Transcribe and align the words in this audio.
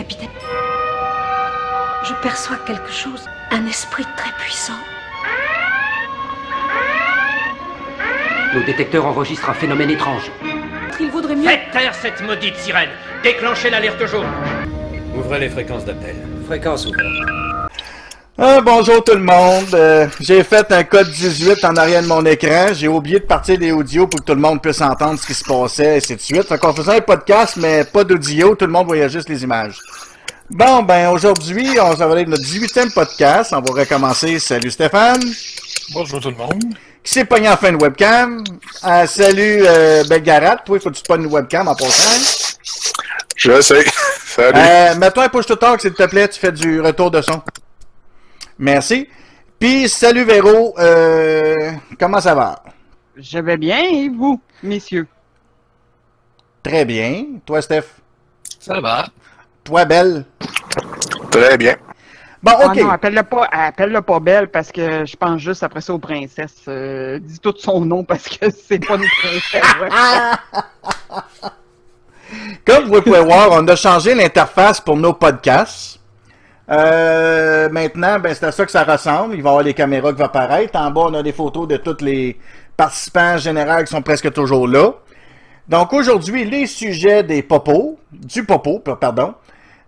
capitaine. 0.00 0.30
Je 2.08 2.14
perçois 2.22 2.56
quelque 2.66 2.90
chose, 2.90 3.22
un 3.50 3.66
esprit 3.66 4.06
très 4.16 4.32
puissant. 4.42 4.80
Nos 8.54 8.62
détecteurs 8.62 9.04
enregistrent 9.04 9.50
un 9.50 9.54
phénomène 9.54 9.90
étrange. 9.90 10.30
Il 10.98 11.10
vaudrait 11.10 11.36
mieux. 11.36 11.48
Faites 11.48 11.70
taire 11.72 11.94
cette 11.94 12.20
maudite 12.22 12.56
sirène 12.56 12.90
Déclenchez 13.22 13.70
l'alerte 13.70 14.04
jaune 14.06 14.26
Ouvrez 15.14 15.40
les 15.40 15.50
fréquences 15.50 15.84
d'appel. 15.84 16.16
Fréquence 16.46 16.86
ouverte. 16.86 17.30
Ah, 18.42 18.62
bonjour 18.62 19.04
tout 19.04 19.12
le 19.14 19.22
monde. 19.22 19.74
Euh, 19.74 20.06
j'ai 20.18 20.42
fait 20.44 20.72
un 20.72 20.82
code 20.82 21.10
18 21.10 21.62
en 21.62 21.76
arrière 21.76 22.00
de 22.00 22.06
mon 22.06 22.24
écran. 22.24 22.68
J'ai 22.72 22.88
oublié 22.88 23.20
de 23.20 23.26
partir 23.26 23.58
des 23.58 23.70
audios 23.70 24.06
pour 24.06 24.20
que 24.20 24.24
tout 24.24 24.34
le 24.34 24.40
monde 24.40 24.62
puisse 24.62 24.80
entendre 24.80 25.18
ce 25.18 25.26
qui 25.26 25.34
se 25.34 25.44
passait, 25.44 25.84
et 25.84 25.96
ainsi 25.98 26.16
de 26.16 26.20
suite. 26.22 26.44
Fait 26.44 26.56
qu'on 26.56 26.72
faisait 26.72 26.96
un 26.96 27.00
podcast, 27.02 27.58
mais 27.58 27.84
pas 27.84 28.02
d'audio. 28.02 28.54
Tout 28.54 28.64
le 28.64 28.72
monde 28.72 28.86
voyait 28.86 29.10
juste 29.10 29.28
les 29.28 29.42
images. 29.42 29.78
Bon, 30.50 30.82
ben 30.82 31.10
aujourd'hui, 31.10 31.78
on 31.80 31.94
va 31.94 32.10
aller 32.10 32.26
notre 32.26 32.42
18e 32.42 32.92
podcast. 32.92 33.52
On 33.52 33.60
va 33.60 33.82
recommencer. 33.82 34.40
Salut 34.40 34.72
Stéphane. 34.72 35.22
Bonjour 35.92 36.20
tout 36.20 36.30
le 36.30 36.36
monde. 36.36 36.74
Qui 37.04 37.12
s'est 37.12 37.24
pogné 37.24 37.48
en 37.48 37.56
fin 37.56 37.70
de 37.70 37.80
webcam? 37.80 38.42
Euh, 38.84 39.06
salut 39.06 39.62
euh, 39.64 40.02
Belgarat. 40.08 40.56
Toi, 40.56 40.78
il 40.78 40.80
faut 40.82 40.90
que 40.90 40.96
tu 40.96 41.04
pognes 41.04 41.22
une 41.22 41.32
webcam 41.32 41.68
en 41.68 41.74
passant? 41.76 42.58
Je 43.36 43.60
sais. 43.60 43.84
Salut. 44.26 44.58
Euh, 44.58 44.94
Mets-toi 44.96 45.24
un 45.24 45.28
push 45.28 45.46
to 45.46 45.54
talk, 45.54 45.80
s'il 45.80 45.94
te 45.94 46.02
plaît. 46.02 46.28
Tu 46.28 46.40
fais 46.40 46.52
du 46.52 46.80
retour 46.80 47.12
de 47.12 47.22
son. 47.22 47.40
Merci. 48.58 49.08
Puis, 49.58 49.88
salut 49.88 50.24
Véro. 50.24 50.74
Euh, 50.78 51.72
comment 51.98 52.20
ça 52.20 52.34
va? 52.34 52.62
Je 53.16 53.38
vais 53.38 53.56
bien, 53.56 53.78
et 53.78 54.08
vous, 54.08 54.40
messieurs? 54.62 55.06
Très 56.62 56.84
bien. 56.84 57.24
Toi, 57.46 57.62
Steph? 57.62 57.84
Ça 58.58 58.80
va. 58.80 59.06
Toi, 59.70 59.84
Belle? 59.84 60.24
Très 61.30 61.56
bien. 61.56 61.76
Bon, 62.42 62.50
Ah 62.58 62.66
OK. 62.66 62.76
non, 62.80 62.90
appelle-le 62.90 63.22
pas, 63.22 63.46
appelle-le 63.52 64.02
pas 64.02 64.18
Belle 64.18 64.48
parce 64.48 64.72
que 64.72 65.04
je 65.06 65.16
pense 65.16 65.40
juste 65.40 65.62
après 65.62 65.80
ça 65.80 65.94
aux 65.94 65.98
princesses. 66.00 66.62
Euh, 66.66 67.20
dis 67.20 67.38
tout 67.38 67.54
son 67.56 67.84
nom 67.84 68.02
parce 68.02 68.24
que 68.28 68.50
c'est 68.68 68.84
pas 68.84 68.96
une 68.96 69.04
princesse. 69.22 69.62
ouais. 69.80 69.88
Comme 72.66 72.86
vous 72.86 73.00
pouvez 73.00 73.20
voir, 73.20 73.50
on 73.52 73.66
a 73.68 73.76
changé 73.76 74.12
l'interface 74.12 74.80
pour 74.80 74.96
nos 74.96 75.12
podcasts. 75.12 76.00
Euh, 76.68 77.68
maintenant, 77.68 78.18
ben, 78.18 78.34
c'est 78.34 78.46
à 78.46 78.52
ça 78.52 78.66
que 78.66 78.72
ça 78.72 78.82
ressemble. 78.82 79.36
Il 79.36 79.42
va 79.42 79.50
y 79.50 79.52
avoir 79.52 79.62
les 79.62 79.74
caméras 79.74 80.10
qui 80.12 80.18
vont 80.18 80.24
apparaître. 80.24 80.76
En 80.76 80.90
bas, 80.90 81.02
on 81.02 81.14
a 81.14 81.22
des 81.22 81.32
photos 81.32 81.68
de 81.68 81.76
tous 81.76 82.02
les 82.02 82.36
participants 82.76 83.38
généraux 83.38 83.84
qui 83.84 83.92
sont 83.92 84.02
presque 84.02 84.32
toujours 84.32 84.66
là. 84.66 84.94
Donc 85.68 85.92
aujourd'hui, 85.92 86.44
les 86.44 86.66
sujets 86.66 87.22
des 87.22 87.44
popos, 87.44 88.00
du 88.10 88.44
popo, 88.44 88.80
pardon, 88.80 89.34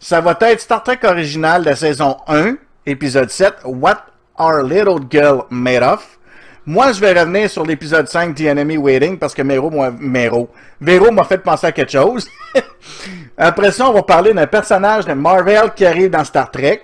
ça 0.03 0.21
va 0.21 0.37
être 0.41 0.61
Star 0.61 0.83
Trek 0.83 0.99
original 1.05 1.65
de 1.65 1.73
saison 1.75 2.17
1, 2.27 2.57
épisode 2.87 3.31
7, 3.31 3.59
What 3.65 4.05
Our 4.37 4.65
Little 4.65 4.99
Girl 5.09 5.45
Made 5.49 5.85
Of. 5.85 6.19
Moi, 6.67 6.91
je 6.91 7.01
vais 7.01 7.13
revenir 7.13 7.49
sur 7.49 7.65
l'épisode 7.65 8.09
5, 8.09 8.35
The 8.35 8.41
Enemy 8.47 8.79
Waiting, 8.79 9.17
parce 9.17 9.33
que 9.33 9.43
Mero, 9.43 9.71
moi, 9.71 9.93
Mero, 9.97 10.51
Véro 10.81 11.13
m'a 11.13 11.23
fait 11.23 11.39
penser 11.39 11.69
à 11.69 11.73
quelque 11.73 11.93
chose. 11.93 12.27
Après 13.39 13.71
ça, 13.71 13.89
on 13.89 13.93
va 13.93 14.03
parler 14.03 14.35
d'un 14.35 14.47
personnage 14.49 15.07
de 15.07 15.13
Marvel 15.13 15.73
qui 15.75 15.87
arrive 15.87 16.11
dans 16.11 16.25
Star 16.25 16.51
Trek. 16.51 16.83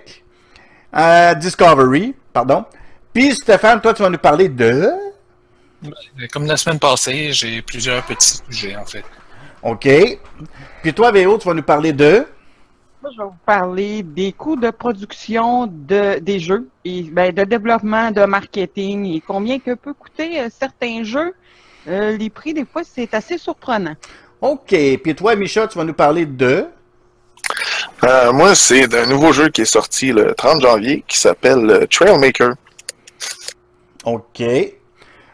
Euh, 0.95 1.33
Discovery, 1.35 2.15
pardon. 2.31 2.63
Puis 3.13 3.35
Stéphane, 3.35 3.81
toi, 3.81 3.93
tu 3.93 4.01
vas 4.01 4.09
nous 4.09 4.17
parler 4.17 4.47
de... 4.47 4.91
Comme 6.31 6.45
la 6.45 6.55
semaine 6.55 6.79
passée, 6.79 7.33
j'ai 7.33 7.61
plusieurs 7.61 8.01
petits 8.03 8.39
sujets 8.49 8.77
en 8.77 8.85
fait. 8.85 9.03
OK. 9.61 9.89
Puis 10.81 10.93
toi, 10.93 11.11
Véro, 11.11 11.37
tu 11.37 11.49
vas 11.49 11.53
nous 11.53 11.63
parler 11.63 11.91
de... 11.91 12.25
Moi, 13.01 13.11
je 13.15 13.17
vais 13.21 13.23
vous 13.29 13.35
parler 13.45 14.03
des 14.03 14.33
coûts 14.33 14.57
de 14.57 14.69
production 14.71 15.67
de, 15.67 16.19
des 16.19 16.39
jeux, 16.39 16.67
et, 16.83 17.03
ben, 17.03 17.33
de 17.33 17.43
développement, 17.45 18.11
de 18.11 18.25
marketing, 18.25 19.05
et 19.05 19.21
combien 19.25 19.57
que 19.59 19.73
peut 19.73 19.93
coûter 19.93 20.41
euh, 20.41 20.49
certains 20.51 21.03
jeux. 21.03 21.33
Euh, 21.87 22.17
les 22.17 22.29
prix, 22.29 22.53
des 22.53 22.65
fois, 22.65 22.81
c'est 22.83 23.13
assez 23.13 23.37
surprenant. 23.37 23.95
OK. 24.41 24.75
Puis 25.01 25.15
toi, 25.15 25.35
Micha, 25.35 25.65
tu 25.67 25.77
vas 25.77 25.85
nous 25.85 25.93
parler 25.93 26.25
de... 26.25 26.65
Euh, 28.03 28.33
moi, 28.33 28.53
c'est 28.53 28.87
d'un 28.87 29.05
nouveau 29.05 29.31
jeu 29.31 29.47
qui 29.49 29.61
est 29.61 29.65
sorti 29.65 30.11
le 30.11 30.33
30 30.35 30.61
janvier 30.61 31.03
qui 31.07 31.17
s'appelle 31.17 31.69
euh, 31.69 31.85
Trailmaker. 31.87 32.53
OK. 34.05 34.41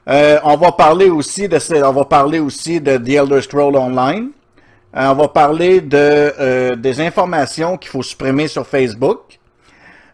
Euh, 0.08 0.40
on 0.44 0.56
va 0.58 0.72
parler 0.72 1.10
aussi 1.10 1.48
de 1.50 1.58
ce- 1.58 1.84
on 1.84 1.92
va 1.92 2.06
parler 2.06 2.40
aussi 2.40 2.80
de 2.80 2.98
The 2.98 3.10
Elder 3.10 3.42
Scroll 3.42 3.76
Online. 3.76 4.30
Euh, 4.96 5.08
on 5.10 5.14
va 5.14 5.28
parler 5.28 5.82
de 5.82 5.98
euh, 5.98 6.76
des 6.76 7.02
informations 7.02 7.78
qu'il 7.78 7.90
faut 7.90 8.04
supprimer 8.04 8.48
sur 8.48 8.66
Facebook. 8.66 9.40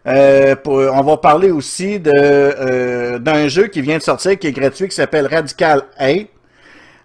Euh, 0.06 0.56
on 0.66 1.02
va 1.02 1.16
parler 1.16 1.52
aussi 1.52 2.00
d'un 2.00 3.48
jeu 3.48 3.68
qui 3.68 3.80
vient 3.80 3.98
de 3.98 4.02
sortir 4.02 4.36
qui 4.36 4.48
est 4.48 4.52
gratuit 4.52 4.88
qui 4.88 4.96
s'appelle 4.96 5.28
Radical 5.28 5.84
8 6.00 6.28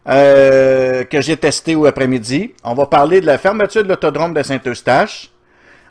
euh, 0.09 1.03
que 1.03 1.21
j'ai 1.21 1.37
testé 1.37 1.75
au 1.75 1.85
après-midi. 1.85 2.53
On 2.63 2.73
va 2.73 2.87
parler 2.87 3.21
de 3.21 3.27
la 3.27 3.37
fermeture 3.37 3.83
de 3.83 3.89
l'autodrome 3.89 4.33
de 4.33 4.41
Saint-Eustache. 4.41 5.29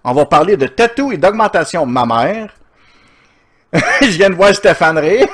On 0.03 0.13
va 0.15 0.27
parler 0.27 0.57
de 0.57 0.67
tatou 0.67 1.13
et 1.13 1.17
d'augmentation 1.17 1.87
mammaire. 1.87 2.53
Je 4.01 4.17
viens 4.17 4.31
de 4.31 4.35
voir 4.35 4.55
Stéphane 4.55 4.99
rire. 4.99 5.29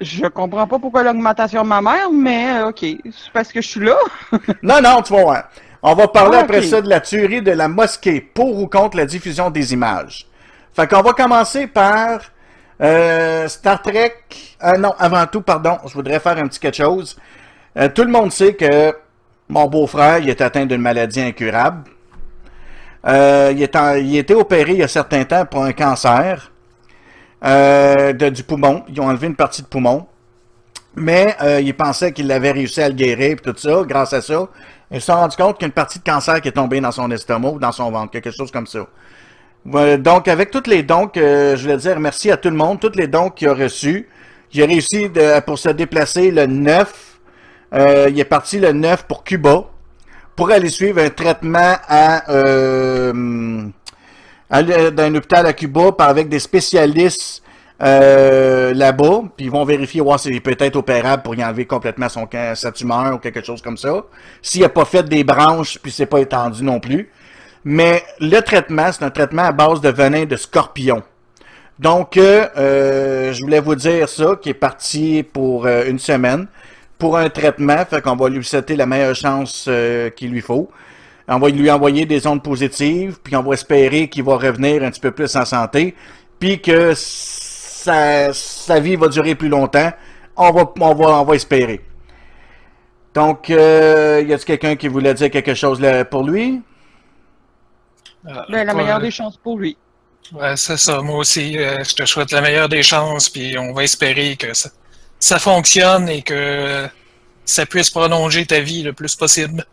Je 0.00 0.26
comprends 0.26 0.66
pas 0.66 0.78
pourquoi 0.78 1.02
l'augmentation 1.02 1.62
de 1.62 1.68
ma 1.68 1.80
mère, 1.80 2.10
mais 2.12 2.60
euh, 2.60 2.68
ok, 2.68 2.80
c'est 2.80 3.32
parce 3.32 3.50
que 3.50 3.60
je 3.62 3.68
suis 3.68 3.80
là. 3.84 3.96
Non, 4.62 4.80
non, 4.82 5.00
tu 5.02 5.12
vas 5.14 5.22
voir. 5.22 5.44
On 5.82 5.94
va 5.94 6.08
parler 6.08 6.38
Ah, 6.38 6.42
après 6.42 6.62
ça 6.62 6.80
de 6.82 6.88
la 6.88 7.00
tuerie 7.00 7.40
de 7.42 7.52
la 7.52 7.68
mosquée, 7.68 8.20
pour 8.20 8.58
ou 8.58 8.66
contre 8.66 8.96
la 8.98 9.06
diffusion 9.06 9.50
des 9.50 9.72
images. 9.72 10.26
Fait 10.74 10.86
qu'on 10.86 11.00
va 11.00 11.12
commencer 11.14 11.66
par 11.66 12.20
euh, 12.82 13.48
Star 13.48 13.80
Trek. 13.80 14.14
Euh, 14.62 14.76
non, 14.76 14.92
avant 14.98 15.24
tout, 15.26 15.40
pardon, 15.40 15.78
je 15.86 15.94
voudrais 15.94 16.20
faire 16.20 16.36
un 16.36 16.46
petit 16.48 16.60
quelque 16.60 16.76
chose. 16.76 17.16
Euh, 17.78 17.88
tout 17.88 18.02
le 18.04 18.10
monde 18.10 18.32
sait 18.32 18.54
que 18.54 18.94
mon 19.48 19.66
beau-frère, 19.66 20.18
il 20.18 20.28
est 20.28 20.40
atteint 20.42 20.66
d'une 20.66 20.80
maladie 20.82 21.20
incurable. 21.22 21.84
Il, 23.06 23.62
est 23.62 23.76
en- 23.76 23.94
il 23.94 24.16
a 24.16 24.20
été 24.20 24.34
opéré 24.34 24.72
il 24.72 24.78
y 24.78 24.82
a 24.82 24.88
certain 24.88 25.24
temps 25.24 25.46
pour 25.46 25.62
un 25.62 25.72
cancer 25.72 26.50
euh, 27.44 28.12
de- 28.12 28.28
du 28.30 28.42
poumon. 28.42 28.82
Ils 28.88 29.00
ont 29.00 29.06
enlevé 29.08 29.26
une 29.26 29.36
partie 29.36 29.62
de 29.62 29.66
poumon. 29.66 30.06
Mais 30.94 31.36
euh, 31.42 31.60
il 31.60 31.74
pensait 31.74 32.12
qu'il 32.12 32.30
avait 32.32 32.52
réussi 32.52 32.80
à 32.80 32.88
le 32.88 32.94
guérir 32.94 33.32
et 33.32 33.36
tout 33.36 33.54
ça, 33.56 33.82
grâce 33.86 34.12
à 34.14 34.22
ça. 34.22 34.48
Ils 34.90 35.00
se 35.00 35.06
sont 35.06 35.14
rendus 35.14 35.36
compte 35.36 35.56
qu'il 35.58 35.62
y 35.62 35.66
a 35.66 35.68
une 35.68 35.72
partie 35.72 35.98
de 35.98 36.04
cancer 36.04 36.40
qui 36.40 36.48
est 36.48 36.52
tombée 36.52 36.80
dans 36.80 36.92
son 36.92 37.10
estomac 37.10 37.50
ou 37.50 37.58
dans 37.58 37.72
son 37.72 37.90
ventre, 37.90 38.12
quelque 38.12 38.30
chose 38.30 38.50
comme 38.50 38.66
ça. 38.66 38.86
Donc, 39.98 40.28
avec 40.28 40.50
tous 40.52 40.62
les 40.70 40.82
dons 40.84 41.08
que 41.08 41.54
je 41.56 41.62
voulais 41.62 41.76
dire 41.76 41.98
merci 42.00 42.30
à 42.30 42.36
tout 42.36 42.48
le 42.50 42.56
monde, 42.56 42.78
tous 42.80 42.92
les 42.96 43.08
dons 43.08 43.30
qu'il 43.30 43.48
a 43.48 43.54
reçus. 43.54 44.08
J'ai 44.48 44.64
réussi 44.64 45.10
de- 45.10 45.40
pour 45.40 45.58
se 45.58 45.68
déplacer 45.70 46.30
le 46.30 46.46
9. 46.46 47.18
euh, 47.74 48.06
il 48.08 48.18
est 48.20 48.24
parti 48.24 48.60
le 48.60 48.72
9 48.72 49.06
pour 49.06 49.24
Cuba 49.24 49.64
pour 50.36 50.50
aller 50.52 50.68
suivre 50.68 51.00
un 51.02 51.10
traitement 51.10 51.74
à, 51.88 52.30
à 54.50 54.60
l- 54.60 54.90
d'un 54.92 55.14
hôpital 55.14 55.46
à 55.46 55.52
Cuba 55.52 55.90
avec 55.98 56.28
des 56.28 56.38
spécialistes 56.38 57.42
euh, 57.82 58.72
là-bas, 58.72 59.22
puis 59.36 59.46
ils 59.46 59.50
vont 59.50 59.64
vérifier 59.64 60.00
voir 60.00 60.18
s'il 60.18 60.40
peut 60.40 60.56
être 60.58 60.76
opérable 60.76 61.22
pour 61.22 61.34
y 61.34 61.44
enlever 61.44 61.66
complètement 61.66 62.08
son 62.08 62.26
sa 62.54 62.72
tumeur 62.72 63.14
ou 63.14 63.18
quelque 63.18 63.44
chose 63.44 63.60
comme 63.60 63.76
ça. 63.76 64.04
S'il 64.40 64.62
n'a 64.62 64.70
pas 64.70 64.86
fait 64.86 65.02
des 65.02 65.24
branches, 65.24 65.78
puis 65.82 65.92
c'est 65.92 66.06
pas 66.06 66.20
étendu 66.20 66.64
non 66.64 66.80
plus. 66.80 67.10
Mais 67.64 68.02
le 68.20 68.40
traitement, 68.40 68.90
c'est 68.92 69.04
un 69.04 69.10
traitement 69.10 69.42
à 69.42 69.52
base 69.52 69.80
de 69.80 69.90
venin 69.90 70.24
de 70.24 70.36
scorpion. 70.36 71.02
Donc, 71.78 72.16
euh, 72.16 72.46
euh, 72.56 73.32
je 73.34 73.42
voulais 73.42 73.60
vous 73.60 73.74
dire 73.74 74.08
ça, 74.08 74.38
qui 74.40 74.50
est 74.50 74.54
parti 74.54 75.22
pour 75.22 75.66
une 75.66 75.98
semaine, 75.98 76.46
pour 76.96 77.18
un 77.18 77.28
traitement, 77.28 77.84
fait 77.84 78.00
qu'on 78.00 78.16
va 78.16 78.30
lui 78.30 78.42
souhaiter 78.42 78.76
la 78.76 78.86
meilleure 78.86 79.14
chance 79.14 79.68
qu'il 80.16 80.30
lui 80.30 80.40
faut. 80.40 80.70
On 81.28 81.38
va 81.38 81.48
lui 81.48 81.70
envoyer 81.70 82.06
des 82.06 82.26
ondes 82.26 82.42
positives, 82.42 83.18
puis 83.22 83.34
on 83.34 83.42
va 83.42 83.54
espérer 83.54 84.08
qu'il 84.08 84.22
va 84.22 84.36
revenir 84.36 84.82
un 84.82 84.90
petit 84.90 85.00
peu 85.00 85.10
plus 85.10 85.34
en 85.36 85.44
santé, 85.44 85.94
puis 86.38 86.60
que 86.60 86.92
sa, 86.94 88.32
sa 88.32 88.80
vie 88.80 88.96
va 88.96 89.08
durer 89.08 89.34
plus 89.34 89.48
longtemps. 89.48 89.92
On 90.36 90.52
va, 90.52 90.72
on 90.80 90.94
va, 90.94 91.20
on 91.20 91.24
va 91.24 91.34
espérer. 91.34 91.80
Donc, 93.14 93.48
euh, 93.48 94.22
y 94.26 94.32
a-t-il 94.32 94.44
quelqu'un 94.44 94.76
qui 94.76 94.88
voulait 94.88 95.14
dire 95.14 95.30
quelque 95.30 95.54
chose 95.54 95.80
là, 95.80 96.04
pour 96.04 96.22
lui? 96.22 96.60
Euh, 98.26 98.32
Ben, 98.50 98.66
la 98.66 98.74
meilleure 98.74 99.00
des 99.00 99.10
chances 99.10 99.36
pour 99.38 99.58
lui. 99.58 99.76
Ouais, 100.32 100.56
c'est 100.56 100.76
ça. 100.76 101.00
Moi 101.00 101.18
aussi, 101.18 101.56
euh, 101.56 101.82
je 101.82 101.94
te 101.94 102.04
souhaite 102.04 102.30
la 102.32 102.40
meilleure 102.40 102.68
des 102.68 102.82
chances, 102.82 103.30
puis 103.30 103.56
on 103.58 103.72
va 103.72 103.84
espérer 103.84 104.36
que 104.36 104.52
ça, 104.52 104.68
ça 105.18 105.38
fonctionne 105.38 106.08
et 106.08 106.22
que 106.22 106.86
ça 107.44 107.64
puisse 107.64 107.90
prolonger 107.90 108.44
ta 108.44 108.60
vie 108.60 108.82
le 108.82 108.92
plus 108.92 109.14
possible. 109.16 109.64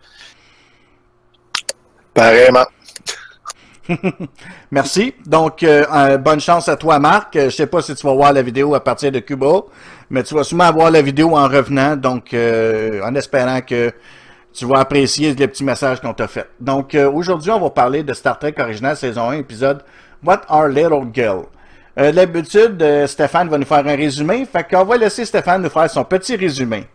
Pareillement. 2.13 2.65
Merci. 4.71 5.13
Donc, 5.25 5.63
euh, 5.63 6.17
bonne 6.17 6.39
chance 6.39 6.69
à 6.69 6.75
toi, 6.77 6.99
Marc. 6.99 7.37
Je 7.37 7.49
sais 7.49 7.67
pas 7.67 7.81
si 7.81 7.95
tu 7.95 8.05
vas 8.05 8.13
voir 8.13 8.33
la 8.33 8.41
vidéo 8.41 8.75
à 8.75 8.83
partir 8.83 9.11
de 9.11 9.19
Cuba, 9.19 9.63
mais 10.09 10.23
tu 10.23 10.35
vas 10.35 10.43
sûrement 10.43 10.71
voir 10.71 10.91
la 10.91 11.01
vidéo 11.01 11.35
en 11.35 11.47
revenant, 11.47 11.95
donc 11.95 12.33
euh, 12.33 13.01
en 13.03 13.13
espérant 13.15 13.61
que 13.61 13.91
tu 14.53 14.65
vas 14.65 14.79
apprécier 14.79 15.33
les 15.33 15.47
petits 15.47 15.63
messages 15.63 15.99
qu'on 15.99 16.13
t'a 16.13 16.27
fait. 16.27 16.47
Donc, 16.59 16.95
euh, 16.95 17.09
aujourd'hui, 17.11 17.51
on 17.51 17.59
va 17.59 17.69
parler 17.71 18.03
de 18.03 18.13
Star 18.13 18.37
Trek 18.37 18.53
original 18.59 18.95
saison 18.95 19.29
1, 19.29 19.33
épisode 19.37 19.83
What 20.23 20.41
Are 20.47 20.67
Little 20.67 21.07
Girl? 21.11 21.45
Euh, 21.99 22.11
D'habitude, 22.11 22.81
euh, 22.81 23.05
Stéphane 23.05 23.49
va 23.49 23.57
nous 23.57 23.65
faire 23.65 23.85
un 23.85 23.95
résumé, 23.95 24.45
fait 24.45 24.67
qu'on 24.67 24.83
va 24.83 24.97
laisser 24.97 25.25
Stéphane 25.25 25.61
nous 25.61 25.69
faire 25.69 25.89
son 25.89 26.03
petit 26.03 26.35
résumé. 26.35 26.85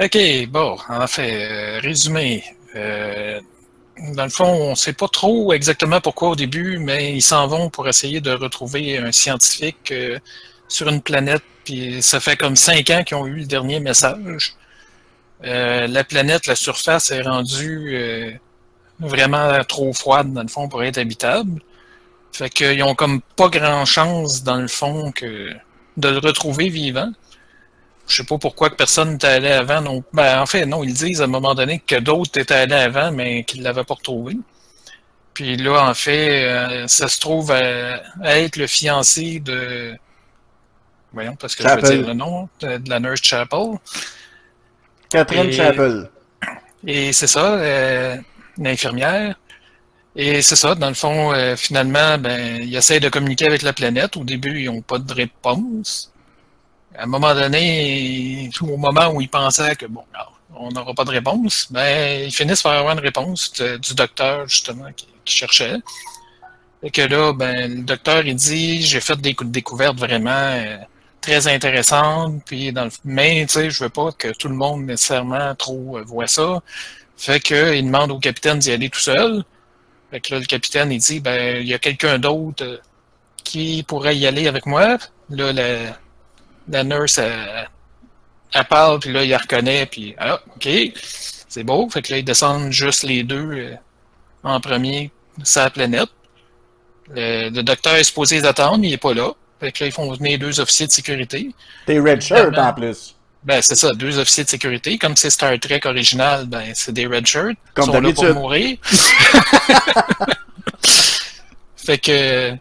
OK, 0.00 0.18
bon, 0.48 0.76
en 0.88 1.06
fait, 1.06 1.48
euh, 1.50 1.80
résumé. 1.80 2.44
Euh, 2.76 3.40
dans 4.14 4.24
le 4.24 4.30
fond, 4.30 4.46
on 4.46 4.70
ne 4.70 4.74
sait 4.74 4.92
pas 4.92 5.08
trop 5.08 5.52
exactement 5.52 6.00
pourquoi 6.00 6.30
au 6.30 6.36
début, 6.36 6.78
mais 6.78 7.14
ils 7.14 7.22
s'en 7.22 7.46
vont 7.46 7.70
pour 7.70 7.88
essayer 7.88 8.20
de 8.20 8.30
retrouver 8.30 8.98
un 8.98 9.12
scientifique 9.12 9.90
euh, 9.92 10.18
sur 10.68 10.88
une 10.88 11.02
planète. 11.02 11.42
Puis 11.64 12.02
ça 12.02 12.20
fait 12.20 12.36
comme 12.36 12.56
cinq 12.56 12.90
ans 12.90 13.02
qu'ils 13.04 13.16
ont 13.16 13.26
eu 13.26 13.40
le 13.40 13.46
dernier 13.46 13.80
message. 13.80 14.54
Euh, 15.44 15.86
la 15.86 16.04
planète, 16.04 16.46
la 16.46 16.56
surface 16.56 17.10
est 17.10 17.22
rendue 17.22 18.38
vraiment 19.00 19.62
trop 19.64 19.92
froide, 19.92 20.32
dans 20.32 20.42
le 20.42 20.48
fond, 20.48 20.68
pour 20.68 20.82
être 20.82 20.98
habitable. 20.98 21.60
Fait 22.32 22.50
qu'ils 22.50 22.82
ont 22.82 22.94
comme 22.94 23.20
pas 23.36 23.48
grand 23.48 23.84
chance, 23.84 24.42
dans 24.42 24.56
le 24.56 24.68
fond, 24.68 25.12
que 25.12 25.52
de 25.96 26.08
le 26.08 26.18
retrouver 26.18 26.68
vivant. 26.68 27.12
Je 28.08 28.16
sais 28.16 28.24
pas 28.24 28.38
pourquoi 28.38 28.70
que 28.70 28.74
personne 28.76 29.12
n'était 29.12 29.26
allé 29.26 29.50
avant. 29.50 29.80
Non. 29.82 30.02
Ben, 30.12 30.40
en 30.40 30.46
fait, 30.46 30.64
non, 30.66 30.82
ils 30.82 30.94
disent 30.94 31.20
à 31.20 31.24
un 31.24 31.28
moment 31.28 31.54
donné 31.54 31.78
que 31.86 31.96
d'autres 31.96 32.40
étaient 32.40 32.54
allés 32.54 32.74
avant, 32.74 33.12
mais 33.12 33.44
qu'ils 33.44 33.62
l'avaient 33.62 33.84
pas 33.84 33.94
retrouvé. 33.94 34.36
Puis 35.34 35.56
là, 35.56 35.88
en 35.88 35.94
fait, 35.94 36.44
euh, 36.44 36.86
ça 36.88 37.06
se 37.08 37.20
trouve 37.20 37.52
à, 37.52 38.02
à 38.22 38.38
être 38.38 38.56
le 38.56 38.66
fiancé 38.66 39.40
de. 39.40 39.94
Voyons, 41.12 41.36
parce 41.36 41.54
que 41.54 41.62
je 41.62 41.68
Chapel. 41.68 41.84
veux 41.84 41.96
dire 41.98 42.06
le 42.08 42.14
nom 42.14 42.48
de, 42.60 42.78
de 42.78 42.90
la 42.90 42.98
Nurse 42.98 43.20
Chapel. 43.22 43.78
Catherine 45.10 45.48
Et- 45.48 45.52
Chapel. 45.52 46.10
Et 46.86 47.12
c'est 47.12 47.26
ça, 47.26 47.54
euh, 47.54 48.16
une 48.56 48.66
infirmière. 48.66 49.36
Et 50.16 50.42
c'est 50.42 50.56
ça, 50.56 50.74
dans 50.74 50.88
le 50.88 50.94
fond, 50.94 51.32
euh, 51.32 51.56
finalement, 51.56 52.18
ben, 52.18 52.60
ils 52.62 52.74
essayent 52.76 53.00
de 53.00 53.08
communiquer 53.08 53.46
avec 53.46 53.62
la 53.62 53.72
planète. 53.72 54.16
Au 54.16 54.24
début, 54.24 54.60
ils 54.62 54.66
n'ont 54.66 54.80
pas 54.82 54.98
de 54.98 55.12
réponse. 55.12 56.12
À 56.96 57.04
un 57.04 57.06
moment 57.06 57.34
donné, 57.34 58.50
au 58.62 58.76
moment 58.76 59.08
où 59.10 59.20
ils 59.20 59.28
pensaient 59.28 59.76
que, 59.76 59.86
bon, 59.86 60.02
on 60.56 60.70
n'aura 60.70 60.94
pas 60.94 61.04
de 61.04 61.10
réponse, 61.10 61.68
ben, 61.70 62.24
ils 62.26 62.32
finissent 62.32 62.62
par 62.62 62.72
avoir 62.72 62.94
une 62.94 63.00
réponse 63.00 63.52
du 63.52 63.94
docteur, 63.94 64.48
justement, 64.48 64.90
qui, 64.96 65.06
cherchait. 65.24 65.76
Et 66.82 66.90
que 66.90 67.02
là, 67.02 67.32
ben, 67.34 67.76
le 67.76 67.82
docteur, 67.82 68.26
il 68.26 68.34
dit, 68.34 68.82
j'ai 68.82 69.00
fait 69.00 69.20
des 69.20 69.34
cou- 69.34 69.44
découvertes 69.44 69.98
vraiment 69.98 70.30
euh, 70.30 70.78
très 71.20 71.46
intéressantes, 71.48 72.42
puis 72.46 72.72
dans 72.72 72.84
le, 72.84 72.90
mais, 73.04 73.44
tu 73.46 73.54
sais, 73.54 73.70
je 73.70 73.84
veux 73.84 73.90
pas 73.90 74.10
que 74.12 74.28
tout 74.28 74.48
le 74.48 74.54
monde 74.54 74.84
nécessairement 74.86 75.54
trop 75.54 75.98
euh, 75.98 76.02
voit 76.04 76.26
ça. 76.28 76.62
Fait 77.16 77.40
que, 77.40 77.74
il 77.74 77.84
demande 77.84 78.10
au 78.12 78.18
capitaine 78.18 78.58
d'y 78.58 78.70
aller 78.72 78.88
tout 78.88 79.00
seul. 79.00 79.44
Fait 80.10 80.20
que 80.20 80.34
là, 80.34 80.40
le 80.40 80.46
capitaine, 80.46 80.90
il 80.90 81.00
dit, 81.00 81.20
ben, 81.20 81.58
il 81.60 81.68
y 81.68 81.74
a 81.74 81.78
quelqu'un 81.78 82.18
d'autre 82.18 82.64
euh, 82.64 82.78
qui 83.44 83.82
pourrait 83.82 84.16
y 84.16 84.26
aller 84.26 84.48
avec 84.48 84.64
moi. 84.64 84.96
Là, 85.30 85.52
la, 85.52 85.98
la 86.68 86.84
nurse, 86.84 87.18
elle, 87.18 87.68
elle 88.52 88.64
parle, 88.64 89.00
puis 89.00 89.12
là, 89.12 89.24
il 89.24 89.30
la 89.30 89.38
reconnaît, 89.38 89.86
puis 89.86 90.14
ah, 90.18 90.40
OK, 90.56 90.68
c'est 91.48 91.64
beau. 91.64 91.88
Fait 91.90 92.02
que 92.02 92.12
là, 92.12 92.18
ils 92.18 92.24
descendent 92.24 92.72
juste 92.72 93.02
les 93.02 93.22
deux 93.22 93.52
euh, 93.52 93.74
en 94.42 94.60
premier 94.60 95.10
sur 95.42 95.62
la 95.62 95.70
planète. 95.70 96.08
Le, 97.14 97.50
le 97.50 97.62
docteur 97.62 97.94
est 97.94 98.04
supposé 98.04 98.36
les 98.36 98.44
attendre, 98.44 98.78
mais 98.78 98.88
il 98.88 98.92
est 98.94 98.98
pas 98.98 99.14
là. 99.14 99.32
Fait 99.60 99.72
que 99.72 99.82
là, 99.82 99.88
ils 99.88 99.92
font 99.92 100.12
venir 100.12 100.38
deux 100.38 100.60
officiers 100.60 100.86
de 100.86 100.92
sécurité. 100.92 101.50
T'es 101.86 101.98
red 101.98 102.20
shirt 102.20 102.48
Évidemment. 102.48 102.68
en 102.68 102.74
plus. 102.74 103.14
Ben, 103.44 103.62
c'est 103.62 103.76
ça, 103.76 103.94
deux 103.94 104.18
officiers 104.18 104.44
de 104.44 104.48
sécurité. 104.48 104.98
Comme 104.98 105.16
c'est 105.16 105.30
Star 105.30 105.58
Trek 105.58 105.80
original, 105.84 106.46
ben, 106.46 106.72
c'est 106.74 106.92
des 106.92 107.06
red 107.06 107.26
shirts. 107.26 107.56
Comme 107.74 107.88
Ils 107.88 107.92
sont 107.92 108.00
là 108.00 108.12
pour 108.12 108.34
mourir. 108.34 108.78
fait 111.76 111.98
que, 111.98 112.54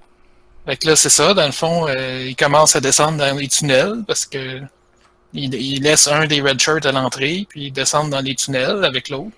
fait 0.67 0.75
que 0.75 0.87
là, 0.87 0.95
c'est 0.97 1.09
ça. 1.09 1.33
Dans 1.33 1.45
le 1.45 1.53
fond, 1.53 1.87
euh, 1.87 2.25
ils 2.27 2.35
commencent 2.35 2.75
à 2.75 2.81
descendre 2.81 3.17
dans 3.19 3.37
les 3.37 3.47
tunnels 3.47 4.03
parce 4.05 4.25
que 4.25 4.61
ils 5.33 5.81
laissent 5.81 6.07
un 6.07 6.25
des 6.25 6.41
red 6.41 6.59
shirts 6.59 6.85
à 6.85 6.91
l'entrée, 6.91 7.45
puis 7.47 7.67
ils 7.67 7.71
descendent 7.71 8.09
dans 8.09 8.19
les 8.21 8.35
tunnels 8.35 8.83
avec 8.83 9.07
l'autre. 9.07 9.35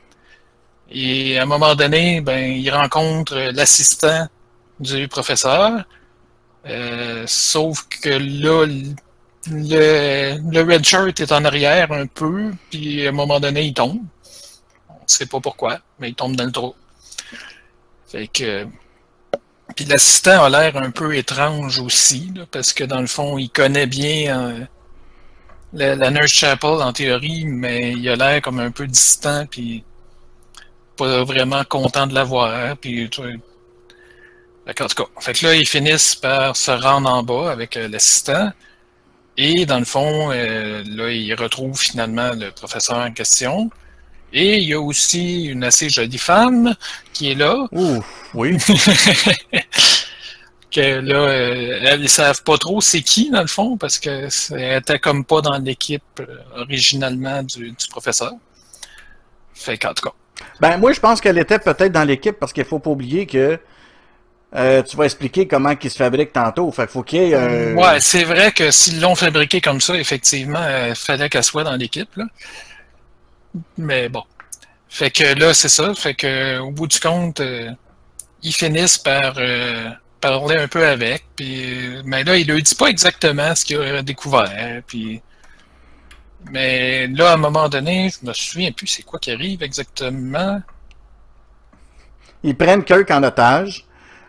Et 0.92 1.38
à 1.38 1.44
un 1.44 1.46
moment 1.46 1.76
donné, 1.76 2.22
ben, 2.22 2.40
ils 2.40 2.72
rencontrent 2.72 3.38
l'assistant 3.54 4.28
du 4.80 5.08
professeur. 5.08 5.84
Euh, 6.66 7.26
sauf 7.28 7.88
que 7.90 8.10
là, 8.10 8.66
le, 9.52 10.38
le 10.52 10.62
red 10.62 10.84
shirt 10.84 11.20
est 11.20 11.32
en 11.32 11.46
arrière 11.46 11.92
un 11.92 12.08
peu, 12.08 12.52
puis 12.72 13.06
à 13.06 13.10
un 13.10 13.14
moment 13.14 13.40
donné, 13.40 13.66
il 13.66 13.74
tombe. 13.74 14.02
On 14.90 14.94
ne 14.94 15.00
sait 15.06 15.28
pas 15.28 15.40
pourquoi, 15.40 15.80
mais 16.00 16.10
il 16.10 16.16
tombe 16.16 16.36
dans 16.36 16.46
le 16.46 16.52
trou. 16.52 16.74
Fait 18.08 18.28
que. 18.28 18.68
Puis 19.75 19.86
l'assistant 19.86 20.44
a 20.44 20.50
l'air 20.50 20.77
un 20.77 20.92
peu 20.92 21.16
étrange 21.16 21.80
aussi, 21.80 22.31
parce 22.51 22.74
que 22.74 22.83
dans 22.83 23.01
le 23.01 23.07
fond, 23.07 23.38
il 23.38 23.50
connaît 23.50 23.88
bien 23.88 24.39
euh, 24.39 24.66
la, 25.74 26.12
Nurse 26.12 26.31
Chapel 26.31 26.81
en 26.81 26.94
théorie, 26.94 27.45
mais 27.45 27.94
il 27.94 28.10
a 28.10 28.16
l'air 28.16 28.42
comme 28.42 28.60
un 28.60 28.71
peu 28.71 28.88
distant, 28.88 29.45
puis 29.45 29.83
pas 30.98 31.24
vraiment 31.24 31.63
content 31.63 32.07
de 32.07 32.13
la 32.13 32.24
voir. 32.24 32.75
Puis, 32.77 33.10
tu 33.10 33.21
vois, 33.21 33.31
en 34.68 34.88
tout 34.88 35.04
cas, 35.04 35.10
fait 35.19 35.33
que 35.33 35.45
là, 35.45 35.56
ils 35.56 35.68
finissent 35.68 36.15
par 36.15 36.56
se 36.56 36.72
rendre 36.72 37.10
en 37.10 37.24
bas 37.24 37.51
avec 37.51 37.77
euh, 37.77 37.88
l'assistant. 37.88 38.51
Et 39.38 39.65
dans 39.65 39.80
le 39.80 39.86
fond, 39.86 40.31
euh, 40.31 40.83
là, 40.86 41.10
ils 41.12 41.33
retrouvent 41.33 41.80
finalement 41.80 42.31
le 42.33 42.51
professeur 42.51 42.98
en 42.98 43.12
question. 43.12 43.69
Et 44.31 44.60
il 44.60 44.70
y 44.70 44.74
a 44.74 44.80
aussi 44.80 45.46
une 45.46 45.64
assez 45.64 45.90
jolie 45.90 46.20
femme 46.20 46.76
qui 47.14 47.31
est 47.31 47.36
là. 47.36 47.66
Ouh, 47.72 48.04
oui. 48.36 48.58
que 50.72 51.00
là, 51.02 51.16
euh, 51.16 51.80
elles 51.84 52.02
ne 52.02 52.08
savent 52.08 52.44
pas 52.44 52.58
trop 52.58 52.80
c'est 52.80 53.02
qui, 53.02 53.31
dans 53.31 53.42
le 53.42 53.48
fond, 53.48 53.76
parce 53.78 53.98
que 53.98 54.30
c'est- 54.30 54.60
elle 54.60 54.80
était 54.80 55.00
comme 55.00 55.26
pas 55.26 55.42
dans 55.42 55.58
l'équipe 55.58 56.04
euh, 56.20 56.26
originalement 56.58 57.42
du, 57.42 57.72
du 57.72 57.88
professeur. 57.90 58.34
Fait 59.54 59.78
qu'en 59.78 59.94
tout 59.94 60.08
cas. 60.08 60.14
Ben, 60.62 60.78
moi, 60.78 60.94
je 60.94 61.00
pense 61.00 61.20
qu'elle 61.22 61.38
était 61.38 61.60
peut-être 61.60 61.92
dans 61.92 62.04
l'équipe 62.04 62.38
parce 62.40 62.54
qu'il 62.54 62.66
faut 62.66 62.80
pas 62.80 62.92
oublier 62.92 63.25
que 63.25 63.60
euh, 64.56 64.82
tu 64.84 64.96
vas 64.96 65.06
expliquer 65.06 65.48
comment 65.48 65.74
il 65.82 65.92
se 65.92 65.98
fabrique 65.98 66.34
tantôt. 66.34 66.72
Fait 66.72 66.84
qu'il 66.84 66.92
faut 66.92 67.04
qu'il 67.04 67.24
y 67.24 67.32
ait. 67.32 67.36
euh, 67.36 67.74
Ouais, 67.74 68.00
c'est 68.00 68.24
vrai 68.24 68.52
que 68.52 68.72
s'ils 68.72 69.02
l'ont 69.02 69.16
fabriqué 69.16 69.62
comme 69.62 69.82
ça, 69.82 69.96
effectivement, 69.96 70.64
il 70.88 70.96
fallait 70.96 71.30
qu'elle 71.30 71.44
soit 71.44 71.64
dans 71.64 71.75
l'équipe. 71.75 72.10
Mais 73.78 74.10
bon. 74.10 74.24
Fait 74.90 75.12
que 75.12 75.38
là, 75.40 75.54
c'est 75.54 75.69
ça. 75.69 75.94
Fait 75.94 76.16
que 76.16 76.60
au 76.60 76.72
bout 76.72 76.88
du 76.88 77.00
compte, 77.00 77.40
euh, 77.40 77.72
ils 78.41 78.53
finissent 78.53 78.98
par 78.98 79.36
euh, 79.38 79.89
parler 80.20 80.58
un 80.58 80.68
peu 80.68 80.86
avec. 80.86 81.25
Puis, 81.36 82.01
mais 82.06 82.24
là, 82.24 82.38
il 82.38 82.48
ne 82.48 82.60
dit 82.60 82.75
pas 82.75 82.88
exactement 82.88 83.53
ce 83.56 83.65
qu'il 83.65 83.82
a 83.82 84.01
découvert. 84.01 84.82
Puis, 84.88 85.22
mais 86.51 87.08
là, 87.08 87.32
à 87.32 87.34
un 87.34 87.38
moment 87.38 87.70
donné, 87.70 88.10
je 88.10 88.25
me 88.27 88.34
souviens 88.34 88.72
plus 88.72 88.88
c'est 88.88 89.03
quoi 89.03 89.20
qui 89.20 89.32
arrive 89.32 89.62
exactement. 89.62 90.62
Ils 92.44 92.56
prennent 92.56 92.84
Kirk 92.84 93.10
en 93.12 93.24
otage. 93.24 93.86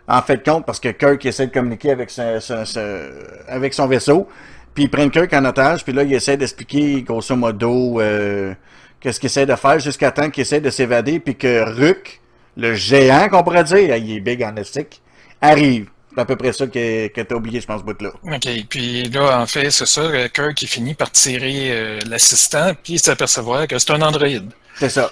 En 0.07 0.21
fait, 0.21 0.43
compte, 0.43 0.65
parce 0.65 0.79
que 0.79 0.89
Kirk 0.89 1.25
essaie 1.25 1.47
de 1.47 1.53
communiquer 1.53 1.91
avec 1.91 2.09
son, 2.09 3.87
vaisseau. 3.87 4.27
Puis 4.73 4.83
ils 4.83 4.89
prennent 4.89 5.11
Kirk 5.11 5.31
en 5.33 5.45
otage. 5.45 5.83
Puis 5.83 5.93
là, 5.93 6.03
ils 6.03 6.13
essaient 6.13 6.37
d'expliquer, 6.37 7.01
grosso 7.01 7.35
modo, 7.35 8.01
euh, 8.01 8.53
qu'est-ce 9.01 9.19
qu'il 9.19 9.27
essaie 9.27 9.45
de 9.45 9.55
faire 9.55 9.79
jusqu'à 9.79 10.11
temps 10.11 10.29
qu'il 10.29 10.41
essaie 10.41 10.61
de 10.61 10.69
s'évader. 10.69 11.19
Puis 11.19 11.35
que 11.35 11.63
Ruck, 11.63 12.21
le 12.57 12.73
géant 12.75 13.27
qu'on 13.29 13.43
pourrait 13.43 13.63
dire, 13.65 13.95
il 13.97 14.15
est 14.15 14.19
big 14.19 14.43
en 14.43 14.55
estique, 14.55 15.01
arrive. 15.41 15.87
C'est 16.13 16.19
à 16.21 16.25
peu 16.25 16.35
près 16.35 16.51
ça 16.51 16.67
que, 16.67 17.07
que 17.07 17.21
t'as 17.21 17.35
oublié, 17.35 17.61
je 17.61 17.67
pense, 17.67 17.79
ce 17.79 17.85
bout-là. 17.85 18.11
OK. 18.23 18.47
Puis 18.69 19.03
là, 19.09 19.39
en 19.39 19.45
fait, 19.45 19.71
c'est 19.71 19.85
ça. 19.85 20.01
euh, 20.01 20.27
Kirk, 20.27 20.61
il 20.61 20.67
finit 20.67 20.93
par 20.93 21.09
tirer 21.11 21.71
euh, 21.71 21.99
l'assistant, 22.05 22.73
puis 22.83 22.99
s'apercevoir 22.99 23.65
que 23.65 23.79
c'est 23.79 23.91
un 23.91 24.01
androïde. 24.01 24.51
C'est 24.75 24.89
ça. 24.89 25.09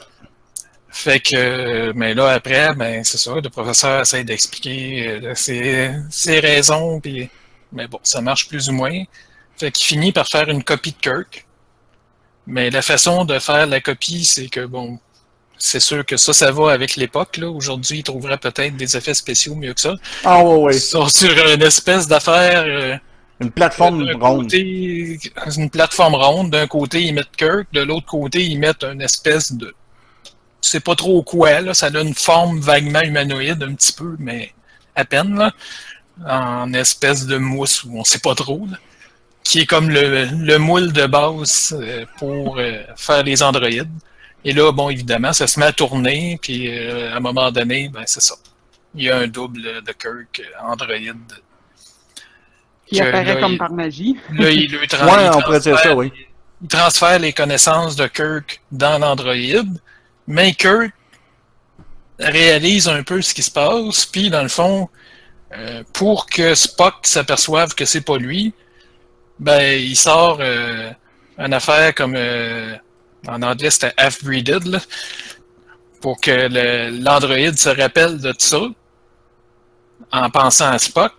Fait 0.91 1.19
que, 1.21 1.35
euh, 1.35 1.93
mais 1.95 2.13
là, 2.13 2.29
après, 2.31 2.73
ben, 2.73 3.03
c'est 3.05 3.17
ça, 3.17 3.35
le 3.41 3.49
professeur 3.49 4.01
essaie 4.01 4.23
d'expliquer 4.25 5.07
euh, 5.23 5.35
ses, 5.35 5.91
ses 6.09 6.39
raisons, 6.39 6.99
puis, 6.99 7.29
mais 7.71 7.87
bon, 7.87 7.99
ça 8.03 8.19
marche 8.19 8.49
plus 8.49 8.67
ou 8.69 8.73
moins. 8.73 9.03
Fait 9.57 9.71
qu'il 9.71 9.85
finit 9.85 10.11
par 10.11 10.27
faire 10.27 10.49
une 10.49 10.63
copie 10.63 10.91
de 10.91 10.97
Kirk. 10.97 11.45
Mais 12.49 12.69
la 12.71 12.81
façon 12.81 13.25
de 13.25 13.37
faire 13.39 13.67
la 13.67 13.79
copie, 13.81 14.25
c'est 14.25 14.47
que, 14.47 14.65
bon, 14.65 14.99
c'est 15.57 15.79
sûr 15.79 16.05
que 16.05 16.17
ça, 16.17 16.33
ça 16.33 16.51
va 16.51 16.71
avec 16.71 16.95
l'époque, 16.95 17.37
là. 17.37 17.49
Aujourd'hui, 17.49 17.99
il 17.99 18.03
trouverait 18.03 18.37
peut-être 18.37 18.75
des 18.75 18.97
effets 18.97 19.13
spéciaux 19.13 19.55
mieux 19.55 19.73
que 19.73 19.81
ça. 19.81 19.95
Ah 20.23 20.43
ouais, 20.43 20.55
ouais. 20.55 20.75
Ils 20.75 20.79
sont 20.81 21.07
sur 21.07 21.31
une 21.53 21.61
espèce 21.61 22.07
d'affaire... 22.07 22.63
euh, 22.65 22.97
Une 23.39 23.51
plateforme 23.51 24.05
d'un 24.05 24.17
ronde. 24.17 24.43
côté, 24.43 25.19
une 25.57 25.69
plateforme 25.69 26.15
ronde. 26.15 26.49
D'un 26.51 26.67
côté, 26.67 27.03
ils 27.03 27.13
mettent 27.13 27.35
Kirk. 27.37 27.67
De 27.73 27.81
l'autre 27.81 28.07
côté, 28.07 28.43
ils 28.43 28.57
mettent 28.59 28.83
une 28.83 29.01
espèce 29.01 29.51
de. 29.53 29.73
Je 30.63 30.69
sais 30.69 30.79
pas 30.81 30.95
trop 30.95 31.23
quoi, 31.23 31.61
là. 31.61 31.73
Ça 31.73 31.87
a 31.87 32.01
une 32.01 32.13
forme 32.15 32.59
vaguement 32.59 33.01
humanoïde, 33.01 33.61
un 33.63 33.73
petit 33.75 33.93
peu, 33.93 34.15
mais 34.19 34.51
à 34.95 35.05
peine, 35.05 35.35
là. 35.37 35.51
En 36.27 36.73
espèce 36.73 37.25
de 37.25 37.37
mousse, 37.37 37.83
ou 37.85 37.97
on 37.99 38.03
sait 38.03 38.19
pas 38.19 38.35
trop, 38.35 38.67
là. 38.69 38.77
Qui 39.49 39.61
est 39.61 39.65
comme 39.65 39.89
le, 39.89 40.25
le 40.25 40.57
moule 40.59 40.91
de 40.93 41.07
base 41.07 41.75
euh, 41.81 42.05
pour 42.19 42.59
euh, 42.59 42.83
faire 42.95 43.23
les 43.23 43.41
androïdes. 43.41 43.89
Et 44.45 44.53
là, 44.53 44.71
bon, 44.71 44.89
évidemment, 44.89 45.33
ça 45.33 45.47
se 45.47 45.59
met 45.59 45.65
à 45.65 45.71
tourner, 45.73 46.37
puis 46.41 46.67
euh, 46.69 47.11
à 47.13 47.17
un 47.17 47.19
moment 47.19 47.51
donné, 47.51 47.89
ben 47.89 48.03
c'est 48.05 48.21
ça. 48.21 48.35
Il 48.95 49.03
y 49.03 49.09
a 49.09 49.17
un 49.17 49.27
double 49.27 49.61
de 49.83 49.91
Kirk 49.91 50.41
Android. 50.61 51.15
Qui 52.87 53.01
apparaît 53.01 53.23
là, 53.35 53.35
comme 53.41 53.51
il- 53.53 53.57
par 53.57 53.71
magie. 53.71 54.17
Là, 54.33 54.49
il, 54.51 54.69
lui 54.71 54.87
tra- 54.87 55.05
Ouais, 55.05 55.25
il 55.25 55.29
on 55.35 55.41
transfère- 55.41 55.79
ça, 55.79 55.95
oui. 55.95 56.11
il 56.61 56.67
transfère 56.67 57.19
les 57.19 57.33
connaissances 57.33 57.95
de 57.95 58.07
Kirk 58.07 58.61
dans 58.71 58.97
l'Android, 58.99 59.63
mais 60.27 60.53
Kirk 60.53 60.93
réalise 62.19 62.87
un 62.87 63.03
peu 63.03 63.21
ce 63.21 63.33
qui 63.33 63.43
se 63.43 63.51
passe, 63.51 64.05
puis 64.05 64.29
dans 64.29 64.41
le 64.43 64.49
fond, 64.49 64.89
euh, 65.55 65.83
pour 65.93 66.25
que 66.27 66.53
Spock 66.55 66.95
s'aperçoive 67.03 67.73
que 67.75 67.85
c'est 67.85 68.01
pas 68.01 68.17
lui, 68.17 68.53
ben 69.39 69.79
il 69.79 69.95
sort 69.95 70.39
euh, 70.41 70.91
une 71.37 71.53
affaire 71.53 71.95
comme 71.95 72.15
euh, 72.15 72.75
en 73.27 73.41
anglais 73.41 73.69
c'était 73.69 73.93
half-breeded, 73.97 74.65
là, 74.65 74.79
pour 76.01 76.19
que 76.19 76.47
l'Android 77.01 77.55
se 77.55 77.69
rappelle 77.69 78.19
de 78.19 78.31
tout 78.31 78.37
ça 78.39 78.61
en 80.11 80.29
pensant 80.29 80.71
à 80.71 80.79
Spock. 80.79 81.13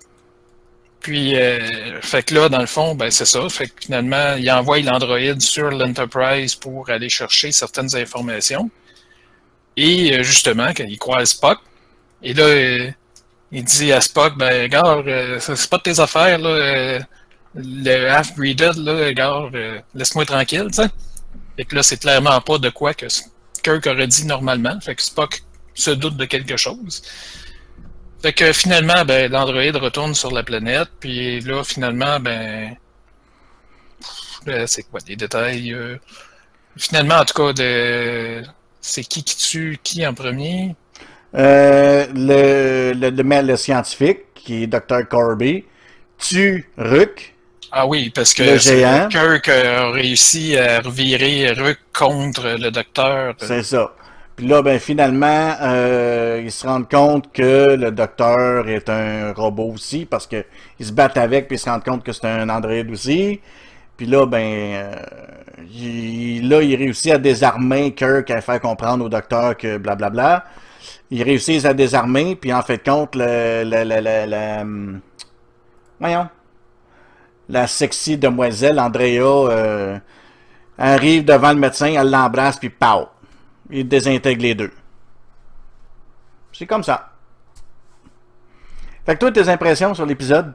Puis, 1.00 1.34
euh, 1.36 2.00
fait 2.02 2.22
que 2.22 2.34
là, 2.34 2.48
dans 2.48 2.60
le 2.60 2.66
fond, 2.66 2.94
ben 2.94 3.10
c'est 3.10 3.24
ça. 3.24 3.48
Fait 3.48 3.68
que 3.68 3.72
finalement, 3.84 4.34
il 4.34 4.50
envoie 4.50 4.80
l'Android 4.80 5.38
sur 5.38 5.70
l'Enterprise 5.70 6.54
pour 6.54 6.90
aller 6.90 7.08
chercher 7.08 7.52
certaines 7.52 7.94
informations. 7.96 8.70
Et 9.76 10.18
euh, 10.18 10.22
justement, 10.22 10.68
quand 10.76 10.84
il 10.86 10.98
croise 10.98 11.30
Spock, 11.30 11.58
et 12.22 12.34
là, 12.34 12.44
euh, 12.44 12.90
il 13.50 13.64
dit 13.64 13.92
à 13.92 14.00
Spock, 14.02 14.36
ben, 14.36 14.70
ça, 15.40 15.56
c'est 15.56 15.70
pas 15.70 15.78
de 15.78 15.82
tes 15.82 16.00
affaires, 16.00 16.38
là. 16.38 17.00
Le 17.54 18.08
half-breeded, 18.08 18.76
là, 18.76 19.06
regarde, 19.06 19.54
euh, 19.54 19.80
laisse-moi 19.94 20.24
tranquille, 20.26 20.68
tu. 20.72 20.82
Fait 21.56 21.64
que 21.64 21.74
là, 21.76 21.82
c'est 21.82 21.98
clairement 21.98 22.40
pas 22.40 22.58
de 22.58 22.70
quoi 22.70 22.94
que 22.94 23.06
Kirk 23.62 23.86
aurait 23.86 24.06
dit 24.08 24.26
normalement. 24.26 24.80
Fait 24.80 24.94
que 24.94 25.02
Spock 25.02 25.42
se 25.74 25.90
doute 25.90 26.16
de 26.16 26.24
quelque 26.24 26.56
chose. 26.56 27.02
Fait 28.22 28.32
que 28.32 28.52
finalement, 28.52 29.04
ben, 29.04 29.30
l'androïde 29.32 29.76
retourne 29.76 30.14
sur 30.14 30.30
la 30.30 30.42
planète, 30.42 30.88
puis 31.00 31.40
là, 31.40 31.64
finalement, 31.64 32.20
ben. 32.20 32.76
c'est 34.66 34.82
quoi 34.84 35.00
des 35.00 35.16
détails? 35.16 35.72
euh, 35.72 35.96
Finalement, 36.76 37.16
en 37.16 37.24
tout 37.24 37.34
cas, 37.34 37.52
c'est 38.80 39.04
qui 39.04 39.22
qui 39.24 39.36
tue 39.36 39.78
qui 39.82 40.06
en 40.06 40.14
premier? 40.14 40.74
Euh, 41.34 42.06
le, 42.14 42.92
le, 42.94 43.10
le, 43.10 43.42
le 43.46 43.56
scientifique, 43.56 44.20
qui 44.34 44.64
est 44.64 44.66
Dr. 44.66 45.06
Corby, 45.08 45.64
tue 46.18 46.70
Ruck. 46.76 47.34
Ah 47.72 47.86
oui, 47.86 48.10
parce 48.14 48.34
que 48.34 48.42
Le 48.42 48.58
c'est- 48.58 48.78
géant. 48.78 49.08
Kirk 49.08 49.48
a 49.48 49.90
réussi 49.90 50.56
à 50.58 50.80
revirer 50.80 51.52
Ruck 51.52 51.78
contre 51.96 52.56
le 52.58 52.70
docteur. 52.70 53.34
C'est 53.38 53.62
ça. 53.62 53.92
Puis 54.34 54.46
là, 54.48 54.62
ben 54.62 54.78
finalement, 54.80 55.54
euh, 55.60 56.40
ils 56.42 56.50
se 56.50 56.66
rendent 56.66 56.88
compte 56.88 57.30
que 57.32 57.76
le 57.76 57.90
docteur 57.90 58.68
est 58.68 58.88
un 58.88 59.32
robot 59.34 59.72
aussi, 59.74 60.06
parce 60.06 60.26
que 60.26 60.44
ils 60.78 60.86
se 60.86 60.92
battent 60.92 61.18
avec, 61.18 61.46
puis 61.46 61.56
ils 61.56 61.60
se 61.60 61.68
rendent 61.68 61.84
compte 61.84 62.02
que 62.02 62.12
c'est 62.12 62.24
un 62.26 62.48
androïde 62.48 62.90
aussi. 62.90 63.40
Puis 63.96 64.06
là, 64.06 64.24
ben, 64.26 64.40
euh, 64.40 64.94
il, 65.72 66.48
là, 66.48 66.62
il 66.62 66.74
réussit 66.74 67.12
à 67.12 67.18
désarmer 67.18 67.92
Kirk, 67.94 68.30
à 68.30 68.40
faire 68.40 68.60
comprendre 68.60 69.04
au 69.04 69.08
docteur 69.10 69.56
que 69.56 69.76
blablabla. 69.76 70.44
Ils 71.10 71.22
réussissent 71.22 71.66
à 71.66 71.74
désarmer, 71.74 72.34
puis 72.34 72.52
en 72.52 72.62
fait 72.62 72.82
compte, 72.82 73.14
le, 73.14 73.62
le, 73.64 73.84
le, 73.84 74.00
le- 74.00 74.30
le- 74.30 74.60
hum, 74.62 75.00
voyons, 76.00 76.28
la 77.50 77.66
sexy 77.66 78.16
demoiselle 78.16 78.78
Andrea 78.80 79.18
euh, 79.20 79.98
arrive 80.78 81.24
devant 81.24 81.52
le 81.52 81.58
médecin, 81.58 81.92
elle 81.92 82.10
l'embrasse, 82.10 82.58
puis 82.58 82.70
pow! 82.70 83.08
Il 83.70 83.86
désintègre 83.88 84.42
les 84.42 84.54
deux. 84.54 84.70
C'est 86.52 86.66
comme 86.66 86.82
ça. 86.82 87.10
Fait 89.06 89.14
que 89.14 89.20
toi, 89.20 89.32
tes 89.32 89.48
impressions 89.48 89.94
sur 89.94 90.04
l'épisode? 90.06 90.52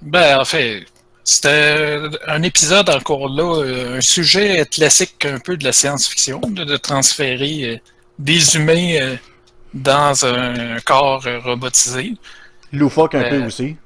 Ben, 0.00 0.40
en 0.40 0.44
fait, 0.44 0.84
c'était 1.24 2.00
un 2.26 2.42
épisode 2.42 2.88
encore 2.90 3.28
là, 3.28 3.62
euh, 3.62 3.98
un 3.98 4.00
sujet 4.00 4.64
classique 4.66 5.24
un 5.24 5.38
peu 5.38 5.56
de 5.56 5.64
la 5.64 5.72
science-fiction, 5.72 6.40
de, 6.40 6.64
de 6.64 6.76
transférer 6.76 7.74
euh, 7.74 7.76
des 8.18 8.56
humains 8.56 9.16
dans 9.74 10.24
un 10.24 10.78
corps 10.80 11.24
robotisé. 11.44 12.14
Loufoque 12.72 13.14
un 13.14 13.24
Euh, 13.24 13.28
peu 13.28 13.42
aussi. 13.44 13.76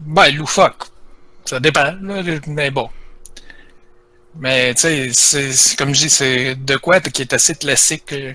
Ben, 0.00 0.30
loufoque. 0.34 0.84
Ça 1.44 1.60
dépend, 1.60 1.92
là, 2.02 2.22
mais 2.46 2.70
bon. 2.70 2.88
Mais, 4.36 4.74
tu 4.74 4.80
sais, 4.82 5.10
c'est- 5.12 5.76
comme 5.76 5.94
je 5.94 6.00
dis, 6.02 6.10
c'est 6.10 6.54
de 6.56 6.76
quoi 6.76 7.00
qui 7.00 7.22
est 7.22 7.32
assez 7.32 7.54
classique. 7.54 8.12
euh. 8.12 8.34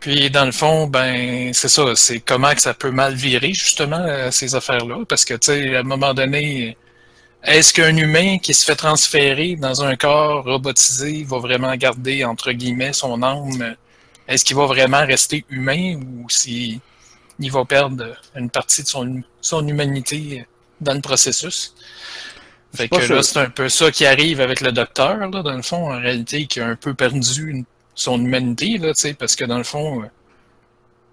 Puis, 0.00 0.30
dans 0.30 0.44
le 0.46 0.52
fond, 0.52 0.86
ben, 0.88 1.52
c'est 1.54 1.68
ça, 1.68 1.94
c'est 1.96 2.20
comment 2.20 2.54
que 2.54 2.60
ça 2.62 2.74
peut 2.74 2.90
mal 2.92 3.14
virer, 3.14 3.52
justement, 3.54 3.98
euh, 4.00 4.30
ces 4.30 4.54
affaires-là. 4.54 5.04
Parce 5.08 5.24
que, 5.24 5.34
tu 5.34 5.46
sais, 5.48 5.76
à 5.76 5.80
un 5.80 5.84
moment 5.84 6.14
donné, 6.14 6.76
est-ce 7.44 7.72
qu'un 7.74 7.96
humain 7.96 8.38
qui 8.38 8.54
se 8.54 8.64
fait 8.64 8.76
transférer 8.76 9.56
dans 9.56 9.82
un 9.84 9.96
corps 9.96 10.44
robotisé 10.44 11.24
va 11.24 11.38
vraiment 11.38 11.74
garder, 11.76 12.24
entre 12.24 12.52
guillemets, 12.52 12.92
son 12.94 13.22
âme? 13.22 13.76
Est-ce 14.28 14.44
qu'il 14.44 14.56
va 14.56 14.66
vraiment 14.66 15.04
rester 15.06 15.44
humain 15.50 15.96
ou 15.96 16.28
s'il 16.30 16.80
il 17.40 17.52
va 17.52 17.64
perdre 17.64 18.16
une 18.36 18.50
partie 18.50 18.82
de 18.84 18.88
son 19.42 19.68
humanité? 19.68 20.46
Dans 20.80 20.94
le 20.94 21.00
processus? 21.00 21.74
Fait 22.74 22.88
que 22.88 23.00
sûr. 23.00 23.16
là, 23.16 23.22
c'est 23.22 23.38
un 23.38 23.50
peu 23.50 23.68
ça 23.68 23.90
qui 23.90 24.04
arrive 24.04 24.40
avec 24.40 24.60
le 24.60 24.72
docteur, 24.72 25.16
là, 25.16 25.42
dans 25.42 25.56
le 25.56 25.62
fond, 25.62 25.92
en 25.92 25.98
réalité, 26.00 26.46
qui 26.46 26.60
a 26.60 26.66
un 26.66 26.76
peu 26.76 26.94
perdu 26.94 27.64
son 27.94 28.20
humanité, 28.20 28.78
là, 28.78 28.94
tu 28.94 29.00
sais, 29.00 29.14
parce 29.14 29.34
que 29.34 29.44
dans 29.44 29.58
le 29.58 29.64
fond, 29.64 30.02
euh, 30.02 30.06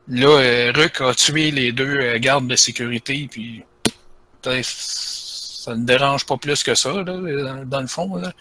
là, 0.09 0.27
euh, 0.27 0.71
Ruck 0.75 1.01
a 1.01 1.13
tué 1.15 1.51
les 1.51 1.71
deux 1.71 1.97
euh, 1.99 2.19
gardes 2.19 2.47
de 2.47 2.55
sécurité, 2.55 3.27
puis 3.31 3.63
ça 4.43 5.75
ne 5.75 5.85
dérange 5.85 6.25
pas 6.25 6.37
plus 6.37 6.61
que 6.61 6.75
ça, 6.75 6.91
là, 6.91 7.03
dans, 7.03 7.65
dans 7.65 7.81
le 7.81 7.87
fond, 7.87 8.15
là. 8.15 8.31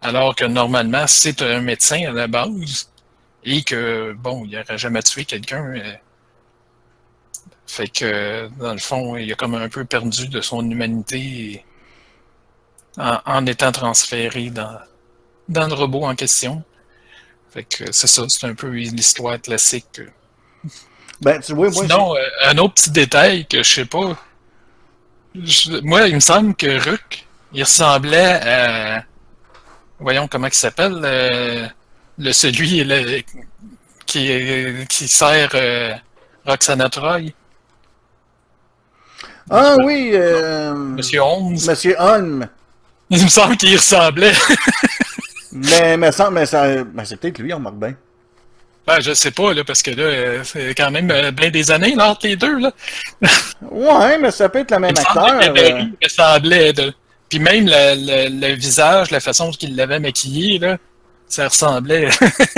Alors 0.00 0.34
que 0.34 0.44
normalement, 0.44 1.06
c'est 1.06 1.42
un 1.42 1.60
médecin 1.60 2.08
à 2.08 2.10
la 2.10 2.26
base, 2.26 2.90
et 3.44 3.62
que, 3.62 4.12
bon, 4.18 4.44
il 4.46 4.56
n'aurait 4.56 4.78
jamais 4.78 5.02
tué 5.02 5.24
quelqu'un. 5.24 5.74
Fait 7.74 7.88
que, 7.88 8.48
dans 8.58 8.72
le 8.74 8.78
fond, 8.78 9.16
il 9.16 9.32
a 9.32 9.34
comme 9.34 9.54
un 9.54 9.68
peu 9.70 9.84
perdu 9.86 10.28
de 10.28 10.40
son 10.42 10.68
humanité 10.70 11.64
en, 12.98 13.18
en 13.24 13.46
étant 13.46 13.72
transféré 13.72 14.50
dans, 14.50 14.78
dans 15.48 15.66
le 15.66 15.74
robot 15.74 16.04
en 16.04 16.14
question. 16.14 16.62
Fait 17.50 17.64
que 17.64 17.90
c'est 17.92 18.06
ça, 18.06 18.24
c'est 18.28 18.46
un 18.46 18.54
peu 18.54 18.68
l'histoire 18.68 19.40
classique. 19.40 20.00
Ben, 21.22 21.40
tu 21.40 21.54
vois, 21.54 21.70
moi, 21.70 21.82
Sinon, 21.84 22.14
euh, 22.16 22.20
un 22.44 22.58
autre 22.58 22.74
petit 22.74 22.90
détail 22.90 23.46
que 23.46 23.62
je 23.62 23.70
sais 23.76 23.84
pas. 23.86 24.18
je- 25.34 25.80
moi, 25.82 26.08
il 26.08 26.14
me 26.16 26.20
semble 26.20 26.54
que 26.54 26.78
Ruck, 26.90 27.26
il 27.54 27.62
ressemblait 27.62 28.40
à. 28.46 29.04
Voyons 29.98 30.28
comment 30.28 30.48
il 30.48 30.54
s'appelle. 30.54 31.00
euh, 31.04 31.68
le 32.18 32.32
celui 32.32 32.84
le- 32.84 33.22
qui, 34.04 34.86
qui 34.88 35.08
sert 35.08 35.50
euh, 35.54 35.94
Roxana 36.44 36.90
Troy. 36.90 37.30
Ah 39.50 39.76
oui, 39.84 40.10
euh, 40.14 40.74
Monsieur 40.74 41.20
Holmes. 41.20 41.52
Monsieur 41.66 41.94
Holm. 41.98 42.46
Il 43.10 43.22
me 43.22 43.28
semble 43.28 43.56
qu'il 43.56 43.76
ressemblait. 43.76 44.32
Mais, 45.54 45.98
mais, 45.98 46.12
ça, 46.12 46.30
mais 46.30 46.46
ça, 46.46 46.82
ben, 46.82 47.04
c'est 47.04 47.16
peut-être 47.18 47.38
lui, 47.38 47.52
on 47.52 47.56
remarque 47.56 47.76
bien. 47.76 47.94
Ben, 48.86 49.00
je 49.00 49.12
sais 49.12 49.30
pas, 49.32 49.52
là, 49.52 49.62
parce 49.64 49.82
que 49.82 49.90
là, 49.90 50.02
euh, 50.02 50.44
c'est 50.44 50.74
quand 50.74 50.90
même 50.90 51.10
euh, 51.10 51.30
bien 51.30 51.50
des 51.50 51.70
années 51.70 51.94
là, 51.94 52.08
entre 52.12 52.26
les 52.26 52.36
deux. 52.36 52.58
Là. 52.58 52.72
Ouais, 53.70 54.18
mais 54.18 54.30
ça 54.30 54.48
peut 54.48 54.60
être 54.60 54.70
le 54.70 54.78
même 54.78 54.94
Il 54.96 55.00
me 55.00 55.06
acteur. 55.06 55.40
que 55.40 55.46
euh, 55.60 55.70
Barry 55.72 55.92
ressemblait 56.02 56.72
de. 56.72 56.94
Puis 57.28 57.38
même 57.38 57.66
le, 57.66 58.28
le- 58.30 58.48
le 58.48 58.54
visage, 58.54 59.10
la 59.10 59.20
façon 59.20 59.50
qu'il 59.50 59.76
l'avait 59.76 60.00
maquillé, 60.00 60.58
là, 60.58 60.78
ça 61.28 61.48
ressemblait. 61.48 62.08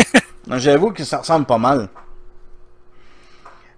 J'avoue 0.56 0.92
que 0.92 1.02
ça 1.04 1.18
ressemble 1.18 1.46
pas 1.46 1.58
mal. 1.58 1.88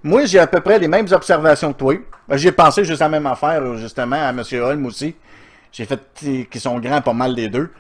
Moi, 0.06 0.24
j'ai 0.24 0.38
à 0.38 0.46
peu 0.46 0.60
près 0.60 0.78
les 0.78 0.86
mêmes 0.86 1.08
observations 1.10 1.72
que 1.72 1.78
toi. 1.78 1.94
J'ai 2.30 2.52
pensé 2.52 2.84
juste 2.84 3.02
à 3.02 3.06
la 3.06 3.08
même 3.08 3.26
affaire, 3.26 3.76
justement, 3.76 4.14
à 4.14 4.30
M. 4.30 4.40
Holm 4.52 4.86
aussi. 4.86 5.16
J'ai 5.72 5.84
fait 5.84 5.98
qu'ils 6.14 6.60
sont 6.60 6.78
grands 6.78 7.00
pas 7.00 7.12
mal 7.12 7.34
les 7.34 7.48
deux. 7.48 7.70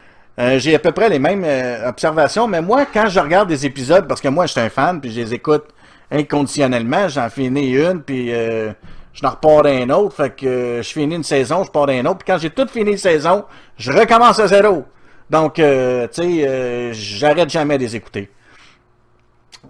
Euh, 0.40 0.58
j'ai 0.58 0.74
à 0.74 0.80
peu 0.80 0.90
près 0.90 1.08
les 1.08 1.20
mêmes 1.20 1.44
euh, 1.44 1.88
observations, 1.88 2.48
mais 2.48 2.60
moi, 2.60 2.84
quand 2.92 3.08
je 3.08 3.20
regarde 3.20 3.48
des 3.48 3.64
épisodes, 3.64 4.08
parce 4.08 4.20
que 4.20 4.26
moi, 4.26 4.46
je 4.46 4.52
suis 4.52 4.60
un 4.60 4.68
fan, 4.68 5.00
puis 5.00 5.12
je 5.12 5.20
les 5.20 5.34
écoute 5.34 5.66
inconditionnellement, 6.10 7.08
j'en 7.08 7.30
finis 7.30 7.76
une, 7.76 8.02
puis 8.02 8.34
euh, 8.34 8.72
je 9.12 9.22
n'en 9.22 9.30
repars 9.30 9.62
d'un 9.62 9.88
autre, 9.90 10.16
fait 10.16 10.34
que 10.34 10.46
euh, 10.46 10.82
je 10.82 10.92
finis 10.92 11.14
une 11.14 11.22
saison, 11.22 11.62
je 11.62 11.70
pars 11.70 11.86
d'un 11.86 12.04
autre, 12.06 12.18
puis 12.18 12.32
quand 12.32 12.38
j'ai 12.38 12.50
tout 12.50 12.66
fini 12.66 12.90
une 12.90 12.98
saison, 12.98 13.44
je 13.78 13.92
recommence 13.92 14.40
à 14.40 14.48
zéro. 14.48 14.84
Donc, 15.30 15.54
tu 15.54 15.62
sais, 15.62 16.92
j'arrête 16.92 17.50
jamais 17.50 17.78
de 17.78 17.84
les 17.84 17.94
écouter. 17.94 18.30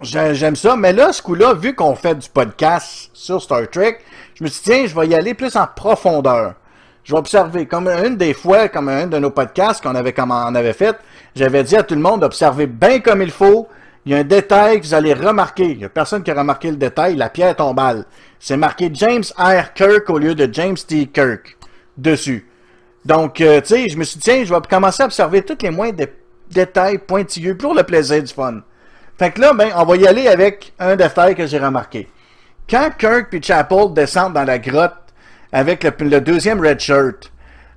J'ai- 0.01 0.35
J'aime 0.35 0.55
ça, 0.55 0.75
mais 0.75 0.93
là, 0.93 1.11
ce 1.11 1.21
coup-là, 1.21 1.53
vu 1.53 1.73
qu'on 1.73 1.95
fait 1.95 2.15
du 2.15 2.29
podcast 2.29 3.09
sur 3.13 3.41
Star 3.41 3.67
Trek, 3.69 3.97
je 4.35 4.43
me 4.43 4.49
suis 4.49 4.61
dit, 4.63 4.69
tiens, 4.71 4.85
je 4.87 4.95
vais 4.99 5.07
y 5.07 5.15
aller 5.15 5.33
plus 5.33 5.55
en 5.55 5.65
profondeur. 5.75 6.53
Je 7.03 7.13
vais 7.13 7.17
observer, 7.19 7.65
comme 7.65 7.87
une 7.87 8.17
des 8.17 8.33
fois, 8.33 8.67
comme 8.67 8.89
un 8.89 9.07
de 9.07 9.17
nos 9.17 9.31
podcasts 9.31 9.81
qu'on 9.81 9.95
avait, 9.95 10.13
avait 10.19 10.73
fait, 10.73 10.95
j'avais 11.35 11.63
dit 11.63 11.75
à 11.75 11.83
tout 11.83 11.95
le 11.95 12.01
monde 12.01 12.21
d'observer 12.21 12.67
bien 12.67 12.99
comme 12.99 13.21
il 13.21 13.31
faut. 13.31 13.67
Il 14.05 14.11
y 14.11 14.15
a 14.15 14.19
un 14.19 14.23
détail 14.23 14.79
que 14.79 14.85
vous 14.85 14.93
allez 14.93 15.13
remarquer. 15.13 15.65
Il 15.71 15.77
n'y 15.79 15.85
a 15.85 15.89
personne 15.89 16.21
qui 16.23 16.31
a 16.31 16.35
remarqué 16.35 16.69
le 16.69 16.77
détail. 16.77 17.15
La 17.15 17.29
pierre 17.29 17.55
tombale. 17.55 18.05
C'est 18.39 18.55
marqué 18.57 18.89
James 18.93 19.23
R. 19.37 19.73
Kirk 19.73 20.09
au 20.09 20.17
lieu 20.17 20.33
de 20.35 20.47
James 20.53 20.77
T. 20.77 21.07
Kirk 21.07 21.57
dessus. 21.97 22.47
Donc, 23.03 23.41
euh, 23.41 23.59
tu 23.61 23.67
sais, 23.67 23.89
je 23.89 23.97
me 23.97 24.03
suis 24.03 24.17
dit, 24.19 24.23
tiens, 24.23 24.43
je 24.45 24.53
vais 24.53 24.59
commencer 24.69 25.03
à 25.03 25.07
observer 25.07 25.41
tous 25.41 25.57
les 25.61 25.71
moindres 25.71 25.95
dé- 25.97 26.13
détails 26.51 26.99
pointilleux 26.99 27.57
pour 27.57 27.73
le 27.73 27.83
plaisir 27.83 28.21
du 28.23 28.33
fun. 28.33 28.61
Fait 29.17 29.31
que 29.31 29.41
là, 29.41 29.53
ben, 29.53 29.69
on 29.75 29.83
va 29.83 29.95
y 29.95 30.07
aller 30.07 30.27
avec 30.27 30.73
un 30.79 30.95
détail 30.95 31.35
que 31.35 31.47
j'ai 31.47 31.57
remarqué. 31.57 32.07
Quand 32.69 32.89
Kirk 32.97 33.33
et 33.33 33.41
Chapel 33.41 33.93
descendent 33.93 34.33
dans 34.33 34.43
la 34.43 34.59
grotte 34.59 34.93
avec 35.51 35.83
le, 35.83 36.21
deuxième 36.21 36.59
red 36.59 36.79
shirt, 36.79 37.31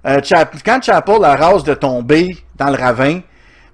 euh, 0.06 0.20
quand 0.64 0.82
Chapel 0.82 1.24
a 1.24 1.36
rase 1.36 1.64
de 1.64 1.74
tomber 1.74 2.36
dans 2.56 2.70
le 2.70 2.76
ravin, 2.76 3.20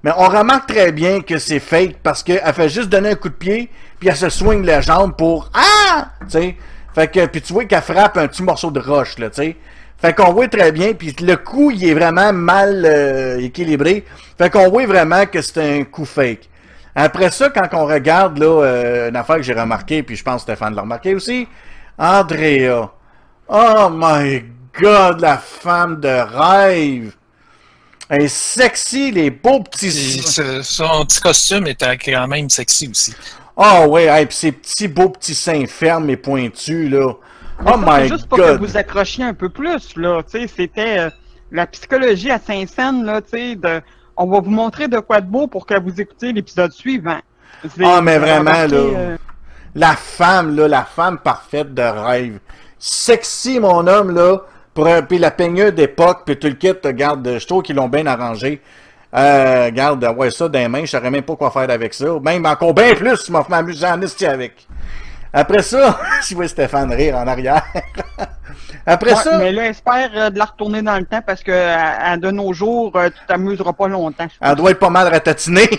mais 0.05 0.13
on 0.17 0.29
remarque 0.29 0.69
très 0.69 0.93
bien 0.93 1.21
que 1.21 1.39
c'est 1.39 1.59
fake 1.59 1.97
parce 2.03 2.23
qu'elle 2.23 2.55
fait 2.55 2.69
juste 2.69 2.89
donner 2.89 3.11
un 3.11 3.15
coup 3.17 3.29
de 3.31 3.35
pied, 3.35 3.71
puis 3.99 4.09
elle 4.09 4.17
se 4.17 4.29
swing 4.29 4.65
la 4.65 4.81
jambe 4.81 5.17
pour 5.17 5.51
Ah! 5.55 6.11
Tu 6.21 6.31
sais? 6.31 6.57
Fait 6.95 7.11
que, 7.11 7.27
puis 7.27 7.43
tu 7.43 7.53
vois 7.53 7.65
qu'elle 7.65 7.83
frappe 7.83 8.17
un 8.17 8.29
petit 8.29 8.43
morceau 8.43 8.71
de 8.71 8.81
roche, 8.81 9.19
là, 9.19 9.31
tu 9.31 9.43
sais? 9.43 9.57
Fait 9.99 10.15
qu'on 10.15 10.33
voit 10.33 10.49
très 10.49 10.73
bien, 10.73 10.93
puis 10.93 11.17
le 11.21 11.37
coup, 11.37 11.71
il 11.71 11.85
est 11.85 11.95
vraiment 11.95 12.33
mal 12.33 12.85
euh, 12.85 13.39
équilibré. 13.39 14.05
Fait 14.39 14.51
qu'on 14.51 14.69
voit 14.69 14.87
vraiment 14.87 15.25
que 15.27 15.41
c'est 15.41 15.79
un 15.79 15.85
coup 15.85 16.05
fake. 16.05 16.49
Après 16.99 17.31
ça, 17.31 17.51
quand 17.51 17.69
on 17.73 17.85
regarde, 17.87 18.39
là, 18.39 18.47
euh, 18.65 19.09
une 19.11 19.17
affaire 19.17 19.37
que 19.37 19.43
j'ai 19.43 19.53
remarqué, 19.53 20.03
puis 20.03 20.17
je 20.17 20.25
pense 20.25 20.37
que 20.37 20.53
Stéphane 20.53 20.75
l'a 20.75 20.81
remarqué 20.81 21.15
aussi, 21.15 21.47
Andrea. 21.99 22.91
Oh 23.49 23.89
my 23.93 24.45
god, 24.81 25.21
la 25.21 25.37
femme 25.39 26.01
de 26.01 26.09
rêve! 26.09 27.13
Elle 28.09 28.23
est 28.23 28.29
sexy, 28.29 29.11
les 29.11 29.31
beaux 29.31 29.61
petits... 29.63 29.91
ce- 29.91 30.63
son 30.63 31.05
petit 31.05 31.21
costume 31.21 31.67
était 31.67 31.99
quand 31.99 32.27
même 32.29 32.49
sexy 32.49 32.89
aussi. 32.89 33.15
Oh 33.57 33.87
ouais, 33.89 34.05
hey, 34.07 34.27
puis 34.27 34.37
ces 34.37 34.53
petits 34.53 34.89
beaux 34.89 35.09
petits 35.11 35.35
seins 35.35 35.67
fermes 35.67 36.09
et 36.11 36.17
pointus, 36.17 36.91
là. 36.91 37.13
Mais 37.63 37.73
Oh 37.73 37.79
ça, 37.81 37.85
c'est 37.97 38.03
my 38.03 38.09
juste 38.09 38.27
pour 38.29 38.39
que 38.39 38.43
god! 38.43 38.61
vous 38.61 38.77
accrochiez 38.77 39.25
un 39.25 39.35
peu 39.35 39.49
plus, 39.49 39.97
là. 39.97 40.23
Tu 40.23 40.41
sais, 40.41 40.47
c'était 40.47 40.99
euh, 40.99 41.11
la 41.51 41.67
psychologie 41.67 42.31
à 42.31 42.39
Saint-Saëns, 42.39 43.03
là, 43.05 43.21
tu 43.23 43.31
sais, 43.31 43.57
de... 43.57 43.81
On 44.17 44.27
va 44.27 44.41
vous 44.41 44.51
montrer 44.51 44.89
de 44.89 44.99
quoi 44.99 45.21
de 45.21 45.27
beau 45.27 45.47
pour 45.47 45.67
que 45.67 45.79
vous 45.79 46.01
écoutiez 46.01 46.33
l'épisode 46.33 46.73
suivant. 46.73 47.19
Ah, 47.83 48.01
mais 48.03 48.19
vraiment, 48.19 48.51
remarqué, 48.51 48.69
là. 48.69 48.79
euh, 48.79 49.17
La 49.75 49.97
femme, 49.97 50.57
là, 50.57 50.69
la 50.69 50.85
femme 50.85 51.19
parfaite 51.19 51.75
de 51.75 51.83
rêve. 51.83 52.39
Sexy, 52.79 53.61
mon 53.61 53.87
homme, 53.87 54.15
là. 54.15 54.39
Pour 54.75 54.87
un, 54.87 55.03
puis 55.03 55.19
la 55.19 55.31
peigneur 55.31 55.73
d'époque, 55.73 56.23
puis 56.27 56.39
tout 56.39 56.49
le 56.49 56.55
kit, 56.55 56.73
regarde, 56.85 57.39
je 57.39 57.47
trouve 57.47 57.63
qu'ils 57.63 57.77
l'ont 57.77 57.89
bien 57.89 58.07
arrangé. 58.07 58.61
Euh, 59.15 59.67
regarde, 59.67 60.05
ouais, 60.17 60.31
ça 60.31 60.49
les 60.53 60.69
mains, 60.69 60.85
je 60.85 60.91
saurais 60.91 61.11
même 61.11 61.23
pas 61.23 61.37
quoi 61.37 61.51
faire 61.51 61.71
avec 61.71 61.95
ça. 61.95 62.07
Même 62.23 62.45
encore 62.45 62.75
bien 62.75 62.95
plus, 62.95 63.27
je 63.27 63.33
m'en 63.33 63.45
m'amuser 63.49 63.87
en 63.87 64.01
avec. 64.29 64.67
Après 65.37 65.61
ça, 65.61 66.01
si 66.23 66.33
vous 66.33 66.39
voyez 66.39 66.49
Stéphane 66.49 66.91
rire 66.95 67.15
en 67.17 67.27
arrière. 67.27 67.63
Après 68.87 69.13
ouais, 69.13 69.23
ça, 69.23 69.37
Mais 69.37 69.53
là, 69.53 69.67
espère 69.67 70.11
euh, 70.15 70.31
de 70.31 70.39
la 70.39 70.47
retourner 70.47 70.81
dans 70.81 70.97
le 70.97 71.05
temps 71.05 71.21
parce 71.21 71.43
que 71.43 71.53
à, 71.53 72.13
à 72.13 72.17
de 72.17 72.31
nos 72.31 72.55
jours, 72.55 72.97
euh, 72.97 73.11
tu 73.11 73.19
t'amuseras 73.29 73.75
pas 73.75 73.87
longtemps. 73.87 74.29
elle 74.41 74.55
doit 74.55 74.71
être 74.71 74.79
pas 74.79 74.89
mal 74.89 75.09
ratatinée. 75.09 75.69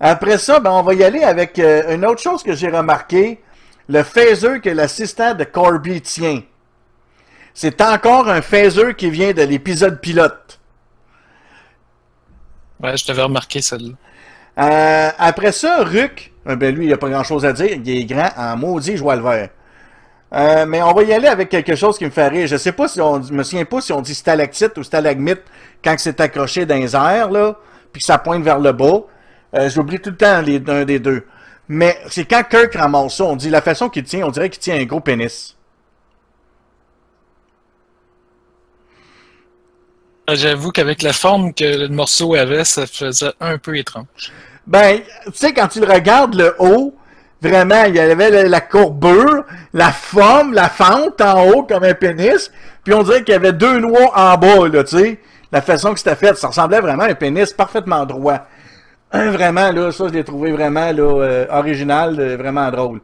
Après 0.00 0.36
ça, 0.36 0.60
ben, 0.60 0.72
on 0.72 0.82
va 0.82 0.92
y 0.92 1.02
aller 1.02 1.22
avec 1.22 1.58
euh, 1.58 1.94
une 1.94 2.04
autre 2.04 2.20
chose 2.20 2.42
que 2.42 2.54
j'ai 2.54 2.68
remarqué. 2.68 3.42
Le 3.88 4.02
phaser 4.02 4.60
que 4.60 4.68
l'assistant 4.68 5.32
de 5.32 5.44
Corby 5.44 6.02
tient. 6.02 6.42
C'est 7.54 7.80
encore 7.80 8.28
un 8.28 8.42
phaser 8.42 8.94
qui 8.94 9.08
vient 9.08 9.32
de 9.32 9.42
l'épisode 9.42 10.00
pilote. 10.00 10.60
Ouais, 12.78 12.94
je 12.94 13.06
devais 13.06 13.22
remarquer 13.22 13.62
celle-là. 13.62 13.94
Euh, 14.58 15.10
après 15.18 15.52
ça, 15.52 15.84
Ruck, 15.84 16.32
euh, 16.48 16.56
ben 16.56 16.74
lui, 16.74 16.86
il 16.86 16.92
a 16.92 16.96
pas 16.96 17.08
grand 17.08 17.24
chose 17.24 17.44
à 17.44 17.52
dire. 17.52 17.70
Il 17.72 17.88
est 17.88 18.04
grand 18.04 18.30
en 18.36 18.56
maudit, 18.56 18.96
je 18.96 19.02
vois 19.02 19.16
le 19.16 19.22
vert. 19.22 19.48
Euh, 20.32 20.64
mais 20.66 20.80
on 20.82 20.92
va 20.92 21.02
y 21.02 21.12
aller 21.12 21.26
avec 21.26 21.48
quelque 21.48 21.74
chose 21.74 21.98
qui 21.98 22.04
me 22.04 22.10
fait 22.10 22.28
rire. 22.28 22.46
Je 22.46 22.56
sais 22.56 22.72
pas 22.72 22.88
si 22.88 23.00
on 23.00 23.18
me 23.18 23.42
souviens 23.42 23.64
pas 23.64 23.80
si 23.80 23.92
on 23.92 24.00
dit 24.00 24.14
stalactite 24.14 24.76
ou 24.78 24.82
stalagmite 24.82 25.42
quand 25.82 25.94
c'est 25.98 26.20
accroché 26.20 26.66
dans 26.66 26.76
les 26.76 26.94
airs, 26.94 27.30
puis 27.92 28.00
que 28.00 28.06
ça 28.06 28.18
pointe 28.18 28.42
vers 28.44 28.58
le 28.58 28.72
bas. 28.72 29.02
J'oublie 29.68 29.98
tout 29.98 30.10
le 30.10 30.16
temps 30.16 30.40
les, 30.40 30.60
des 30.60 30.98
deux. 31.00 31.26
Mais 31.68 31.98
c'est 32.08 32.24
quand 32.24 32.42
Kirk 32.48 32.74
ramasse 32.74 33.16
ça, 33.16 33.24
on 33.24 33.36
dit 33.36 33.50
la 33.50 33.60
façon 33.60 33.88
qu'il 33.88 34.04
tient, 34.04 34.26
on 34.26 34.30
dirait 34.30 34.50
qu'il 34.50 34.60
tient 34.60 34.76
un 34.76 34.84
gros 34.84 35.00
pénis. 35.00 35.56
J'avoue 40.34 40.70
qu'avec 40.70 41.02
la 41.02 41.12
forme 41.12 41.52
que 41.54 41.64
le 41.64 41.88
morceau 41.88 42.34
avait, 42.34 42.64
ça 42.64 42.86
faisait 42.86 43.32
un 43.40 43.58
peu 43.58 43.76
étrange. 43.76 44.06
Ben, 44.66 45.00
tu 45.26 45.32
sais, 45.34 45.52
quand 45.52 45.68
tu 45.68 45.80
le 45.80 45.86
regardes 45.86 46.34
le 46.34 46.54
haut, 46.58 46.94
vraiment, 47.40 47.84
il 47.84 47.94
y 47.94 48.00
avait 48.00 48.48
la, 48.48 48.60
courbure, 48.60 49.44
la 49.72 49.90
forme, 49.90 50.52
la 50.52 50.68
fente 50.68 51.20
en 51.20 51.48
haut 51.48 51.62
comme 51.62 51.84
un 51.84 51.94
pénis, 51.94 52.50
puis 52.84 52.94
on 52.94 53.02
dirait 53.02 53.24
qu'il 53.24 53.32
y 53.32 53.36
avait 53.36 53.52
deux 53.52 53.80
noix 53.80 54.12
en 54.14 54.36
bas, 54.36 54.68
là, 54.68 54.84
tu 54.84 54.98
sais. 54.98 55.20
La 55.52 55.60
façon 55.60 55.92
que 55.92 55.98
c'était 55.98 56.14
fait, 56.14 56.36
ça 56.36 56.48
ressemblait 56.48 56.80
vraiment 56.80 57.02
à 57.02 57.08
un 57.08 57.14
pénis 57.14 57.52
parfaitement 57.52 58.06
droit. 58.06 58.46
Hein, 59.12 59.30
vraiment, 59.32 59.72
là, 59.72 59.90
ça, 59.90 60.06
je 60.06 60.12
l'ai 60.12 60.24
trouvé 60.24 60.52
vraiment, 60.52 60.92
là, 60.92 61.02
euh, 61.02 61.46
original, 61.50 62.16
euh, 62.20 62.36
vraiment 62.36 62.70
drôle. 62.70 63.00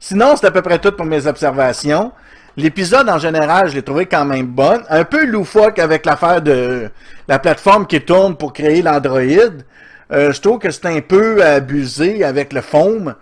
Sinon, 0.00 0.34
c'est 0.36 0.46
à 0.46 0.50
peu 0.50 0.62
près 0.62 0.78
tout 0.78 0.92
pour 0.92 1.06
mes 1.06 1.26
observations. 1.26 2.12
L'épisode, 2.56 3.08
en 3.10 3.18
général, 3.18 3.68
je 3.68 3.74
l'ai 3.74 3.82
trouvé 3.82 4.06
quand 4.06 4.24
même 4.24 4.46
bonne. 4.46 4.82
Un 4.88 5.04
peu 5.04 5.26
loufoque 5.26 5.78
avec 5.78 6.06
l'affaire 6.06 6.40
de 6.40 6.90
la 7.28 7.38
plateforme 7.38 7.86
qui 7.86 8.00
tourne 8.00 8.36
pour 8.36 8.52
créer 8.52 8.80
l'Android. 8.80 9.20
Euh, 9.20 10.32
je 10.32 10.40
trouve 10.40 10.58
que 10.58 10.70
c'est 10.70 10.86
un 10.86 11.00
peu 11.00 11.44
abusé 11.44 12.24
avec 12.24 12.52
le 12.52 12.62
foam. 12.62 13.14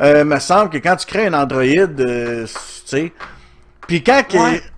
Euh, 0.00 0.24
me 0.24 0.38
semble 0.38 0.70
que 0.70 0.78
quand 0.78 0.94
tu 0.96 1.06
crées 1.06 1.26
un 1.26 1.34
Android, 1.34 1.62
euh, 1.64 2.46
tu 2.46 2.52
sais. 2.84 3.12
Puis 3.88 4.04
quand 4.04 4.22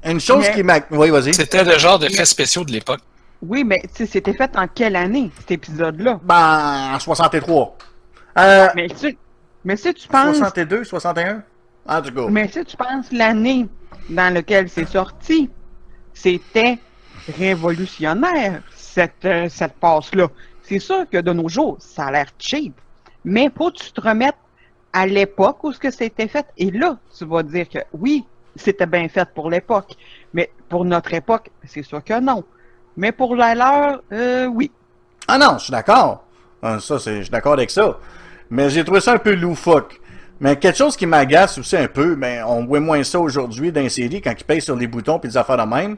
une 0.04 0.20
chose 0.20 0.44
mais- 0.48 0.54
qui 0.54 0.62
m'a. 0.62 0.78
Oui, 0.90 1.10
vas-y. 1.10 1.34
C'était 1.34 1.64
le 1.64 1.76
genre 1.78 1.98
d'effets 1.98 2.24
spéciaux 2.24 2.64
de 2.64 2.72
l'époque. 2.72 3.00
Oui, 3.42 3.62
mais 3.64 3.80
tu 3.94 4.04
sais, 4.04 4.06
c'était 4.06 4.32
fait 4.34 4.50
en 4.56 4.66
quelle 4.68 4.96
année, 4.96 5.30
cet 5.38 5.50
épisode-là? 5.52 6.18
Ben, 6.22 6.92
en 6.94 6.98
63. 6.98 7.76
Euh, 8.38 8.68
Mais 8.74 8.88
tu, 8.88 9.16
mais 9.64 9.76
si 9.76 9.92
tu 9.94 10.08
penses, 10.08 10.36
62, 10.38 10.84
61? 10.84 11.42
En 11.86 12.02
tout 12.02 12.12
cas. 12.12 12.26
mais 12.30 12.48
si 12.48 12.64
tu 12.64 12.76
penses 12.76 13.06
l'année 13.12 13.66
dans 14.08 14.32
laquelle 14.32 14.68
c'est 14.68 14.88
sorti, 14.88 15.50
c'était 16.14 16.78
révolutionnaire, 17.38 18.62
cette, 18.74 19.24
euh, 19.24 19.48
cette 19.48 19.74
passe-là. 19.74 20.28
C'est 20.62 20.78
sûr 20.78 21.08
que 21.10 21.18
de 21.18 21.32
nos 21.32 21.48
jours, 21.48 21.76
ça 21.78 22.06
a 22.06 22.10
l'air 22.12 22.26
cheap, 22.38 22.74
mais 23.24 23.50
faut 23.56 23.70
que 23.70 23.78
tu 23.78 23.92
te 23.92 24.00
remettes 24.00 24.36
à 24.92 25.06
l'époque 25.06 25.62
où 25.64 25.72
ce 25.72 25.78
que 25.78 25.90
c'était 25.90 26.28
fait. 26.28 26.46
Et 26.56 26.70
là, 26.70 26.98
tu 27.16 27.24
vas 27.24 27.42
dire 27.42 27.68
que 27.68 27.78
oui, 27.92 28.24
c'était 28.56 28.86
bien 28.86 29.08
fait 29.08 29.28
pour 29.34 29.50
l'époque, 29.50 29.94
mais 30.32 30.50
pour 30.68 30.84
notre 30.84 31.12
époque, 31.14 31.50
c'est 31.64 31.82
sûr 31.82 32.02
que 32.02 32.20
non. 32.20 32.44
Mais 32.96 33.12
pour 33.12 33.36
la 33.36 33.54
leur, 33.54 34.02
euh, 34.12 34.46
oui. 34.46 34.70
Ah 35.26 35.38
non, 35.38 35.58
je 35.58 35.64
suis 35.64 35.70
d'accord. 35.70 36.24
Ah, 36.62 36.80
Ça, 36.80 36.96
je 36.98 37.22
suis 37.22 37.30
d'accord 37.30 37.52
avec 37.52 37.70
ça. 37.70 37.98
Mais 38.50 38.70
j'ai 38.70 38.82
trouvé 38.82 39.00
ça 39.00 39.12
un 39.12 39.18
peu 39.18 39.34
loufoque. 39.34 40.00
Mais 40.40 40.56
quelque 40.56 40.76
chose 40.78 40.96
qui 40.96 41.06
m'agace 41.06 41.58
aussi 41.58 41.76
un 41.76 41.88
peu, 41.88 42.14
mais 42.16 42.40
on 42.46 42.64
voit 42.64 42.80
moins 42.80 43.02
ça 43.02 43.18
aujourd'hui 43.18 43.72
dans 43.72 43.80
les 43.80 43.88
séries 43.88 44.20
quand 44.22 44.32
ils 44.38 44.44
payent 44.44 44.62
sur 44.62 44.76
les 44.76 44.86
boutons 44.86 45.18
puis 45.18 45.28
des 45.30 45.36
affaires 45.36 45.56
de 45.56 45.62
même. 45.68 45.96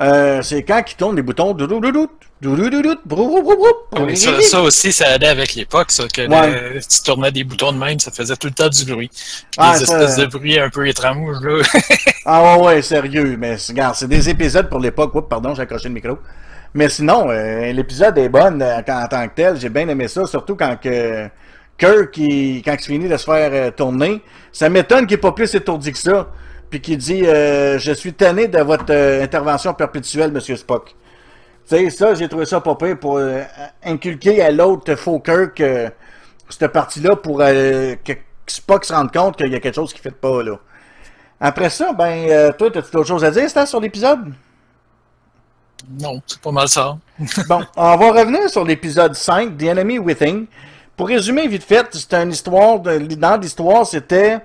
Euh, 0.00 0.42
c'est 0.42 0.62
quand 0.62 0.80
ils 0.86 0.94
tournent 0.94 1.16
les 1.16 1.22
boutons. 1.22 1.56
Oui, 4.00 4.16
ça, 4.16 4.40
ça 4.42 4.60
aussi, 4.62 4.92
ça 4.92 5.14
aidait 5.16 5.26
avec 5.28 5.54
l'époque, 5.54 5.90
ça, 5.90 6.04
que 6.06 6.28
Ouais. 6.28 6.74
le- 6.74 6.80
tu 6.80 7.02
tournais 7.02 7.32
des 7.32 7.42
boutons 7.42 7.72
de 7.72 7.78
même, 7.78 7.98
ça 7.98 8.12
faisait 8.12 8.36
tout 8.36 8.46
le 8.48 8.54
temps 8.54 8.68
du 8.68 8.84
bruit. 8.84 9.10
Ah, 9.56 9.76
des 9.76 9.82
espèces 9.82 10.16
de 10.16 10.26
bruits 10.26 10.58
un 10.60 10.68
peu 10.70 10.86
étranges, 10.86 11.36
là. 11.42 11.62
Ah 12.30 12.42
ouais, 12.58 12.64
ouais, 12.66 12.82
sérieux. 12.82 13.36
Mais 13.38 13.56
regarde, 13.68 13.94
c'est 13.96 14.06
des 14.08 14.28
épisodes 14.28 14.68
pour 14.68 14.78
l'époque. 14.80 15.14
Oups, 15.14 15.28
pardon, 15.28 15.54
j'ai 15.54 15.62
accroché 15.62 15.88
le 15.88 15.94
micro. 15.94 16.18
Mais 16.74 16.88
sinon, 16.90 17.28
euh, 17.30 17.72
l'épisode 17.72 18.16
est 18.18 18.28
bonne 18.28 18.60
euh, 18.62 18.76
en, 18.86 19.02
en 19.04 19.08
tant 19.08 19.26
que 19.26 19.34
tel. 19.34 19.56
J'ai 19.58 19.70
bien 19.70 19.88
aimé 19.88 20.06
ça, 20.06 20.26
surtout 20.26 20.54
quand 20.54 20.76
que 20.80 21.26
Kirk, 21.78 22.16
il- 22.16 22.62
quand 22.62 22.74
il 22.74 22.84
finit 22.84 23.08
de 23.08 23.16
se 23.16 23.24
faire 23.24 23.50
euh, 23.52 23.70
tourner, 23.70 24.20
ça 24.52 24.68
m'étonne 24.68 25.06
qu'il 25.06 25.16
n'ait 25.16 25.20
pas 25.20 25.32
plus 25.32 25.54
étourdi 25.54 25.92
que 25.92 25.98
ça. 25.98 26.28
Puis 26.70 26.80
qu'il 26.80 26.98
dit 26.98 27.24
euh, 27.24 27.78
Je 27.78 27.92
suis 27.92 28.12
tanné 28.12 28.48
de 28.48 28.58
votre 28.58 28.86
euh, 28.90 29.22
intervention 29.22 29.72
perpétuelle, 29.74 30.32
Monsieur 30.32 30.56
Spock. 30.56 30.94
Tu 31.68 31.76
sais, 31.76 31.90
ça, 31.90 32.14
j'ai 32.14 32.28
trouvé 32.28 32.44
ça 32.46 32.60
pas 32.60 32.74
pire 32.74 32.98
pour 32.98 33.20
inculquer 33.84 34.42
à 34.42 34.50
l'autre 34.50 34.94
faux 34.96 35.20
Kirk 35.20 35.62
cette 36.48 36.72
partie-là 36.72 37.16
pour 37.16 37.38
que 37.40 38.12
Spock 38.46 38.84
se 38.86 38.92
rende 38.94 39.12
compte 39.12 39.36
qu'il 39.36 39.48
y 39.52 39.54
a 39.54 39.60
quelque 39.60 39.74
chose 39.74 39.92
qui 39.92 39.98
ne 39.98 40.02
fait 40.10 40.16
pas, 40.18 40.42
là. 40.42 40.58
Après 41.38 41.68
ça, 41.68 41.92
ben, 41.92 42.52
toi, 42.58 42.68
as-tu 42.68 42.90
d'autres 42.90 43.04
choses 43.06 43.22
à 43.22 43.30
dire, 43.30 43.48
Stan, 43.50 43.66
sur 43.66 43.80
l'épisode? 43.80 44.32
Non, 46.00 46.20
c'est 46.26 46.40
pas 46.40 46.50
mal 46.50 46.68
ça. 46.68 46.96
Bon, 47.48 47.60
on 47.76 47.96
va 47.96 48.12
revenir 48.12 48.48
sur 48.48 48.64
l'épisode 48.64 49.14
5, 49.14 49.56
The 49.56 49.64
Enemy 49.64 49.98
Within. 49.98 50.44
Pour 50.98 51.08
résumer 51.08 51.46
vite 51.48 51.62
fait, 51.64 51.86
c'était 51.92 52.22
une 52.22 52.32
histoire, 52.32 52.80
de, 52.80 52.98
dans 53.14 53.38
l'histoire, 53.40 53.86
c'était 53.86 54.38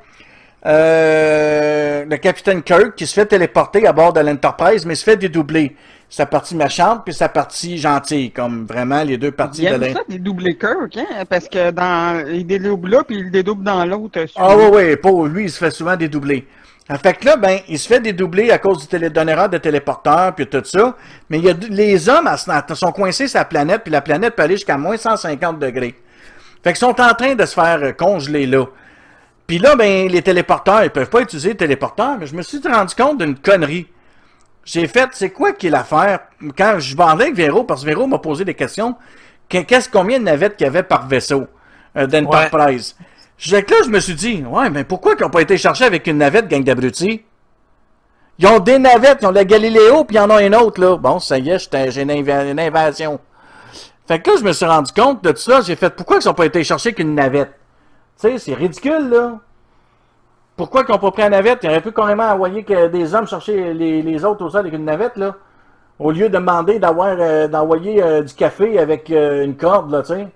euh, 0.66 2.06
le 2.10 2.18
capitaine 2.18 2.62
Kirk 2.64 2.96
qui 2.96 3.06
se 3.08 3.14
fait 3.14 3.26
téléporter 3.26 3.86
à 3.88 3.92
bord 3.94 4.14
de 4.14 4.22
l'Enterprise, 4.22 4.86
mais 4.86 4.96
se 4.96 5.04
fait 5.04 5.18
dédoubler. 5.18 5.76
sa 6.10 6.28
partie 6.28 6.56
méchante 6.56 7.02
puis 7.06 7.14
sa 7.14 7.28
partie 7.28 7.80
gentille, 7.80 8.30
comme 8.30 8.68
vraiment 8.68 9.04
les 9.04 9.18
deux 9.18 9.32
parties 9.32 9.64
Il 9.64 9.70
de 9.70 9.74
aime 9.74 9.82
l'in- 9.82 9.94
ça, 9.94 10.02
dédoubler 10.08 10.56
Kirk, 10.58 10.96
hein? 10.96 11.26
Parce 11.28 11.50
que 11.50 11.72
dans, 11.72 12.24
il 12.32 12.46
dédouble 12.46 12.90
là, 12.92 13.04
puis 13.04 13.18
il 13.18 13.32
dédouble 13.32 13.64
dans 13.64 13.84
l'autre. 13.84 14.20
euh, 14.20 14.28
Ah 14.36 14.56
oui, 14.56 14.66
oui, 14.72 14.96
pour 14.96 15.26
lui, 15.26 15.46
il 15.46 15.50
se 15.50 15.58
fait 15.58 15.72
souvent 15.72 15.96
dédoubler. 15.96 16.46
En 16.88 16.98
fait 17.00 17.14
que 17.14 17.26
là, 17.26 17.36
ben, 17.38 17.58
il 17.68 17.80
se 17.80 17.88
fait 17.88 18.00
dédoubler 18.00 18.52
à 18.52 18.60
cause 18.60 18.78
du 18.82 18.88
télé 18.88 19.10
donneur 19.10 19.50
de 19.50 19.58
téléporteur 19.58 20.36
puis 20.36 20.46
tout 20.46 20.62
ça. 20.66 20.96
Mais 21.32 21.40
il 21.40 21.46
y 21.46 21.50
a 21.50 21.54
les 21.70 22.08
hommes 22.10 22.28
à 22.28 22.38
ce- 22.38 22.76
sont 22.76 22.92
coincés 22.92 23.28
sur 23.28 23.40
la 23.40 23.46
planète, 23.46 23.82
puis 23.84 23.92
la 23.92 24.02
planète 24.02 24.36
peut 24.36 24.44
aller 24.44 24.56
jusqu'à 24.58 24.78
moins 24.78 24.98
150 24.98 25.58
degrés. 25.58 25.96
Fait 26.64 26.72
qu'ils 26.72 26.78
sont 26.80 27.00
en 27.02 27.14
train 27.14 27.36
de 27.36 27.46
se 27.46 27.54
faire 27.54 27.80
euh, 27.84 27.92
congeler 27.92 28.46
là. 28.46 28.66
Puis 29.48 29.60
là, 29.60 29.76
ben, 29.76 30.08
les 30.08 30.22
téléporteurs, 30.22 30.84
ils 30.84 30.90
peuvent 30.90 31.10
pas 31.10 31.22
utiliser 31.22 31.50
les 31.50 31.58
téléporteurs, 31.58 32.18
mais 32.18 32.26
je 32.26 32.36
me 32.36 32.42
suis 32.42 32.60
rendu 32.66 32.96
compte 32.96 33.18
d'une 33.20 33.36
connerie. 33.38 33.88
J'ai 34.64 34.88
fait, 34.88 35.10
c'est 35.12 35.32
quoi 35.32 35.52
qui 35.52 35.68
est 35.68 35.70
l'affaire? 35.70 36.20
Quand 36.58 36.80
je 36.80 36.96
parlais 36.96 37.26
avec 37.26 37.36
Véro, 37.36 37.66
parce 37.66 37.82
que 37.82 37.88
Véro 37.88 38.08
m'a 38.08 38.18
posé 38.20 38.46
des 38.46 38.54
questions, 38.54 38.96
que- 39.50 39.58
qu'est-ce 39.64 39.90
combien 39.90 40.20
de 40.20 40.24
navettes 40.24 40.56
qu'il 40.56 40.64
y 40.66 40.70
avait 40.70 40.84
par 40.84 41.06
vaisseau 41.08 41.48
euh, 41.98 42.08
d'Enterprise? 42.08 42.96
Que 43.38 43.56
là, 43.56 43.78
je 43.84 43.90
me 43.90 44.00
suis 44.00 44.14
dit, 44.16 44.44
ouais, 44.48 44.70
mais 44.70 44.86
pourquoi 44.86 45.16
qu'ils 45.16 45.26
n'ont 45.26 45.30
pas 45.32 45.42
été 45.42 45.58
cherchés 45.58 45.84
avec 45.84 46.08
une 46.08 46.20
navette, 46.20 46.48
gang 46.48 46.64
d'abrutis? 46.64 47.26
Ils 48.40 48.48
ont 48.48 48.60
des 48.60 48.80
navettes, 48.80 49.18
ils 49.22 49.26
ont 49.28 49.32
la 49.32 49.44
Galiléo, 49.44 50.06
puis 50.06 50.16
il 50.16 50.20
y 50.20 50.22
en 50.22 50.30
a 50.30 50.42
une 50.42 50.56
autre, 50.56 50.80
là. 50.80 50.96
Bon, 50.98 51.20
ça 51.20 51.38
y 51.38 51.50
est, 51.50 51.70
j'ai 51.92 52.02
une, 52.04 52.12
inv- 52.12 52.52
une 52.52 52.60
invasion. 52.60 53.20
Fait 54.14 54.22
que 54.22 54.30
là, 54.30 54.38
je 54.38 54.44
me 54.44 54.54
suis 54.54 54.66
rendu 54.66 54.92
compte 54.92 55.24
de 55.24 55.32
tout 55.32 55.40
ça. 55.40 55.62
J'ai 55.62 55.76
fait, 55.76 55.90
pourquoi 55.90 56.20
ils 56.22 56.28
n'ont 56.28 56.36
pas 56.36 56.46
été 56.46 56.64
cherchés 56.64 56.94
qu'une 56.94 57.16
navette? 57.16 57.52
Tu 58.22 58.30
sais, 58.30 58.38
c'est 58.38 58.54
ridicule, 58.54 59.10
là. 59.10 59.40
Pourquoi 60.56 60.84
qu'ils 60.84 60.94
n'ont 60.94 61.00
pas 61.00 61.10
pris 61.10 61.24
la 61.24 61.30
navette? 61.30 61.62
Ils 61.64 61.70
auraient 61.70 61.82
pu 61.82 61.92
carrément 61.92 62.26
envoyer 62.26 62.64
que 62.64 62.90
des 62.90 63.16
hommes 63.16 63.26
chercher 63.26 63.74
les, 63.74 64.04
les 64.04 64.24
autres 64.24 64.46
au 64.46 64.52
sol 64.52 64.60
avec 64.60 64.74
une 64.74 64.86
navette, 64.86 65.18
là. 65.18 65.36
Au 65.98 66.12
lieu 66.12 66.30
de 66.30 66.34
demander 66.36 66.78
d'avoir 66.78 67.16
euh, 67.20 67.48
d'envoyer 67.48 68.04
euh, 68.04 68.22
du 68.22 68.36
café 68.36 68.78
avec 68.78 69.10
euh, 69.10 69.46
une 69.46 69.58
corde, 69.58 69.90
là, 69.90 70.04
tu 70.04 70.10
sais. 70.10 70.28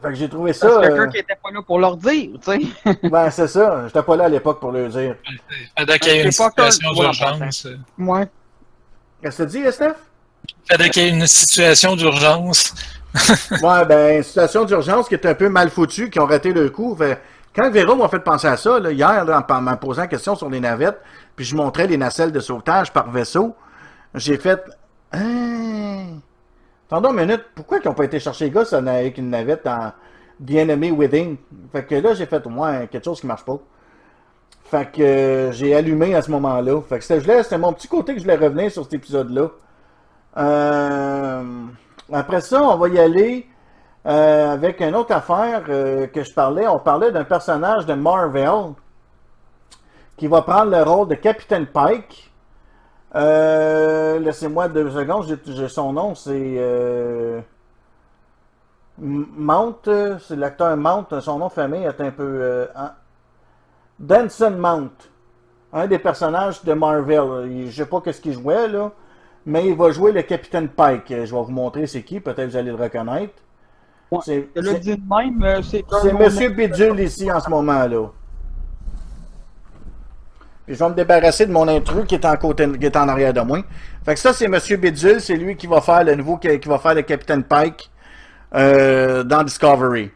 Fait 0.00 0.08
que 0.08 0.14
j'ai 0.14 0.28
trouvé 0.30 0.54
ça. 0.54 0.66
Parce 0.66 0.88
que 0.88 0.92
euh, 0.92 1.04
Kirk 1.04 1.16
était 1.16 1.38
pas 1.42 1.50
là 1.50 1.60
pour 1.60 1.78
leur 1.78 1.98
dire, 1.98 2.30
tu 2.42 2.52
sais. 2.52 2.98
ben, 3.02 3.28
c'est 3.28 3.48
ça. 3.48 3.82
J'étais 3.86 4.02
pas 4.02 4.16
là 4.16 4.24
à 4.24 4.28
l'époque 4.30 4.60
pour 4.60 4.72
le 4.72 4.88
dire. 4.88 5.16
Fallait 5.76 5.98
qu'il 5.98 6.12
y 6.12 6.16
ait 6.16 6.24
une 6.24 6.32
C'est 6.32 6.42
situation 6.42 6.90
d'urgence. 6.94 7.66
Ouais. 7.98 8.26
Qu'est-ce 9.20 9.42
que 9.42 9.50
tu 9.50 9.62
dis, 9.62 9.70
Steph? 9.70 9.92
Fallait 10.68 10.90
qu'il 10.90 11.02
y 11.02 11.06
ait 11.06 11.10
une 11.10 11.26
situation 11.26 11.96
d'urgence. 11.96 12.74
ouais, 13.62 13.84
ben, 13.86 14.22
situation 14.22 14.64
d'urgence 14.64 15.08
qui 15.08 15.14
est 15.14 15.26
un 15.26 15.34
peu 15.34 15.48
mal 15.48 15.70
foutue, 15.70 16.10
qui 16.10 16.18
ont 16.18 16.26
raté 16.26 16.52
le 16.52 16.70
coup. 16.70 16.96
Quand 17.54 17.70
Véro 17.70 17.94
m'a 17.94 18.08
fait 18.08 18.20
penser 18.20 18.48
à 18.48 18.56
ça, 18.56 18.78
hier, 18.90 19.44
en, 19.48 19.60
me 19.60 19.76
posant 19.76 20.02
la 20.02 20.08
question 20.08 20.34
sur 20.34 20.50
les 20.50 20.60
navettes, 20.60 21.00
puis 21.36 21.44
je 21.44 21.54
montrais 21.54 21.86
les 21.86 21.96
nacelles 21.96 22.32
de 22.32 22.40
sauvetage 22.40 22.92
par 22.92 23.10
vaisseau, 23.10 23.54
j'ai 24.14 24.36
fait. 24.36 24.62
Hein? 25.12 26.18
Attendons 26.88 27.10
une 27.10 27.26
minute, 27.26 27.44
pourquoi 27.54 27.78
ils 27.82 27.86
n'ont 27.86 27.94
pas 27.94 28.04
été 28.04 28.18
chercher 28.18 28.46
les 28.46 28.50
gars 28.50 28.64
ça, 28.64 28.78
avec 28.78 29.18
une 29.18 29.30
navette 29.30 29.66
en 29.66 29.92
The 30.44 30.56
Enemy 30.56 30.90
Within? 30.90 31.36
Fait 31.72 31.84
que 31.84 31.94
là, 31.94 32.14
j'ai 32.14 32.26
fait, 32.26 32.44
ouais, 32.44 32.88
quelque 32.90 33.04
chose 33.04 33.20
qui 33.20 33.26
marche 33.26 33.44
pas. 33.44 33.58
Fait 34.64 34.90
que 34.90 35.02
euh, 35.02 35.52
j'ai 35.52 35.74
allumé 35.74 36.14
à 36.14 36.22
ce 36.22 36.30
moment-là. 36.32 36.80
Fait 36.88 36.98
que 36.98 37.04
c'était 37.04 37.58
mon 37.58 37.72
petit 37.72 37.86
côté 37.86 38.14
que 38.14 38.18
je 38.18 38.24
voulais 38.24 38.36
revenir 38.36 38.70
sur 38.72 38.82
cet 38.82 38.94
épisode-là. 38.94 39.50
Euh, 40.36 41.42
après 42.12 42.40
ça, 42.40 42.62
on 42.62 42.76
va 42.76 42.88
y 42.88 42.98
aller 42.98 43.46
euh, 44.06 44.52
avec 44.52 44.80
une 44.80 44.94
autre 44.94 45.12
affaire 45.12 45.62
euh, 45.68 46.06
que 46.08 46.24
je 46.24 46.32
parlais. 46.32 46.66
On 46.66 46.78
parlait 46.78 47.12
d'un 47.12 47.24
personnage 47.24 47.86
de 47.86 47.94
Marvel 47.94 48.74
qui 50.16 50.26
va 50.26 50.42
prendre 50.42 50.70
le 50.70 50.82
rôle 50.82 51.08
de 51.08 51.14
Capitaine 51.14 51.66
Pike. 51.66 52.32
Laissez-moi 53.14 54.68
deux 54.68 54.90
secondes, 54.90 55.38
j'ai, 55.46 55.68
son 55.68 55.92
nom, 55.92 56.14
c'est 56.16 57.44
Mount, 58.98 59.88
c'est 60.20 60.36
l'acteur 60.36 60.76
Mount, 60.76 61.20
son 61.20 61.38
nom 61.38 61.48
de 61.48 61.74
est 61.74 62.00
un 62.00 62.10
peu... 62.10 62.68
hein, 62.74 62.92
Danson 64.00 64.50
Mount, 64.50 64.90
un 65.72 65.86
des 65.86 66.00
personnages 66.00 66.64
de 66.64 66.72
Marvel. 66.72 67.68
Je 67.68 67.70
sais 67.70 67.86
pas 67.86 68.00
qu'est-ce 68.00 68.20
qu'il 68.20 68.32
jouait 68.32 68.66
là, 68.66 68.90
mais 69.46 69.66
il 69.66 69.74
va 69.74 69.90
jouer 69.90 70.12
le 70.12 70.22
Capitaine 70.22 70.68
Pike. 70.68 71.04
Je 71.08 71.14
vais 71.16 71.26
vous 71.26 71.50
montrer 71.50 71.86
c'est 71.86 72.02
qui, 72.02 72.20
peut-être 72.20 72.48
vous 72.50 72.56
allez 72.56 72.70
le 72.70 72.76
reconnaître. 72.76 73.34
Ouais. 74.10 74.18
C'est- 74.24 74.48
Je 74.56 74.70
euh, 76.08 76.12
Monsieur 76.24 76.48
Bidule 76.50 77.00
ici 77.00 77.30
en 77.32 77.40
ce 77.40 77.50
moment 77.50 77.86
là. 77.86 78.06
Puis 80.66 80.74
je 80.74 80.78
vais 80.82 80.88
me 80.90 80.94
débarrasser 80.94 81.44
de 81.46 81.52
mon 81.52 81.68
intrus 81.68 82.06
qui 82.06 82.14
est 82.14 82.24
en 82.24 82.36
côté, 82.36 82.66
qui 82.78 82.86
est 82.86 82.96
en 82.96 83.08
arrière 83.08 83.34
de 83.34 83.40
moi. 83.40 83.58
Fait 84.04 84.14
que 84.14 84.20
ça 84.20 84.32
c'est 84.32 84.48
Monsieur 84.48 84.76
Bidule, 84.78 85.20
c'est 85.20 85.36
lui 85.36 85.56
qui 85.56 85.66
va 85.66 85.80
faire 85.80 86.04
le 86.04 86.14
nouveau, 86.14 86.38
qui, 86.38 86.48
va 86.66 86.78
faire 86.78 86.94
le 86.94 87.02
Capitaine 87.02 87.44
Pike 87.44 87.90
euh, 88.54 89.22
dans 89.24 89.42
Discovery. 89.42 90.10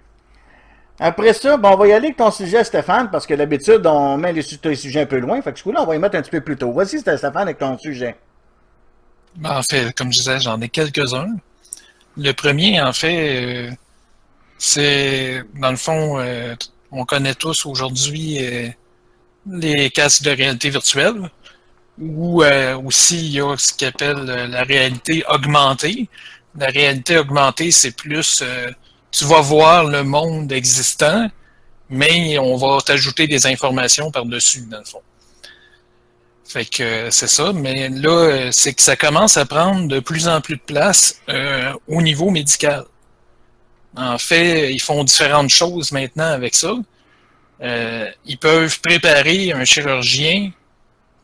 Après 1.01 1.33
ça, 1.33 1.57
bon, 1.57 1.71
on 1.75 1.77
va 1.77 1.87
y 1.89 1.93
aller 1.93 2.07
avec 2.07 2.17
ton 2.17 2.31
sujet, 2.31 2.65
Stéphane, 2.65 3.09
parce 3.11 3.27
que 3.27 3.35
d'habitude, 3.35 3.87
on 3.87 4.17
met 4.17 4.33
les, 4.33 4.43
su- 4.43 4.59
les 4.65 4.75
sujets 4.75 5.03
un 5.03 5.07
peu 5.07 5.19
loin. 5.21 5.41
Fait 5.43 5.53
que 5.53 5.59
ce 5.59 5.63
coup-là, 5.65 5.83
on 5.83 5.87
va 5.87 5.95
y 5.95 5.99
mettre 5.99 6.17
un 6.17 6.23
petit 6.23 6.31
peu 6.31 6.41
plus 6.41 6.57
tôt. 6.57 6.73
Voici, 6.73 6.99
Stéphane, 6.99 7.37
avec 7.37 7.59
ton 7.59 7.79
sujet. 7.79 8.17
Ben, 9.39 9.59
en 9.59 9.63
fait, 9.63 9.95
comme 9.95 10.13
je 10.13 10.19
disais, 10.19 10.41
j'en 10.41 10.61
ai 10.61 10.69
quelques-uns. 10.69 11.37
Le 12.17 12.33
premier, 12.33 12.81
en 12.83 12.93
fait, 12.93 13.69
euh, 13.69 13.71
c'est, 14.59 15.45
dans 15.55 15.71
le 15.71 15.77
fond, 15.77 16.19
euh, 16.19 16.57
on 16.91 17.05
connaît 17.05 17.37
tous 17.37 17.65
aujourd'hui 17.65 18.45
euh, 18.45 18.69
les 19.49 19.91
casques 19.91 20.23
de 20.23 20.31
réalité 20.31 20.71
virtuelle, 20.71 21.31
ou 22.01 22.43
aussi 22.85 23.27
il 23.27 23.33
y 23.33 23.41
a 23.41 23.57
ce 23.57 23.73
qu'on 23.73 23.87
appelle 23.87 24.25
la 24.25 24.63
réalité 24.65 25.25
augmentée. 25.29 26.09
La 26.57 26.67
réalité 26.69 27.19
augmentée, 27.19 27.71
c'est 27.71 27.97
plus, 27.97 28.43
tu 29.13 29.25
vas 29.25 29.41
voir 29.41 29.85
le 29.85 30.03
monde 30.03 30.51
existant, 30.53 31.29
mais 31.91 32.39
on 32.39 32.57
va 32.57 32.79
t'ajouter 32.85 33.27
des 33.27 33.47
informations 33.47 34.11
par-dessus, 34.11 34.67
dans 34.71 34.79
le 34.79 34.85
fond. 34.85 35.03
Fait 36.49 36.65
que 36.65 36.83
euh, 36.83 37.11
c'est 37.11 37.29
ça, 37.29 37.53
mais 37.53 37.91
là, 37.91 38.09
euh, 38.09 38.49
c'est 38.53 38.73
que 38.73 38.81
ça 38.81 38.97
commence 38.97 39.37
à 39.37 39.45
prendre 39.45 39.87
de 39.87 40.01
plus 40.01 40.29
en 40.29 40.41
plus 40.41 40.57
de 40.57 40.63
place 40.63 41.21
euh, 41.29 41.75
au 41.87 42.01
niveau 42.01 42.31
médical. 42.31 42.87
En 43.95 44.17
fait, 44.17 44.73
ils 44.73 44.81
font 44.81 45.05
différentes 45.05 45.51
choses 45.51 45.93
maintenant 45.93 46.33
avec 46.33 46.55
ça. 46.55 46.75
Ils 47.61 48.39
peuvent 48.39 48.81
préparer 48.81 49.53
un 49.53 49.65
chirurgien 49.65 50.53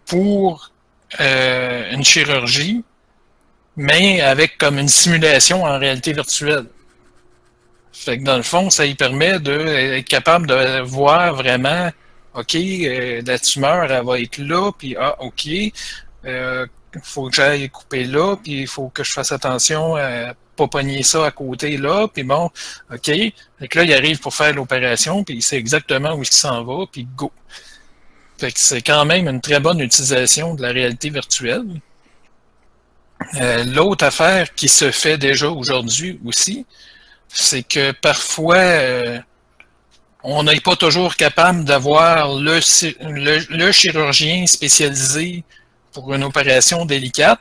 pour 0.07 0.73
une 1.21 2.05
chirurgie, 2.05 2.85
mais 3.77 4.21
avec 4.21 4.59
comme 4.59 4.79
une 4.79 4.89
simulation 4.89 5.63
en 5.63 5.79
réalité 5.79 6.13
virtuelle. 6.13 6.67
Fait 7.93 8.19
que 8.19 8.25
dans 8.25 8.37
le 8.37 8.43
fond, 8.43 8.71
ça 8.71 8.85
lui 8.85 8.97
permet 8.97 9.39
d'être 9.39 10.09
capable 10.09 10.49
de 10.49 10.81
voir 10.81 11.35
vraiment 11.35 11.91
OK, 12.35 12.55
euh, 12.57 13.23
la 13.25 13.39
tumeur, 13.39 13.91
elle 13.91 14.05
va 14.05 14.21
être 14.21 14.39
là, 14.39 14.73
puis 14.77 14.97
ah, 14.99 15.17
OK, 15.21 15.49
euh, 16.25 16.67
faut 17.03 17.29
que 17.29 17.37
j'aille 17.37 17.69
couper 17.69 18.05
là, 18.05 18.37
puis 18.37 18.63
il 18.63 18.67
faut 18.67 18.89
que 18.89 19.05
je 19.05 19.13
fasse 19.13 19.33
attention 19.33 19.97
à 19.97 20.35
pas 20.57 20.69
pogner 20.69 21.03
ça 21.03 21.27
à 21.27 21.31
côté 21.31 21.77
là, 21.77 22.07
puis 22.09 22.23
bon, 22.23 22.51
OK. 22.93 23.07
Fait 23.07 23.69
que 23.69 23.79
là, 23.79 23.85
il 23.85 23.93
arrive 23.93 24.21
pour 24.21 24.35
faire 24.35 24.55
l'opération, 24.55 25.25
puis 25.25 25.37
il 25.37 25.43
sait 25.43 25.57
exactement 25.57 26.15
où 26.15 26.23
il 26.23 26.31
s'en 26.31 26.65
va, 26.65 26.85
puis 26.91 27.07
go. 27.17 27.33
Fait 28.39 28.53
que 28.53 28.59
c'est 28.59 28.83
quand 28.83 29.05
même 29.05 29.29
une 29.29 29.41
très 29.41 29.61
bonne 29.61 29.81
utilisation 29.81 30.55
de 30.55 30.63
la 30.63 30.71
réalité 30.71 31.11
virtuelle. 31.11 31.81
Euh, 33.37 33.65
L'autre 33.65 34.05
affaire 34.05 34.55
qui 34.55 34.69
se 34.69 34.91
fait 34.91 35.19
déjà 35.19 35.49
aujourd'hui 35.49 36.21
aussi, 36.25 36.67
c'est 37.29 37.63
que 37.63 37.93
parfois, 37.93 38.57
euh, 38.57 39.19
on 40.25 40.43
n'est 40.43 40.61
pas 40.61 40.75
toujours 40.75 41.17
capable 41.17 41.65
d'avoir 41.65 42.35
le, 42.35 43.73
chirurgien 43.73 44.47
spécialisé 44.47 45.45
pour 45.93 46.13
une 46.15 46.25
opération 46.25 46.87
délicate, 46.87 47.41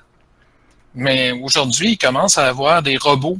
mais 0.93 1.31
aujourd'hui, 1.31 1.93
il 1.93 1.97
commence 1.97 2.37
à 2.37 2.47
avoir 2.47 2.83
des 2.83 2.97
robots 2.97 3.39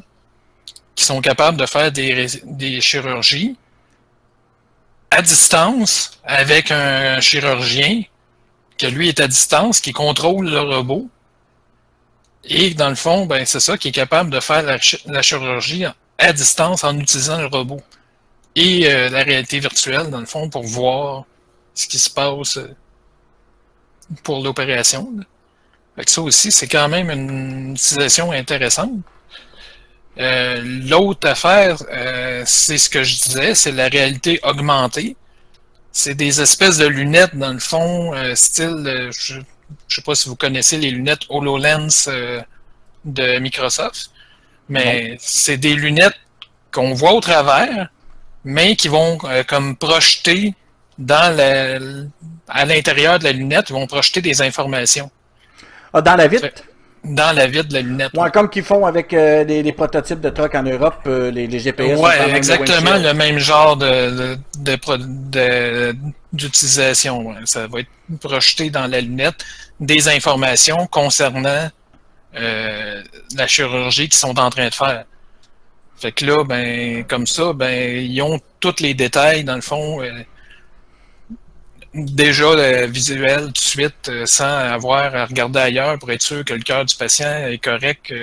qui 0.96 1.04
sont 1.04 1.20
capables 1.20 1.58
de 1.58 1.66
faire 1.66 1.92
des, 1.92 2.82
chirurgies 2.82 3.58
à 5.12 5.22
distance 5.22 6.20
avec 6.24 6.72
un 6.72 7.20
chirurgien 7.20 8.04
que 8.78 8.88
lui 8.88 9.10
est 9.10 9.20
à 9.20 9.28
distance, 9.28 9.82
qui 9.82 9.92
contrôle 9.92 10.50
le 10.50 10.62
robot. 10.62 11.10
Et 12.46 12.74
dans 12.74 12.90
le 12.90 12.96
fond, 12.96 13.26
ben, 13.26 13.46
c'est 13.46 13.60
ça 13.60 13.78
qui 13.78 13.90
est 13.90 13.92
capable 13.92 14.30
de 14.30 14.40
faire 14.40 14.64
la 14.64 15.22
chirurgie 15.22 15.86
à 16.18 16.34
distance 16.34 16.84
en 16.84 16.98
utilisant 16.98 17.40
le 17.40 17.48
robot 17.48 17.82
et 18.56 18.88
euh, 18.88 19.10
la 19.10 19.24
réalité 19.24 19.60
virtuelle, 19.60 20.10
dans 20.10 20.20
le 20.20 20.26
fond, 20.26 20.50
pour 20.50 20.64
voir 20.64 21.26
ce 21.74 21.88
qui 21.88 22.00
se 22.00 22.10
passe 22.10 22.58
euh, 22.58 22.76
pour 24.24 24.44
l'opération. 24.44 25.12
ça 26.06 26.22
aussi, 26.22 26.52
c'est 26.52 26.68
quand 26.68 26.88
même 26.90 27.10
une 27.10 27.72
utilisation 27.72 28.32
intéressante. 28.32 29.00
Euh, 30.20 30.62
L'autre 30.64 31.28
affaire, 31.28 31.78
euh, 31.92 32.44
c'est 32.46 32.78
ce 32.78 32.90
que 32.90 33.04
je 33.04 33.16
disais, 33.16 33.56
c'est 33.56 33.72
la 33.72 33.88
réalité 33.88 34.40
augmentée. 34.44 35.16
C'est 35.92 36.16
des 36.16 36.42
espèces 36.42 36.78
de 36.78 36.88
lunettes, 36.88 37.36
dans 37.36 37.54
le 37.54 37.60
fond, 37.60 38.14
style, 38.36 39.10
je, 39.12 39.40
Je 39.88 39.96
sais 39.96 40.02
pas 40.02 40.16
si 40.16 40.28
vous 40.28 40.36
connaissez 40.36 40.78
les 40.78 40.90
lunettes 40.90 41.22
HoloLens 41.30 42.10
de 43.06 43.38
Microsoft, 43.38 44.10
mais 44.70 45.18
c'est 45.20 45.58
des 45.58 45.76
lunettes 45.76 46.18
qu'on 46.72 46.96
voit 46.96 47.14
au 47.14 47.22
travers, 47.22 47.90
mais 48.44 48.76
qui 48.76 48.88
vont 48.88 49.18
euh, 49.26 49.44
comme 49.44 49.76
projeter 49.76 50.54
dans 50.98 51.36
la, 51.36 51.80
à 52.48 52.66
l'intérieur 52.66 53.20
de 53.20 53.24
la 53.24 53.32
lunette, 53.32 53.70
ils 53.70 53.74
vont 53.74 53.88
projeter 53.88 54.22
des 54.22 54.42
informations. 54.42 55.10
Ah, 55.94 56.02
dans 56.02 56.16
la 56.16 56.28
vitre? 56.28 56.48
Dans 57.04 57.36
la 57.36 57.48
vitre 57.48 57.68
de 57.70 57.74
la 57.74 57.82
lunette. 57.82 58.14
Ouais, 58.14 58.32
comme 58.32 58.50
qu'ils 58.50 58.64
font 58.64 58.86
avec 58.86 59.14
euh, 59.14 59.44
des, 59.44 59.62
des 59.62 59.74
prototypes 59.74 60.22
de 60.22 60.30
trucks 60.30 60.56
en 60.56 60.64
Europe, 60.64 61.02
euh, 61.08 61.32
les, 61.32 61.48
les 61.48 61.60
GPS. 61.60 62.00
même 62.00 62.36
exactement 62.36 62.98
le 62.98 63.14
même 63.14 63.40
genre 63.40 63.76
de, 63.76 64.36
de, 64.58 64.76
de 64.76 64.78
de- 65.30 65.96
d'utilisation. 66.32 67.28
ouais. 67.28 67.36
Ça 67.46 67.68
va 67.68 67.80
être 67.82 67.90
projeté 68.22 68.70
dans 68.70 68.88
la 68.88 69.02
lunette 69.02 69.46
des 69.80 70.08
informations 70.08 70.88
concernant 70.88 71.70
euh, 72.36 73.04
la 73.36 73.48
chirurgie 73.48 74.08
qu'ils 74.10 74.20
sont 74.20 74.40
en 74.40 74.50
train 74.50 74.70
de 74.70 74.74
faire. 74.74 75.04
Fait 76.04 76.12
que 76.12 76.26
là, 76.26 76.44
ben, 76.44 77.06
comme 77.06 77.26
ça, 77.26 77.54
ben, 77.54 78.04
ils 78.04 78.22
ont 78.22 78.38
tous 78.60 78.82
les 78.82 78.94
détails, 78.94 79.46
dans 79.46 79.56
le 79.56 79.62
fond, 79.62 80.02
euh, 80.02 80.12
déjà 81.94 82.44
euh, 82.44 82.88
visuel 82.88 83.46
tout 83.46 83.52
de 83.54 83.58
suite, 83.58 84.10
euh, 84.10 84.26
sans 84.26 84.44
avoir 84.44 85.16
à 85.16 85.26
regarder 85.26 85.60
ailleurs 85.60 85.98
pour 85.98 86.12
être 86.12 86.22
sûr 86.22 86.44
que 86.44 86.54
le 86.54 86.60
cœur 86.60 86.84
du 86.84 86.94
patient 86.98 87.48
est 87.48 87.58
correct. 87.58 88.14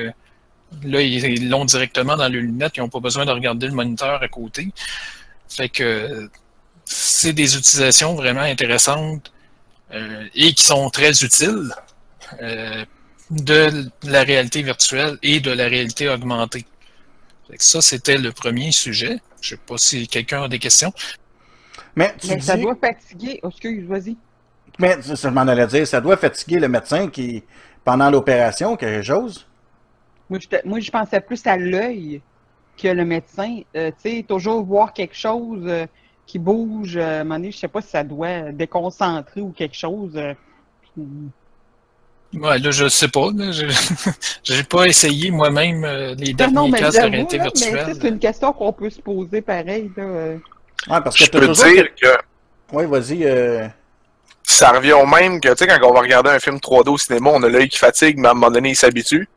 Là, 0.82 1.00
ils 1.00 1.48
l'ont 1.48 1.64
directement 1.64 2.18
dans 2.18 2.28
les 2.28 2.40
lunettes, 2.40 2.72
ils 2.76 2.80
n'ont 2.80 2.90
pas 2.90 3.00
besoin 3.00 3.24
de 3.24 3.30
regarder 3.30 3.66
le 3.66 3.72
moniteur 3.72 4.22
à 4.22 4.28
côté. 4.28 4.68
Fait 5.48 5.70
que 5.70 6.28
c'est 6.84 7.32
des 7.32 7.56
utilisations 7.56 8.14
vraiment 8.14 8.42
intéressantes 8.42 9.32
et 10.34 10.52
qui 10.52 10.64
sont 10.64 10.90
très 10.90 11.12
utiles 11.24 11.72
de 13.30 13.90
la 14.02 14.22
réalité 14.22 14.60
virtuelle 14.62 15.16
et 15.22 15.40
de 15.40 15.50
la 15.50 15.66
réalité 15.66 16.10
augmentée. 16.10 16.66
Ça, 17.58 17.80
c'était 17.80 18.18
le 18.18 18.32
premier 18.32 18.72
sujet. 18.72 19.20
Je 19.40 19.50
sais 19.50 19.56
pas 19.56 19.76
si 19.78 20.06
quelqu'un 20.08 20.42
a 20.44 20.48
des 20.48 20.58
questions. 20.58 20.92
Mais 21.96 22.14
tu 22.20 22.26
Mais 22.28 22.36
dis, 22.36 22.46
ça 22.46 22.56
doit 22.56 22.76
fatiguer. 22.76 23.40
Oh, 23.42 23.48
excuse, 23.48 23.86
vas-y. 23.86 24.16
mais 24.78 25.00
ça, 25.02 25.14
je 25.14 25.28
m'en 25.28 25.42
allais 25.42 25.66
dire, 25.66 25.86
ça 25.86 26.00
doit 26.00 26.16
fatiguer 26.16 26.58
le 26.58 26.68
médecin 26.68 27.08
qui, 27.10 27.44
pendant 27.84 28.10
l'opération, 28.10 28.76
quelque 28.76 29.02
chose. 29.04 29.46
Moi, 30.28 30.38
je, 30.40 30.48
te- 30.48 30.66
moi, 30.66 30.80
je 30.80 30.90
pensais 30.90 31.20
plus 31.20 31.44
à 31.46 31.56
l'œil 31.56 32.22
que 32.76 32.88
le 32.88 33.04
médecin. 33.04 33.60
Euh, 33.76 33.90
tu 34.02 34.18
sais, 34.18 34.24
toujours 34.28 34.64
voir 34.64 34.92
quelque 34.92 35.16
chose 35.16 35.62
euh, 35.66 35.86
qui 36.26 36.38
bouge. 36.38 36.96
Euh, 36.96 37.18
à 37.18 37.20
un 37.20 37.24
moment 37.24 37.36
donné, 37.36 37.52
je 37.52 37.58
sais 37.58 37.68
pas 37.68 37.82
si 37.82 37.90
ça 37.90 38.04
doit 38.04 38.52
déconcentrer 38.52 39.40
ou 39.40 39.52
quelque 39.52 39.76
chose. 39.76 40.18
Ouais, 42.34 42.58
là, 42.58 42.70
je 42.70 42.88
sais 42.88 43.08
pas. 43.08 43.28
là. 43.34 43.50
Je 43.50 43.66
j'ai 44.44 44.62
pas 44.62 44.84
essayé 44.86 45.30
moi-même 45.30 45.84
euh, 45.84 46.14
les 46.16 46.30
Non, 46.32 46.36
derniers 46.36 46.54
non, 46.54 46.68
mais 46.68 46.80
de 46.80 46.86
réalité 46.86 47.38
virtuelle. 47.38 47.96
c'est 48.00 48.08
une 48.08 48.18
question 48.20 48.52
qu'on 48.52 48.72
peut 48.72 48.88
se 48.90 49.00
poser 49.00 49.40
pareil. 49.42 49.90
Là. 49.96 50.02
euh. 50.04 50.34
Ouais, 50.88 51.00
parce 51.02 51.16
que 51.16 51.24
Je 51.24 51.30
peux 51.30 51.40
toujours... 51.46 51.64
dire 51.66 51.86
que 52.00 52.06
Oui, 52.72 52.86
vas-y. 52.86 53.24
euh, 53.24 53.66
ça 54.44 54.70
revient 54.70 54.92
au 54.92 55.06
même 55.06 55.40
que, 55.40 55.48
tu 55.48 55.54
sais, 55.58 55.66
quand 55.66 55.78
on 55.88 55.92
va 55.92 56.00
regarder 56.00 56.30
un 56.30 56.38
film 56.38 56.56
3D 56.58 56.88
au 56.88 56.98
cinéma, 56.98 57.30
on 57.34 57.42
a 57.42 57.48
l'œil 57.48 57.68
qui 57.68 57.78
fatigue, 57.78 58.16
mais 58.18 58.28
à 58.28 58.30
un 58.30 58.34
moment 58.34 58.50
donné, 58.50 58.70
il 58.70 58.76
s'habitue. 58.76 59.28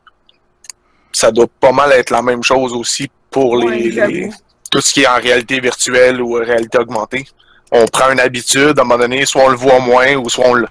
Ça 1.12 1.30
doit 1.32 1.46
pas 1.60 1.72
mal 1.72 1.92
être 1.92 2.10
la 2.10 2.22
même 2.22 2.42
chose 2.42 2.72
aussi 2.72 3.08
pour 3.30 3.56
les, 3.56 3.66
Ouais, 3.66 3.76
les- 3.78 3.92
j'avoue. 3.92 4.34
tout 4.70 4.80
ce 4.80 4.92
qui 4.92 5.02
est 5.02 5.06
en 5.08 5.16
réalité 5.20 5.58
virtuelle 5.60 6.20
ou 6.22 6.36
en 6.40 6.44
réalité 6.44 6.78
augmentée. 6.78 7.24
On 7.72 7.86
prend 7.86 8.10
une 8.12 8.20
habitude, 8.20 8.78
à 8.78 8.82
un 8.82 8.84
moment 8.84 8.98
donné, 8.98 9.24
soit 9.26 9.42
on 9.42 9.48
le 9.48 9.56
voit 9.56 9.80
moins 9.80 10.14
ou 10.14 10.28
soit 10.28 10.46
on 10.46 10.54
le. 10.54 10.68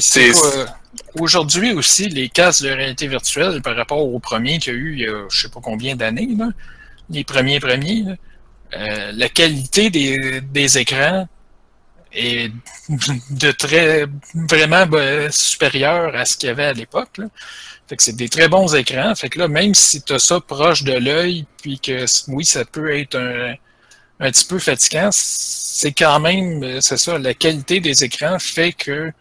C'est 0.00 0.32
Aujourd'hui 1.18 1.72
aussi, 1.72 2.08
les 2.08 2.28
casques 2.28 2.62
de 2.62 2.70
réalité 2.70 3.08
virtuelle, 3.08 3.60
par 3.62 3.76
rapport 3.76 3.98
aux 3.98 4.18
premiers 4.18 4.58
qu'il 4.58 4.72
y 4.72 4.76
a 4.76 4.78
eu 4.78 4.92
il 4.94 5.00
y 5.00 5.06
a 5.06 5.26
je 5.30 5.42
sais 5.42 5.48
pas 5.48 5.60
combien 5.60 5.96
d'années, 5.96 6.28
les 7.10 7.24
premiers 7.24 7.60
premiers, 7.60 8.04
euh, 8.74 9.12
la 9.12 9.28
qualité 9.28 9.90
des, 9.90 10.40
des 10.40 10.78
écrans 10.78 11.28
est 12.12 12.52
de 13.30 13.50
très 13.52 14.06
vraiment 14.34 14.86
ben, 14.86 15.30
supérieure 15.30 16.14
à 16.14 16.24
ce 16.24 16.36
qu'il 16.36 16.48
y 16.48 16.50
avait 16.50 16.64
à 16.64 16.72
l'époque. 16.72 17.20
Fait 17.88 17.96
que 17.96 18.02
c'est 18.02 18.16
des 18.16 18.28
très 18.28 18.48
bons 18.48 18.74
écrans. 18.74 19.14
Fait 19.14 19.28
que 19.30 19.38
là, 19.38 19.48
même 19.48 19.74
si 19.74 20.02
tu 20.02 20.12
as 20.12 20.18
ça 20.18 20.40
proche 20.40 20.84
de 20.84 20.92
l'œil, 20.92 21.46
puis 21.62 21.78
que 21.78 22.04
oui, 22.28 22.44
ça 22.44 22.64
peut 22.64 22.94
être 22.94 23.16
un, 23.16 23.54
un 24.20 24.30
petit 24.30 24.44
peu 24.44 24.58
fatigant, 24.58 25.08
c'est 25.12 25.92
quand 25.92 26.20
même, 26.20 26.62
euh, 26.62 26.80
c'est 26.80 26.98
ça, 26.98 27.18
la 27.18 27.34
qualité 27.34 27.80
des 27.80 28.04
écrans 28.04 28.38
fait 28.38 28.72
que 28.72 29.12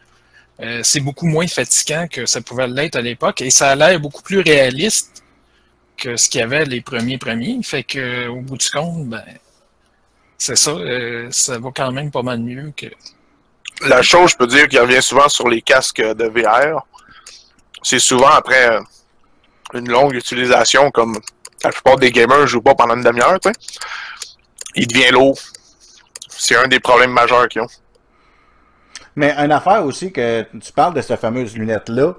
euh, 0.60 0.82
c'est 0.84 1.00
beaucoup 1.00 1.28
moins 1.28 1.48
fatigant 1.48 2.08
que 2.08 2.26
ça 2.26 2.42
pouvait 2.42 2.68
l'être 2.68 2.96
à 2.96 3.02
l'époque 3.02 3.42
et 3.42 3.50
ça 3.50 3.70
a 3.70 3.76
l'air 3.76 4.00
beaucoup 4.00 4.24
plus 4.24 4.40
réaliste 4.40 5.24
que 5.98 6.18
ce 6.18 6.30
qu'il 6.30 6.42
y 6.42 6.44
avait 6.44 6.66
les 6.66 6.82
premiers 6.82 7.18
premiers. 7.18 7.62
Fait 7.64 7.84
que 7.84 8.28
au 8.28 8.42
bout 8.42 8.58
du 8.58 8.70
compte, 8.70 9.08
ben 9.08 9.24
c'est 10.38 10.56
ça, 10.56 10.72
euh, 10.72 11.28
ça 11.32 11.60
va 11.60 11.70
quand 11.76 11.92
même 11.92 12.12
pas 12.12 12.22
mal 12.22 12.40
mieux 12.40 12.72
que. 12.76 12.88
La 13.82 14.02
chose, 14.02 14.32
je 14.32 14.38
peux 14.38 14.48
dire, 14.48 14.68
qui 14.68 14.80
revient 14.80 15.02
souvent 15.02 15.30
sur 15.30 15.48
les 15.48 15.62
casques 15.62 16.02
de 16.02 16.26
VR, 16.26 16.84
c'est 17.84 18.00
souvent 18.00 18.30
après 18.30 18.72
euh, 18.72 18.82
une 19.74 19.90
longue 19.90 20.16
utilisation, 20.16 20.90
comme 20.90 21.20
la 21.64 21.70
plupart 21.70 21.98
des 21.98 22.12
gamers 22.12 22.42
ne 22.42 22.46
jouent 22.48 22.62
pas 22.62 22.76
pendant 22.76 22.96
une 22.96 23.04
demi-heure. 23.04 23.38
Il 24.76 24.88
devient 24.88 25.12
lourd. 25.12 25.38
C'est 26.30 26.56
un 26.56 26.68
des 26.68 26.80
problèmes 26.80 27.12
majeurs 27.12 27.48
qu'ils 27.48 27.62
ont. 27.62 27.68
Mais 29.18 29.34
une 29.36 29.52
affaire 29.52 29.84
aussi 29.84 30.12
que 30.12 30.44
tu 30.62 30.72
parles 30.72 30.94
de 30.94 31.02
cette 31.02 31.20
fameuse 31.20 31.58
lunette-là, 31.58 32.14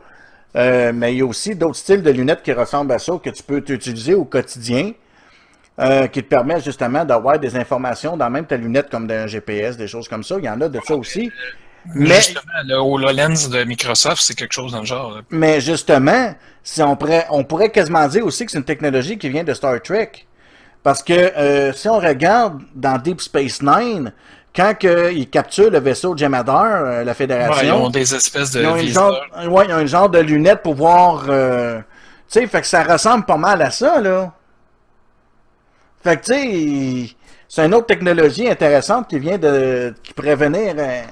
euh, 0.57 0.93
mais 0.93 1.15
il 1.15 1.19
y 1.19 1.23
a 1.23 1.27
aussi 1.27 1.55
d'autres 1.55 1.77
styles 1.77 2.03
de 2.03 2.11
lunettes 2.11 2.43
qui 2.43 2.53
ressemblent 2.53 2.91
à 2.91 2.99
ça 2.99 3.13
que 3.23 3.31
tu 3.31 3.41
peux 3.45 3.63
utiliser 3.69 4.15
au 4.15 4.25
quotidien, 4.25 4.91
euh, 5.79 6.09
qui 6.09 6.25
te 6.25 6.29
permettent 6.29 6.65
justement 6.65 7.05
d'avoir 7.05 7.39
des 7.39 7.55
informations 7.55 8.17
dans 8.17 8.29
même 8.29 8.47
ta 8.47 8.57
lunette 8.57 8.91
comme 8.91 9.07
d'un 9.07 9.29
GPS, 9.29 9.77
des 9.77 9.87
choses 9.87 10.09
comme 10.09 10.25
ça. 10.25 10.39
Il 10.41 10.45
y 10.45 10.49
en 10.49 10.61
a 10.61 10.69
de 10.69 10.81
ça 10.85 10.97
aussi. 10.97 11.31
Mais, 11.95 12.17
Justement, 12.17 12.43
le 12.67 12.75
HoloLens 12.75 13.49
de 13.49 13.63
Microsoft, 13.63 14.21
c'est 14.21 14.35
quelque 14.35 14.53
chose 14.53 14.73
dans 14.73 14.81
le 14.81 14.85
genre. 14.85 15.21
mais 15.31 15.61
justement, 15.61 16.35
si 16.65 16.83
on, 16.83 16.97
pourrait, 16.97 17.27
on 17.31 17.45
pourrait 17.45 17.71
quasiment 17.71 18.09
dire 18.09 18.27
aussi 18.27 18.45
que 18.45 18.51
c'est 18.51 18.59
une 18.59 18.65
technologie 18.65 19.19
qui 19.19 19.29
vient 19.29 19.45
de 19.45 19.55
Star 19.55 19.81
Trek. 19.81 20.11
Parce 20.83 21.03
que 21.05 21.13
euh, 21.13 21.73
si 21.73 21.89
on 21.89 21.99
regarde 21.99 22.61
dans 22.75 22.99
Deep 22.99 23.21
Space 23.21 23.63
Nine, 23.63 24.13
quand 24.59 24.75
ils 24.83 25.31
capturent 25.31 25.71
le 25.71 25.79
vaisseau 25.79 26.17
Jem'Hadar, 26.17 26.65
euh, 26.65 27.05
la 27.05 27.13
Ouais, 27.13 27.15
Fédération, 27.15 27.63
ils 27.65 27.71
ont 27.87 27.91
des 27.91 28.15
espèces 28.15 28.51
de 28.51 28.61
Ils 28.61 28.67
ont 28.67 28.77
une 28.77 28.89
genre, 28.89 29.21
ouais, 29.49 29.65
ils 29.69 29.73
ont 29.73 29.77
un 29.77 29.87
genre 29.87 30.09
de 30.11 30.19
lunettes 30.19 30.63
pour 30.63 30.75
voir. 30.75 31.27
euh, 31.29 31.79
tu 32.31 32.41
sais, 32.41 32.47
fait 32.49 32.61
que 32.63 32.67
ça 32.67 32.83
ressemble 32.83 33.25
pas 33.25 33.37
mal 33.37 33.63
à 33.63 33.71
ça, 33.71 34.01
là. 34.01 34.33
Fait 36.03 36.17
que, 36.17 36.25
tu 36.25 36.33
sais, 37.09 37.17
c'est 37.49 37.67
une 37.67 37.75
autre 37.75 37.87
technologie 37.87 38.49
intéressante 38.49 39.09
qui 39.09 39.19
vient 39.19 39.39
de. 39.39 39.95
qui 40.03 40.13
pourrait 40.13 40.37
venir. 40.37 40.75
euh, 40.77 41.03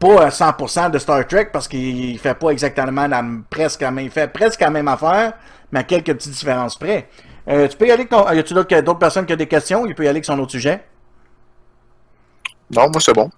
pas 0.00 0.24
à 0.26 0.28
100% 0.30 0.90
de 0.90 0.98
Star 0.98 1.26
Trek 1.26 1.50
parce 1.52 1.68
qu'il 1.68 2.18
fait 2.18 2.34
pas 2.34 2.50
exactement 2.50 3.06
la, 3.06 3.22
presque 3.48 3.80
la 3.80 3.90
même, 3.92 4.04
il 4.06 4.10
fait 4.10 4.26
presque 4.30 4.60
la 4.60 4.68
même 4.70 4.88
affaire, 4.88 5.34
mais 5.70 5.80
à 5.80 5.82
quelques 5.84 6.12
petites 6.14 6.32
différences 6.32 6.76
près. 6.76 7.08
Tu 7.46 7.76
peux 7.78 7.86
y 7.86 7.90
aller. 7.92 8.02
avec 8.02 8.08
ton- 8.08 8.28
Y 8.32 8.38
a-tu 8.40 8.54
d'autres 8.54 8.80
d'autres 8.80 8.98
personnes 8.98 9.24
qui 9.26 9.32
ont 9.32 9.36
des 9.36 9.46
questions? 9.46 9.86
Il 9.86 9.94
peut 9.94 10.02
y 10.02 10.06
aller 10.08 10.16
avec 10.16 10.24
son 10.24 10.38
autre 10.40 10.50
sujet. 10.50 10.82
Non, 12.70 12.88
moi, 12.90 13.00
c'est 13.00 13.12
bon. 13.14 13.30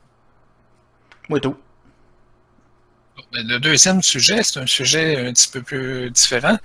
Moi 1.28 1.40
tout. 1.40 1.56
Ben, 3.32 3.46
Le 3.46 3.58
deuxième 3.58 4.02
sujet, 4.02 4.42
c'est 4.42 4.60
un 4.60 4.66
sujet 4.66 5.26
un 5.26 5.32
petit 5.32 5.48
peu 5.48 5.62
plus 5.62 6.10
différent. 6.10 6.56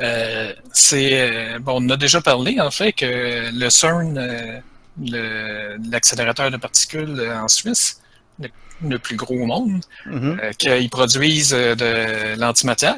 Euh, 0.00 0.52
c'est 0.72 1.20
euh, 1.20 1.58
bon, 1.58 1.84
on 1.84 1.90
a 1.90 1.96
déjà 1.98 2.20
parlé 2.22 2.58
en 2.60 2.70
fait 2.70 2.92
que 2.92 3.50
le 3.52 3.68
CERN, 3.70 4.16
euh, 4.16 4.58
le- 5.00 5.76
l'accélérateur 5.90 6.50
de 6.50 6.56
particules 6.56 7.20
en 7.34 7.46
Suisse, 7.46 8.00
le, 8.40 8.48
le 8.88 8.98
plus 8.98 9.16
gros 9.16 9.34
au 9.34 9.44
monde, 9.46 9.80
Mhm. 10.06 10.40
euh, 10.42 10.50
qu'ils 10.52 10.88
produisent 10.88 11.50
de 11.50 12.38
l'antimatière. 12.40 12.96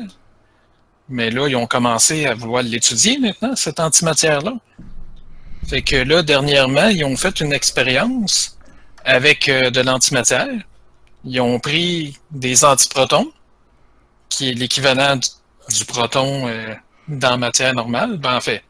Mais 1.09 1.31
là, 1.31 1.49
ils 1.49 1.57
ont 1.57 1.67
commencé 1.67 2.27
à 2.27 2.35
vouloir 2.35 2.63
l'étudier 2.63 3.19
maintenant, 3.19 3.57
cette 3.57 3.81
antimatière-là. 3.81 4.55
Fait 5.69 5.83
que 5.83 5.97
là, 5.97 6.23
dernièrement, 6.23 6.89
ils 6.89 7.05
ont 7.05 7.17
fait 7.17 7.41
une 7.41 7.53
expérience 7.53 8.54
avec 9.05 9.49
euh, 9.49 9.71
de 9.71 9.81
l'antimatière. 9.81 10.49
Ils 11.25 11.41
ont 11.41 11.59
pris 11.59 12.19
des 12.31 12.65
antiprotons, 12.65 13.33
qui 14.29 14.51
est 14.51 14.55
l'équivalent 14.55 15.17
du, 15.17 15.85
proton 15.85 16.49
euh, 16.49 16.75
dans 17.09 17.31
la 17.31 17.37
matière 17.37 17.75
normale. 17.75 18.19
Ben, 18.19 18.37
en 18.37 18.41
fait, 18.41 18.63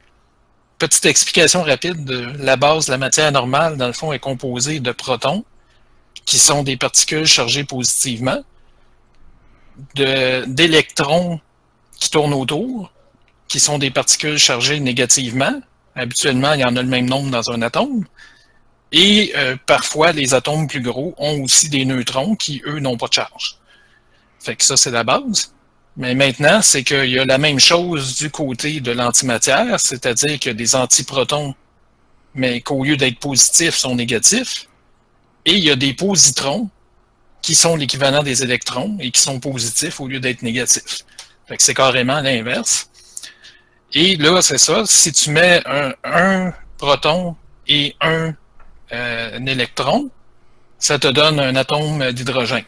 petite 0.79 1.07
explication 1.07 1.63
rapide 1.63 2.05
de 2.05 2.33
la 2.39 2.57
base 2.57 2.87
de 2.87 2.93
la 2.93 2.99
matière 2.99 3.33
normale, 3.33 3.77
dans 3.77 3.87
le 3.87 3.93
fond, 3.93 4.13
est 4.13 4.19
composée 4.19 4.81
de 4.81 4.93
protons, 4.93 5.45
qui 6.25 6.39
sont 6.39 6.63
des 6.63 6.77
particules 6.77 7.27
chargées 7.27 7.65
positivement, 7.65 8.43
d'électrons 9.95 11.41
qui 11.99 12.11
tournent 12.11 12.35
autour, 12.35 12.93
qui 13.49 13.61
sont 13.61 13.79
des 13.79 13.91
particules 13.91 14.39
chargées 14.39 14.81
négativement. 14.81 15.61
Habituellement, 15.97 16.53
il 16.55 16.61
y 16.61 16.65
en 16.65 16.77
a 16.77 16.83
le 16.83 16.89
même 16.89 17.09
nombre 17.09 17.31
dans 17.31 17.51
un 17.51 17.63
atome. 17.63 18.05
Et 18.97 19.33
euh, 19.35 19.57
parfois, 19.67 20.13
les 20.13 20.35
atomes 20.35 20.69
plus 20.69 20.81
gros 20.81 21.17
ont 21.19 21.43
aussi 21.43 21.69
des 21.69 21.85
neutrons 21.85 22.37
qui, 22.37 22.63
eux, 22.65 22.79
n'ont 22.79 22.97
pas 22.97 23.09
de 23.09 23.15
charge. 23.15 23.59
Fait 24.39 24.55
que 24.55 24.63
ça, 24.63 24.77
c'est 24.77 24.93
la 24.93 25.03
base. 25.03 25.53
Mais 25.97 26.15
maintenant, 26.15 26.63
c'est 26.63 26.85
qu'il 26.85 27.11
y 27.11 27.19
a 27.19 27.25
la 27.25 27.39
même 27.39 27.59
chose 27.59 28.15
du 28.15 28.31
côté 28.31 28.81
de 28.81 28.93
l'antimatière, 28.93 29.81
c'est-à-dire 29.81 30.39
qu'il 30.39 30.51
y 30.51 30.55
a 30.55 30.55
des 30.55 30.77
antiprotons, 30.77 31.57
mais 32.37 32.61
qu'au 32.61 32.85
lieu 32.85 32.97
d'être 32.97 33.19
positifs, 33.19 33.75
sont 33.75 33.97
négatifs. 33.97 34.69
Et 35.45 35.55
il 35.55 35.65
y 35.65 35.73
a 35.73 35.77
des 35.77 35.93
positrons 35.93 36.71
qui 37.43 37.57
sont 37.57 37.75
l'équivalent 37.75 38.23
des 38.23 38.45
électrons 38.45 38.97
et 39.01 39.11
qui 39.11 39.21
sont 39.21 39.41
positifs 39.41 40.01
au 40.01 40.07
lieu 40.07 40.21
d'être 40.21 40.43
négatifs. 40.43 41.05
Fait 41.49 41.57
que 41.57 41.65
c'est 41.65 41.75
carrément 41.75 42.21
l'inverse. 42.21 42.89
Et 43.93 44.15
là, 44.17 44.41
c'est 44.41 44.59
ça. 44.59 44.85
Si 44.87 45.13
tu 45.13 45.31
mets 45.31 45.63
un, 46.05 46.53
proton 46.79 47.35
et 47.67 47.97
un, 48.01 48.35
euh, 48.93 49.39
un, 49.39 49.47
électron, 49.47 50.11
ça 50.79 50.99
te 50.99 51.09
donne 51.09 51.41
un 51.41 51.57
atome 51.57 52.13
d'hydrogène. 52.13 52.65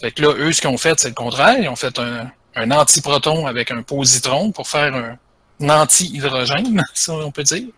Fait 0.00 0.10
que 0.12 0.22
là, 0.22 0.34
eux, 0.36 0.52
ce 0.52 0.60
qu'ils 0.60 0.70
ont 0.70 0.78
fait, 0.78 0.98
c'est 0.98 1.08
le 1.08 1.14
contraire. 1.14 1.58
Ils 1.58 1.68
ont 1.68 1.76
fait 1.76 1.98
un, 1.98 2.30
un 2.56 2.70
antiproton 2.70 3.46
avec 3.46 3.70
un 3.70 3.82
positron 3.82 4.52
pour 4.52 4.68
faire 4.68 4.94
un, 4.94 5.18
anti-hydrogène, 5.68 6.84
si 6.94 7.10
on 7.10 7.30
peut 7.30 7.42
dire. 7.42 7.68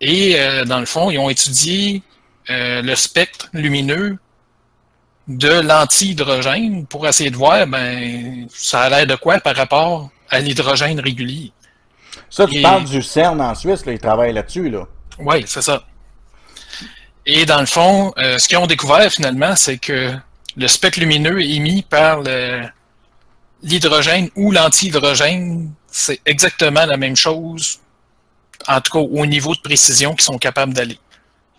Et 0.00 0.34
euh, 0.38 0.64
dans 0.64 0.80
le 0.80 0.86
fond, 0.86 1.10
ils 1.10 1.18
ont 1.18 1.30
étudié 1.30 2.02
euh, 2.50 2.82
le 2.82 2.94
spectre 2.94 3.48
lumineux 3.52 4.18
de 5.28 5.48
l'anti-hydrogène 5.48 6.86
pour 6.86 7.06
essayer 7.06 7.30
de 7.30 7.36
voir, 7.36 7.66
ben, 7.66 8.46
ça 8.50 8.82
a 8.82 8.90
l'air 8.90 9.06
de 9.06 9.14
quoi 9.14 9.40
par 9.40 9.56
rapport 9.56 10.10
à 10.28 10.40
l'hydrogène 10.40 11.00
régulier. 11.00 11.52
Ça, 12.28 12.46
tu 12.46 12.60
parles 12.60 12.84
du 12.84 13.00
CERN 13.00 13.40
en 13.40 13.54
Suisse, 13.54 13.86
là, 13.86 13.92
ils 13.92 13.98
travaillent 13.98 14.32
là-dessus, 14.32 14.68
là. 14.68 14.86
Oui, 15.18 15.44
c'est 15.46 15.62
ça. 15.62 15.84
Et 17.26 17.46
dans 17.46 17.60
le 17.60 17.66
fond, 17.66 18.12
euh, 18.18 18.38
ce 18.38 18.48
qu'ils 18.48 18.58
ont 18.58 18.66
découvert 18.66 19.10
finalement, 19.10 19.56
c'est 19.56 19.78
que 19.78 20.12
le 20.56 20.68
spectre 20.68 21.00
lumineux 21.00 21.40
émis 21.40 21.82
par 21.82 22.22
l'hydrogène 23.62 24.28
ou 24.36 24.52
l'anti-hydrogène, 24.52 25.72
c'est 25.90 26.20
exactement 26.26 26.84
la 26.86 26.96
même 26.96 27.16
chose, 27.16 27.80
en 28.68 28.80
tout 28.80 28.92
cas 28.92 28.98
au 28.98 29.26
niveau 29.26 29.54
de 29.54 29.60
précision 29.60 30.14
qu'ils 30.14 30.24
sont 30.24 30.38
capables 30.38 30.74
d'aller, 30.74 30.98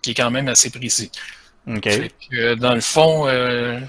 qui 0.01 0.11
est 0.11 0.13
quand 0.13 0.31
même 0.31 0.47
assez 0.47 0.69
précis. 0.69 1.11
dans 2.57 2.75
le 2.75 2.81
fond, 2.81 3.27
euh, 3.27 3.79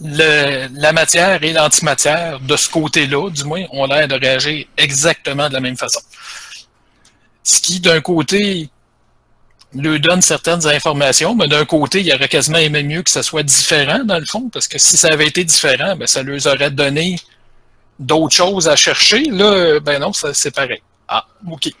la 0.00 0.92
matière 0.92 1.42
et 1.42 1.52
l'antimatière, 1.52 2.38
de 2.38 2.56
ce 2.56 2.70
côté-là, 2.70 3.30
du 3.30 3.44
moins, 3.44 3.64
ont 3.72 3.84
l'air 3.86 4.06
de 4.06 4.14
réagir 4.14 4.64
exactement 4.76 5.48
de 5.48 5.54
la 5.54 5.60
même 5.60 5.76
façon. 5.76 6.00
Ce 7.42 7.60
qui, 7.60 7.80
d'un 7.80 8.00
côté, 8.00 8.70
lui 9.74 10.00
donne 10.00 10.20
certaines 10.20 10.66
informations, 10.66 11.34
mais 11.34 11.46
d'un 11.46 11.64
côté, 11.64 12.00
il 12.00 12.12
aurait 12.12 12.28
quasiment 12.28 12.58
aimé 12.58 12.82
mieux 12.82 13.02
que 13.02 13.10
ça 13.10 13.22
soit 13.22 13.42
différent, 13.42 14.00
dans 14.04 14.18
le 14.18 14.26
fond, 14.26 14.48
parce 14.52 14.66
que 14.66 14.78
si 14.78 14.96
ça 14.96 15.08
avait 15.08 15.26
été 15.26 15.44
différent, 15.44 15.96
ben, 15.96 16.06
ça 16.06 16.22
leur 16.22 16.44
aurait 16.46 16.70
donné 16.70 17.16
d'autres 17.98 18.34
choses 18.34 18.68
à 18.68 18.76
chercher. 18.76 19.22
Là, 19.24 19.78
ben 19.80 20.00
non, 20.00 20.12
c'est 20.12 20.54
pareil. 20.54 20.82
Ah, 21.06 21.26
OK. 21.48 21.70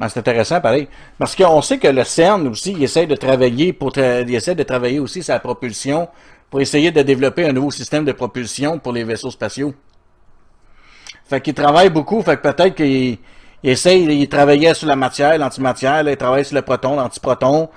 ah, 0.00 0.08
c'est 0.08 0.20
intéressant, 0.20 0.60
pareil. 0.60 0.88
Parce 1.18 1.36
qu'on 1.36 1.60
sait 1.60 1.78
que 1.78 1.88
le 1.88 2.04
CERN 2.04 2.46
aussi, 2.48 2.72
il 2.72 2.82
essaie 2.82 3.06
de 3.06 3.16
travailler 3.16 3.72
pour 3.72 3.92
il 3.96 4.34
essaie 4.34 4.54
de 4.54 4.62
travailler 4.62 4.98
aussi 5.00 5.22
sa 5.22 5.38
propulsion 5.38 6.08
pour 6.50 6.60
essayer 6.60 6.90
de 6.90 7.02
développer 7.02 7.46
un 7.46 7.52
nouveau 7.52 7.70
système 7.70 8.04
de 8.04 8.12
propulsion 8.12 8.78
pour 8.78 8.92
les 8.92 9.04
vaisseaux 9.04 9.30
spatiaux. 9.30 9.74
Fait 11.24 11.40
qu'il 11.40 11.54
travaille 11.54 11.88
beaucoup, 11.88 12.22
fait 12.22 12.36
que 12.36 12.42
peut-être 12.42 12.74
qu'il 12.74 13.18
il 13.62 13.70
essaye, 13.70 14.04
il 14.04 14.28
travaillait 14.28 14.74
sur 14.74 14.88
la 14.88 14.96
matière, 14.96 15.36
l'antimatière, 15.38 16.08
il 16.08 16.16
travaille 16.16 16.44
sur 16.44 16.54
le 16.54 16.62
proton, 16.62 16.96
l'antiproton. 16.96 17.68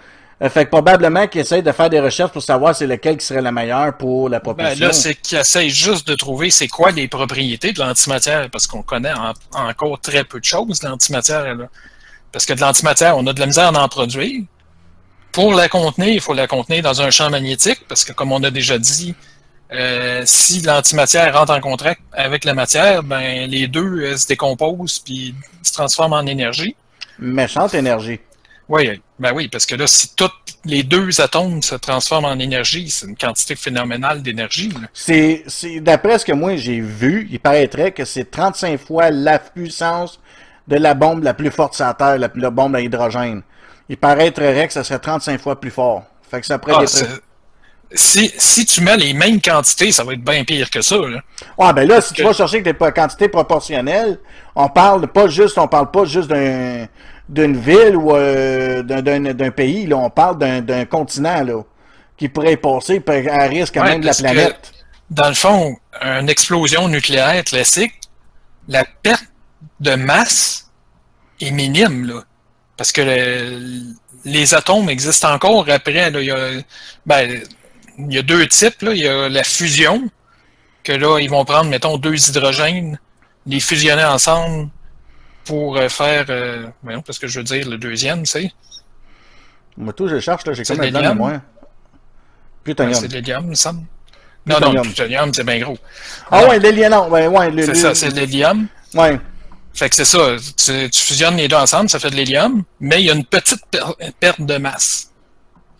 Euh, 0.41 0.49
fait 0.49 0.65
que 0.65 0.69
probablement 0.71 1.27
qu'il 1.27 1.41
essaye 1.41 1.63
de 1.63 1.71
faire 1.71 1.89
des 1.89 1.99
recherches 2.01 2.31
pour 2.31 2.41
savoir 2.41 2.75
c'est 2.75 2.87
lequel 2.87 3.17
qui 3.17 3.25
serait 3.25 3.41
la 3.41 3.53
meilleure 3.53 3.95
pour 3.95 4.27
la 4.27 4.41
propulsion. 4.41 4.73
Ben 4.73 4.87
là, 4.87 4.93
c'est 4.93 5.15
qu'il 5.15 5.37
essaye 5.37 5.69
juste 5.69 6.07
de 6.07 6.15
trouver 6.15 6.49
c'est 6.49 6.67
quoi 6.67 6.91
les 6.91 7.07
propriétés 7.07 7.71
de 7.71 7.79
l'antimatière, 7.79 8.49
parce 8.49 8.67
qu'on 8.67 8.81
connaît 8.81 9.13
encore 9.53 9.99
très 10.01 10.25
peu 10.25 10.39
de 10.39 10.45
choses 10.45 10.79
de 10.79 10.87
l'antimatière. 10.87 11.55
Parce 12.31 12.45
que 12.45 12.53
de 12.53 12.59
l'antimatière, 12.59 13.17
on 13.17 13.25
a 13.27 13.33
de 13.33 13.39
la 13.39 13.45
misère 13.45 13.73
à 13.73 13.83
en 13.83 13.87
produire. 13.87 14.43
Pour 15.31 15.53
la 15.53 15.69
contenir, 15.69 16.09
il 16.09 16.21
faut 16.21 16.33
la 16.33 16.47
contenir 16.47 16.81
dans 16.81 17.01
un 17.01 17.11
champ 17.11 17.29
magnétique, 17.29 17.81
parce 17.87 18.03
que 18.03 18.11
comme 18.11 18.33
on 18.33 18.43
a 18.43 18.51
déjà 18.51 18.77
dit, 18.77 19.15
euh, 19.71 20.21
si 20.25 20.61
l'antimatière 20.61 21.37
rentre 21.37 21.53
en 21.53 21.59
contact 21.59 22.01
avec 22.13 22.45
la 22.45 22.53
matière, 22.53 23.03
ben 23.03 23.49
les 23.49 23.67
deux 23.67 24.01
euh, 24.01 24.17
se 24.17 24.27
décomposent 24.27 24.99
puis 24.99 25.33
se 25.63 25.73
transforment 25.73 26.13
en 26.13 26.25
énergie. 26.25 26.75
Méchante 27.17 27.73
énergie. 27.73 28.19
Oui, 28.67 28.99
ben 29.19 29.31
oui, 29.33 29.47
parce 29.47 29.65
que 29.65 29.75
là, 29.75 29.85
si 29.85 30.15
tous 30.15 30.31
les 30.65 30.83
deux 30.83 31.21
atomes 31.21 31.61
se 31.61 31.75
transforment 31.75 32.25
en 32.25 32.39
énergie, 32.39 32.89
c'est 32.89 33.05
une 33.05 33.15
quantité 33.15 33.55
phénoménale 33.55 34.23
d'énergie. 34.23 34.73
C'est, 34.93 35.45
d'après 35.81 36.19
ce 36.19 36.25
que 36.25 36.33
moi 36.33 36.55
j'ai 36.55 36.79
vu, 36.79 37.27
il 37.31 37.39
paraîtrait 37.39 37.91
que 37.91 38.05
c'est 38.05 38.29
35 38.29 38.79
fois 38.79 39.11
la 39.11 39.37
puissance 39.37 40.19
de 40.67 40.77
la 40.77 40.95
bombe 40.95 41.23
la 41.23 41.35
plus 41.35 41.51
forte 41.51 41.75
sur 41.75 41.85
la 41.85 41.93
Terre, 41.93 42.17
la, 42.17 42.49
bombe 42.49 42.75
à 42.75 42.81
hydrogène. 42.81 43.43
Il 43.87 43.97
paraîtrait 43.97 44.67
que 44.67 44.73
ça 44.73 44.83
serait 44.83 44.99
35 44.99 45.39
fois 45.39 45.59
plus 45.59 45.69
fort. 45.69 46.03
Fait 46.29 46.41
que 46.41 46.47
ça 46.47 46.57
pourrait 46.57 46.73
ah, 46.79 47.05
si, 47.95 48.33
si 48.37 48.65
tu 48.65 48.81
mets 48.81 48.97
les 48.97 49.13
mêmes 49.13 49.41
quantités, 49.41 49.91
ça 49.91 50.03
va 50.03 50.13
être 50.13 50.23
bien 50.23 50.43
pire 50.43 50.69
que 50.69 50.81
ça. 50.81 50.97
Là. 50.97 51.21
Ouais, 51.57 51.73
ben 51.73 51.87
là, 51.87 52.01
si 52.01 52.13
tu 52.13 52.23
vas 52.23 52.33
chercher 52.33 52.61
des 52.61 52.73
quantités 52.73 53.29
proportionnelles, 53.29 54.19
on 54.55 54.69
parle 54.69 55.07
pas 55.07 55.27
juste, 55.27 55.57
on 55.57 55.67
parle 55.67 55.91
pas 55.91 56.05
juste 56.05 56.29
d'un 56.29 56.87
d'une 57.27 57.57
ville 57.57 57.95
ou 57.95 58.15
euh, 58.15 58.83
d'un 58.83 59.51
pays, 59.51 59.87
là, 59.87 59.97
on 59.97 60.09
parle 60.09 60.37
d'un 60.37 60.85
continent 60.85 61.43
là, 61.43 61.63
qui 62.17 62.29
pourrait 62.29 62.57
passer 62.57 63.01
à 63.07 63.43
risque 63.47 63.73
quand 63.73 63.83
même 63.83 64.01
de 64.01 64.05
la 64.05 64.13
planète. 64.13 64.71
dans 65.09 65.29
le 65.29 65.33
fond, 65.33 65.75
une 66.01 66.29
explosion 66.29 66.87
nucléaire 66.87 67.43
classique, 67.43 67.93
la 68.67 68.85
perte 69.01 69.25
de 69.79 69.95
masse 69.95 70.69
est 71.41 71.51
minime, 71.51 72.05
là. 72.05 72.21
Parce 72.77 72.91
que 72.91 73.59
les 74.25 74.53
atomes 74.53 74.89
existent 74.89 75.33
encore 75.33 75.65
après. 75.69 76.11
Là, 76.11 76.19
il 76.19 76.25
y 76.25 76.31
a, 76.31 76.49
ben, 77.05 77.41
il 77.97 78.13
y 78.13 78.17
a 78.17 78.21
deux 78.21 78.47
types. 78.47 78.81
Là. 78.81 78.93
Il 78.93 78.99
y 78.99 79.07
a 79.07 79.29
la 79.29 79.43
fusion, 79.43 80.09
que 80.83 80.91
là, 80.91 81.19
ils 81.19 81.29
vont 81.29 81.45
prendre, 81.45 81.69
mettons, 81.69 81.97
deux 81.97 82.29
hydrogènes, 82.29 82.99
les 83.45 83.59
fusionner 83.59 84.05
ensemble 84.05 84.69
pour 85.45 85.77
euh, 85.77 85.89
faire. 85.89 86.25
Euh, 86.29 86.67
voyons, 86.83 87.01
parce 87.01 87.19
que 87.19 87.27
je 87.27 87.39
veux 87.39 87.43
dire, 87.43 87.69
le 87.69 87.77
deuxième, 87.77 88.23
tu 88.23 88.31
sais. 88.31 88.51
Moi, 89.77 89.93
tout, 89.93 90.07
je 90.07 90.19
cherche, 90.19 90.45
là, 90.45 90.53
j'ai 90.53 90.63
comme 90.63 90.81
un 90.81 90.91
blanc 90.91 91.09
de 91.09 91.17
moins. 91.17 91.41
Plutonium. 92.63 92.99
c'est 92.99 93.11
l'hélium, 93.11 93.43
il 93.43 93.49
me 93.49 93.55
semble. 93.55 93.83
Non, 94.45 94.59
non, 94.59 94.81
plutonium, 94.81 95.33
c'est 95.33 95.43
bien 95.43 95.59
gros. 95.59 95.77
Ah 96.31 96.47
ouais, 96.47 96.59
l'hélium, 96.59 97.11
ouais, 97.11 97.27
ouais. 97.27 97.51
C'est 97.65 97.75
ça, 97.75 97.93
c'est 97.93 98.09
l'hélium. 98.09 98.67
Ouais. 98.93 99.19
Fait 99.73 99.89
que 99.89 99.95
c'est 99.95 100.05
ça, 100.05 100.37
tu, 100.55 100.89
tu, 100.89 101.01
fusionnes 101.01 101.35
les 101.35 101.49
deux 101.49 101.57
ensemble, 101.57 101.89
ça 101.89 101.99
fait 101.99 102.09
de 102.09 102.15
l'hélium, 102.15 102.63
mais 102.79 103.01
il 103.01 103.07
y 103.07 103.11
a 103.11 103.13
une 103.13 103.25
petite 103.25 103.61
perte 104.21 104.41
de 104.41 104.57
masse 104.57 105.11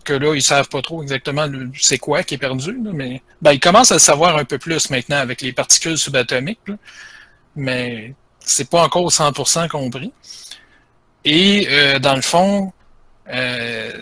que 0.06 0.14
là, 0.14 0.34
ils 0.34 0.42
savent 0.42 0.68
pas 0.68 0.80
trop 0.80 1.02
exactement 1.02 1.46
c'est 1.78 1.98
quoi 1.98 2.22
qui 2.22 2.34
est 2.34 2.38
perdu, 2.38 2.78
mais 2.94 3.22
ben, 3.42 3.52
ils 3.52 3.60
commencent 3.60 3.90
à 3.90 3.96
le 3.96 4.00
savoir 4.00 4.36
un 4.38 4.44
peu 4.44 4.56
plus 4.56 4.88
maintenant 4.88 5.18
avec 5.18 5.42
les 5.42 5.52
particules 5.52 5.98
subatomiques, 5.98 6.70
mais 7.54 8.14
c'est 8.40 8.70
pas 8.70 8.82
encore 8.84 9.10
100% 9.10 9.68
compris. 9.68 10.12
Et 11.24 11.66
euh, 11.70 11.98
dans 11.98 12.14
le 12.14 12.22
fond, 12.22 12.72
euh, 13.28 13.92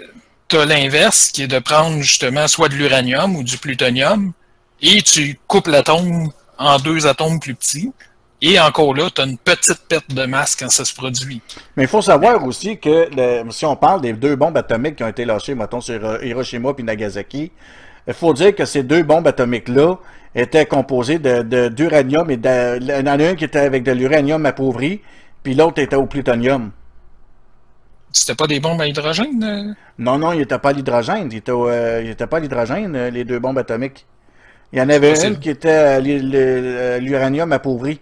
tu 0.48 0.56
as 0.56 0.66
l'inverse 0.66 1.30
qui 1.32 1.42
est 1.42 1.48
de 1.48 1.58
prendre 1.58 2.02
justement 2.02 2.46
soit 2.46 2.68
de 2.68 2.74
l'uranium 2.74 3.34
ou 3.36 3.42
du 3.42 3.56
plutonium 3.56 4.32
et 4.82 5.00
tu 5.00 5.40
coupes 5.46 5.68
l'atome 5.68 6.30
en 6.58 6.78
deux 6.78 7.06
atomes 7.06 7.40
plus 7.40 7.54
petits 7.54 7.92
et 8.42 8.60
encore 8.60 8.94
là, 8.94 9.08
tu 9.14 9.20
as 9.20 9.24
une 9.24 9.38
petite 9.38 9.80
perte 9.88 10.12
de 10.12 10.26
masse 10.26 10.56
quand 10.56 10.68
ça 10.68 10.84
se 10.84 10.94
produit. 10.94 11.40
Mais 11.76 11.84
il 11.84 11.88
faut 11.88 12.02
savoir 12.02 12.44
aussi 12.44 12.78
que 12.78 13.08
si 13.50 13.64
on 13.64 13.76
parle 13.76 14.00
des 14.00 14.12
deux 14.12 14.36
bombes 14.36 14.56
atomiques 14.56 14.96
qui 14.96 15.04
ont 15.04 15.08
été 15.08 15.24
lâchées, 15.24 15.54
mettons, 15.54 15.80
sur 15.80 16.22
Hiroshima 16.22 16.72
et 16.76 16.82
Nagasaki, 16.82 17.52
il 18.06 18.14
faut 18.14 18.35
dire 18.35 18.54
que 18.54 18.64
ces 18.64 18.82
deux 18.82 19.02
bombes 19.02 19.26
atomiques-là 19.26 19.96
étaient 20.35 20.66
composées 20.66 21.18
d'uranium 21.18 22.30
et 22.30 22.37
de, 22.37 22.78
il 22.80 22.87
y 22.88 22.92
en 22.92 23.06
a 23.06 23.24
un 23.24 23.35
qui 23.35 23.44
était 23.44 23.60
avec 23.60 23.82
de 23.82 23.92
l'uranium 23.92 24.44
appauvri, 24.44 25.00
puis 25.42 25.54
l'autre 25.54 25.80
était 25.80 25.96
au 25.96 26.06
plutonium. 26.06 26.70
C'était 28.14 28.37
pas 28.37 28.46
des 28.46 28.60
bombes 28.60 28.80
à 28.80 28.87
hydrogène? 28.87 29.42
Euh? 29.42 29.74
Non, 29.98 30.18
non, 30.18 30.32
il 30.32 30.38
n'était 30.38 30.58
pas 30.58 30.68
à 30.68 30.72
l'hydrogène. 30.72 31.28
Il 31.30 31.35
n'était 31.35 31.50
euh, 31.50 32.26
pas 32.26 32.37
à 32.37 32.40
l'hydrogène, 32.40 32.94
euh, 32.94 33.10
les 33.10 33.24
deux 33.24 33.40
bombes 33.40 33.58
atomiques. 33.58 34.06
Il 34.73 34.79
y 34.79 34.83
en 34.83 34.88
avait 34.88 35.27
une 35.27 35.38
qui 35.38 35.50
était 35.50 36.00
l'uranium 37.00 37.52
appauvri. 37.52 38.00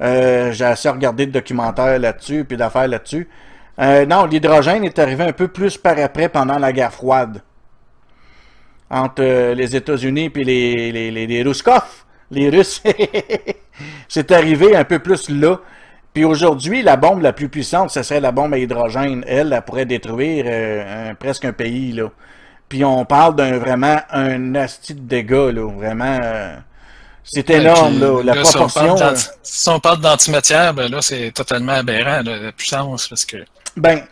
Euh, 0.00 0.52
j'ai 0.52 0.64
assez 0.64 0.88
regardé 0.88 1.26
de 1.26 1.32
documentaires 1.32 1.98
là-dessus, 1.98 2.44
puis 2.44 2.56
d'affaires 2.56 2.88
là-dessus. 2.88 3.28
Euh, 3.80 4.06
non, 4.06 4.26
l'hydrogène 4.26 4.84
est 4.84 4.98
arrivé 4.98 5.24
un 5.24 5.32
peu 5.32 5.48
plus 5.48 5.76
par 5.76 5.98
après 5.98 6.28
pendant 6.28 6.58
la 6.58 6.72
guerre 6.72 6.92
froide. 6.92 7.42
Entre 8.90 9.22
euh, 9.22 9.54
les 9.54 9.74
États-Unis 9.74 10.30
et 10.34 10.44
les, 10.44 10.92
les, 10.92 11.10
les, 11.10 11.26
les 11.26 11.44
les 12.30 12.50
Russes. 12.50 12.82
C'est 14.08 14.32
arrivé 14.32 14.74
un 14.76 14.84
peu 14.84 14.98
plus 14.98 15.28
là. 15.28 15.60
Puis 16.12 16.24
aujourd'hui, 16.24 16.82
la 16.82 16.96
bombe 16.96 17.20
la 17.20 17.32
plus 17.32 17.48
puissante, 17.48 17.90
ce 17.90 18.02
serait 18.02 18.20
la 18.20 18.32
bombe 18.32 18.54
à 18.54 18.58
hydrogène. 18.58 19.22
Elle, 19.26 19.52
elle 19.52 19.62
pourrait 19.62 19.84
détruire 19.84 21.16
presque 21.18 21.44
un 21.44 21.52
pays. 21.52 21.92
Là. 21.92 22.10
Puis 22.68 22.84
on 22.84 23.04
parle 23.04 23.36
d'un 23.36 23.58
vraiment 23.58 24.00
un 24.10 24.54
asti 24.56 24.94
de 24.94 25.00
dégâts, 25.00 25.52
là. 25.54 25.70
Vraiment. 25.70 26.18
euh, 26.22 26.56
c'est 27.22 27.48
énorme, 27.50 27.98
là. 28.00 28.22
La 28.22 28.34
là, 28.34 28.44
si 28.44 28.56
on 28.56 28.60
proportion. 28.66 28.94
parle 28.96 29.14
euh, 29.14 29.18
Si 29.42 29.68
on 29.68 29.80
parle 29.80 30.00
d'antimatière, 30.00 30.74
ben 30.74 30.90
là, 30.90 30.98
c'est 31.02 31.32
totalement 31.32 31.72
aberrant, 31.72 32.22
là, 32.22 32.36
la 32.38 32.52
puissance, 32.52 33.08
parce 33.08 33.24
que. 33.24 33.38
Ben, 33.76 34.02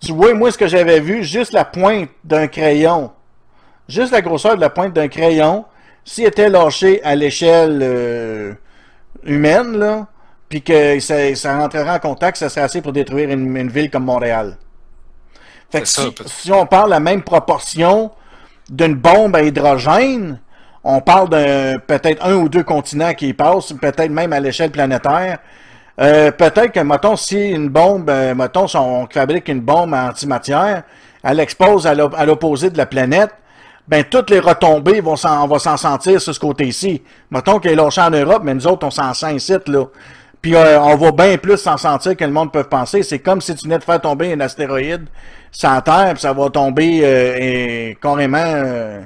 tu 0.00 0.12
vois, 0.12 0.34
moi, 0.34 0.50
ce 0.50 0.58
que 0.58 0.66
j'avais 0.66 1.00
vu, 1.00 1.24
juste 1.24 1.52
la 1.52 1.64
pointe 1.64 2.10
d'un 2.24 2.46
crayon, 2.46 3.10
juste 3.88 4.12
la 4.12 4.20
grosseur 4.22 4.56
de 4.56 4.60
la 4.60 4.70
pointe 4.70 4.92
d'un 4.92 5.08
crayon, 5.08 5.64
s'il 6.04 6.24
était 6.26 6.48
lâché 6.50 7.02
à 7.04 7.14
l'échelle 7.14 7.80
euh, 7.82 8.52
humaine, 9.24 9.78
là, 9.78 10.06
puis 10.48 10.62
que 10.62 11.00
ça, 11.00 11.34
ça 11.34 11.58
rentrerait 11.58 11.90
en 11.90 11.98
contact, 11.98 12.36
ça 12.36 12.48
serait 12.48 12.60
assez 12.62 12.82
pour 12.82 12.92
détruire 12.92 13.30
une, 13.30 13.56
une 13.56 13.70
ville 13.70 13.90
comme 13.90 14.04
Montréal. 14.04 14.56
Fait 15.74 15.82
que 15.82 15.88
ça, 15.88 16.02
si, 16.26 16.52
on 16.52 16.66
parle 16.66 16.90
la 16.90 17.00
même 17.00 17.22
proportion 17.22 18.10
d'une 18.70 18.94
bombe 18.94 19.34
à 19.34 19.42
hydrogène, 19.42 20.38
on 20.84 21.00
parle 21.00 21.28
d'un 21.30 21.78
peut-être 21.78 22.24
un 22.24 22.34
ou 22.34 22.48
deux 22.48 22.62
continents 22.62 23.12
qui 23.14 23.28
y 23.28 23.32
passent, 23.32 23.72
peut-être 23.72 24.10
même 24.10 24.32
à 24.32 24.38
l'échelle 24.40 24.70
planétaire. 24.70 25.38
Euh, 26.00 26.30
peut-être 26.30 26.72
que, 26.72 26.80
mettons, 26.80 27.16
si 27.16 27.50
une 27.50 27.68
bombe, 27.68 28.08
euh, 28.10 28.34
mettons, 28.34 28.68
si 28.68 28.76
on 28.76 29.06
fabrique 29.10 29.48
une 29.48 29.60
bombe 29.60 29.94
en 29.94 30.08
antimatière, 30.08 30.82
elle 31.22 31.40
expose 31.40 31.86
à 31.86 31.94
l'op- 31.94 32.14
à 32.16 32.24
l'opposé 32.26 32.70
de 32.70 32.78
la 32.78 32.86
planète, 32.86 33.30
ben 33.88 34.04
toutes 34.04 34.30
les 34.30 34.40
retombées 34.40 35.00
vont 35.00 35.16
s'en, 35.16 35.44
on 35.44 35.46
va 35.46 35.58
s'en 35.58 35.76
sentir 35.76 36.20
sur 36.20 36.34
ce 36.34 36.40
côté-ci. 36.40 37.02
Mettons 37.30 37.58
qu'elle 37.58 37.72
est 37.72 37.76
lâchée 37.76 38.00
en 38.00 38.10
Europe, 38.10 38.42
mais 38.44 38.54
nous 38.54 38.66
autres, 38.66 38.86
on 38.86 38.90
s'en 38.90 39.12
sent 39.12 39.34
ici, 39.36 39.54
là. 39.66 39.84
Puis 40.44 40.54
euh, 40.54 40.78
on 40.78 40.94
va 40.96 41.10
bien 41.10 41.38
plus 41.38 41.56
s'en 41.56 41.78
sentir 41.78 42.14
que 42.14 42.22
le 42.22 42.30
monde 42.30 42.52
peut 42.52 42.64
penser. 42.64 43.02
C'est 43.02 43.18
comme 43.18 43.40
si 43.40 43.54
tu 43.54 43.64
venais 43.64 43.78
de 43.78 43.82
faire 43.82 43.98
tomber 43.98 44.30
un 44.30 44.40
astéroïde 44.40 45.06
la 45.62 45.80
Terre, 45.80 46.10
puis 46.12 46.20
ça 46.20 46.34
va 46.34 46.50
tomber 46.50 47.00
euh, 47.02 47.38
et, 47.40 47.96
carrément 47.98 48.36
euh, 48.44 49.00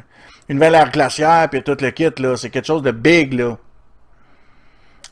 une 0.48 0.56
nouvelle 0.56 0.74
ère 0.74 0.90
glaciaire, 0.90 1.46
puis 1.48 1.62
tout 1.62 1.76
le 1.80 1.90
kit, 1.92 2.08
là. 2.18 2.36
C'est 2.36 2.50
quelque 2.50 2.66
chose 2.66 2.82
de 2.82 2.90
big, 2.90 3.34
là. 3.34 3.56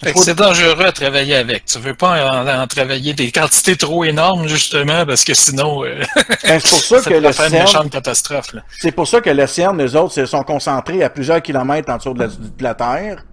Faut- 0.04 0.20
c'est 0.20 0.34
dangereux 0.34 0.84
à 0.86 0.90
travailler 0.90 1.36
avec. 1.36 1.64
Tu 1.66 1.78
veux 1.78 1.94
pas 1.94 2.42
en, 2.42 2.62
en 2.62 2.66
travailler 2.66 3.14
des 3.14 3.30
quantités 3.30 3.76
trop 3.76 4.02
énormes, 4.02 4.48
justement, 4.48 5.06
parce 5.06 5.22
que 5.22 5.32
sinon, 5.34 5.84
euh, 5.84 6.00
Ben, 6.42 6.58
c'est 6.58 6.70
pour 6.70 6.80
ça 6.80 7.02
ça 7.02 7.10
que 7.10 7.14
le 7.14 7.30
faire 7.30 7.68
CERN, 7.68 7.88
catastrophe. 7.88 8.52
C'est 8.80 8.90
pour 8.90 9.06
ça 9.06 9.20
que 9.20 9.30
le 9.30 9.46
CERN, 9.46 9.78
les 9.78 9.94
autres, 9.94 10.12
se 10.14 10.26
sont 10.26 10.42
concentrés 10.42 11.04
à 11.04 11.08
plusieurs 11.08 11.40
kilomètres 11.40 11.88
en 11.92 11.98
dessous 11.98 12.14
de 12.14 12.24
la, 12.24 12.26
de 12.26 12.62
la 12.64 12.74
Terre. 12.74 13.24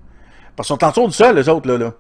Parce 0.56 0.68
qu'ils 0.68 0.76
sont 0.76 0.84
en 0.84 0.90
dessous 0.90 1.08
du 1.08 1.14
sol, 1.14 1.36
les 1.36 1.50
autres, 1.50 1.68
là, 1.68 1.80
là. 1.80 1.92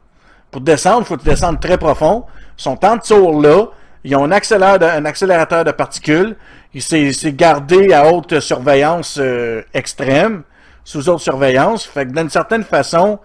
Pour 0.53 0.61
descendre, 0.61 0.99
il 1.01 1.05
faut 1.05 1.17
descendre 1.17 1.59
très 1.59 1.79
profond. 1.79 2.25
Ils 2.59 2.61
sont 2.61 2.85
en 2.85 2.97
dessous 2.97 3.41
là. 3.41 3.65
Ils 4.03 4.15
ont 4.15 4.25
un, 4.25 4.31
un 4.31 5.05
accélérateur 5.05 5.63
de 5.65 5.71
particules. 5.71 6.35
S'est 6.77 7.33
gardé 7.33 7.91
à 7.91 8.11
haute 8.11 8.39
surveillance 8.39 9.17
euh, 9.19 9.63
extrême, 9.73 10.43
sous 10.83 11.09
haute 11.09 11.21
surveillance. 11.21 11.85
Fait 11.85 12.05
que 12.05 12.11
d'une 12.11 12.29
certaine 12.29 12.63
façon, 12.63 13.19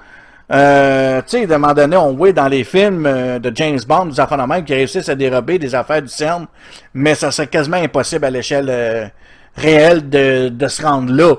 euh, 0.50 1.20
tu 1.26 1.38
sais, 1.38 1.52
à 1.52 1.54
un 1.56 1.58
moment 1.58 1.74
donné, 1.74 1.98
on 1.98 2.14
voit 2.14 2.32
dans 2.32 2.48
les 2.48 2.64
films 2.64 3.04
euh, 3.06 3.38
de 3.38 3.52
James 3.54 3.78
Bond 3.86 4.06
des 4.06 4.20
affaires 4.20 4.38
de 4.38 4.44
même 4.44 4.64
qui 4.64 4.72
réussissent 4.74 5.10
à 5.10 5.14
dérober 5.14 5.58
des 5.58 5.74
affaires 5.74 6.00
du 6.00 6.08
CERN, 6.08 6.46
mais 6.94 7.14
ça 7.14 7.30
serait 7.30 7.48
quasiment 7.48 7.76
impossible 7.76 8.24
à 8.24 8.30
l'échelle 8.30 8.68
euh, 8.70 9.06
réelle 9.54 10.08
de 10.08 10.68
se 10.68 10.82
rendre 10.82 11.12
là. 11.12 11.34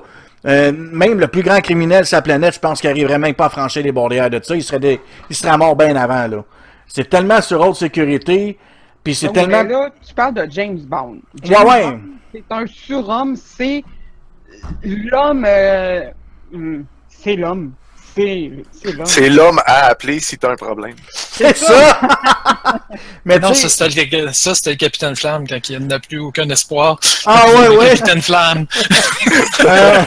Euh, 0.45 0.71
même 0.71 1.19
le 1.19 1.27
plus 1.27 1.43
grand 1.43 1.59
criminel 1.59 2.05
sur 2.05 2.15
la 2.17 2.21
planète, 2.21 2.53
je 2.55 2.59
pense 2.59 2.79
qu'il 2.79 2.89
arriverait 2.89 3.19
même 3.19 3.33
pas 3.33 3.45
à 3.47 3.49
franchir 3.49 3.83
les 3.83 3.91
barrières 3.91 4.29
de 4.29 4.39
ça. 4.41 4.55
Il 4.55 4.63
serait, 4.63 4.79
des, 4.79 4.99
il 5.29 5.35
serait 5.35 5.57
mort 5.57 5.75
bien 5.75 5.95
avant. 5.95 6.27
là. 6.27 6.43
C'est 6.87 7.09
tellement 7.09 7.41
sur 7.41 7.59
haute 7.61 7.75
sécurité, 7.75 8.57
puis 9.03 9.13
c'est 9.13 9.31
tellement... 9.31 9.63
là, 9.63 9.89
tu 10.05 10.13
parles 10.13 10.33
de 10.33 10.47
James 10.49 10.79
Bond. 10.79 11.17
Ouais, 11.35 11.41
James 11.43 11.67
ouais. 11.67 11.91
Bond, 11.91 11.99
C'est 12.33 12.51
un 12.51 12.65
surhomme, 12.67 13.35
c'est 13.35 13.83
l'homme. 14.83 15.45
euh, 15.45 16.09
hum, 16.53 16.85
c'est 17.07 17.35
l'homme. 17.35 17.73
C'est 19.05 19.29
l'homme. 19.29 19.59
À 19.65 19.87
appeler 19.87 20.19
si 20.19 20.37
t'as 20.37 20.51
un 20.51 20.55
problème. 20.55 20.95
C'est 21.11 21.55
ça! 21.55 21.99
mais 23.25 23.39
Non, 23.39 23.53
ça 23.53 23.69
c'était, 23.69 24.05
le, 24.11 24.33
ça, 24.33 24.55
c'était 24.55 24.71
le 24.71 24.75
Capitaine 24.77 25.15
Flamme 25.15 25.47
quand 25.47 25.69
il 25.69 25.79
n'a 25.85 25.99
plus 25.99 26.19
aucun 26.19 26.49
espoir. 26.49 26.99
Ah 27.25 27.45
ouais, 27.47 27.67
ouais! 27.77 27.89
Capitaine 27.89 28.21
Flamme. 28.21 28.65
Euh, 29.65 30.03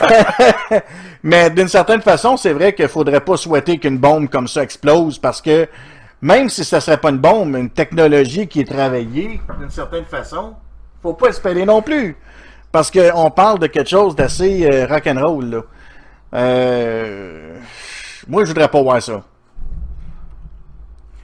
mais 1.22 1.50
d'une 1.50 1.68
certaine 1.68 2.02
façon, 2.02 2.36
c'est 2.36 2.52
vrai 2.52 2.74
qu'il 2.74 2.88
faudrait 2.88 3.20
pas 3.20 3.36
souhaiter 3.36 3.78
qu'une 3.78 3.98
bombe 3.98 4.28
comme 4.28 4.48
ça 4.48 4.62
explose 4.62 5.18
parce 5.18 5.40
que 5.40 5.68
même 6.20 6.48
si 6.48 6.64
ça 6.64 6.80
serait 6.80 6.98
pas 6.98 7.10
une 7.10 7.18
bombe, 7.18 7.56
une 7.56 7.70
technologie 7.70 8.46
qui 8.46 8.60
est 8.60 8.70
travaillée 8.70 9.40
d'une 9.58 9.70
certaine 9.70 10.04
façon, 10.04 10.54
faut 11.02 11.14
pas 11.14 11.28
espérer 11.28 11.64
non 11.64 11.82
plus. 11.82 12.16
Parce 12.70 12.90
qu'on 12.90 13.30
parle 13.30 13.58
de 13.58 13.66
quelque 13.66 13.90
chose 13.90 14.16
d'assez 14.16 14.64
euh, 14.64 14.86
rock'n'roll, 14.86 15.50
là. 15.50 15.62
Euh, 16.34 17.58
Moi, 18.28 18.44
je 18.44 18.48
voudrais 18.48 18.68
pas 18.68 18.82
voir 18.82 19.02
ça. 19.02 19.24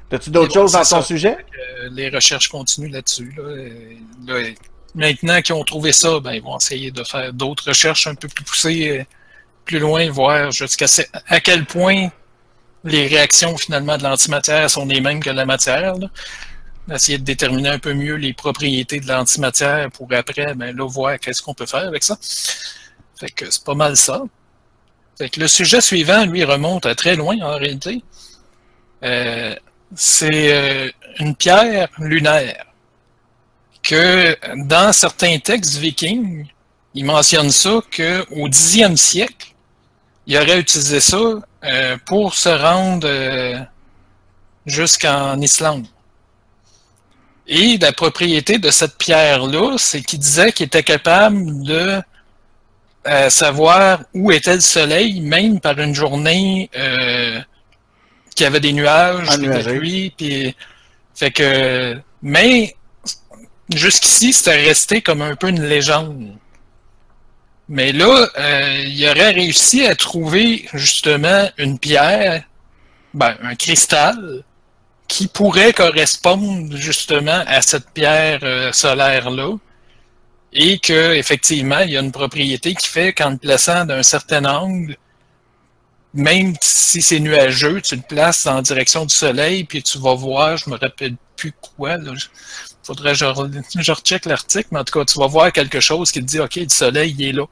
T'as-tu 0.09 0.31
d'autres 0.31 0.49
bon, 0.49 0.55
choses 0.55 0.73
dans 0.73 0.79
ton 0.79 0.85
ça. 0.85 1.03
sujet? 1.03 1.37
Euh, 1.37 1.89
les 1.93 2.09
recherches 2.09 2.49
continuent 2.49 2.91
là-dessus. 2.91 3.35
Là. 3.37 4.35
Là, 4.35 4.49
maintenant 4.95 5.41
qu'ils 5.43 5.55
ont 5.55 5.65
trouvé 5.65 5.93
ça, 5.93 6.19
ben, 6.21 6.33
ils 6.33 6.43
vont 6.43 6.57
essayer 6.57 6.91
de 6.91 7.05
faire 7.05 7.33
d'autres 7.33 7.69
recherches 7.69 8.07
un 8.07 8.15
peu 8.15 8.29
plus 8.29 8.45
poussées, 8.45 9.01
euh, 9.01 9.05
plus 9.65 9.79
loin, 9.79 10.11
voir 10.11 10.51
jusqu'à 10.51 10.87
à 11.27 11.41
quel 11.41 11.67
point 11.67 12.09
les 12.85 13.07
réactions 13.07 13.57
finalement 13.57 13.99
de 13.99 14.03
l'antimatière 14.03 14.71
sont 14.71 14.87
les 14.87 15.01
mêmes 15.01 15.23
que 15.23 15.31
la 15.31 15.45
matière. 15.45 15.95
Là. 15.97 16.09
Essayer 16.95 17.19
de 17.19 17.25
déterminer 17.25 17.69
un 17.69 17.79
peu 17.79 17.93
mieux 17.93 18.15
les 18.15 18.33
propriétés 18.33 19.01
de 19.01 19.09
l'antimatière 19.09 19.91
pour 19.91 20.11
après, 20.15 20.55
ben, 20.55 20.75
là, 20.75 20.89
voir 20.89 21.19
qu'est-ce 21.19 21.43
qu'on 21.43 21.53
peut 21.53 21.67
faire 21.67 21.87
avec 21.87 22.03
ça. 22.03 22.17
Fait 23.21 23.31
que 23.31 23.51
c'est 23.51 23.65
pas 23.65 23.75
mal 23.75 23.95
ça. 23.97 24.23
Le 25.21 25.49
sujet 25.49 25.81
suivant, 25.81 26.25
lui, 26.27 26.45
remonte 26.45 26.87
à 26.87 26.95
très 26.95 27.16
loin 27.16 27.37
en 27.41 27.57
réalité. 27.57 28.03
Euh, 29.03 29.55
c'est 29.95 30.53
euh, 30.53 30.91
une 31.19 31.35
pierre 31.35 31.89
lunaire 31.99 32.66
que 33.83 34.37
dans 34.66 34.93
certains 34.93 35.39
textes 35.39 35.77
vikings, 35.77 36.47
ils 36.95 37.05
mentionnent 37.05 37.51
ça 37.51 37.81
qu'au 37.95 38.49
dixième 38.49 38.97
siècle, 38.97 39.55
il 40.27 40.37
aurait 40.37 40.61
utilisé 40.61 41.01
ça 41.01 41.16
euh, 41.64 41.97
pour 42.05 42.35
se 42.35 42.49
rendre 42.49 43.66
jusqu'en 44.66 45.41
Islande. 45.41 45.87
Et 47.47 47.79
la 47.79 47.93
propriété 47.93 48.59
de 48.59 48.71
cette 48.71 48.99
pierre-là, 48.99 49.79
c'est 49.79 50.03
qu'il 50.03 50.19
disait 50.19 50.53
qu'il 50.53 50.66
était 50.66 50.83
capable 50.83 51.62
de 51.62 52.03
euh, 53.07 53.31
savoir 53.31 54.01
où 54.15 54.33
était 54.33 54.55
le 54.55 54.61
soleil, 54.61 55.21
même 55.21 55.61
par 55.61 55.79
une 55.79 55.95
journée 55.95 56.71
euh, 56.77 57.41
qui 58.35 58.45
avait 58.45 58.61
des 58.61 58.73
nuages, 58.73 59.29
puis 59.39 59.47
de 59.47 59.63
pluie, 59.63 60.15
puis 60.17 60.57
fait 61.15 61.31
que 61.31 61.97
mais 62.23 62.75
jusqu'ici 63.75 64.33
c'était 64.33 64.63
resté 64.63 65.03
comme 65.03 65.23
un 65.23 65.37
peu 65.37 65.49
une 65.49 65.63
légende. 65.63 66.37
Mais 67.69 67.93
là, 67.93 68.29
euh, 68.39 68.85
il 68.87 69.07
aurait 69.09 69.33
réussi 69.33 69.85
à 69.87 69.95
trouver 69.95 70.67
justement 70.73 71.51
une 71.59 71.79
pierre, 71.79 72.45
ben, 73.13 73.37
un 73.43 73.55
cristal, 73.55 74.43
qui 75.07 75.27
pourrait 75.27 75.73
correspondre 75.73 76.77
justement 76.77 77.43
à 77.47 77.61
cette 77.61 77.91
pierre 77.91 78.41
euh, 78.43 78.73
solaire-là. 78.73 79.57
Et 80.53 80.79
que 80.79 81.15
effectivement, 81.15 81.81
il 81.81 81.91
y 81.91 81.97
a 81.97 82.01
une 82.01 82.13
propriété 82.13 82.75
qui 82.75 82.89
fait 82.89 83.13
qu'en 83.13 83.31
le 83.31 83.37
plaçant 83.37 83.85
d'un 83.85 84.03
certain 84.03 84.45
angle, 84.45 84.97
même 86.15 86.55
si 86.61 87.03
c'est 87.03 87.21
nuageux, 87.21 87.81
tu 87.83 87.97
le 87.97 88.03
places 88.03 88.47
en 88.47 88.63
direction 88.63 89.05
du 89.05 89.15
soleil, 89.15 89.65
puis 89.65 89.83
tu 89.83 89.99
vas 89.99 90.15
voir, 90.15 90.57
je 90.57 90.71
me 90.71 90.77
rappelle 90.77 91.17
plus 91.37 91.53
quoi, 91.77 91.99
là, 91.99 92.13
faudrait 92.83 93.13
que 93.13 93.19
je, 93.19 93.27
je 93.81 93.93
recheck 93.93 94.25
l'article, 94.25 94.69
mais 94.73 94.81
en 94.81 94.85
tout 94.85 94.99
cas, 94.99 95.05
tu 95.05 95.19
vas 95.19 95.27
voir 95.27 95.53
quelque 95.53 95.81
chose 95.81 96.11
qui 96.11 96.21
te 96.21 96.25
dit, 96.25 96.41
OK, 96.41 96.57
le 96.57 96.69
soleil, 96.69 97.15
il 97.19 97.29
est 97.29 97.33
là. 97.33 97.45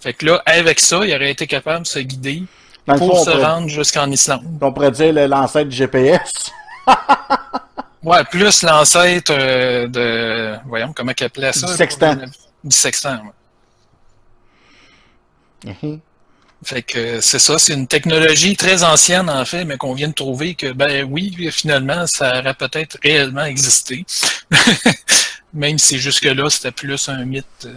Fait 0.00 0.12
que 0.12 0.26
là, 0.26 0.42
avec 0.46 0.78
ça, 0.80 1.04
il 1.04 1.14
aurait 1.14 1.30
été 1.30 1.46
capable 1.46 1.82
de 1.82 1.88
se 1.88 1.98
guider 1.98 2.44
Dans 2.86 2.94
le 2.94 2.98
fond, 3.00 3.08
pour 3.08 3.18
se 3.18 3.30
pourrait, 3.30 3.44
rendre 3.44 3.68
jusqu'en 3.68 4.10
Islande. 4.10 4.44
on 4.60 4.72
pourrait 4.72 4.92
dire 4.92 5.12
l'ancêtre 5.28 5.68
du 5.68 5.76
GPS. 5.76 6.52
Ouais, 8.06 8.22
plus 8.24 8.62
l'ancêtre 8.62 9.32
euh, 9.36 9.88
de. 9.88 10.56
Voyons, 10.66 10.92
comment 10.94 11.12
il 11.18 11.24
appelait 11.24 11.52
ça? 11.52 11.66
Du 11.66 11.72
sextant. 11.74 12.16
Du 12.64 12.74
sextant, 12.76 13.20
ouais. 15.64 15.72
Mhm. 15.82 16.00
Fait 16.64 16.82
que 16.82 17.20
c'est 17.20 17.38
ça, 17.38 17.58
c'est 17.58 17.74
une 17.74 17.86
technologie 17.86 18.56
très 18.56 18.82
ancienne 18.82 19.28
en 19.28 19.44
fait, 19.44 19.64
mais 19.64 19.76
qu'on 19.76 19.92
vient 19.94 20.08
de 20.08 20.14
trouver 20.14 20.54
que 20.54 20.72
ben 20.72 21.06
oui, 21.10 21.48
finalement, 21.50 22.06
ça 22.06 22.38
aurait 22.38 22.54
peut-être 22.54 22.96
réellement 23.02 23.44
existé. 23.44 24.04
Même 25.52 25.78
si 25.78 25.98
jusque-là, 25.98 26.48
c'était 26.50 26.70
plus 26.72 27.08
un 27.08 27.24
mythe. 27.24 27.44
euh, 27.66 27.74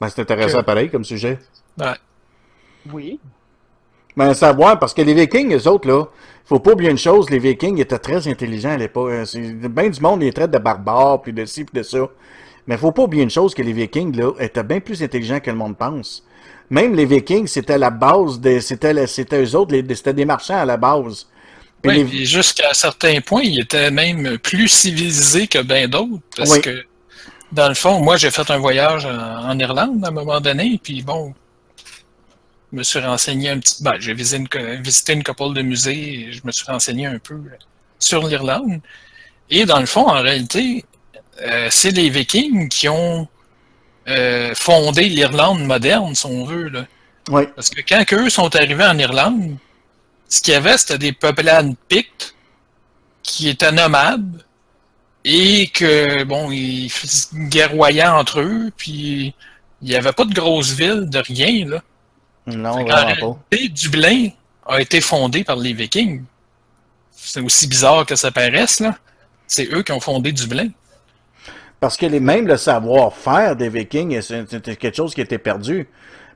Ben, 0.00 0.08
c'est 0.08 0.22
intéressant 0.22 0.60
Que- 0.60 0.64
pareil 0.66 0.90
comme 0.90 1.04
sujet. 1.04 1.38
Ouais. 1.78 1.94
Oui. 2.92 3.20
Ben, 4.16 4.32
savoir, 4.34 4.78
parce 4.78 4.94
que 4.94 5.02
les 5.02 5.14
Vikings, 5.14 5.52
eux 5.54 5.68
autres, 5.68 5.88
là, 5.88 6.04
faut 6.44 6.58
pas 6.58 6.72
oublier 6.72 6.90
une 6.90 6.98
chose, 6.98 7.30
les 7.30 7.38
Vikings 7.38 7.80
étaient 7.80 7.98
très 7.98 8.28
intelligents 8.28 8.70
à 8.72 8.76
l'époque. 8.76 9.10
Euh, 9.10 9.68
bien 9.68 9.88
du 9.88 10.00
monde, 10.00 10.22
ils 10.22 10.26
les 10.26 10.32
traitent 10.32 10.50
de 10.50 10.58
barbares, 10.58 11.22
puis 11.22 11.32
de 11.32 11.44
ci, 11.46 11.64
puis 11.64 11.78
de 11.78 11.82
ça. 11.82 12.06
Mais 12.66 12.76
faut 12.76 12.92
pas 12.92 13.02
oublier 13.02 13.22
une 13.22 13.30
chose, 13.30 13.54
que 13.54 13.62
les 13.62 13.72
Vikings, 13.72 14.16
là, 14.16 14.32
étaient 14.38 14.62
bien 14.62 14.80
plus 14.80 15.02
intelligents 15.02 15.40
que 15.40 15.50
le 15.50 15.56
monde 15.56 15.76
pense. 15.76 16.24
Même 16.70 16.94
les 16.94 17.04
Vikings, 17.04 17.46
c'était 17.46 17.78
la 17.78 17.90
base 17.90 18.40
des, 18.40 18.60
c'était, 18.60 19.06
c'était 19.06 19.42
eux 19.42 19.54
autres, 19.54 19.74
c'était 19.94 20.14
des 20.14 20.24
marchands 20.24 20.56
à 20.56 20.64
la 20.64 20.76
base. 20.76 21.26
Oui, 21.84 22.04
les- 22.04 22.24
jusqu'à 22.24 22.70
un 22.70 22.74
certain 22.74 23.20
point, 23.20 23.42
il 23.42 23.60
était 23.60 23.90
même 23.90 24.38
plus 24.38 24.68
civilisé 24.68 25.46
que 25.46 25.62
bien 25.62 25.86
d'autres. 25.88 26.22
Parce 26.36 26.50
Oui. 26.52 26.60
que, 26.62 26.84
dans 27.52 27.68
le 27.68 27.74
fond, 27.74 28.00
moi, 28.00 28.16
j'ai 28.16 28.30
fait 28.30 28.50
un 28.50 28.58
voyage 28.58 29.04
en, 29.04 29.58
Irlande 29.58 30.02
à 30.04 30.08
un 30.08 30.10
moment 30.10 30.40
donné, 30.40 30.80
puis 30.82 31.02
bon, 31.02 31.34
me 32.74 32.82
suis 32.82 32.98
renseigné 32.98 33.50
un 33.50 33.58
petit... 33.58 33.82
Ben, 33.82 33.94
j'ai 33.98 34.14
visité 34.14 34.36
une, 34.36 34.82
visité 34.82 35.12
une 35.14 35.24
couple 35.24 35.54
de 35.54 35.62
musées, 35.62 36.28
et 36.28 36.32
je 36.32 36.40
me 36.44 36.52
suis 36.52 36.66
renseigné 36.66 37.06
un 37.06 37.18
peu 37.18 37.38
sur 37.98 38.26
l'Irlande. 38.26 38.80
Et 39.50 39.64
dans 39.64 39.80
le 39.80 39.86
fond, 39.86 40.08
en 40.08 40.22
réalité, 40.22 40.84
euh, 41.42 41.68
c'est 41.70 41.90
les 41.90 42.10
Vikings 42.10 42.68
qui 42.68 42.88
ont 42.88 43.28
euh, 44.08 44.54
fondé 44.54 45.08
l'Irlande 45.08 45.64
moderne, 45.64 46.14
si 46.14 46.26
on 46.26 46.44
veut, 46.44 46.68
là. 46.68 46.86
Oui. 47.28 47.44
Parce 47.54 47.70
que 47.70 47.80
quand 47.80 48.04
eux 48.12 48.28
sont 48.28 48.54
arrivés 48.54 48.84
en 48.84 48.98
Irlande, 48.98 49.56
ce 50.28 50.42
qu'il 50.42 50.52
y 50.52 50.56
avait, 50.56 50.76
c'était 50.76 50.98
des 50.98 51.12
peuplades 51.12 51.74
pictes 51.88 52.34
qui 53.22 53.48
étaient 53.48 53.72
nomades 53.72 54.44
et 55.24 55.68
que, 55.68 56.24
bon, 56.24 56.50
ils 56.50 56.90
guerroyaient 57.48 58.06
entre 58.06 58.40
eux, 58.40 58.70
puis 58.76 59.34
il 59.80 59.88
n'y 59.88 59.94
avait 59.94 60.12
pas 60.12 60.24
de 60.24 60.34
grosses 60.34 60.72
villes, 60.72 61.08
de 61.08 61.18
rien, 61.18 61.66
là. 61.66 61.82
Non, 62.46 62.84
vraiment 62.84 63.36
pas. 63.50 63.58
Dublin 63.70 64.28
a 64.66 64.80
été 64.80 65.00
fondé 65.00 65.44
par 65.44 65.56
les 65.56 65.72
Vikings. 65.72 66.22
C'est 67.10 67.40
aussi 67.40 67.66
bizarre 67.66 68.04
que 68.06 68.16
ça 68.16 68.30
paraisse, 68.30 68.80
là. 68.80 68.96
C'est 69.46 69.72
eux 69.72 69.82
qui 69.82 69.92
ont 69.92 70.00
fondé 70.00 70.32
Dublin. 70.32 70.68
Parce 71.80 71.96
que 71.96 72.06
les, 72.06 72.20
même 72.20 72.46
le 72.46 72.56
savoir-faire 72.56 73.56
des 73.56 73.68
Vikings, 73.68 74.20
c'est- 74.22 74.48
c'était 74.50 74.76
quelque 74.76 74.96
chose 74.96 75.14
qui 75.14 75.20
était 75.20 75.38
perdu. 75.38 75.86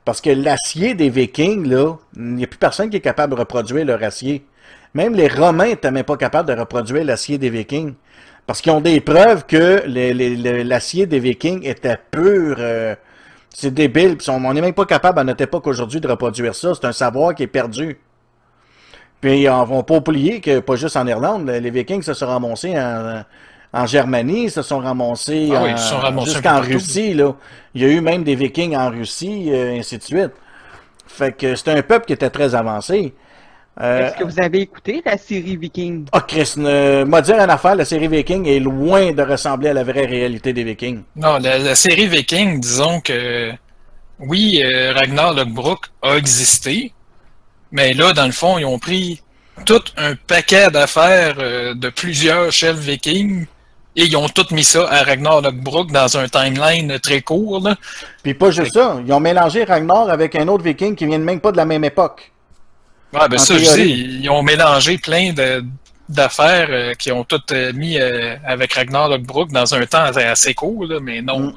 Parce 0.05 0.21
que 0.21 0.29
l'acier 0.29 0.93
des 0.95 1.09
Vikings, 1.09 1.67
là, 1.67 1.95
il 2.15 2.35
n'y 2.35 2.43
a 2.43 2.47
plus 2.47 2.57
personne 2.59 2.89
qui 2.89 2.97
est 2.97 3.01
capable 3.01 3.35
de 3.35 3.39
reproduire 3.39 3.85
leur 3.85 4.01
acier. 4.03 4.43
Même 4.93 5.13
les 5.13 5.27
Romains 5.27 5.67
n'étaient 5.67 5.91
même 5.91 6.03
pas 6.03 6.17
capables 6.17 6.49
de 6.53 6.59
reproduire 6.59 7.03
l'acier 7.03 7.37
des 7.37 7.49
Vikings. 7.49 7.93
Parce 8.47 8.61
qu'ils 8.61 8.71
ont 8.71 8.81
des 8.81 8.99
preuves 9.01 9.45
que 9.45 9.83
l'acier 10.63 11.05
des 11.05 11.19
Vikings 11.19 11.63
était 11.65 11.97
pur. 12.09 12.55
euh, 12.59 12.95
c'est 13.49 13.73
débile. 13.73 14.17
Puis 14.17 14.29
on 14.29 14.53
n'est 14.53 14.61
même 14.61 14.73
pas 14.73 14.85
capable 14.85 15.19
à 15.19 15.23
notre 15.23 15.43
époque 15.43 15.67
aujourd'hui 15.67 15.99
de 15.99 16.07
reproduire 16.07 16.55
ça. 16.55 16.73
C'est 16.73 16.85
un 16.85 16.91
savoir 16.91 17.35
qui 17.35 17.43
est 17.43 17.47
perdu. 17.47 17.99
Puis 19.21 19.49
on 19.49 19.63
va 19.65 19.83
pas 19.83 19.97
oublier 19.97 20.39
que 20.39 20.59
pas 20.59 20.75
juste 20.75 20.95
en 20.95 21.05
Irlande, 21.05 21.49
les 21.49 21.69
Vikings 21.69 22.03
se 22.03 22.13
sont 22.13 22.27
ramassés 22.27 22.79
en, 22.79 23.23
en 23.73 23.85
Germanie, 23.85 24.49
se 24.49 24.61
sont 24.61 24.79
ramassés, 24.79 25.49
Ah 25.53 25.63
oui, 25.63 25.71
ramassés 25.73 26.29
un 26.29 26.33
jusqu'en. 26.33 26.61
Russie. 26.61 27.13
Là. 27.13 27.35
Il 27.73 27.81
y 27.81 27.85
a 27.85 27.89
eu 27.89 28.01
même 28.01 28.23
des 28.23 28.35
Vikings 28.35 28.75
en 28.75 28.89
Russie, 28.89 29.49
euh, 29.51 29.77
ainsi 29.77 29.97
de 29.97 30.03
suite. 30.03 30.31
Fait 31.05 31.33
que 31.33 31.55
c'était 31.55 31.71
un 31.71 31.81
peuple 31.81 32.05
qui 32.05 32.13
était 32.13 32.29
très 32.29 32.55
avancé. 32.55 33.13
Euh, 33.81 34.07
Est-ce 34.07 34.17
que 34.17 34.23
vous 34.25 34.39
avez 34.41 34.59
écouté 34.61 35.01
la 35.05 35.17
série 35.17 35.55
Viking? 35.55 36.05
Ah, 36.11 36.21
Chris, 36.21 36.53
euh, 36.57 37.05
m'a 37.05 37.21
dire 37.21 37.35
une 37.39 37.49
affaire, 37.49 37.75
la 37.75 37.85
série 37.85 38.09
Viking 38.09 38.45
est 38.45 38.59
loin 38.59 39.13
de 39.13 39.21
ressembler 39.21 39.69
à 39.69 39.73
la 39.73 39.83
vraie 39.83 40.05
réalité 40.05 40.51
des 40.51 40.65
Vikings. 40.65 41.03
Non, 41.15 41.37
la, 41.37 41.59
la 41.59 41.75
série 41.75 42.07
Viking, 42.07 42.59
disons 42.59 42.99
que 42.99 43.51
oui, 44.19 44.61
euh, 44.61 44.91
Ragnar 44.93 45.33
Lothbrok 45.33 45.85
a 46.01 46.15
existé, 46.15 46.91
mais 47.71 47.93
là, 47.93 48.11
dans 48.11 48.25
le 48.25 48.33
fond, 48.33 48.57
ils 48.57 48.65
ont 48.65 48.79
pris 48.79 49.21
tout 49.65 49.83
un 49.95 50.15
paquet 50.15 50.69
d'affaires 50.71 51.35
euh, 51.39 51.73
de 51.73 51.89
plusieurs 51.89 52.51
chefs 52.51 52.77
vikings 52.79 53.45
et 53.95 54.03
ils 54.03 54.15
ont 54.17 54.27
tout 54.27 54.45
mis 54.51 54.63
ça 54.63 54.87
à 54.89 55.03
Ragnar 55.03 55.41
Lothbrok 55.41 55.91
dans 55.91 56.17
un 56.17 56.27
timeline 56.27 56.99
très 56.99 57.21
court. 57.21 57.61
Là. 57.63 57.75
Puis 58.23 58.33
pas 58.33 58.51
juste 58.51 58.73
ça, 58.73 58.97
ils 59.05 59.11
ont 59.13 59.19
mélangé 59.19 59.63
Ragnar 59.63 60.09
avec 60.09 60.35
un 60.35 60.47
autre 60.49 60.63
Viking 60.63 60.95
qui 60.95 61.05
vient 61.05 61.17
même 61.17 61.39
pas 61.39 61.51
de 61.51 61.57
la 61.57 61.65
même 61.65 61.83
époque. 61.85 62.31
Ouais, 63.13 63.27
ben 63.29 63.35
En 63.35 63.39
ça, 63.39 63.57
je 63.57 63.73
dis, 63.75 64.19
ils 64.21 64.29
ont 64.29 64.43
mélangé 64.43 64.97
plein 64.97 65.33
de 65.33 65.63
d'affaires 66.07 66.67
euh, 66.71 66.93
qui 66.95 67.11
ont 67.11 67.23
toutes 67.23 67.51
euh, 67.51 67.71
mis 67.73 67.99
euh, 67.99 68.35
avec 68.43 68.73
Ragnar 68.73 69.09
Lothbrok 69.09 69.51
dans 69.51 69.75
un 69.75 69.85
temps 69.85 70.05
assez- 70.15 70.55
court, 70.55 70.85
là, 70.85 70.99
mais 70.99 71.21
non, 71.21 71.39
Mm. 71.39 71.47
euh, 71.49 71.51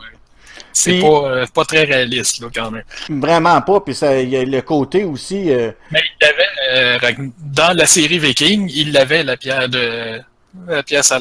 c'est 0.74 0.90
Puis- 0.92 1.00
pas, 1.00 1.44
pas 1.55 1.64
très 1.64 1.84
réaliste 1.84 2.40
là, 2.42 2.48
quand 2.55 2.70
même. 2.70 2.84
Vraiment 3.09 3.59
pas, 3.62 3.80
puis 3.80 3.94
ça, 3.94 4.18
il 4.20 4.28
y 4.28 4.36
a 4.36 4.44
le 4.44 4.61
côté 4.61 5.05
aussi... 5.05 5.44
Mais 5.90 6.03
il 6.20 6.26
avait, 6.26 6.98
Ragn- 6.98 7.30
dans 7.38 7.74
la 7.74 7.86
série 7.86 8.18
Viking, 8.18 8.70
il 8.74 8.94
avait 8.96 9.22
la 9.24 9.38
pierre 9.38 9.68
de 9.70 10.20
la 10.68 10.82
pierre. 10.82 11.03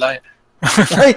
Oui. 0.97 1.15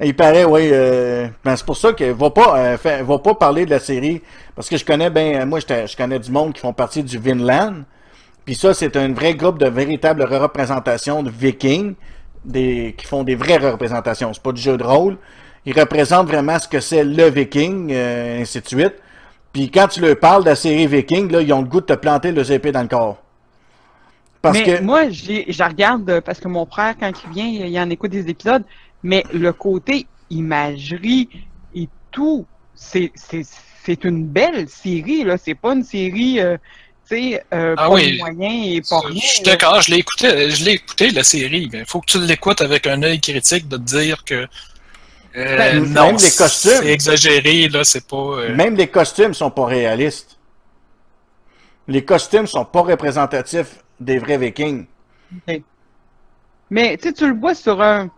Il 0.00 0.14
paraît, 0.14 0.44
oui. 0.44 0.70
ben, 0.70 1.56
c'est 1.56 1.64
pour 1.66 1.76
ça 1.76 1.92
que 1.92 2.04
va 2.12 2.30
pas, 2.30 2.76
fait- 2.78 3.02
va 3.02 3.18
pas 3.20 3.34
parler 3.34 3.64
de 3.64 3.70
la 3.70 3.78
série. 3.80 4.22
Parce 4.56 4.68
que 4.68 4.76
je 4.76 4.84
connais 4.84 5.10
ben, 5.10 5.44
moi, 5.44 5.60
j'étais- 5.60 5.86
je 5.86 5.96
connais 5.96 6.18
du 6.18 6.30
monde 6.32 6.52
qui 6.52 6.60
font 6.60 6.72
partie 6.72 7.02
du 7.04 7.16
Vinland. 7.18 7.84
Puis 8.48 8.54
ça, 8.54 8.72
c'est 8.72 8.96
un 8.96 9.12
vrai 9.12 9.34
groupe 9.34 9.58
de 9.58 9.66
véritables 9.66 10.22
représentations 10.22 11.22
de 11.22 11.28
Vikings, 11.28 11.94
des, 12.46 12.94
qui 12.96 13.04
font 13.04 13.22
des 13.22 13.34
vraies 13.34 13.58
représentations. 13.58 14.32
C'est 14.32 14.42
pas 14.42 14.52
du 14.52 14.62
jeu 14.62 14.78
de 14.78 14.82
rôle. 14.84 15.18
Ils 15.66 15.78
représentent 15.78 16.28
vraiment 16.28 16.58
ce 16.58 16.66
que 16.66 16.80
c'est 16.80 17.04
le 17.04 17.28
Viking, 17.28 17.90
euh, 17.92 18.40
ainsi 18.40 18.62
de 18.62 18.66
suite. 18.66 18.94
Puis 19.52 19.70
quand 19.70 19.88
tu 19.88 20.00
leur 20.00 20.18
parles 20.18 20.44
de 20.44 20.48
la 20.48 20.56
série 20.56 20.86
Viking, 20.86 21.30
là, 21.30 21.42
ils 21.42 21.52
ont 21.52 21.60
le 21.60 21.68
goût 21.68 21.82
de 21.82 21.84
te 21.84 21.92
planter 21.92 22.32
le 22.32 22.50
épées 22.50 22.72
dans 22.72 22.80
le 22.80 22.88
corps. 22.88 23.18
Parce 24.40 24.58
mais 24.60 24.78
que. 24.78 24.82
moi, 24.82 25.10
je 25.10 25.62
regarde 25.62 26.08
euh, 26.08 26.22
parce 26.22 26.40
que 26.40 26.48
mon 26.48 26.64
frère, 26.64 26.94
quand 26.98 27.12
il 27.26 27.30
vient, 27.34 27.66
il 27.66 27.78
en 27.78 27.90
écoute 27.90 28.12
des 28.12 28.30
épisodes, 28.30 28.64
mais 29.02 29.24
le 29.34 29.52
côté 29.52 30.06
imagerie 30.30 31.28
et 31.74 31.86
tout, 32.10 32.46
c'est 32.74 33.12
c'est- 33.14 33.44
c'est 33.84 34.04
une 34.04 34.26
belle 34.26 34.68
série, 34.70 35.24
là. 35.24 35.36
C'est 35.36 35.54
pas 35.54 35.74
une 35.74 35.82
série, 35.84 36.40
euh, 36.40 36.56
euh, 37.12 37.74
Ah 37.76 37.88
pas 37.88 37.90
oui. 37.94 38.20
et 38.40 38.82
pas 38.88 39.00
rien. 39.00 39.20
Je 39.22 39.26
suis 39.26 39.42
d'accord, 39.42 39.80
je 39.80 39.90
l'ai 39.90 39.98
écouté, 39.98 40.50
je 40.50 40.64
l'ai 40.64 40.72
écouté 40.72 41.10
la 41.10 41.24
série, 41.24 41.68
mais 41.72 41.80
il 41.80 41.86
faut 41.86 42.00
que 42.00 42.06
tu 42.06 42.20
l'écoutes 42.20 42.60
avec 42.60 42.86
un 42.86 43.02
œil 43.02 43.20
critique 43.20 43.68
de 43.68 43.76
te 43.76 43.82
dire 43.82 44.24
que 44.24 44.46
euh, 45.36 45.56
Ben, 45.56 45.84
non, 45.84 46.06
même 46.06 46.16
les 46.16 46.30
costumes. 46.30 46.70
c'est 46.82 46.86
exagéré, 46.92 47.68
là, 47.68 47.84
c'est 47.84 48.06
pas. 48.06 48.16
euh, 48.16 48.54
Même 48.54 48.76
les 48.76 48.88
costumes 48.88 49.34
sont 49.34 49.50
pas 49.50 49.66
réalistes. 49.66 50.38
Les 51.86 52.04
costumes 52.04 52.46
sont 52.46 52.64
pas 52.64 52.82
représentatifs 52.82 53.82
des 54.00 54.18
vrais 54.18 54.38
Vikings. 54.38 54.86
Mais 56.70 56.96
tu 56.98 57.26
le 57.26 57.34
vois 57.38 57.54
sur 57.54 57.80
un. 57.80 58.08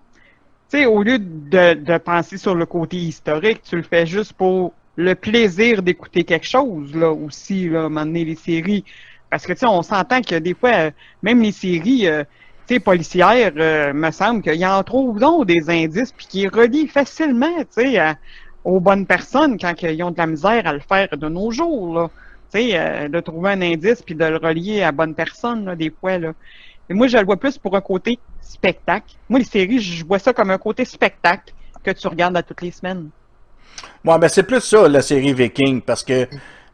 Tu 0.70 0.78
sais, 0.78 0.86
au 0.86 1.02
lieu 1.02 1.18
de, 1.18 1.74
de 1.74 1.98
penser 1.98 2.38
sur 2.38 2.54
le 2.54 2.66
côté 2.66 2.96
historique, 2.96 3.62
tu 3.62 3.76
le 3.76 3.82
fais 3.82 4.06
juste 4.06 4.32
pour 4.34 4.72
le 5.00 5.14
plaisir 5.14 5.82
d'écouter 5.82 6.24
quelque 6.24 6.46
chose, 6.46 6.94
là, 6.94 7.10
aussi, 7.10 7.68
là, 7.68 7.82
à 7.82 7.84
un 7.84 7.88
moment 7.88 8.06
donné, 8.06 8.24
les 8.24 8.36
séries. 8.36 8.84
Parce 9.30 9.46
que, 9.46 9.52
tu 9.52 9.60
sais, 9.60 9.66
on 9.66 9.82
s'entend 9.82 10.20
que 10.22 10.36
des 10.36 10.54
fois, 10.54 10.90
même 11.22 11.40
les 11.40 11.52
séries, 11.52 12.06
euh, 12.06 12.24
tu 12.66 12.74
sais, 12.74 12.80
policières, 12.80 13.52
euh, 13.56 13.92
me 13.92 14.10
semble 14.10 14.42
qu'il 14.42 14.56
y 14.56 14.66
en 14.66 14.82
trouve 14.82 15.18
donc 15.18 15.46
des 15.46 15.70
indices, 15.70 16.12
puis 16.12 16.26
qui 16.26 16.48
relient 16.48 16.88
facilement, 16.88 17.58
tu 17.60 17.82
sais, 17.82 18.16
aux 18.64 18.80
bonnes 18.80 19.06
personnes 19.06 19.58
quand 19.58 19.74
ils 19.82 20.02
ont 20.02 20.10
de 20.10 20.18
la 20.18 20.26
misère 20.26 20.66
à 20.66 20.72
le 20.72 20.80
faire 20.80 21.08
de 21.16 21.28
nos 21.28 21.50
jours, 21.50 21.94
là. 21.94 22.10
Tu 22.52 22.60
sais, 22.60 22.78
euh, 22.78 23.08
de 23.08 23.20
trouver 23.20 23.50
un 23.50 23.62
indice 23.62 24.02
puis 24.02 24.14
de 24.16 24.24
le 24.24 24.36
relier 24.36 24.82
à 24.82 24.86
la 24.86 24.92
bonne 24.92 25.14
personne, 25.14 25.74
des 25.76 25.90
fois, 25.90 26.18
là. 26.18 26.32
Et 26.88 26.94
moi, 26.94 27.06
je 27.06 27.16
le 27.16 27.24
vois 27.24 27.38
plus 27.38 27.56
pour 27.58 27.76
un 27.76 27.80
côté 27.80 28.18
spectacle. 28.40 29.14
Moi, 29.28 29.38
les 29.38 29.44
séries, 29.44 29.80
je 29.80 30.04
vois 30.04 30.18
ça 30.18 30.32
comme 30.34 30.50
un 30.50 30.58
côté 30.58 30.84
spectacle 30.84 31.54
que 31.84 31.92
tu 31.92 32.08
regardes 32.08 32.36
à 32.36 32.42
toutes 32.42 32.62
les 32.62 32.72
semaines. 32.72 33.10
Ouais, 34.04 34.18
ben 34.18 34.28
c'est 34.28 34.44
plus 34.44 34.60
ça, 34.60 34.88
la 34.88 35.02
série 35.02 35.32
Viking, 35.34 35.82
parce 35.82 36.02
que 36.02 36.26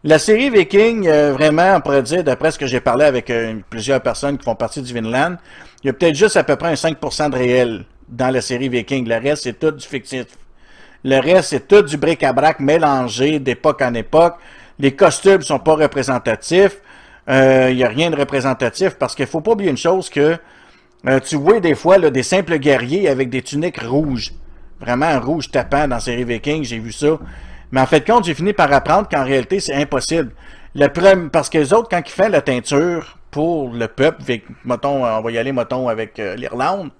la 0.04 0.20
série 0.20 0.50
Viking, 0.50 1.08
euh, 1.08 1.32
vraiment, 1.32 1.74
on 1.76 1.80
pourrait 1.80 2.02
dire, 2.02 2.22
d'après 2.22 2.52
ce 2.52 2.58
que 2.60 2.66
j'ai 2.66 2.78
parlé 2.78 3.04
avec 3.04 3.28
euh, 3.28 3.54
plusieurs 3.68 4.00
personnes 4.00 4.38
qui 4.38 4.44
font 4.44 4.54
partie 4.54 4.80
du 4.80 4.94
Vinland, 4.94 5.36
il 5.82 5.88
y 5.88 5.90
a 5.90 5.92
peut-être 5.92 6.14
juste 6.14 6.36
à 6.36 6.44
peu 6.44 6.54
près 6.54 6.68
un 6.68 6.74
5% 6.74 7.30
de 7.30 7.36
réel 7.36 7.84
dans 8.08 8.30
la 8.30 8.40
série 8.40 8.68
Viking. 8.68 9.08
Le 9.08 9.16
reste, 9.16 9.42
c'est 9.42 9.58
tout 9.58 9.72
du 9.72 9.84
fictif. 9.84 10.26
Le 11.02 11.18
reste, 11.18 11.50
c'est 11.50 11.66
tout 11.66 11.82
du 11.82 11.96
bric-à-brac 11.96 12.60
mélangé 12.60 13.40
d'époque 13.40 13.82
en 13.82 13.94
époque. 13.94 14.36
Les 14.78 14.94
costumes 14.94 15.42
sont 15.42 15.58
pas 15.58 15.74
représentatifs. 15.74 16.76
Euh, 17.28 17.70
Il 17.72 17.76
y 17.76 17.82
a 17.82 17.88
rien 17.88 18.10
de 18.10 18.16
représentatif 18.16 18.90
parce 18.90 19.16
qu'il 19.16 19.26
faut 19.26 19.40
pas 19.40 19.52
oublier 19.52 19.70
une 19.70 19.76
chose 19.76 20.08
que 20.08 20.36
tu 21.24 21.36
vois 21.36 21.60
des 21.60 21.74
fois 21.74 21.98
là, 21.98 22.10
des 22.10 22.22
simples 22.22 22.58
guerriers 22.58 23.08
avec 23.08 23.28
des 23.30 23.42
tuniques 23.42 23.80
rouges. 23.80 24.32
Vraiment 24.80 25.18
rouge 25.20 25.50
tapant 25.50 25.88
dans 25.88 26.00
série 26.00 26.24
Viking, 26.24 26.64
j'ai 26.64 26.78
vu 26.78 26.92
ça. 26.92 27.18
Mais 27.72 27.80
en 27.80 27.86
fait 27.86 28.06
compte, 28.06 28.24
j'ai 28.24 28.34
fini 28.34 28.52
par 28.52 28.72
apprendre 28.72 29.08
qu'en 29.08 29.24
réalité, 29.24 29.60
c'est 29.60 29.74
impossible. 29.74 30.32
Parce 31.32 31.48
que 31.48 31.58
les 31.58 31.72
autres, 31.72 31.88
quand 31.88 32.02
ils 32.04 32.10
font 32.10 32.28
la 32.28 32.42
teinture 32.42 33.18
pour 33.30 33.72
le 33.72 33.88
peuple, 33.88 34.22
mettons, 34.64 35.04
on 35.04 35.20
va 35.20 35.30
y 35.30 35.38
aller, 35.38 35.52
mettons, 35.52 35.88
avec 35.88 36.18
euh, 36.18 36.36
l'Irlande. 36.36 36.90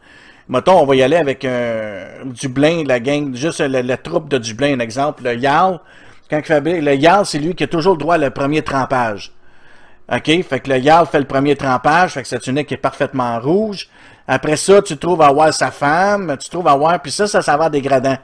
Mettons, 0.49 0.81
on 0.81 0.87
va 0.87 0.95
y 0.95 1.03
aller 1.03 1.17
avec 1.17 1.45
euh, 1.45 2.25
Dublin, 2.25 2.85
la 2.87 3.01
gang, 3.01 3.35
juste 3.35 3.61
la, 3.61 3.97
troupe 3.97 4.29
de 4.29 4.39
Dublin, 4.39 4.77
un 4.77 4.81
exemple, 4.81 5.25
le 5.25 5.39
Jarl. 5.39 5.81
Quand 6.31 6.41
il 6.49 6.85
le 6.85 7.01
Jarl, 7.01 7.27
c'est 7.27 7.39
lui 7.39 7.55
qui 7.55 7.65
a 7.65 7.67
toujours 7.67 7.95
le 7.95 7.99
droit 7.99 8.17
le 8.17 8.31
premier 8.31 8.63
trempage. 8.63 9.33
OK? 10.11 10.43
Fait 10.43 10.61
que 10.61 10.71
le 10.71 10.81
Jarl 10.81 11.07
fait 11.07 11.19
le 11.19 11.27
premier 11.27 11.57
trempage, 11.57 12.13
fait 12.13 12.23
que 12.23 12.29
sa 12.29 12.39
tunique 12.39 12.71
est 12.71 12.77
parfaitement 12.77 13.41
rouge. 13.41 13.89
Après 14.29 14.57
ça, 14.57 14.83
tu 14.83 14.97
trouves 14.97 15.23
à 15.23 15.33
voir 15.33 15.53
sa 15.55 15.71
femme, 15.71 16.37
tu 16.41 16.49
trouves 16.49 16.69
à 16.69 16.75
voir, 16.75 17.01
puis 17.01 17.13
ça, 17.13 17.27
ça 17.27 17.57
va 17.57 17.69
dégradant. 17.69 18.17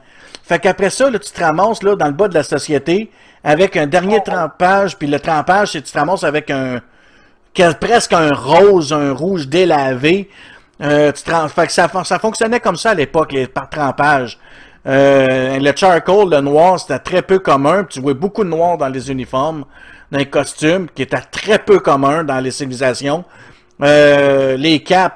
Fait 0.43 0.59
qu'après 0.59 0.89
ça, 0.89 1.09
là, 1.09 1.19
tu 1.19 1.31
te 1.31 1.41
ramasses 1.41 1.81
là, 1.83 1.95
dans 1.95 2.07
le 2.07 2.13
bas 2.13 2.27
de 2.27 2.33
la 2.33 2.43
société 2.43 3.09
avec 3.43 3.77
un 3.77 3.87
dernier 3.87 4.21
trempage, 4.21 4.97
puis 4.97 5.07
le 5.07 5.19
trempage, 5.19 5.71
c'est 5.71 5.81
que 5.81 5.85
tu 5.85 5.93
te 5.93 5.97
ramasses 5.97 6.23
avec 6.23 6.49
un 6.49 6.81
presque 7.79 8.13
un 8.13 8.33
rose, 8.33 8.93
un 8.93 9.13
rouge 9.13 9.47
délavé. 9.47 10.29
Euh, 10.81 11.11
tu 11.11 11.23
te 11.23 11.47
fait 11.47 11.67
que 11.67 11.71
ça, 11.71 11.89
ça 12.03 12.19
fonctionnait 12.19 12.59
comme 12.59 12.75
ça 12.75 12.91
à 12.91 12.93
l'époque, 12.93 13.31
les 13.31 13.47
par 13.47 13.69
trempage. 13.69 14.39
Euh, 14.85 15.59
le 15.59 15.71
charcoal, 15.75 16.29
le 16.29 16.41
noir, 16.41 16.79
c'était 16.79 16.99
très 16.99 17.21
peu 17.21 17.39
commun. 17.39 17.83
puis 17.83 17.95
Tu 17.95 18.01
vois 18.01 18.13
beaucoup 18.13 18.43
de 18.43 18.49
noir 18.49 18.77
dans 18.77 18.89
les 18.89 19.11
uniformes, 19.11 19.65
dans 20.11 20.17
les 20.17 20.25
costumes, 20.25 20.87
qui 20.93 21.03
était 21.03 21.21
très 21.31 21.59
peu 21.59 21.79
commun 21.79 22.23
dans 22.23 22.39
les 22.39 22.51
civilisations. 22.51 23.23
Euh, 23.81 24.57
les 24.57 24.83
caps, 24.83 25.15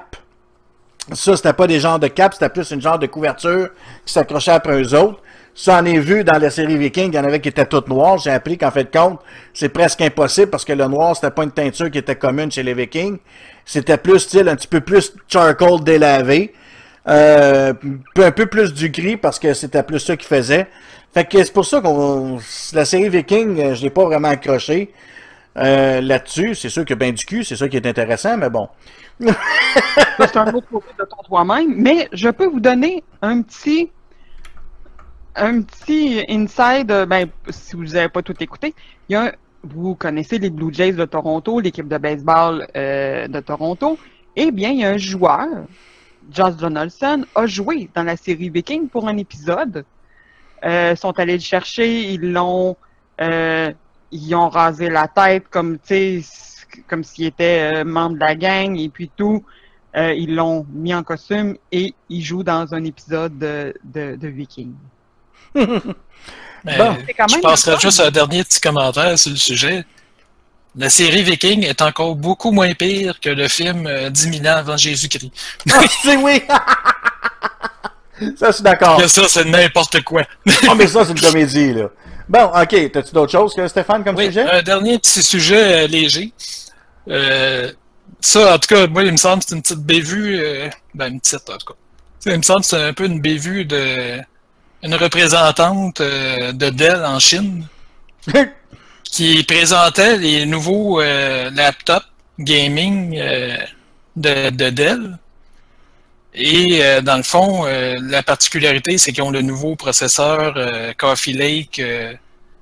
ça, 1.12 1.36
c'était 1.36 1.52
pas 1.52 1.66
des 1.66 1.80
genres 1.80 1.98
de 1.98 2.08
caps, 2.08 2.36
c'était 2.36 2.50
plus 2.50 2.70
une 2.70 2.80
genre 2.80 2.98
de 2.98 3.06
couverture 3.06 3.68
qui 4.04 4.12
s'accrochait 4.12 4.52
après 4.52 4.80
eux 4.82 4.94
autres. 4.94 5.20
Ça, 5.54 5.80
en 5.80 5.84
est 5.86 5.98
vu 5.98 6.22
dans 6.22 6.38
la 6.38 6.50
série 6.50 6.76
Viking, 6.76 7.10
il 7.12 7.16
y 7.16 7.18
en 7.18 7.24
avait 7.24 7.40
qui 7.40 7.48
étaient 7.48 7.66
toutes 7.66 7.88
noires. 7.88 8.18
J'ai 8.18 8.30
appris 8.30 8.56
qu'en 8.56 8.70
fait 8.70 8.84
de 8.84 8.96
compte, 8.96 9.20
c'est 9.52 9.70
presque 9.70 10.00
impossible 10.00 10.50
parce 10.50 10.64
que 10.64 10.72
le 10.72 10.86
noir, 10.86 11.16
c'était 11.16 11.32
pas 11.32 11.42
une 11.42 11.50
teinture 11.50 11.90
qui 11.90 11.98
était 11.98 12.14
commune 12.14 12.52
chez 12.52 12.62
les 12.62 12.74
Vikings. 12.74 13.18
C'était 13.64 13.96
plus 13.96 14.20
style 14.20 14.48
un 14.48 14.54
petit 14.54 14.68
peu 14.68 14.80
plus 14.80 15.12
charcoal 15.26 15.82
délavé. 15.82 16.54
Euh, 17.08 17.72
un 18.18 18.30
peu 18.30 18.46
plus 18.46 18.72
du 18.72 18.90
gris 18.90 19.16
parce 19.16 19.38
que 19.38 19.52
c'était 19.54 19.82
plus 19.82 19.98
ça 19.98 20.16
qu'ils 20.16 20.28
faisaient. 20.28 20.68
Fait 21.12 21.24
que 21.24 21.42
c'est 21.42 21.52
pour 21.52 21.64
ça 21.64 21.80
qu'on 21.80 22.38
la 22.74 22.84
série 22.84 23.08
Viking, 23.08 23.60
euh, 23.60 23.74
je 23.74 23.82
l'ai 23.82 23.90
pas 23.90 24.04
vraiment 24.04 24.28
accroché 24.28 24.92
euh, 25.58 26.00
là-dessus. 26.00 26.54
C'est 26.54 26.68
sûr 26.68 26.84
que 26.84 26.94
ben 26.94 27.14
du 27.14 27.24
cul, 27.24 27.44
c'est 27.44 27.56
ça 27.56 27.68
qui 27.68 27.76
est 27.76 27.86
intéressant, 27.86 28.36
mais 28.36 28.50
bon. 28.50 28.68
C'est 29.20 30.36
un 30.36 30.52
autre 30.54 30.68
côté 30.70 30.86
de 30.98 31.04
ton 31.04 31.22
toi-même. 31.24 31.74
Mais 31.76 32.08
je 32.12 32.28
peux 32.28 32.46
vous 32.46 32.60
donner 32.60 33.02
un 33.22 33.42
petit. 33.42 33.90
Un 35.34 35.62
petit 35.62 36.24
inside. 36.28 36.90
euh, 36.90 37.06
Ben, 37.06 37.28
si 37.48 37.76
vous 37.76 37.84
n'avez 37.84 38.08
pas 38.08 38.22
tout 38.22 38.34
écouté, 38.40 38.74
il 39.08 39.12
y 39.12 39.16
a 39.16 39.32
vous 39.62 39.94
connaissez 39.94 40.38
les 40.38 40.50
Blue 40.50 40.72
Jays 40.72 40.92
de 40.92 41.04
Toronto, 41.04 41.60
l'équipe 41.60 41.88
de 41.88 41.98
baseball 41.98 42.66
euh, 42.76 43.26
de 43.26 43.40
Toronto. 43.40 43.98
Eh 44.36 44.50
bien, 44.52 44.70
il 44.70 44.78
y 44.78 44.84
a 44.84 44.90
un 44.90 44.98
joueur, 44.98 45.46
Josh 46.30 46.54
Donaldson, 46.56 47.24
a 47.34 47.46
joué 47.46 47.90
dans 47.94 48.04
la 48.04 48.16
série 48.16 48.50
Viking 48.50 48.88
pour 48.88 49.08
un 49.08 49.16
épisode. 49.16 49.84
Euh, 50.64 50.94
sont 50.96 51.18
allés 51.18 51.34
le 51.34 51.40
chercher, 51.40 52.12
ils 52.12 52.32
l'ont. 52.32 52.76
Ils 54.10 54.34
ont 54.34 54.48
rasé 54.48 54.88
la 54.88 55.08
tête 55.08 55.44
comme, 55.50 55.78
tu 55.78 56.22
sais, 56.22 56.24
comme 56.88 57.04
s'il 57.04 57.26
était 57.26 57.80
euh, 57.80 57.84
membre 57.84 58.14
de 58.14 58.20
la 58.20 58.34
gang 58.34 58.78
et 58.78 58.88
puis 58.88 59.10
tout. 59.16 59.44
Euh, 59.96 60.12
ils 60.12 60.34
l'ont 60.34 60.66
mis 60.70 60.94
en 60.94 61.02
costume 61.02 61.56
et 61.72 61.94
il 62.08 62.22
joue 62.22 62.42
dans 62.42 62.74
un 62.74 62.84
épisode 62.84 63.38
de, 63.38 63.74
de, 63.82 64.16
de 64.16 64.28
Viking. 64.28 64.72
Mais 65.54 65.66
Bon. 66.76 66.96
Je 67.28 67.40
passerai 67.40 67.78
juste 67.80 68.00
à 68.00 68.06
un 68.06 68.10
dernier 68.10 68.44
petit 68.44 68.60
commentaire 68.60 69.18
sur 69.18 69.30
le 69.30 69.36
sujet. 69.36 69.84
La 70.76 70.90
série 70.90 71.22
Viking 71.22 71.64
est 71.64 71.80
encore 71.80 72.14
beaucoup 72.14 72.52
moins 72.52 72.74
pire 72.74 73.18
que 73.18 73.30
le 73.30 73.48
film 73.48 73.86
euh, 73.86 74.10
10 74.10 74.40
000 74.40 74.46
ans 74.46 74.58
avant 74.58 74.76
Jésus-Christ. 74.76 75.32
Ah, 75.72 75.80
c'est 76.02 76.16
oui! 76.16 76.42
ça, 78.36 78.48
je 78.48 78.52
suis 78.52 78.62
d'accord. 78.62 79.00
Ça, 79.08 79.26
c'est 79.26 79.44
n'importe 79.46 80.02
quoi. 80.02 80.22
Ah, 80.68 80.74
mais 80.76 80.86
ça, 80.86 81.04
c'est 81.04 81.12
une 81.12 81.20
comédie, 81.20 81.72
là. 81.72 81.88
Bon, 82.28 82.44
ok. 82.54 82.92
T'as-tu 82.92 83.12
d'autres 83.14 83.32
choses 83.32 83.54
que 83.54 83.66
Stéphane 83.68 84.04
comme 84.04 84.16
Oui, 84.16 84.26
sujet? 84.26 84.42
un 84.42 84.62
dernier 84.62 84.98
petit 84.98 85.22
sujet 85.22 85.84
euh, 85.84 85.86
léger. 85.86 86.32
Euh, 87.08 87.72
ça, 88.20 88.54
en 88.54 88.58
tout 88.58 88.68
cas, 88.74 88.86
moi, 88.86 89.02
il 89.04 89.12
me 89.12 89.16
semble 89.16 89.42
que 89.42 89.48
c'est 89.48 89.54
une 89.54 89.62
petite 89.62 89.78
bévue. 89.84 90.38
euh, 90.40 90.68
ben, 90.94 91.12
une 91.12 91.20
petite, 91.20 91.48
en 91.48 91.56
tout 91.56 91.72
cas. 91.72 91.78
Il 92.26 92.36
me 92.36 92.42
semble 92.42 92.60
que 92.60 92.66
c'est 92.66 92.82
un 92.82 92.92
peu 92.92 93.06
une 93.06 93.20
bévue 93.20 93.64
de. 93.64 94.20
Une 94.82 94.94
représentante 94.94 96.00
de 96.00 96.70
Dell 96.70 97.04
en 97.04 97.18
Chine 97.18 97.66
qui 99.02 99.42
présentait 99.42 100.16
les 100.18 100.46
nouveaux 100.46 101.00
laptops 101.00 102.06
gaming 102.38 103.18
de, 104.14 104.50
de 104.50 104.70
Dell. 104.70 105.18
Et 106.40 106.84
euh, 106.84 107.00
dans 107.00 107.16
le 107.16 107.24
fond, 107.24 107.66
euh, 107.66 107.98
la 108.00 108.22
particularité, 108.22 108.96
c'est 108.96 109.12
qu'ils 109.12 109.24
ont 109.24 109.32
le 109.32 109.42
nouveau 109.42 109.74
processeur 109.74 110.54
euh, 110.56 110.92
Coffee 110.96 111.32
Lake 111.32 111.80
euh, 111.80 112.14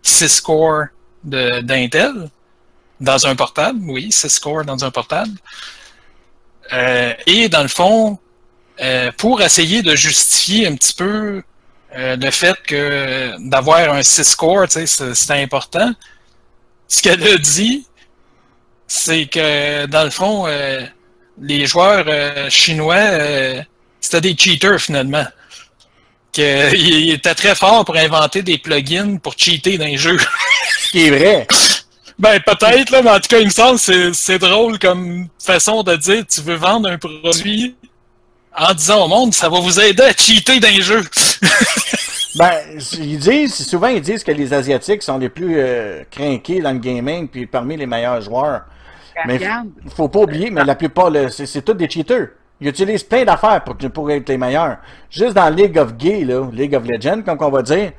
6 0.03 0.41
core 0.41 0.87
d'Intel 1.22 2.31
dans 3.01 3.27
un 3.27 3.37
portable, 3.37 3.79
oui, 3.83 4.11
6 4.11 4.39
core 4.39 4.64
dans 4.64 4.83
un 4.83 4.91
portable. 4.91 5.33
Et 7.27 7.49
dans 7.49 7.62
le 7.62 7.68
fond, 7.68 8.18
pour 9.18 9.43
essayer 9.43 9.83
de 9.83 9.95
justifier 9.95 10.66
un 10.66 10.74
petit 10.77 10.95
peu 10.95 11.43
le 11.93 12.31
fait 12.31 12.57
que 12.62 13.35
d'avoir 13.49 13.93
un 13.93 14.03
6 14.03 14.35
core, 14.37 14.66
c'est 14.68 15.31
important, 15.43 15.93
ce 16.89 17.03
qu'elle 17.03 17.22
a 17.22 17.37
dit, 17.39 17.87
c'est 18.87 19.27
que 19.27 19.87
dans 19.87 20.05
le 20.05 20.11
fond, 20.11 20.47
les 21.41 21.66
joueurs 21.66 22.05
euh, 22.09 22.49
chinois, 22.51 22.95
euh, 22.97 23.62
c'était 24.01 24.20
des 24.20 24.37
cheaters 24.37 24.80
finalement. 24.80 25.24
Qu'ils 26.32 27.11
étaient 27.14 27.34
très 27.34 27.55
forts 27.55 27.84
pour 27.84 27.97
inventer 27.97 28.43
des 28.43 28.59
plugins 28.59 29.16
pour 29.18 29.34
cheater 29.37 29.78
dans 29.78 29.87
les 29.87 29.97
jeux. 29.97 30.18
Ce 30.80 30.91
qui 30.91 31.07
est 31.07 31.11
vrai. 31.11 31.47
Ben 32.18 32.41
peut-être, 32.41 32.89
là, 32.93 33.03
mais 33.03 33.11
en 33.11 33.16
tout 33.20 33.28
cas, 33.28 33.41
il 33.41 33.45
me 33.45 33.51
semble 33.51 33.78
que 33.78 33.84
c'est- 33.84 34.12
c'est 34.14 34.39
drôle 34.39 34.78
comme 34.78 35.28
façon 35.39 35.82
de 35.82 35.95
dire 35.97 36.24
tu 36.26 36.41
veux 36.41 36.55
vendre 36.55 36.89
un 36.89 36.97
produit 36.97 37.76
en 38.57 38.72
disant 38.72 39.05
au 39.05 39.09
monde 39.09 39.34
ça 39.34 39.51
va 39.51 39.61
vous 39.61 39.78
aider 39.78 40.03
à 40.03 40.14
cheater 40.16 40.59
dans 40.59 40.68
les 40.70 40.80
jeux. 40.80 41.05
Ben, 42.37 42.53
ils 42.99 43.18
disent, 43.18 43.66
souvent 43.66 43.89
ils 43.89 44.01
disent 44.03 44.22
que 44.24 44.30
les 44.32 44.53
Asiatiques 44.53 45.03
sont 45.03 45.16
les 45.18 45.28
plus 45.30 45.57
euh, 45.59 46.05
crinqués 46.11 46.61
dans 46.61 46.72
le 46.72 46.78
gaming, 46.78 47.28
puis 47.28 47.47
parmi 47.47 47.76
les 47.78 47.87
meilleurs 47.87 48.20
joueurs. 48.20 48.62
Mais 49.24 49.38
faut 49.94 50.08
pas 50.08 50.20
oublier, 50.20 50.50
mais 50.50 50.64
la 50.64 50.74
plupart, 50.74 51.10
c'est 51.30 51.46
c'est 51.46 51.62
tous 51.62 51.74
des 51.74 51.88
cheaters. 51.88 52.28
Ils 52.60 52.68
utilisent 52.68 53.02
plein 53.04 53.24
d'affaires 53.24 53.62
pour, 53.64 53.76
pour 53.76 54.10
être 54.10 54.28
les 54.28 54.38
meilleurs. 54.38 54.78
Juste 55.10 55.34
dans 55.34 55.48
League 55.54 55.78
of 55.78 55.96
Gay, 55.96 56.24
là, 56.24 56.48
League 56.52 56.74
of 56.74 56.86
Legends, 56.86 57.22
comme 57.22 57.38
on 57.42 57.50
va 57.50 57.62
dire. 57.62 57.92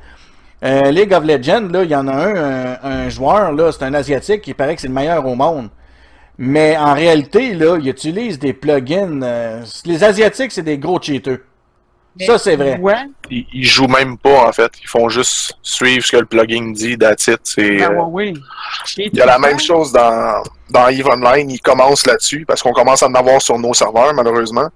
Euh, 0.64 0.90
League 0.92 1.14
of 1.14 1.24
Legends, 1.24 1.68
là, 1.72 1.84
il 1.84 1.92
y 1.92 1.96
en 1.96 2.08
a 2.08 2.14
un, 2.14 2.36
un, 2.36 2.78
un 2.84 3.10
joueur, 3.10 3.52
là, 3.52 3.72
c'est 3.72 3.84
un 3.84 3.94
Asiatique 3.94 4.42
qui 4.42 4.54
paraît 4.56 4.76
que 4.76 4.82
c'est 4.82 4.88
le 4.88 4.94
meilleur 4.94 5.26
au 5.26 5.36
monde. 5.36 5.70
Mais 6.40 6.78
en 6.78 6.94
réalité, 6.94 7.54
là, 7.54 7.78
ils 7.80 7.90
utilisent 7.90 8.40
des 8.40 8.54
plugins. 8.54 9.22
euh, 9.22 9.64
les 9.86 10.04
Asiatiques, 10.04 10.52
c'est 10.52 10.64
des 10.64 10.78
gros 10.80 11.00
cheaters. 11.02 11.40
Ça, 12.26 12.38
c'est 12.38 12.56
vrai. 12.56 12.78
Ouais, 12.80 12.96
Ils, 13.30 13.46
ils 13.54 13.66
jouent 13.66 13.88
même 13.88 14.18
pas, 14.18 14.48
en 14.48 14.52
fait. 14.52 14.72
Ils 14.82 14.88
font 14.88 15.10
juste 15.10 15.54
suivre 15.62 16.06
ce 16.06 16.12
que 16.12 16.18
le 16.18 16.26
plugin 16.26 16.72
dit, 16.72 16.98
that's 16.98 17.28
it. 17.28 17.40
C'est, 17.44 17.78
ben 17.78 17.92
euh, 17.92 18.04
ouais, 18.04 18.32
ouais. 18.32 18.34
Et 18.98 19.10
Il 19.12 19.18
y 19.18 19.22
a 19.22 19.26
la 19.26 19.40
même 19.40 19.60
chose 19.60 19.92
dans, 19.92 20.44
dans 20.70 20.88
EVE 20.88 21.08
Online, 21.08 21.50
ils 21.50 21.62
commencent 21.62 22.06
là-dessus, 22.06 22.46
parce 22.46 22.62
qu'on 22.64 22.74
commence 22.74 23.04
à 23.04 23.08
en 23.08 23.14
avoir 23.14 23.42
sur 23.42 23.58
nos 23.60 23.74
serveurs, 23.74 24.14
malheureusement. 24.14 24.70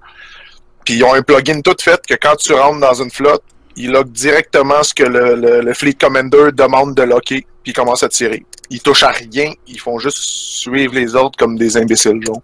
Puis 0.85 0.95
ils 0.95 1.03
ont 1.03 1.13
un 1.13 1.21
plugin 1.21 1.61
tout 1.61 1.75
fait 1.79 2.01
que 2.07 2.15
quand 2.15 2.35
tu 2.35 2.53
rentres 2.53 2.79
dans 2.79 2.93
une 3.01 3.11
flotte, 3.11 3.43
il 3.75 3.91
lock 3.91 4.11
directement 4.11 4.83
ce 4.83 4.93
que 4.93 5.03
le, 5.03 5.35
le, 5.35 5.61
le 5.61 5.73
Fleet 5.73 5.93
Commander 5.93 6.51
demande 6.53 6.93
de 6.95 7.03
locker, 7.03 7.45
puis 7.63 7.71
ils 7.71 7.73
commencent 7.73 8.03
à 8.03 8.09
tirer. 8.09 8.45
Ils 8.69 8.81
touchent 8.81 9.03
à 9.03 9.11
rien, 9.11 9.53
ils 9.67 9.79
font 9.79 9.97
juste 9.99 10.17
suivre 10.17 10.93
les 10.93 11.15
autres 11.15 11.37
comme 11.37 11.57
des 11.57 11.77
imbéciles, 11.77 12.19
genre. 12.25 12.41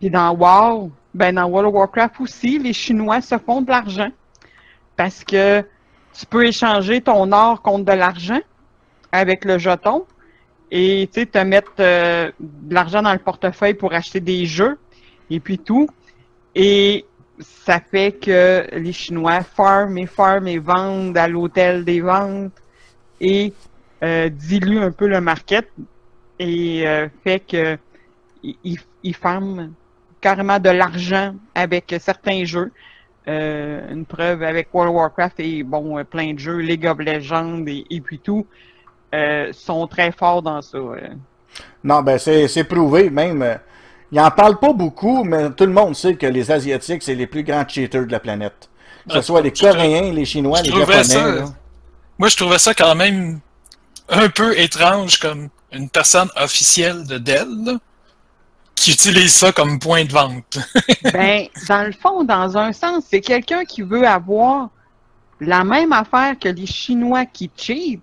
Puis 0.00 0.10
dans 0.10 0.32
WoW, 0.34 0.90
ben 1.14 1.34
dans 1.34 1.46
World 1.46 1.68
of 1.68 1.74
Warcraft 1.74 2.20
aussi, 2.20 2.58
les 2.58 2.72
Chinois 2.72 3.20
se 3.20 3.38
font 3.38 3.62
de 3.62 3.70
l'argent. 3.70 4.10
Parce 4.96 5.24
que 5.24 5.64
tu 6.12 6.26
peux 6.26 6.46
échanger 6.46 7.00
ton 7.00 7.32
or 7.32 7.62
contre 7.62 7.84
de 7.84 7.92
l'argent 7.92 8.40
avec 9.12 9.44
le 9.44 9.58
jeton. 9.58 10.04
Et 10.70 11.08
tu 11.12 11.20
sais, 11.20 11.26
te 11.26 11.38
mettre 11.38 11.72
euh, 11.78 12.30
de 12.40 12.74
l'argent 12.74 13.02
dans 13.02 13.12
le 13.12 13.18
portefeuille 13.18 13.74
pour 13.74 13.92
acheter 13.92 14.20
des 14.20 14.46
jeux. 14.46 14.78
Et 15.30 15.40
puis 15.40 15.58
tout. 15.58 15.88
Et 16.54 17.04
ça 17.38 17.80
fait 17.80 18.12
que 18.12 18.66
les 18.72 18.92
Chinois 18.92 19.42
farment 19.42 19.98
et 19.98 20.06
farment 20.06 20.48
et 20.48 20.58
vendent 20.58 21.16
à 21.16 21.28
l'hôtel 21.28 21.84
des 21.84 22.00
ventes. 22.00 22.52
Et 23.20 23.52
euh, 24.02 24.28
diluent 24.28 24.82
un 24.82 24.90
peu 24.90 25.06
le 25.06 25.20
market. 25.20 25.68
Et 26.38 26.86
euh, 26.86 27.08
fait 27.22 27.40
que 27.40 27.78
ils, 28.42 29.14
farment 29.14 29.72
carrément 30.28 30.58
de 30.58 30.70
l'argent 30.70 31.34
avec 31.54 31.94
certains 32.00 32.44
jeux. 32.44 32.72
Euh, 33.28 33.92
une 33.92 34.04
preuve 34.06 34.42
avec 34.42 34.68
World 34.74 34.90
of 34.90 34.96
Warcraft 35.00 35.40
et 35.40 35.62
bon, 35.62 35.98
euh, 35.98 36.04
plein 36.04 36.32
de 36.34 36.38
jeux, 36.38 36.58
League 36.70 36.86
of 36.86 36.98
Legends 36.98 37.64
et, 37.66 37.84
et 37.90 38.00
puis 38.00 38.18
tout, 38.18 38.46
euh, 39.14 39.50
sont 39.52 39.86
très 39.86 40.12
forts 40.12 40.42
dans 40.42 40.60
ça. 40.62 40.78
Non, 41.82 42.02
ben 42.02 42.18
c'est 42.18 42.64
prouvé, 42.64 43.10
même. 43.10 43.42
euh, 43.42 43.56
Ils 44.12 44.20
en 44.20 44.30
parlent 44.30 44.58
pas 44.58 44.72
beaucoup, 44.72 45.24
mais 45.24 45.50
tout 45.58 45.66
le 45.66 45.72
monde 45.72 45.94
sait 45.94 46.14
que 46.16 46.26
les 46.26 46.50
Asiatiques, 46.50 47.02
c'est 47.02 47.14
les 47.14 47.26
plus 47.26 47.42
grands 47.44 47.66
cheaters 47.66 48.06
de 48.06 48.12
la 48.12 48.20
planète. 48.20 48.68
Que 49.06 49.14
ce 49.14 49.22
soit 49.22 49.42
les 49.42 49.52
Coréens, 49.52 50.12
les 50.12 50.24
Chinois, 50.24 50.58
je 50.64 50.70
les 50.70 50.78
Japonais. 50.78 51.04
ça-. 51.04 51.54
Moi, 52.18 52.28
je 52.28 52.36
trouvais 52.36 52.58
ça 52.58 52.72
quand 52.74 52.94
même 52.94 53.40
un 54.08 54.28
peu 54.28 54.50
étrange 54.58 55.18
comme 55.18 55.48
une 55.72 55.88
personne 55.88 56.28
officielle 56.36 57.06
de 57.06 57.18
Dell 57.18 57.48
là, 57.66 57.72
qui 58.76 58.92
utilise 58.92 59.32
ça 59.32 59.52
comme 59.52 59.78
point 59.78 60.04
de 60.04 60.12
vente. 60.12 60.58
ben, 61.12 61.46
dans 61.68 61.82
le 61.84 61.92
fond, 61.92 62.24
dans 62.24 62.56
un 62.56 62.72
sens, 62.72 63.04
c'est 63.10 63.20
quelqu'un 63.20 63.64
qui 63.64 63.82
veut 63.82 64.06
avoir 64.06 64.68
la 65.40 65.64
même 65.64 65.92
affaire 65.92 66.34
que 66.40 66.48
les 66.48 66.66
Chinois 66.66 67.24
qui 67.26 67.50
cheat 67.56 68.00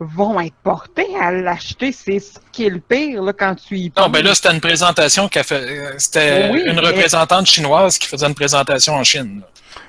vont 0.00 0.38
être 0.40 0.54
portés 0.62 1.06
à 1.20 1.30
l'acheter. 1.32 1.92
C'est 1.92 2.18
ce 2.18 2.34
qui 2.52 2.66
est 2.66 2.70
le 2.70 2.80
pire 2.80 3.22
là, 3.22 3.32
quand 3.32 3.54
tu 3.54 3.78
y 3.78 3.90
penses. 3.90 4.04
Non, 4.04 4.10
ben 4.10 4.24
là, 4.24 4.34
c'était 4.34 4.52
une 4.52 4.60
présentation 4.60 5.28
qui 5.28 5.38
a 5.38 5.42
fait. 5.44 5.54
euh, 5.62 5.92
C'était 5.98 6.50
Oui, 6.52 6.62
une 6.66 6.74
mais- 6.74 6.80
représentante 6.86 7.46
chinoise 7.46 7.96
qui 7.98 8.06
faisait 8.08 8.26
une 8.26 8.34
présentation 8.34 8.94
en 8.94 9.04
Chine. 9.04 9.40
là. 9.40 9.46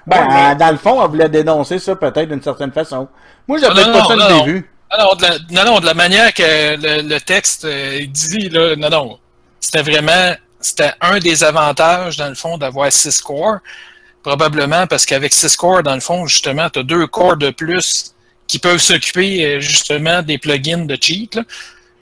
Ben, 0.07 0.27
Ouais, 0.27 0.33
mais- 0.49 0.55
dans 0.55 0.71
le 0.71 0.77
fond, 0.77 1.01
on 1.01 1.07
voulait 1.07 1.29
dénoncer 1.29 1.79
ça 1.79 1.95
peut-être 1.95 2.29
d'une 2.29 2.41
certaine 2.41 2.71
façon. 2.71 3.07
Moi, 3.47 3.57
j'avais 3.59 3.83
Non, 3.85 3.91
pas 3.93 3.99
non, 3.99 4.07
ça 4.07 4.15
non, 4.15 4.27
le 4.27 4.33
non. 4.33 4.45
début. 4.45 4.69
De 4.91 5.21
la, 5.23 5.63
non, 5.63 5.71
non, 5.73 5.79
de 5.81 5.85
la 5.87 5.93
manière 5.93 6.33
que 6.33 6.43
le, 6.43 7.01
le 7.07 7.19
texte 7.19 7.65
euh, 7.65 8.05
dit, 8.07 8.49
là, 8.49 8.75
non, 8.75 8.89
non. 8.89 9.19
C'était 9.65 9.81
vraiment. 9.81 10.35
C'était 10.59 10.93
un 11.01 11.19
des 11.19 11.43
avantages, 11.43 12.17
dans 12.17 12.29
le 12.29 12.35
fond, 12.35 12.57
d'avoir 12.57 12.91
6 12.91 13.21
cores. 13.21 13.57
Probablement 14.23 14.87
parce 14.87 15.05
qu'avec 15.05 15.33
6 15.33 15.55
cores, 15.57 15.83
dans 15.83 15.93
le 15.95 15.99
fond, 15.99 16.25
justement, 16.25 16.69
tu 16.69 16.79
as 16.79 16.83
deux 16.83 17.05
cores 17.07 17.37
de 17.37 17.49
plus 17.49 18.15
qui 18.47 18.59
peuvent 18.59 18.79
s'occuper, 18.79 19.43
euh, 19.43 19.59
justement, 19.59 20.21
des 20.21 20.37
plugins 20.37 20.85
de 20.85 20.97
cheat, 20.99 21.39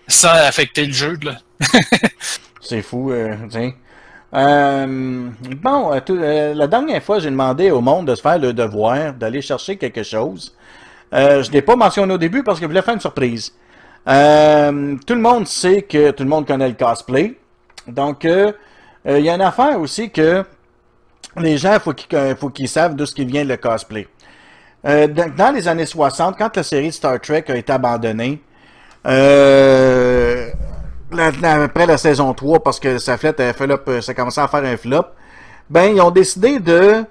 sans 0.07 0.29
affecter 0.29 0.85
le 0.85 0.93
jeu. 0.93 1.17
C'est 2.61 2.81
fou, 2.81 3.11
euh, 3.11 3.35
tiens. 3.49 3.71
Euh, 4.33 5.29
bon, 5.61 5.91
la 5.91 6.67
dernière 6.67 7.03
fois, 7.03 7.19
j'ai 7.19 7.29
demandé 7.29 7.71
au 7.71 7.81
monde 7.81 8.07
de 8.07 8.15
se 8.15 8.21
faire 8.21 8.39
le 8.39 8.51
devoir, 8.51 9.13
d'aller 9.13 9.41
chercher 9.41 9.77
quelque 9.77 10.03
chose. 10.03 10.53
Je 11.11 11.47
ne 11.47 11.51
l'ai 11.51 11.61
pas 11.61 11.75
mentionné 11.75 12.13
au 12.13 12.17
début 12.17 12.43
parce 12.43 12.59
que 12.59 12.65
je 12.65 12.67
voulais 12.67 12.81
faire 12.81 12.95
une 12.95 12.99
surprise. 12.99 13.53
Tout 14.05 14.11
le 14.11 15.21
monde 15.21 15.47
sait 15.47 15.83
que 15.83 16.11
tout 16.11 16.23
le 16.23 16.29
monde 16.29 16.47
connaît 16.47 16.67
le 16.67 16.73
cosplay. 16.73 17.37
Donc, 17.87 18.25
euh, 18.25 18.51
euh, 19.07 19.19
il 19.19 19.25
y 19.25 19.29
a 19.29 19.35
une 19.35 19.41
affaire 19.41 19.79
aussi 19.79 20.09
que 20.09 20.43
les 21.37 21.57
gens, 21.57 21.73
il 21.73 21.79
faut 21.79 21.93
qu'ils 21.93 22.17
euh, 22.17 22.35
faut 22.35 22.49
qu'ils 22.49 22.69
savent 22.69 22.95
d'où 22.95 23.05
ce 23.05 23.13
qui 23.13 23.25
vient 23.25 23.43
le 23.43 23.57
cosplay. 23.57 24.07
Dans 24.83 25.55
les 25.55 25.67
années 25.69 25.85
60, 25.85 26.37
quand 26.37 26.57
la 26.57 26.63
série 26.63 26.91
Star 26.91 27.21
Trek 27.21 27.45
a 27.47 27.55
été 27.55 27.71
abandonnée, 27.71 28.41
après 29.05 30.51
la 31.87 31.97
saison 31.97 32.33
3, 32.33 32.61
parce 32.61 32.81
que 32.81 32.97
ça, 32.97 33.15
fait, 33.15 33.53
flop, 33.53 34.01
ça 34.01 34.13
commençait 34.13 34.41
à 34.41 34.49
faire 34.49 34.65
un 34.65 34.75
flop, 34.75 35.05
ben, 35.69 35.95
ils 35.95 36.01
ont 36.01 36.11
décidé 36.11 36.59
de... 36.59 37.05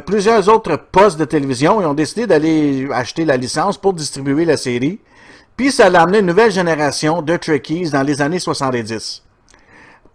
plusieurs 0.00 0.50
autres 0.50 0.76
postes 0.76 1.18
de 1.18 1.24
télévision, 1.24 1.80
ils 1.80 1.86
ont 1.86 1.94
décidé 1.94 2.26
d'aller 2.26 2.86
acheter 2.92 3.24
la 3.24 3.38
licence 3.38 3.78
pour 3.78 3.94
distribuer 3.94 4.44
la 4.44 4.58
série. 4.58 5.00
Puis 5.56 5.72
ça 5.72 5.86
a 5.86 6.02
amené 6.02 6.18
une 6.18 6.26
nouvelle 6.26 6.52
génération 6.52 7.22
de 7.22 7.38
Trekkies 7.38 7.88
dans 7.88 8.02
les 8.02 8.20
années 8.20 8.38
70. 8.38 9.25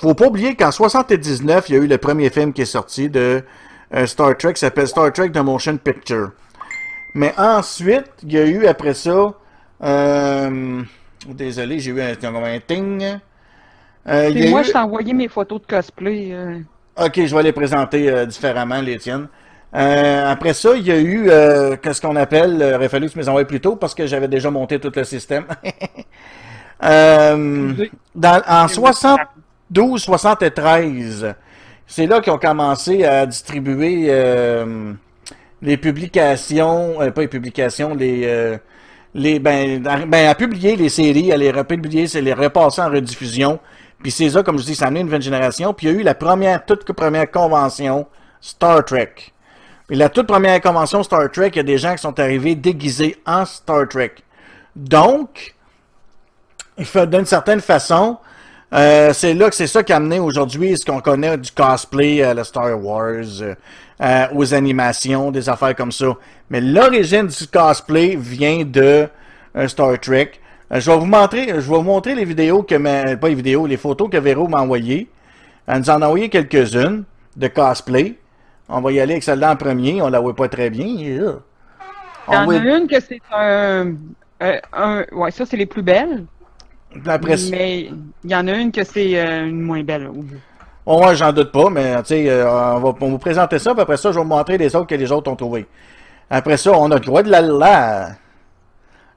Faut 0.02 0.16
pas 0.16 0.26
oublier 0.26 0.56
qu'en 0.56 0.72
79, 0.72 1.70
il 1.70 1.76
y 1.76 1.78
a 1.78 1.82
eu 1.84 1.88
le 1.88 1.97
premier 1.99 2.32
film 2.32 2.54
qui 2.54 2.64
est 2.64 2.66
sorti 2.66 3.08
de 3.08 3.43
euh, 3.93 4.06
Star 4.08 4.36
Trek, 4.36 4.54
qui 4.54 4.60
s'appelle 4.62 4.88
Star 4.88 5.12
Trek 5.14 5.30
The 5.30 5.38
Motion 5.38 5.78
Picture. 5.78 6.32
Mais 7.14 7.34
ensuite, 7.38 8.06
il 8.24 8.34
y 8.34 8.38
a 8.39 8.45
eu 8.45 8.66
après 8.66 8.95
ça. 8.95 9.34
Euh, 9.84 10.82
désolé, 11.28 11.78
j'ai 11.80 11.91
eu 11.91 12.02
un, 12.02 12.14
un 12.24 12.60
ting. 12.66 13.04
Euh, 14.08 14.32
Puis 14.32 14.49
moi, 14.49 14.62
eu- 14.62 14.64
je 14.66 14.72
t'ai 14.72 14.78
envoyé 14.80 15.14
mes 15.14 15.28
photos 15.28 15.62
de 15.62 15.68
cosplay. 15.68 16.36
Ok, 16.99 17.24
je 17.24 17.36
vais 17.36 17.43
les 17.43 17.52
présenter 17.54 18.26
différemment, 18.26 18.82
les 18.82 18.97
tiennes. 18.97 19.28
Après 19.72 20.54
ça, 20.54 20.76
il 20.76 20.88
y 20.88 20.91
a 20.91 20.99
eu 20.99 21.30
qu'est-ce 21.82 22.02
qu'on 22.02 22.16
appelle, 22.16 22.58
il 22.60 22.74
aurait 22.74 22.89
fallu 22.89 23.06
que 23.06 23.14
je 23.14 23.18
me 23.20 23.22
les 23.24 23.30
envoie 23.30 23.45
plus 23.45 23.62
tôt 23.62 23.76
parce 23.76 23.93
que 23.93 24.08
j'avais 24.08 24.28
déjà 24.28 24.49
monté 24.49 24.80
tout 24.80 24.91
le 24.95 25.04
système. 25.04 25.45
Dans, 26.82 28.41
en 28.47 28.68
72-73, 29.74 31.34
c'est 31.88 32.07
là 32.07 32.22
qu'ils 32.22 32.34
ont 32.34 32.38
commencé 32.38 33.03
à 33.05 33.26
distribuer 33.26 34.05
euh, 34.09 34.93
les 35.61 35.78
publications, 35.78 37.01
euh, 37.01 37.11
pas 37.11 37.22
les 37.22 37.28
publications, 37.28 37.93
les, 37.93 38.22
euh, 38.26 38.57
les 39.13 39.39
ben, 39.39 39.86
à- 39.88 40.05
ben, 40.05 40.28
à 40.30 40.36
publier 40.36 40.76
les 40.76 40.89
séries, 40.89 41.32
à 41.32 41.38
les 41.38 41.51
republier, 41.51 42.07
c'est 42.07 42.22
les 42.22 42.34
repasser 42.34 42.82
en 42.82 42.89
rediffusion. 42.89 43.59
Puis 44.01 44.11
c'est 44.11 44.30
ça, 44.30 44.41
comme 44.43 44.57
je 44.57 44.63
dis, 44.63 44.76
ça 44.76 44.86
a 44.88 44.89
une 44.89 45.03
nouvelle 45.03 45.22
génération. 45.22 45.74
Puis 45.74 45.88
il 45.88 45.93
y 45.93 45.97
a 45.97 45.99
eu 45.99 46.03
la 46.03 46.15
première, 46.15 46.65
toute 46.65 46.91
première 46.93 47.30
convention 47.30 48.07
Star 48.39 48.84
Trek. 48.86 49.13
Et 49.89 49.95
la 49.95 50.09
toute 50.09 50.28
première 50.28 50.59
convention 50.61 51.03
Star 51.03 51.30
Trek, 51.30 51.49
il 51.53 51.57
y 51.57 51.59
a 51.59 51.63
des 51.63 51.78
gens 51.78 51.91
qui 51.93 52.01
sont 52.01 52.19
arrivés 52.19 52.55
déguisés 52.55 53.17
en 53.26 53.45
Star 53.45 53.88
Trek. 53.88 54.15
Donc, 54.76 55.53
d'une 56.78 57.26
certaine 57.26 57.59
façon, 57.59 58.17
euh, 58.74 59.11
c'est 59.13 59.34
là 59.34 59.49
que 59.49 59.55
c'est 59.55 59.67
ça 59.67 59.84
qui 59.84 59.91
a 59.93 59.97
amené 59.97 60.19
aujourd'hui 60.19 60.78
ce 60.78 60.86
qu'on 60.86 61.01
connaît 61.01 61.38
du 61.38 61.51
cosplay 61.51 62.24
à 62.24 62.34
la 62.34 62.43
Star 62.43 62.82
Wars, 62.84 63.24
euh, 63.41 63.55
euh, 64.01 64.26
aux 64.34 64.53
animations, 64.53 65.32
des 65.32 65.49
affaires 65.49 65.76
comme 65.76 65.91
ça. 65.91 66.07
Mais 66.49 66.61
l'origine 66.61 67.28
du 67.28 67.47
cosplay 67.47 68.15
vient 68.17 68.63
de 68.65 69.07
euh, 69.57 69.67
Star 69.67 69.99
Trek. 69.99 70.32
Euh, 70.72 70.80
je 70.80 70.89
vais 70.89 70.97
vous 70.97 71.05
montrer, 71.05 71.47
je 71.47 71.53
vais 71.55 71.61
vous 71.61 71.82
montrer 71.82 72.15
les 72.15 72.24
vidéos 72.26 72.63
que 72.63 72.76
ma- 72.76 73.17
pas 73.17 73.28
les 73.30 73.36
vidéos, 73.36 73.67
les 73.67 73.78
photos 73.78 74.09
que 74.09 74.17
Véro 74.17 74.47
m'a 74.47 74.61
envoyées. 74.61 75.09
Elle 75.67 75.80
nous 75.80 75.89
en 75.89 76.01
a 76.01 76.05
envoyé 76.07 76.30
quelques-unes 76.30 77.03
de 77.36 77.47
cosplay. 77.47 78.17
On 78.69 78.80
va 78.80 78.91
y 78.93 78.99
aller 79.01 79.13
avec 79.13 79.24
celle-là 79.24 79.51
en 79.51 79.55
premier. 79.57 80.01
On 80.01 80.07
la 80.09 80.19
voit 80.22 80.36
pas 80.36 80.47
très 80.47 80.69
bien. 80.69 80.86
là. 80.86 81.34
Il 82.28 82.34
y 82.34 82.38
On 82.38 82.39
en 82.39 82.45
voit- 82.45 82.53
a 82.55 82.78
une 82.78 82.88
que 82.88 82.99
c'est 83.01 83.19
un, 83.34 83.95
euh, 84.41 84.59
un. 84.74 85.03
Ouais, 85.11 85.32
ça, 85.32 85.45
c'est 85.45 85.57
les 85.57 85.65
plus 85.65 85.82
belles. 85.82 86.24
Après, 87.05 87.35
Mais 87.51 87.89
il 88.23 88.31
y 88.31 88.35
en 88.35 88.47
a 88.47 88.53
une 88.53 88.71
que 88.71 88.83
c'est 88.83 89.19
euh, 89.19 89.47
une 89.47 89.61
moins 89.61 89.83
belle. 89.83 90.09
Oh, 90.85 91.05
ouais, 91.05 91.15
j'en 91.15 91.31
doute 91.31 91.51
pas, 91.51 91.69
mais 91.69 91.95
tu 92.01 92.07
sais, 92.07 92.29
euh, 92.29 92.49
on 92.49 92.79
va 92.79 92.93
on 93.01 93.09
vous 93.09 93.17
présenter 93.17 93.59
ça, 93.59 93.73
puis 93.73 93.81
après 93.81 93.97
ça, 93.97 94.11
je 94.11 94.17
vais 94.17 94.23
vous 94.23 94.29
montrer 94.29 94.57
les 94.57 94.75
autres 94.75 94.87
que 94.87 94.95
les 94.95 95.11
autres 95.11 95.31
ont 95.31 95.35
trouvé. 95.35 95.67
Après 96.29 96.57
ça, 96.57 96.71
on 96.71 96.89
a 96.91 96.95
le 96.95 97.01
droit 97.01 97.23
de 97.23 97.29
la 97.29 97.41
la. 97.41 98.09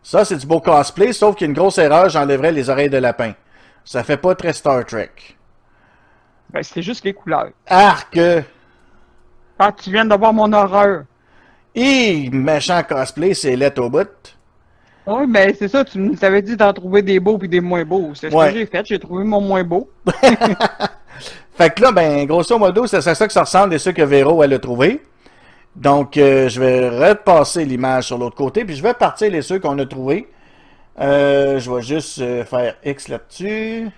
Ça, 0.02 0.24
c'est 0.24 0.36
du 0.36 0.46
beau 0.46 0.60
cosplay, 0.60 1.12
sauf 1.12 1.34
qu'il 1.34 1.46
y 1.46 1.48
a 1.48 1.50
une 1.50 1.56
grosse 1.56 1.78
erreur, 1.78 2.10
j'enlèverais 2.10 2.52
les 2.52 2.68
oreilles 2.68 2.90
de 2.90 2.98
lapin. 2.98 3.32
Ça 3.84 4.04
fait 4.04 4.18
pas 4.18 4.34
très 4.34 4.52
Star 4.52 4.84
Trek. 4.84 5.10
Ben, 6.50 6.62
c'est 6.62 6.82
juste 6.82 7.04
les 7.04 7.14
couleurs. 7.14 7.50
Arc! 7.66 8.18
Ah, 9.58 9.72
tu 9.72 9.90
viens 9.90 10.04
d'avoir 10.04 10.32
mon 10.32 10.52
horreur. 10.52 11.04
Et 11.74 12.28
méchant 12.30 12.82
cosplay, 12.82 13.34
c'est 13.34 13.56
let 13.56 13.78
au 13.78 13.88
bout. 13.88 14.33
Oui, 15.06 15.26
ben 15.28 15.54
c'est 15.58 15.68
ça, 15.68 15.84
tu 15.84 15.98
nous 15.98 16.16
avais 16.24 16.40
dit 16.40 16.56
d'en 16.56 16.72
trouver 16.72 17.02
des 17.02 17.20
beaux 17.20 17.36
puis 17.36 17.48
des 17.48 17.60
moins 17.60 17.84
beaux. 17.84 18.12
C'est 18.14 18.30
ce 18.30 18.34
Ouais. 18.34 18.48
que 18.52 18.58
j'ai 18.58 18.66
fait, 18.66 18.86
j'ai 18.86 18.98
trouvé 18.98 19.22
mon 19.24 19.40
moins 19.40 19.62
beau. 19.64 19.90
Fait 21.56 21.70
que 21.72 21.82
là, 21.82 21.92
ben, 21.92 22.24
grosso 22.26 22.58
modo, 22.58 22.86
c'est 22.86 22.96
à 23.06 23.14
ça 23.14 23.26
que 23.26 23.32
ça 23.32 23.42
ressemble 23.42 23.74
et 23.74 23.78
ceux 23.78 23.92
que 23.92 24.02
Véro, 24.02 24.42
elle 24.42 24.54
a 24.54 24.58
trouvé. 24.58 25.02
Donc, 25.76 26.16
euh, 26.16 26.48
je 26.48 26.58
vais 26.60 26.88
repasser 26.88 27.64
l'image 27.64 28.06
sur 28.06 28.18
l'autre 28.18 28.36
côté, 28.36 28.64
puis 28.64 28.74
je 28.74 28.82
vais 28.82 28.94
partir 28.94 29.30
les 29.30 29.42
ceux 29.42 29.58
qu'on 29.60 29.78
a 29.78 29.86
trouvés. 29.86 30.28
Euh, 31.00 31.58
je 31.58 31.70
vais 31.70 31.82
juste 31.82 32.20
euh, 32.20 32.44
faire 32.44 32.74
X 32.84 33.08
là-dessus. 33.08 33.88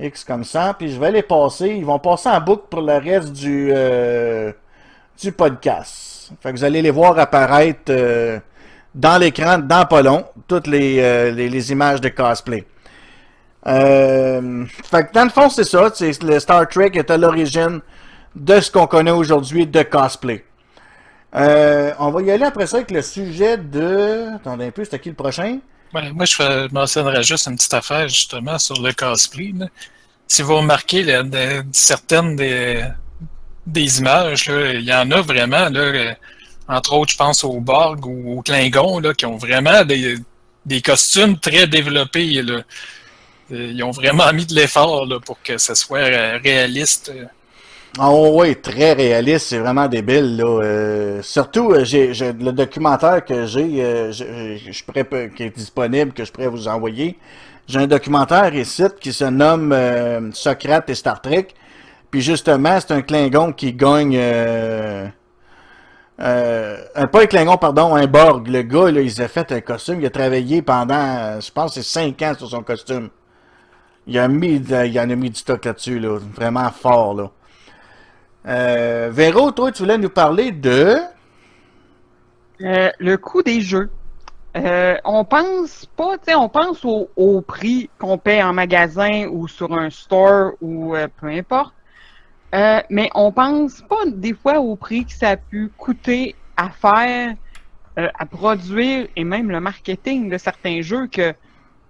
X 0.00 0.24
comme 0.24 0.44
ça, 0.44 0.74
puis 0.78 0.90
je 0.90 0.98
vais 0.98 1.10
les 1.10 1.22
passer. 1.22 1.68
Ils 1.68 1.84
vont 1.84 1.98
passer 1.98 2.28
en 2.30 2.40
boucle 2.40 2.64
pour 2.70 2.80
le 2.80 2.96
reste 2.96 3.32
du, 3.32 3.70
euh, 3.74 4.52
du 5.20 5.32
podcast. 5.32 6.32
Fait 6.40 6.50
que 6.52 6.56
vous 6.56 6.64
allez 6.64 6.80
les 6.80 6.90
voir 6.90 7.18
apparaître 7.18 7.92
dans 8.94 9.18
l'écran, 9.18 9.58
dans 9.58 9.86
pas 9.86 10.02
toutes 10.46 10.66
les, 10.66 11.00
euh, 11.00 11.30
les, 11.30 11.48
les 11.48 11.72
images 11.72 12.00
de 12.00 12.08
cosplay. 12.08 12.66
Euh, 13.66 14.64
fait 14.90 15.06
que 15.06 15.12
dans 15.12 15.24
le 15.24 15.30
fond, 15.30 15.48
c'est 15.48 15.64
ça. 15.64 15.88
Le 16.22 16.38
Star 16.38 16.68
Trek 16.68 16.90
est 16.94 17.10
à 17.10 17.16
l'origine 17.16 17.80
de 18.34 18.60
ce 18.60 18.70
qu'on 18.70 18.86
connaît 18.86 19.12
aujourd'hui 19.12 19.66
de 19.66 19.82
cosplay. 19.82 20.44
Euh, 21.34 21.92
on 21.98 22.10
va 22.10 22.22
y 22.22 22.30
aller 22.30 22.44
après 22.44 22.66
ça 22.66 22.78
avec 22.78 22.90
le 22.90 23.02
sujet 23.02 23.56
de. 23.56 24.34
Attendez 24.34 24.66
un 24.66 24.70
peu, 24.70 24.84
c'était 24.84 24.98
qui 24.98 25.08
le 25.08 25.14
prochain? 25.14 25.60
Ouais, 25.94 26.10
moi, 26.12 26.24
je, 26.24 26.72
mentionnerais 26.72 27.22
juste 27.22 27.46
une 27.46 27.56
petite 27.56 27.74
affaire, 27.74 28.08
justement, 28.08 28.58
sur 28.58 28.80
le 28.82 28.92
cosplay. 28.92 29.52
Si 30.26 30.42
vous 30.42 30.56
remarquez, 30.56 31.02
là, 31.02 31.22
certaines 31.72 32.36
des, 32.36 32.84
des 33.66 34.00
images, 34.00 34.50
il 34.50 34.82
y 34.82 34.92
en 34.92 35.10
a 35.10 35.20
vraiment, 35.20 35.68
là, 35.68 36.14
entre 36.68 36.94
autres, 36.94 37.12
je 37.12 37.16
pense 37.16 37.44
aux 37.44 37.60
Borg 37.60 38.06
ou 38.06 38.38
aux 38.38 38.42
Klingons, 38.42 39.00
là, 39.00 39.14
qui 39.14 39.26
ont 39.26 39.36
vraiment 39.36 39.84
des, 39.84 40.82
costumes 40.82 41.38
très 41.38 41.66
développés. 41.66 42.38
Euh, 42.38 42.62
Ils 43.50 43.82
ont 43.82 43.90
vraiment 43.90 44.32
mis 44.32 44.46
de 44.46 44.54
l'effort 44.54 45.06
pour 45.24 45.42
que 45.42 45.58
ce 45.58 45.74
soit 45.74 45.98
euh, 45.98 46.38
réaliste. 46.42 47.12
Oh 48.00 48.38
oui, 48.40 48.56
très 48.56 48.94
réaliste, 48.94 49.48
c'est 49.48 49.58
vraiment 49.58 49.86
débile 49.86 50.38
là. 50.38 50.62
Euh, 50.62 51.22
surtout, 51.22 51.72
le 51.72 52.50
documentaire 52.52 53.22
que 53.22 53.44
j'ai, 53.44 54.10
qui 55.36 55.42
est 55.42 55.54
disponible, 55.54 56.12
que 56.12 56.24
je 56.24 56.32
pourrais 56.32 56.48
vous 56.48 56.68
envoyer. 56.68 57.18
J'ai 57.68 57.80
un 57.80 57.86
documentaire 57.86 58.54
ici 58.54 58.84
qui 58.98 59.12
se 59.12 59.24
nomme 59.24 60.32
Socrate 60.32 60.88
et 60.88 60.94
Star 60.94 61.20
Trek. 61.20 61.48
Puis 62.10 62.22
justement, 62.22 62.78
c'est 62.80 62.92
un 62.92 63.02
Klingon 63.02 63.52
qui 63.52 63.74
gagne. 63.74 64.18
Euh, 66.20 66.76
un, 66.94 67.06
pas 67.06 67.22
un 67.22 67.26
Klingon, 67.26 67.56
pardon, 67.56 67.94
un 67.94 68.06
Borg. 68.06 68.46
Le 68.48 68.62
gars, 68.62 68.90
là, 68.90 69.00
il 69.00 69.10
s'est 69.10 69.28
fait 69.28 69.50
un 69.52 69.60
costume. 69.60 70.00
Il 70.00 70.06
a 70.06 70.10
travaillé 70.10 70.62
pendant, 70.62 70.94
euh, 70.94 71.40
je 71.40 71.50
pense, 71.50 71.74
c'est 71.74 71.82
5 71.82 72.20
ans 72.22 72.34
sur 72.36 72.48
son 72.48 72.62
costume. 72.62 73.08
Il, 74.06 74.20
mis, 74.28 74.56
il 74.56 75.00
en 75.00 75.10
a 75.10 75.14
mis 75.14 75.30
du 75.30 75.38
stock 75.38 75.64
là-dessus, 75.64 75.98
là. 75.98 76.18
Vraiment 76.34 76.70
fort, 76.70 77.14
là. 77.14 77.30
Euh, 78.46 79.10
Véro, 79.12 79.52
toi, 79.52 79.70
tu 79.70 79.82
voulais 79.82 79.98
nous 79.98 80.10
parler 80.10 80.50
de... 80.50 80.96
Le 82.58 83.16
coût 83.16 83.42
des 83.42 83.60
jeux. 83.60 83.90
On 84.54 85.24
pense 85.24 85.86
pas, 85.96 86.18
tu 86.18 86.24
sais, 86.26 86.34
on 86.34 86.48
pense 86.48 86.84
au, 86.84 87.40
prix 87.40 87.90
qu'on 87.98 88.18
paie 88.18 88.42
en 88.42 88.52
magasin 88.52 89.26
ou 89.30 89.48
sur 89.48 89.72
un 89.72 89.90
store 89.90 90.52
ou 90.60 90.94
peu 91.20 91.28
importe. 91.28 91.72
Euh, 92.54 92.80
mais 92.90 93.08
on 93.14 93.32
pense 93.32 93.80
pas 93.82 94.04
des 94.06 94.34
fois 94.34 94.60
au 94.60 94.76
prix 94.76 95.06
que 95.06 95.12
ça 95.12 95.30
a 95.30 95.36
pu 95.36 95.70
coûter 95.76 96.34
à 96.56 96.68
faire, 96.68 97.34
euh, 97.98 98.08
à 98.18 98.26
produire 98.26 99.08
et 99.16 99.24
même 99.24 99.50
le 99.50 99.60
marketing 99.60 100.28
de 100.28 100.36
certains 100.36 100.82
jeux 100.82 101.06
que, 101.06 101.32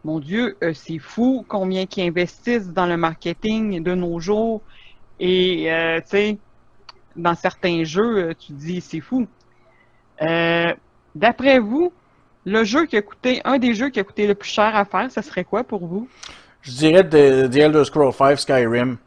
mon 0.04 0.20
Dieu, 0.20 0.56
euh, 0.62 0.72
c'est 0.74 0.98
fou 0.98 1.44
combien 1.48 1.86
qui 1.86 2.02
investissent 2.02 2.72
dans 2.72 2.86
le 2.86 2.96
marketing 2.96 3.82
de 3.82 3.94
nos 3.94 4.20
jours. 4.20 4.60
Et, 5.20 5.68
tu 6.02 6.08
sais, 6.08 6.38
dans 7.14 7.34
certains 7.34 7.84
jeux, 7.84 8.34
tu 8.34 8.52
dis, 8.52 8.80
c'est 8.80 9.00
fou. 9.00 9.28
D'après 11.14 11.58
vous, 11.60 11.92
le 12.44 12.64
jeu 12.64 12.86
qui 12.86 12.96
a 12.96 13.02
coûté, 13.02 13.40
un 13.44 13.58
des 13.58 13.74
jeux 13.74 13.90
qui 13.90 14.00
a 14.00 14.04
coûté 14.04 14.26
le 14.26 14.34
plus 14.34 14.48
cher 14.48 14.74
à 14.74 14.84
faire, 14.84 15.10
ça 15.10 15.22
serait 15.22 15.44
quoi 15.44 15.62
pour 15.62 15.86
vous? 15.86 16.08
Je 16.62 16.72
dirais 16.72 17.04
de, 17.04 17.46
The 17.46 17.56
Elder 17.56 17.84
Scrolls 17.84 18.12
5 18.12 18.38
Skyrim. 18.38 18.98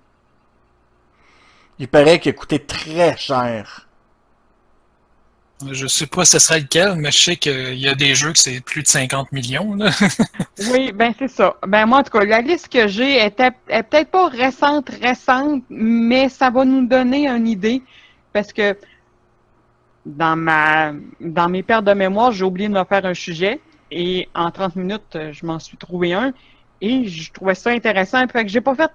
Il 1.80 1.88
paraît 1.88 2.20
qu'il 2.20 2.32
a 2.32 2.34
coûté 2.34 2.60
très 2.60 3.18
cher. 3.18 3.86
Je 5.72 5.88
sais 5.88 6.06
pas 6.06 6.26
ce 6.26 6.38
serait 6.38 6.60
lequel, 6.60 6.96
mais 6.96 7.12
je 7.12 7.18
sais 7.18 7.36
qu'il 7.38 7.80
y 7.80 7.88
a 7.88 7.96
des 7.96 8.14
jeux 8.14 8.34
que 8.34 8.40
c'est 8.40 8.60
plus 8.60 8.84
de 8.84 8.88
50 8.88 9.32
millions. 9.32 9.76
Là. 9.76 9.90
Oui, 10.72 10.92
ben 10.94 11.14
c'est 11.18 11.28
ça. 11.28 11.56
Ben 11.68 11.86
moi, 11.86 12.00
en 12.00 12.04
tout 12.04 12.18
cas, 12.18 12.24
la 12.26 12.42
liste 12.42 12.70
que 12.70 12.88
j'ai 12.88 13.18
est, 13.18 13.40
est 13.40 13.84
peut-être 13.84 14.10
pas 14.10 14.28
récente, 14.28 14.90
récente, 15.02 15.64
mais 15.70 16.30
ça 16.30 16.50
va 16.50 16.64
nous 16.66 16.86
donner 16.88 17.28
une 17.28 17.48
idée. 17.48 17.82
Parce 18.34 18.52
que 18.52 18.78
dans 20.06 20.36
ma 20.36 20.94
dans 21.20 21.50
mes 21.50 21.64
pertes 21.64 21.86
de 21.86 21.94
mémoire, 21.94 22.32
j'ai 22.32 22.44
oublié 22.44 22.68
de 22.70 22.74
me 22.74 22.84
faire 22.84 23.06
un 23.06 23.14
sujet. 23.14 23.60
Et 23.92 24.28
en 24.34 24.52
30 24.52 24.76
minutes, 24.76 25.18
je 25.32 25.46
m'en 25.46 25.60
suis 25.60 25.78
trouvé 25.78 26.14
un. 26.14 26.34
Et 26.82 27.08
je 27.08 27.32
trouvais 27.32 27.56
ça 27.56 27.70
intéressant. 27.72 28.26
Fait 28.28 28.44
que 28.44 28.52
j'ai 28.52 28.62
pas 28.62 28.76
fait. 28.76 28.92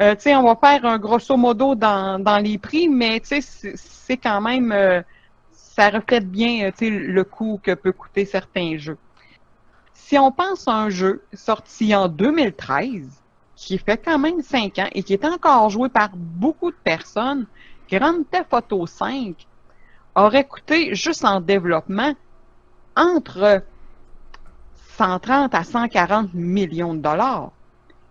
Euh, 0.00 0.14
on 0.26 0.42
va 0.44 0.56
faire 0.56 0.84
un 0.84 0.98
grosso 0.98 1.36
modo 1.36 1.74
dans, 1.74 2.18
dans 2.18 2.38
les 2.38 2.58
prix, 2.58 2.88
mais 2.88 3.20
c'est- 3.24 4.18
quand 4.22 4.40
même. 4.40 4.72
euh, 4.72 5.02
ça 5.52 5.90
reflète 5.90 6.30
bien 6.30 6.70
euh, 6.70 6.72
le 6.90 7.24
coût 7.24 7.58
que 7.62 7.74
peut 7.74 7.92
coûter 7.92 8.24
certains 8.26 8.76
jeux. 8.78 8.98
Si 9.94 10.18
on 10.18 10.32
pense 10.32 10.68
à 10.68 10.72
un 10.74 10.90
jeu 10.90 11.26
sorti 11.32 11.94
en 11.94 12.08
2013, 12.08 13.22
qui 13.56 13.78
fait 13.78 13.98
quand 13.98 14.18
même 14.18 14.42
5 14.42 14.78
ans 14.78 14.88
et 14.92 15.02
qui 15.04 15.14
est 15.14 15.24
encore 15.24 15.70
joué 15.70 15.88
par 15.88 16.10
beaucoup 16.16 16.70
de 16.72 16.76
personnes, 16.84 17.46
Grand 17.90 18.24
Theft 18.30 18.52
Auto 18.54 18.86
5 18.86 19.48
aurait 20.16 20.46
coûté 20.48 20.94
juste 20.94 21.24
en 21.24 21.40
développement 21.40 22.14
entre 22.96 23.66
130 24.96 25.54
à 25.54 25.64
140 25.64 26.34
millions 26.34 26.94
de 26.94 27.00
dollars, 27.00 27.53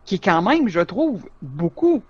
qui 0.06 0.16
est 0.16 0.24
quand 0.24 0.42
même, 0.42 0.68
je 0.70 0.80
trouve, 0.82 1.30
beaucoup, 1.42 2.08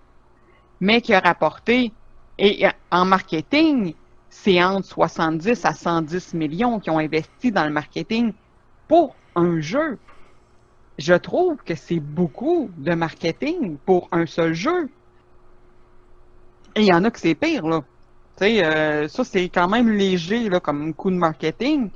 mais 0.80 1.02
qui 1.02 1.14
a 1.14 1.20
rapporté, 1.20 1.98
et 2.38 2.66
euh, 2.68 2.72
en 2.91 3.06
marketing, 3.06 3.96
c'est 4.30 4.64
entre 4.64 4.88
70 4.88 5.66
à 5.66 5.74
110 5.74 6.34
millions 6.34 6.80
qui 6.80 6.89
ont 6.91 7.00
investi 7.00 7.52
dans 7.52 7.66
le 7.66 7.72
marketing 7.72 8.34
pour 8.88 9.20
un 9.36 9.60
jeu. 9.62 10.02
Je 10.98 11.14
trouve 11.14 11.58
que 11.58 11.76
c'est 11.76 12.00
beaucoup 12.00 12.72
de 12.78 12.96
marketing 12.96 13.78
pour 13.80 14.10
un 14.12 14.26
seul 14.26 14.54
jeu. 14.54 14.89
Et 16.76 16.82
il 16.82 16.86
y 16.88 16.94
en 16.94 17.04
a 17.04 17.12
que 17.12 17.20
c'est 17.20 17.36
pire, 17.36 17.68
là. 17.68 17.82
Tu 18.38 18.46
sais, 18.46 18.66
euh, 18.66 19.08
ça, 19.08 19.24
c'est 19.24 19.50
quand 19.50 19.68
même 19.70 19.89
léger, 19.91 20.50
là, 20.50 20.60
comme 20.60 20.94
coup 20.96 21.12
de 21.12 21.16
marketing. 21.16 21.91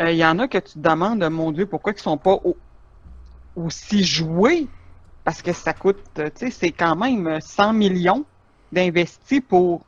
Euh, 0.00 0.12
Il 0.12 0.18
y 0.18 0.26
en 0.26 0.38
a 0.40 0.48
que 0.48 0.58
tu 0.58 0.74
te 0.74 0.78
demandes, 0.80 1.24
mon 1.30 1.52
Dieu, 1.52 1.66
pourquoi 1.68 1.92
ils 1.96 2.00
sont 2.02 2.18
pas 2.18 2.34
au- 2.44 2.60
aussi 3.56 4.04
joués? 4.04 4.72
Parce 5.26 5.42
que 5.42 5.52
ça 5.52 5.72
coûte, 5.72 5.98
euh, 6.20 6.30
tu 6.30 6.46
sais, 6.46 6.50
c'est 6.52 6.70
quand 6.70 6.94
même 6.94 7.40
100 7.40 7.72
millions 7.72 8.24
d'investis 8.70 9.40
pour 9.40 9.84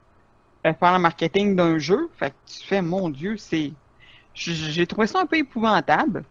euh, 0.66 0.74
faire 0.74 0.94
le 0.94 0.98
marketing 0.98 1.54
d'un 1.54 1.78
jeu. 1.78 2.10
Fait 2.18 2.30
que 2.30 2.34
tu 2.44 2.66
fais, 2.66 2.82
mon 2.82 3.08
Dieu, 3.08 3.36
c'est... 3.36 3.70
J'ai 4.34 4.84
trouvé 4.88 5.06
ça 5.06 5.20
un 5.20 5.26
peu 5.26 5.36
épouvantable. 5.36 6.24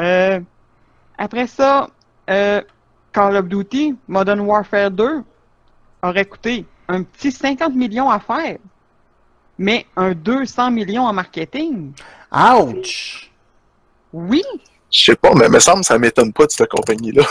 Euh, 0.00 0.40
après 1.16 1.46
ça, 1.46 1.88
euh, 2.28 2.62
Call 3.12 3.36
of 3.36 3.46
Duty 3.46 3.94
Modern 4.08 4.40
Warfare 4.40 4.90
2 4.90 5.22
aurait 6.02 6.24
coûté 6.24 6.66
un 6.88 7.04
petit 7.04 7.30
50 7.30 7.74
millions 7.76 8.10
à 8.10 8.18
faire, 8.18 8.58
mais 9.56 9.86
un 9.96 10.14
200 10.14 10.72
millions 10.72 11.04
en 11.04 11.12
marketing. 11.12 11.92
Ouch! 12.32 13.30
Oui, 14.12 14.42
Je 14.90 15.04
sais 15.04 15.16
pas, 15.16 15.32
mais 15.34 15.48
me 15.48 15.60
semble 15.60 15.82
que 15.82 15.86
ça 15.86 15.96
m'étonne 15.96 16.32
pas 16.32 16.46
de 16.46 16.50
cette 16.50 16.70
compagnie-là. 16.70 17.22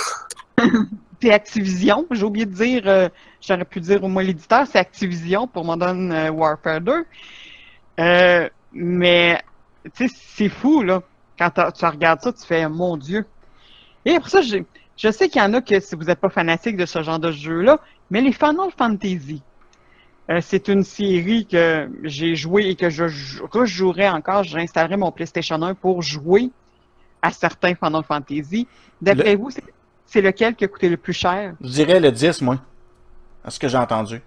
c'est 1.21 1.31
Activision. 1.31 2.05
J'ai 2.11 2.23
oublié 2.23 2.45
de 2.45 2.53
dire, 2.53 2.83
euh, 2.85 3.09
j'aurais 3.41 3.65
pu 3.65 3.79
dire 3.79 4.03
au 4.03 4.07
moins 4.07 4.23
l'éditeur, 4.23 4.65
c'est 4.67 4.79
Activision 4.79 5.47
pour 5.47 5.65
Modern 5.65 6.11
euh, 6.11 6.29
Warfare 6.31 6.81
2. 6.81 7.05
Euh, 7.99 8.49
mais, 8.73 9.41
tu 9.95 10.07
sais, 10.07 10.15
c'est 10.27 10.49
fou, 10.49 10.81
là. 10.83 11.01
Quand 11.37 11.49
tu 11.49 11.85
regardes 11.85 12.21
ça, 12.21 12.31
tu 12.31 12.45
fais, 12.45 12.67
mon 12.69 12.95
Dieu. 12.95 13.25
Et 14.05 14.15
après 14.15 14.29
ça, 14.29 14.41
je 14.41 15.11
sais 15.11 15.27
qu'il 15.27 15.41
y 15.41 15.45
en 15.45 15.53
a 15.53 15.61
que 15.61 15.79
si 15.79 15.95
vous 15.95 16.03
n'êtes 16.05 16.19
pas 16.19 16.29
fanatique 16.29 16.77
de 16.77 16.85
ce 16.85 17.01
genre 17.03 17.19
de 17.19 17.31
jeu-là, 17.31 17.79
mais 18.09 18.21
les 18.21 18.31
Final 18.31 18.69
Fantasy, 18.77 19.41
euh, 20.29 20.39
c'est 20.41 20.69
une 20.69 20.83
série 20.83 21.45
que 21.45 21.89
j'ai 22.03 22.35
joué 22.35 22.67
et 22.69 22.75
que 22.75 22.89
je 22.89 23.07
jou- 23.07 23.45
rejouerai 23.51 24.09
encore. 24.09 24.43
J'installerai 24.43 24.95
mon 24.97 25.11
PlayStation 25.11 25.61
1 25.61 25.73
pour 25.75 26.01
jouer 26.01 26.51
à 27.21 27.31
certains 27.31 27.75
Final 27.75 28.03
Fantasy. 28.03 28.67
D'après 29.01 29.35
vous, 29.35 29.49
c'est- 29.49 29.63
c'est 30.05 30.21
lequel 30.21 30.55
qui 30.55 30.65
a 30.65 30.67
coûté 30.67 30.89
le 30.89 30.97
plus 30.97 31.13
cher? 31.13 31.53
Je 31.61 31.69
dirais 31.69 31.99
le 31.99 32.11
10, 32.11 32.41
moi. 32.41 32.57
À 33.43 33.51
ce 33.51 33.59
que 33.59 33.67
j'ai 33.67 33.77
entendu. 33.77 34.21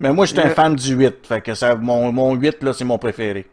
Mais 0.00 0.12
moi, 0.12 0.26
j'étais 0.26 0.42
un 0.42 0.48
Le- 0.48 0.54
fan 0.54 0.74
du 0.76 0.94
8. 0.94 1.26
Fait 1.26 1.40
que 1.40 1.54
ça, 1.54 1.74
mon, 1.74 2.12
mon 2.12 2.34
8, 2.34 2.62
là, 2.62 2.72
c'est 2.72 2.84
mon 2.84 2.98
préféré. 2.98 3.48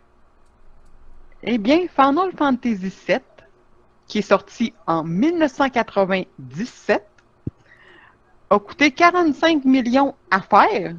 Eh 1.43 1.57
bien, 1.57 1.79
Final 1.93 2.31
Fantasy 2.37 2.75
VII, 3.07 3.17
qui 4.07 4.19
est 4.19 4.21
sorti 4.21 4.73
en 4.87 5.03
1997, 5.03 7.05
a 8.49 8.59
coûté 8.59 8.91
45 8.91 9.65
millions 9.65 10.15
à 10.31 10.41
faire 10.41 10.95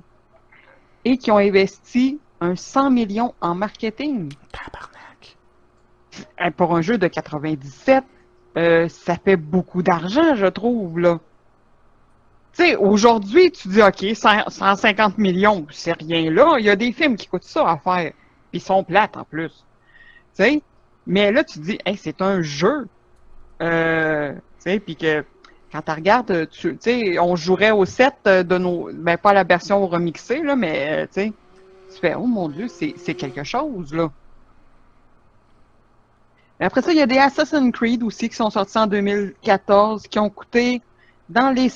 et 1.04 1.16
qui 1.18 1.30
ont 1.30 1.38
investi 1.38 2.18
un 2.40 2.56
100 2.56 2.90
millions 2.90 3.34
en 3.40 3.54
marketing. 3.54 4.32
Tabarnak. 4.52 5.36
Euh, 6.40 6.50
Pour 6.50 6.74
un 6.76 6.82
jeu 6.82 6.98
de 6.98 7.06
97, 7.06 8.04
euh, 8.56 8.88
ça 8.88 9.16
fait 9.16 9.36
beaucoup 9.36 9.82
d'argent, 9.82 10.34
je 10.34 10.46
trouve, 10.46 10.98
là. 10.98 11.18
Tu 12.56 12.64
sais, 12.64 12.76
aujourd'hui, 12.76 13.50
tu 13.50 13.68
dis, 13.68 13.82
OK, 13.82 14.04
100 14.14 14.48
150 14.48 15.18
millions, 15.18 15.66
c'est 15.70 15.92
rien 15.92 16.30
là. 16.30 16.56
Il 16.58 16.64
y 16.64 16.70
a 16.70 16.76
des 16.76 16.92
films 16.92 17.16
qui 17.16 17.26
coûtent 17.26 17.42
ça 17.42 17.68
à 17.68 17.78
faire. 17.78 18.12
Puis 18.50 18.60
ils 18.60 18.60
sont 18.60 18.84
plates, 18.84 19.16
en 19.16 19.24
plus. 19.24 19.50
Tu 20.36 20.44
sais? 20.44 20.62
Mais 21.06 21.32
là, 21.32 21.42
tu 21.44 21.58
dis, 21.58 21.78
c'est 21.96 22.22
un 22.22 22.42
jeu. 22.42 22.86
Euh, 23.60 24.32
tu 24.32 24.40
sais, 24.58 24.80
puis 24.80 24.96
que 24.96 25.24
quand 25.72 25.82
tu 25.82 25.90
regardes, 25.90 26.48
tu 26.50 26.76
sais, 26.80 27.18
on 27.18 27.34
jouerait 27.34 27.72
au 27.72 27.84
set 27.84 28.14
de 28.24 28.58
nos. 28.58 28.90
Ben, 28.92 29.18
pas 29.18 29.32
la 29.32 29.44
version 29.44 29.86
remixée, 29.88 30.42
là, 30.42 30.54
mais, 30.56 31.02
euh, 31.02 31.06
tu 31.06 31.22
sais, 31.22 31.32
tu 31.92 31.98
fais, 32.00 32.14
oh 32.14 32.26
mon 32.26 32.48
Dieu, 32.48 32.68
c'est 32.68 32.94
c'est 32.96 33.14
quelque 33.14 33.42
chose, 33.44 33.92
là. 33.92 34.10
Après 36.60 36.82
ça, 36.82 36.92
il 36.92 36.98
y 36.98 37.02
a 37.02 37.06
des 37.06 37.18
Assassin's 37.18 37.72
Creed 37.72 38.02
aussi 38.02 38.28
qui 38.28 38.36
sont 38.36 38.50
sortis 38.50 38.78
en 38.78 38.86
2014, 38.86 40.06
qui 40.06 40.18
ont 40.18 40.30
coûté 40.30 40.80
dans 41.28 41.50
les 41.50 41.72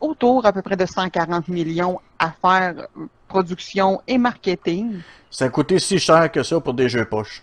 autour 0.00 0.44
à 0.46 0.52
peu 0.52 0.62
près 0.62 0.76
de 0.76 0.84
140 0.84 1.48
millions 1.48 2.00
à 2.18 2.30
faire 2.32 2.74
euh, 2.98 3.06
production 3.28 4.02
et 4.06 4.18
marketing. 4.18 5.00
Ça 5.30 5.46
a 5.46 5.48
coûté 5.48 5.78
si 5.78 5.98
cher 5.98 6.30
que 6.30 6.42
ça 6.42 6.60
pour 6.60 6.74
des 6.74 6.88
jeux 6.88 7.04
poches. 7.04 7.42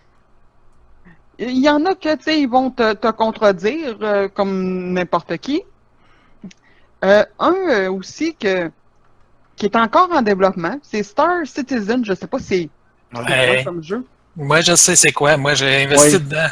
Il 1.39 1.57
y 1.57 1.69
en 1.69 1.85
a 1.85 1.95
que, 1.95 2.15
tu 2.15 2.23
sais, 2.23 2.41
ils 2.41 2.49
vont 2.49 2.69
te, 2.71 2.93
te 2.93 3.11
contredire 3.11 3.97
euh, 4.01 4.27
comme 4.27 4.91
n'importe 4.93 5.37
qui. 5.37 5.61
Euh, 7.05 7.23
un 7.39 7.53
euh, 7.69 7.91
aussi 7.91 8.35
que 8.35 8.71
qui 9.55 9.65
est 9.65 9.75
encore 9.75 10.11
en 10.11 10.21
développement, 10.21 10.77
c'est 10.83 11.01
Star 11.03 11.45
Citizen. 11.45 12.03
Je 12.05 12.13
sais 12.13 12.27
pas 12.27 12.39
si 12.39 12.45
c'est 12.45 12.69
Ouais. 13.19 13.63
comme 13.63 13.81
jeu. 13.81 14.05
Moi, 14.39 14.61
je 14.61 14.75
sais 14.75 14.95
c'est 14.95 15.11
quoi. 15.11 15.35
Moi, 15.35 15.55
j'ai 15.55 15.83
investi 15.83 16.15
Oui. 16.15 16.19
dedans. 16.19 16.47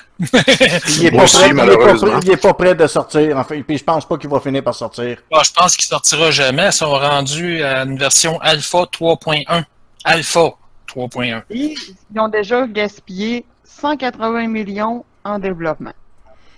Il 0.97 1.05
est, 1.05 1.11
pas 1.11 1.23
aussi, 1.23 1.35
prêt, 1.37 1.45
il, 1.45 1.51
est 1.51 1.55
pas 1.55 1.65
malheureusement. 1.65 2.09
prêt, 2.09 2.19
il 2.23 2.31
est 2.31 2.37
pas 2.37 2.53
prêt 2.55 2.75
de 2.75 2.87
sortir. 2.87 3.37
Enfin, 3.37 3.61
puis 3.61 3.77
je 3.77 3.83
pense 3.83 4.07
pas 4.07 4.17
qu'il 4.17 4.29
va 4.29 4.39
finir 4.39 4.63
par 4.63 4.73
sortir. 4.73 5.17
Bon, 5.31 5.37
je 5.43 5.51
pense 5.53 5.75
qu'il 5.77 5.85
sortira 5.85 6.31
jamais. 6.31 6.65
Ils 6.67 6.73
sont 6.73 6.89
rendus 6.89 7.63
à 7.63 7.83
une 7.83 7.97
version 7.97 8.39
Alpha 8.41 8.79
3.1. 8.91 9.63
Alpha 10.03 10.49
3.1. 10.95 11.43
Et 11.51 11.75
ils 12.11 12.19
ont 12.19 12.27
déjà 12.27 12.65
gaspillé 12.65 13.45
180 13.63 14.47
millions 14.47 15.05
en 15.23 15.37
développement. 15.37 15.93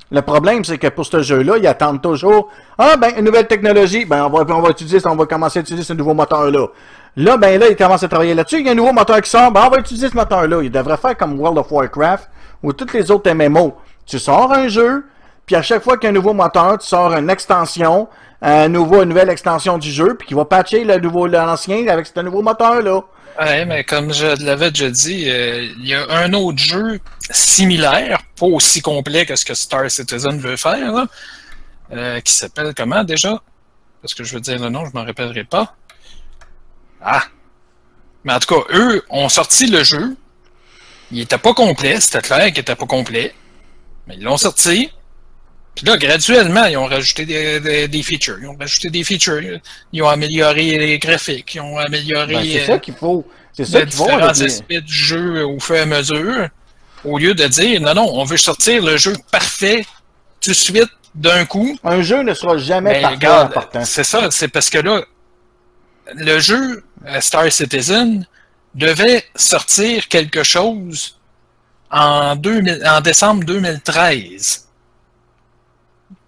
Le 0.10 0.22
problème, 0.22 0.64
c'est 0.64 0.78
que 0.78 0.88
pour 0.88 1.06
ce 1.06 1.22
jeu-là, 1.22 1.58
ils 1.58 1.68
attendent 1.68 2.02
toujours. 2.02 2.50
Ah, 2.78 2.96
ben, 2.96 3.12
une 3.18 3.26
nouvelle 3.26 3.48
technologie. 3.48 4.06
Ben, 4.06 4.26
on 4.26 4.30
va, 4.30 4.46
on 4.56 4.62
va 4.62 4.70
utiliser, 4.70 5.00
on 5.06 5.16
va 5.18 5.26
commencer 5.26 5.60
à 5.60 5.62
utiliser 5.62 5.84
ce 5.84 5.92
nouveau 5.92 6.14
moteur-là. 6.14 6.68
Là, 7.18 7.36
ben, 7.36 7.60
là, 7.60 7.68
ils 7.68 7.76
commencent 7.76 8.04
à 8.04 8.08
travailler 8.08 8.36
là-dessus. 8.36 8.60
Il 8.60 8.66
y 8.68 8.70
a 8.70 8.74
un 8.74 8.76
nouveau 8.76 8.94
moteur 8.94 9.20
qui 9.22 9.30
sort. 9.30 9.52
Ben, 9.52 9.64
on 9.66 9.70
va 9.70 9.80
utiliser 9.80 10.08
ce 10.08 10.16
moteur-là. 10.16 10.62
Ils 10.62 10.70
devraient 10.70 10.98
faire 10.98 11.18
comme 11.18 11.40
World 11.40 11.58
of 11.58 11.72
Warcraft 11.72 12.30
ou 12.62 12.74
toutes 12.74 12.94
les 12.94 13.10
autres 13.10 13.32
MMO. 13.32 13.76
Tu 14.06 14.20
sors 14.20 14.54
un 14.54 14.68
jeu, 14.68 15.04
puis 15.48 15.56
à 15.56 15.64
chaque 15.64 15.84
fois 15.84 15.98
qu'il 15.98 16.04
y 16.04 16.08
a 16.08 16.10
un 16.12 16.14
nouveau 16.14 16.34
moteur, 16.34 16.78
tu 16.78 16.86
sors 16.86 17.12
une 17.14 17.32
extension, 17.32 18.08
un 18.42 18.68
nouveau, 18.68 19.02
une 19.02 19.10
nouvelle 19.10 19.32
extension 19.32 19.80
du 19.80 19.92
jeu, 19.92 20.16
puis 20.16 20.28
qui 20.28 20.36
va 20.36 20.46
patcher 20.46 20.84
le 20.84 21.00
nouveau, 21.00 21.26
l'ancien 21.26 21.88
avec 21.88 22.06
ce 22.06 22.20
nouveau 22.20 22.44
moteur-là. 22.44 23.02
Ouais, 23.40 23.66
mais 23.66 23.84
comme 23.84 24.14
je 24.14 24.44
l'avais 24.46 24.70
déjà 24.70 24.90
dit, 24.92 25.26
euh, 25.28 25.70
il 25.80 25.88
y 25.88 25.96
a 25.96 26.06
un 26.10 26.34
autre 26.34 26.60
jeu 26.60 27.00
similaire, 27.32 28.20
pas 28.40 28.46
aussi 28.46 28.82
complet 28.82 29.26
que 29.26 29.36
ce 29.36 29.44
que 29.44 29.56
Star 29.56 29.90
Citizen 29.90 30.40
veut 30.40 30.56
faire, 30.56 31.08
euh, 31.94 32.20
qui 32.22 32.34
s'appelle 32.34 32.74
comment 32.76 33.04
déjà? 33.04 33.42
Parce 34.02 34.14
que 34.14 34.24
je 34.24 34.36
veux 34.36 34.40
dire 34.40 34.60
le 34.60 34.70
nom, 34.70 34.86
je 34.86 34.92
m'en 34.94 35.04
rappellerai 35.04 35.44
pas. 35.44 35.76
Ah! 37.10 37.24
Mais 38.26 38.34
en 38.34 38.40
tout 38.40 38.54
cas, 38.54 38.76
eux 38.76 39.04
ont 39.10 39.30
sorti 39.30 39.68
le 39.68 39.84
jeu. 39.84 40.18
Il 41.12 41.22
était 41.22 41.38
pas 41.38 41.54
complet, 41.54 42.02
c'était 42.02 42.22
clair 42.22 42.48
qu'il 42.48 42.60
était 42.60 42.76
pas 42.76 42.86
complet. 42.86 43.34
Mais 44.06 44.16
ils 44.18 44.24
l'ont 44.24 44.36
sorti. 44.36 44.92
Puis 45.74 45.86
là, 45.86 45.96
graduellement, 45.96 46.66
ils 46.66 46.76
ont 46.76 46.88
rajouté 46.88 47.26
des, 47.26 47.62
des, 47.62 47.88
des, 47.88 48.04
features. 48.04 48.40
Ils 48.42 48.48
ont 48.48 48.58
rajouté 48.60 48.90
des 48.90 49.06
features. 49.06 49.60
Ils 49.94 50.04
ont 50.04 50.10
amélioré 50.10 50.78
les 50.78 51.00
graphiques. 51.00 51.56
Ils 51.56 51.62
ont 51.62 51.78
amélioré 51.78 52.34
Ben, 52.34 52.44
c'est 52.44 52.62
euh, 52.64 52.66
ça 52.66 52.80
qu'il 52.80 52.96
faut. 52.96 53.26
C'est 53.54 53.64
ça 53.64 53.82
qu'il 53.82 53.92
faut. 53.92 54.04
différents 54.06 54.32
les- 54.32 54.44
aspects 54.44 54.74
du 54.74 54.94
jeu 54.94 55.46
au 55.46 55.60
fur 55.60 55.76
et 55.76 55.82
à 55.82 55.86
mesure. 55.86 56.50
Au 57.06 57.18
lieu 57.18 57.34
de 57.34 57.48
dire, 57.48 57.80
non, 57.80 57.94
non, 57.94 58.10
on 58.12 58.26
veut 58.26 58.38
sortir 58.38 58.84
le 58.84 58.98
jeu 58.98 59.14
parfait 59.32 59.86
tout 60.42 60.50
de 60.50 60.56
suite, 60.56 60.90
d'un 61.16 61.46
coup. 61.46 61.78
Un 61.84 62.02
jeu 62.02 62.24
ne 62.24 62.34
sera 62.34 62.58
jamais 62.58 63.02
Mais 63.02 63.02
parfait 63.02 63.86
c'est 63.86 64.04
ça, 64.04 64.30
c'est 64.32 64.48
parce 64.50 64.70
que 64.70 64.80
là, 64.80 65.04
le 66.16 66.40
jeu 66.40 66.84
euh, 67.06 67.22
Star 67.22 67.52
Citizen 67.52 68.26
devait 68.76 69.26
sortir 69.36 70.08
quelque 70.08 70.44
chose 70.44 71.20
en, 71.92 72.36
2000 72.36 72.84
en 72.86 73.02
décembre 73.02 73.44
2013. 73.44 74.68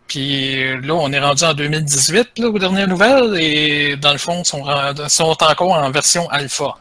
Puis 0.07 0.82
là, 0.82 0.95
on 0.95 1.11
est 1.11 1.19
rendu 1.19 1.43
en 1.43 1.53
2018, 1.53 2.39
là, 2.39 2.47
aux 2.47 2.57
dernières 2.57 2.88
nouvelles, 2.88 3.39
et 3.39 3.95
dans 3.95 4.11
le 4.11 4.17
fond, 4.17 4.43
sont, 4.43 4.65
sont 5.07 5.38
encore 5.43 5.73
en 5.73 5.91
version 5.91 6.27
alpha. 6.30 6.75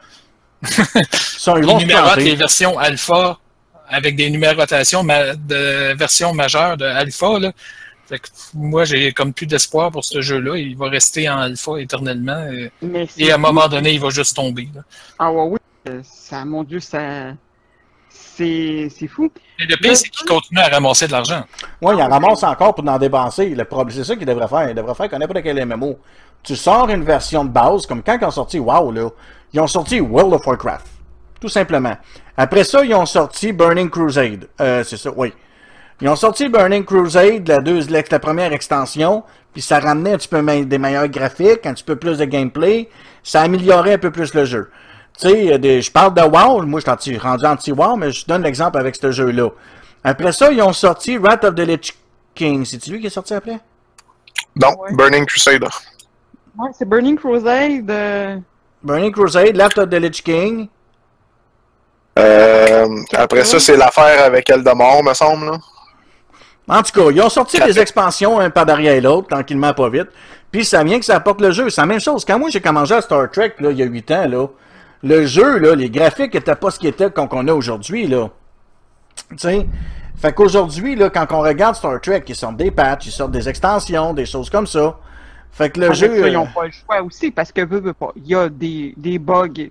Ça, 1.13 1.55
ils 1.59 1.77
numérotent 1.77 2.17
les 2.17 2.37
versions 2.37 2.79
alpha 2.79 3.39
avec 3.91 4.17
des 4.17 4.31
numérotations 4.31 5.05
de 5.05 5.95
versions 5.95 6.33
majeures 6.33 6.77
de 6.79 6.87
alpha. 6.87 7.39
Là. 7.39 7.53
Fait 8.09 8.19
que 8.19 8.29
moi, 8.55 8.85
j'ai 8.85 9.13
comme 9.13 9.35
plus 9.35 9.47
d'espoir 9.47 9.91
pour 9.91 10.03
ce 10.05 10.21
jeu-là. 10.23 10.57
Il 10.57 10.77
va 10.77 10.89
rester 10.89 11.29
en 11.29 11.39
alpha 11.39 11.79
éternellement. 11.79 12.43
Et, 13.19 13.31
à 13.31 13.35
un 13.35 13.39
moment 13.39 13.69
donné, 13.69 13.93
il 13.93 14.01
va 14.01 14.09
juste 14.09 14.35
tomber. 14.35 14.69
là. 14.75 14.81
Ah 15.19 15.31
ouais, 15.31 15.43
oui. 15.53 15.59
euh, 15.91 16.01
Ça, 16.03 16.45
mon 16.45 16.65
Dieu, 16.65 16.81
ça. 16.81 17.33
C'est 18.11 18.89
c'est 18.97 19.09
fou. 19.09 19.31
Et 19.59 19.67
le 19.67 19.77
pire, 19.77 19.97
c'est 19.97 20.09
qu'il 20.09 20.27
continue 20.27 20.61
à 20.61 20.69
ramasser 20.69 21.07
de 21.07 21.13
l'argent. 21.13 21.45
Ouais, 21.83 21.95
il 21.97 22.03
en 22.03 22.09
ramasse 22.09 22.43
encore 22.45 22.75
pour 22.75 22.89
en 22.89 22.99
dépenser. 22.99 23.49
Le 23.51 23.65
problème, 23.65 23.95
c'est 23.97 24.05
ça 24.05 24.17
qu'il 24.17 24.27
devrait 24.27 24.49
faire. 24.49 24.69
Il 24.71 24.75
devrait 24.75 24.95
faire 24.95 25.11
comme 25.11 25.19
n'importe 25.19 25.43
quel 25.43 25.65
MMO. 25.67 25.99
Tu 26.43 26.55
sors 26.57 26.89
une 26.89 27.03
version 27.05 27.45
de 27.45 27.51
base, 27.51 27.85
comme 27.85 28.03
quand 28.03 28.17
ils 28.21 28.25
ont 28.25 28.31
sorti 28.31 28.59
WoW, 28.59 28.93
là. 28.93 29.09
Ils 29.53 29.61
ont 29.61 29.67
sorti 29.67 30.01
World 30.01 30.33
of 30.35 30.47
Warcraft. 30.47 30.87
Tout 31.41 31.49
simplement. 31.49 31.97
Après 32.37 32.65
ça, 32.65 32.85
ils 32.85 32.95
ont 32.95 33.07
sorti 33.07 33.53
Burning 33.53 33.91
Crusade. 33.91 34.49
Euh, 34.61 34.85
c'est 34.85 34.97
ça, 34.97 35.11
oui. 35.17 35.33
Ils 36.01 36.09
ont 36.09 36.17
sorti 36.17 36.49
Burning 36.49 36.85
Crusade, 36.85 37.49
la, 37.49 37.59
deux, 37.59 37.81
la, 37.89 38.03
la 38.09 38.19
première 38.19 38.53
extension, 38.53 39.25
puis 39.53 39.63
ça 39.63 39.81
ramenait 39.81 40.13
un 40.15 40.17
petit 40.19 40.29
peu 40.29 40.41
des 40.65 40.79
meilleurs 40.79 41.09
graphiques, 41.09 41.67
un 41.67 41.75
petit 41.75 41.85
peu 41.85 41.97
plus 41.97 42.19
de 42.19 42.25
gameplay, 42.25 42.89
ça 43.23 43.43
améliorait 43.43 43.95
un 43.95 43.99
peu 43.99 44.11
plus 44.13 44.33
le 44.35 44.45
jeu. 44.45 44.71
Tu 45.21 45.29
sais, 45.29 45.81
je 45.83 45.91
parle 45.91 46.15
de 46.15 46.23
WoW, 46.23 46.63
moi 46.67 46.81
je 46.81 46.93
suis 47.01 47.19
rendu 47.19 47.45
anti-WoW, 47.45 47.97
mais 47.97 48.13
je 48.13 48.25
donne 48.27 48.43
l'exemple 48.45 48.79
avec 48.79 48.95
ce 48.95 49.11
jeu-là. 49.11 49.49
Après 50.05 50.31
ça, 50.31 50.53
ils 50.53 50.63
ont 50.63 50.73
sorti 50.73 51.19
Wrath 51.19 51.43
of 51.45 51.57
the 51.57 51.61
Lich 51.67 51.93
King. 52.35 52.65
C'est-tu 52.65 52.93
lui 52.93 53.01
qui 53.01 53.09
est 53.09 53.11
sorti 53.11 53.35
après? 53.35 53.59
Non, 54.55 54.69
Ouais. 54.81 54.93
Burning 54.95 55.27
Crusade. 55.27 55.65
Ouais, 55.65 56.71
c'est 56.79 56.89
Burning 56.89 57.17
Crusade. 57.17 57.91
euh, 57.91 58.37
Burning 58.83 59.11
Crusade, 59.13 59.57
Wrath 59.57 59.77
of 59.79 59.91
the 59.91 59.95
Lich 59.95 60.23
King. 60.23 60.69
Euh, 62.19 62.87
après 63.15 63.45
ça, 63.45 63.59
c'est 63.61 63.77
l'affaire 63.77 64.25
avec 64.25 64.49
Eldamort, 64.51 65.03
me 65.03 65.15
semble. 65.15 65.47
Là. 65.47 65.59
En 66.69 66.83
tout 66.83 66.93
cas, 66.93 67.11
ils 67.11 67.21
ont 67.23 67.29
sorti 67.31 67.59
des 67.61 67.79
expansions 67.79 68.39
un 68.39 68.51
par 68.51 68.67
derrière 68.67 69.01
l'autre, 69.01 69.29
tranquillement, 69.29 69.73
pas 69.73 69.89
vite. 69.89 70.09
Puis 70.51 70.65
ça 70.65 70.85
vient 70.85 70.99
que 70.99 71.05
ça 71.05 71.17
apporte 71.17 71.41
le 71.41 71.51
jeu. 71.51 71.71
C'est 71.71 71.81
la 71.81 71.87
même 71.87 72.01
chose. 72.01 72.25
Quand 72.25 72.39
moi 72.39 72.51
j'ai 72.51 72.61
commencé 72.61 72.93
à 72.93 73.01
Star 73.01 73.31
Trek, 73.31 73.55
là, 73.61 73.71
il 73.71 73.79
y 73.79 73.83
a 73.83 73.87
8 73.87 74.11
ans, 74.11 74.29
là, 74.29 74.47
le 75.03 75.27
jeu, 75.27 75.59
là, 75.59 75.75
les 75.75 75.91
graphiques 75.91 76.35
étaient 76.35 76.55
pas 76.55 76.71
ce 76.71 76.79
qu'ils 76.79 76.89
étaient 76.89 77.11
qu'on 77.11 77.27
qu'on 77.27 77.47
a 77.49 77.53
aujourd'hui, 77.53 78.07
là. 78.07 78.29
Tu 79.31 79.39
sais? 79.39 79.67
Fait 80.17 80.33
qu'aujourd'hui, 80.33 80.97
là, 80.97 81.11
quand 81.11 81.27
on 81.31 81.41
regarde 81.41 81.77
Star 81.77 82.01
Trek, 82.01 82.25
ils 82.27 82.35
sortent 82.35 82.57
des 82.57 82.71
patchs, 82.71 83.07
ils 83.07 83.13
sortent 83.13 83.31
des 83.31 83.49
extensions, 83.49 84.13
des 84.15 84.27
choses 84.27 84.51
comme 84.51 84.67
ça. 84.67 84.99
Fait 85.53 85.71
que 85.71 85.81
le 85.81 85.93
jeu. 85.93 86.09
ça, 86.09 86.29
ils 86.29 86.35
euh, 86.35 86.39
n'ont 86.39 86.47
pas 86.47 86.67
le 86.67 86.73
choix 86.73 87.03
aussi 87.03 87.31
parce 87.31 87.53
que 87.53 87.65
veux, 87.65 87.81
veux 87.81 87.93
pas. 87.93 88.13
Il 88.17 88.27
y 88.27 88.35
a 88.35 88.49
des, 88.49 88.95
des 88.97 89.19
bugs. 89.19 89.71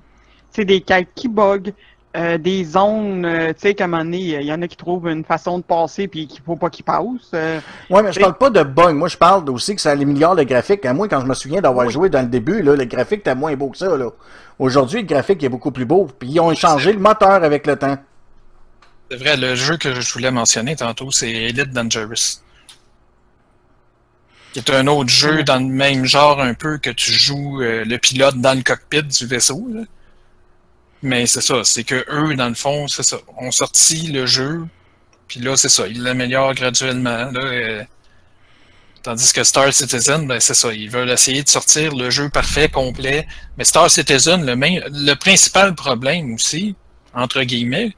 C'est 0.52 0.66
des 0.66 0.82
quêtes 0.82 1.10
qui 1.16 1.28
bug. 1.28 1.74
Euh, 2.16 2.38
des 2.38 2.64
zones, 2.64 3.26
euh, 3.26 3.50
tu 3.50 3.60
sais, 3.60 3.74
qu'à 3.76 3.84
un 3.84 3.88
moment 3.88 4.04
donné, 4.04 4.18
il 4.20 4.44
y 4.44 4.52
en 4.52 4.62
a 4.62 4.68
qui 4.68 4.78
trouvent 4.78 5.08
une 5.08 5.24
façon 5.24 5.60
de 5.60 5.64
passer 5.64 6.08
puis 6.08 6.26
qu'il 6.28 6.42
faut 6.42 6.56
pas 6.56 6.70
qu'ils 6.70 6.86
passent. 6.86 7.04
euh. 7.34 7.60
Ouais, 7.90 8.02
mais 8.02 8.12
je 8.12 8.20
parle 8.20 8.38
pas 8.38 8.50
de 8.50 8.64
bug. 8.64 8.96
Moi, 8.96 9.08
je 9.08 9.18
parle 9.18 9.48
aussi 9.50 9.76
que 9.76 9.82
ça 9.82 9.92
améliore 9.92 10.34
le 10.34 10.44
graphique. 10.44 10.86
À 10.86 10.94
moi, 10.94 11.08
quand 11.08 11.22
je 11.22 11.26
me 11.28 11.34
souviens 11.36 11.62
d'avoir 11.62 11.86
Oui. 11.86 11.94
joué 11.94 12.10
dans 12.10 12.22
le 12.22 12.28
début, 12.28 12.62
là, 12.64 12.76
le 12.76 12.86
graphique 12.86 13.20
était 13.20 13.36
moins 13.36 13.56
beau 13.56 13.70
que 13.70 13.78
ça. 13.78 13.96
Là. 13.98 14.10
Aujourd'hui, 14.58 15.02
le 15.02 15.08
graphique 15.08 15.44
est 15.44 15.50
beaucoup 15.50 15.72
plus 15.72 15.86
beau. 15.86 16.08
Puis 16.18 16.30
ils 16.30 16.40
ont 16.40 16.54
changé 16.56 16.92
le 16.94 17.00
moteur 17.00 17.44
avec 17.44 17.68
le 17.68 17.76
temps. 17.76 17.98
C'est 19.12 19.18
vrai, 19.18 19.38
le 19.38 19.54
jeu 19.56 19.78
que 19.78 19.94
je 20.00 20.14
voulais 20.14 20.32
mentionner 20.32 20.76
tantôt, 20.76 21.12
c'est 21.12 21.30
Elite 21.30 21.72
Dangerous. 21.72 22.42
Qui 24.54 24.60
est 24.60 24.70
un 24.72 24.88
autre 24.88 25.10
jeu 25.10 25.44
dans 25.44 25.58
le 25.58 25.68
même 25.72 26.06
genre 26.06 26.42
un 26.42 26.54
peu 26.54 26.78
que 26.78 26.90
tu 26.90 27.12
joues 27.12 27.62
euh, 27.62 27.84
le 27.86 27.98
pilote 27.98 28.38
dans 28.38 28.56
le 28.58 28.64
cockpit 28.64 29.04
du 29.04 29.26
vaisseau. 29.28 29.68
là. 29.72 29.82
Mais 31.04 31.28
c'est 31.28 31.42
ça, 31.42 31.64
c'est 31.64 31.84
que 31.84 32.06
eux, 32.10 32.36
dans 32.36 32.50
le 32.50 32.56
fond, 32.56 32.88
c'est 32.88 33.04
ça, 33.04 33.18
ont 33.38 33.52
sorti 33.52 34.08
le 34.08 34.26
jeu, 34.26 34.66
puis 35.28 35.40
là, 35.40 35.56
c'est 35.56 35.70
ça, 35.70 35.88
ils 35.88 36.02
l'améliorent 36.02 36.54
graduellement. 36.54 37.32
Là, 37.32 37.84
tandis 39.04 39.32
que 39.32 39.44
Star 39.44 39.72
Citizen, 39.72 40.28
ben 40.28 40.40
c'est 40.40 40.54
ça, 40.54 40.74
ils 40.74 40.90
veulent 40.90 41.12
essayer 41.12 41.44
de 41.44 41.50
sortir 41.50 41.96
le 41.96 42.10
jeu 42.10 42.30
parfait, 42.30 42.70
complet. 42.70 43.28
Mais 43.58 43.64
Star 43.64 43.90
Citizen, 43.92 44.46
le, 44.46 44.56
main, 44.56 44.80
le 44.92 45.14
principal 45.14 45.76
problème 45.76 46.34
aussi, 46.34 46.76
entre 47.14 47.44
guillemets, 47.44 47.96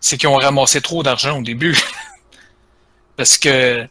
c'est 0.00 0.16
qu'ils 0.16 0.28
ont 0.28 0.36
ramassé 0.36 0.80
trop 0.80 1.02
d'argent 1.02 1.38
au 1.38 1.42
début. 1.42 1.76
Parce 3.16 3.36
que 3.38 3.86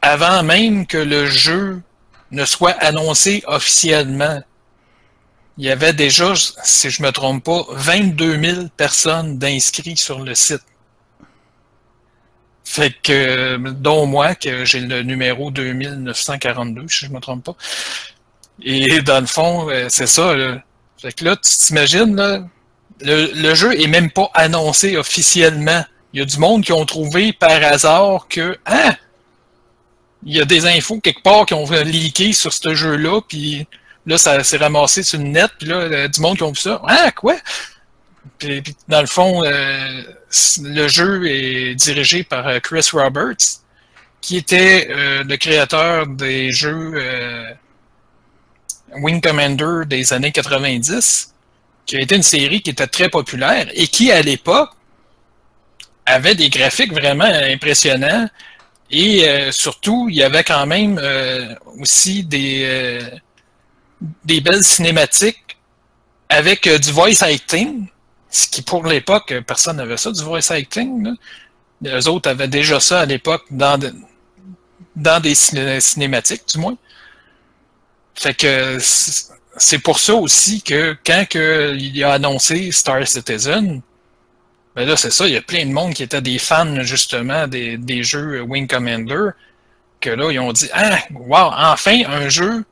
avant 0.00 0.42
même 0.42 0.86
que 0.86 0.98
le 0.98 1.26
jeu 1.26 1.82
ne 2.30 2.44
soit 2.44 2.72
annoncé 2.80 3.42
officiellement, 3.46 4.42
il 5.58 5.64
y 5.64 5.70
avait 5.70 5.92
déjà, 5.92 6.32
si 6.34 6.90
je 6.90 7.02
me 7.02 7.10
trompe 7.10 7.44
pas, 7.44 7.64
22 7.70 8.40
000 8.40 8.66
personnes 8.76 9.38
d'inscrits 9.38 9.96
sur 9.96 10.20
le 10.20 10.34
site. 10.34 10.62
Fait 12.64 12.94
que, 13.02 13.58
dont 13.70 14.06
moi, 14.06 14.34
que 14.34 14.64
j'ai 14.64 14.80
le 14.80 15.02
numéro 15.02 15.50
2942, 15.50 16.88
si 16.88 17.06
je 17.06 17.10
me 17.10 17.20
trompe 17.20 17.44
pas. 17.44 17.56
Et 18.62 19.02
dans 19.02 19.20
le 19.20 19.26
fond, 19.26 19.68
euh, 19.68 19.86
c'est 19.90 20.06
ça. 20.06 20.34
Là. 20.34 20.62
Fait 20.96 21.12
que 21.12 21.24
là, 21.24 21.36
tu 21.36 21.50
t'imagines, 21.50 22.16
là, 22.16 22.44
le, 23.00 23.32
le 23.34 23.54
jeu 23.54 23.78
est 23.78 23.88
même 23.88 24.10
pas 24.10 24.30
annoncé 24.34 24.96
officiellement. 24.96 25.84
Il 26.12 26.20
y 26.20 26.22
a 26.22 26.26
du 26.26 26.38
monde 26.38 26.64
qui 26.64 26.72
ont 26.72 26.86
trouvé 26.86 27.32
par 27.32 27.62
hasard 27.62 28.26
que 28.28 28.56
ah, 28.64 28.94
il 30.24 30.36
y 30.36 30.40
a 30.40 30.44
des 30.44 30.66
infos 30.66 31.00
quelque 31.00 31.22
part 31.22 31.46
qui 31.46 31.54
ont 31.54 31.68
leaké 31.70 32.32
sur 32.32 32.52
ce 32.52 32.74
jeu-là, 32.74 33.20
puis 33.26 33.66
là, 34.06 34.18
ça 34.18 34.42
s'est 34.44 34.56
ramassé 34.56 35.02
sur 35.02 35.18
le 35.18 35.24
net, 35.24 35.50
puis 35.58 35.68
là, 35.68 35.76
euh, 35.76 36.08
du 36.08 36.20
monde 36.20 36.36
qui 36.36 36.42
ont 36.42 36.52
vu 36.52 36.60
ça. 36.60 36.80
Ah, 36.86 37.10
quoi? 37.12 37.36
Puis, 38.38 38.62
dans 38.88 39.00
le 39.00 39.06
fond, 39.06 39.42
euh, 39.44 40.02
le 40.62 40.88
jeu 40.88 41.26
est 41.26 41.74
dirigé 41.74 42.24
par 42.24 42.46
euh, 42.46 42.60
Chris 42.60 42.88
Roberts, 42.92 43.60
qui 44.20 44.36
était 44.36 44.88
le 44.88 45.36
créateur 45.36 46.06
des 46.06 46.52
jeux 46.52 46.94
Wing 48.94 49.20
Commander 49.20 49.84
des 49.84 50.12
années 50.12 50.30
90 50.30 51.34
qui 51.86 51.96
a 51.96 52.00
été 52.00 52.14
une 52.14 52.22
série 52.22 52.62
qui 52.62 52.70
était 52.70 52.86
très 52.86 53.08
populaire 53.08 53.66
et 53.74 53.88
qui, 53.88 54.12
à 54.12 54.22
l'époque, 54.22 54.70
avait 56.06 56.36
des 56.36 56.50
graphiques 56.50 56.92
vraiment 56.92 57.24
impressionnants. 57.24 58.28
Et 58.92 59.26
surtout, 59.50 60.06
il 60.08 60.14
y 60.14 60.22
avait 60.22 60.44
quand 60.44 60.66
même 60.66 61.00
aussi 61.80 62.22
des, 62.22 63.00
des 64.24 64.40
belles 64.40 64.64
cinématiques 64.64 65.58
avec 66.28 66.66
euh, 66.66 66.78
du 66.78 66.90
voice 66.92 67.22
acting, 67.22 67.86
ce 68.30 68.48
qui 68.48 68.62
pour 68.62 68.86
l'époque, 68.86 69.34
personne 69.46 69.76
n'avait 69.76 69.96
ça, 69.96 70.10
du 70.10 70.22
voice 70.22 70.50
acting. 70.50 71.04
là. 71.82 71.98
eux 71.98 72.08
autres 72.08 72.30
avaient 72.30 72.48
déjà 72.48 72.80
ça 72.80 73.00
à 73.00 73.06
l'époque 73.06 73.44
dans, 73.50 73.78
dans 74.96 75.20
des 75.20 75.34
ciné- 75.34 75.80
cinématiques, 75.80 76.46
du 76.48 76.58
moins. 76.58 76.76
Fait 78.14 78.34
que 78.34 78.78
c'est 79.56 79.78
pour 79.78 79.98
ça 79.98 80.14
aussi 80.14 80.62
que 80.62 80.96
quand 81.04 81.24
il 81.34 82.04
a 82.04 82.12
annoncé 82.14 82.72
Star 82.72 83.06
Citizen, 83.06 83.82
ben 84.74 84.88
là, 84.88 84.96
c'est 84.96 85.10
ça, 85.10 85.26
il 85.26 85.34
y 85.34 85.36
a 85.36 85.42
plein 85.42 85.66
de 85.66 85.72
monde 85.72 85.92
qui 85.92 86.02
étaient 86.02 86.22
des 86.22 86.38
fans, 86.38 86.82
justement, 86.82 87.46
des, 87.46 87.76
des 87.76 88.02
jeux 88.02 88.40
Wing 88.40 88.66
Commander, 88.66 89.30
que 90.00 90.10
là, 90.10 90.30
ils 90.30 90.38
ont 90.40 90.52
dit 90.52 90.68
Ah, 90.72 90.98
wow, 91.10 91.50
enfin, 91.52 92.02
un 92.06 92.28
jeu 92.30 92.64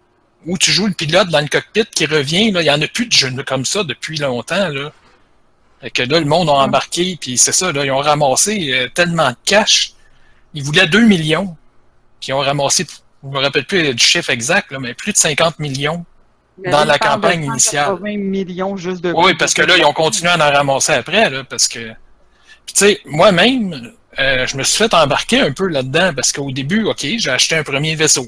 où 0.46 0.56
tu 0.58 0.70
joues 0.70 0.86
le 0.86 0.94
pilote 0.94 1.28
dans 1.28 1.40
le 1.40 1.48
cockpit 1.48 1.84
qui 1.86 2.06
revient, 2.06 2.50
là, 2.50 2.60
il 2.62 2.64
n'y 2.64 2.70
en 2.70 2.80
a 2.80 2.86
plus 2.86 3.06
de 3.06 3.12
jeux 3.12 3.30
comme 3.46 3.64
ça 3.64 3.84
depuis 3.84 4.18
longtemps, 4.18 4.68
là. 4.68 4.92
Fait 5.80 5.90
que 5.90 6.02
là, 6.02 6.20
le 6.20 6.26
monde 6.26 6.48
a 6.50 6.52
embarqué, 6.52 7.16
puis 7.18 7.38
c'est 7.38 7.52
ça, 7.52 7.72
là, 7.72 7.84
ils 7.84 7.90
ont 7.90 7.98
ramassé 7.98 8.72
euh, 8.72 8.88
tellement 8.92 9.30
de 9.30 9.36
cash. 9.46 9.92
Ils 10.52 10.62
voulaient 10.62 10.86
2 10.86 11.06
millions, 11.06 11.56
puis 12.20 12.28
ils 12.28 12.32
ont 12.34 12.40
ramassé, 12.40 12.86
je 13.22 13.28
me 13.28 13.38
rappelle 13.38 13.64
plus 13.64 13.94
du 13.94 14.04
chiffre 14.04 14.30
exact, 14.30 14.72
là, 14.72 14.78
mais 14.78 14.92
plus 14.94 15.12
de 15.12 15.16
50 15.16 15.58
millions. 15.58 16.04
Mais 16.62 16.70
Dans 16.70 16.84
la 16.84 16.98
campagne 16.98 17.44
initiale. 17.44 17.86
180 17.86 18.18
millions 18.18 18.76
juste 18.76 19.02
de 19.02 19.12
Oui, 19.12 19.34
parce 19.38 19.54
que 19.54 19.62
là, 19.62 19.78
ils 19.78 19.84
ont 19.84 19.94
continué 19.94 20.30
à 20.30 20.36
en 20.36 20.52
ramasser 20.52 20.92
après, 20.92 21.30
là, 21.30 21.44
parce 21.44 21.66
que. 21.68 21.78
Puis, 22.66 22.74
tu 22.74 22.84
sais, 22.84 23.00
moi-même, 23.06 23.92
euh, 24.18 24.46
je 24.46 24.56
me 24.58 24.62
suis 24.62 24.76
fait 24.76 24.92
embarquer 24.92 25.40
un 25.40 25.52
peu 25.52 25.66
là-dedans, 25.66 26.12
parce 26.14 26.32
qu'au 26.32 26.50
début, 26.50 26.84
OK, 26.84 27.06
j'ai 27.16 27.30
acheté 27.30 27.56
un 27.56 27.62
premier 27.62 27.94
vaisseau. 27.94 28.26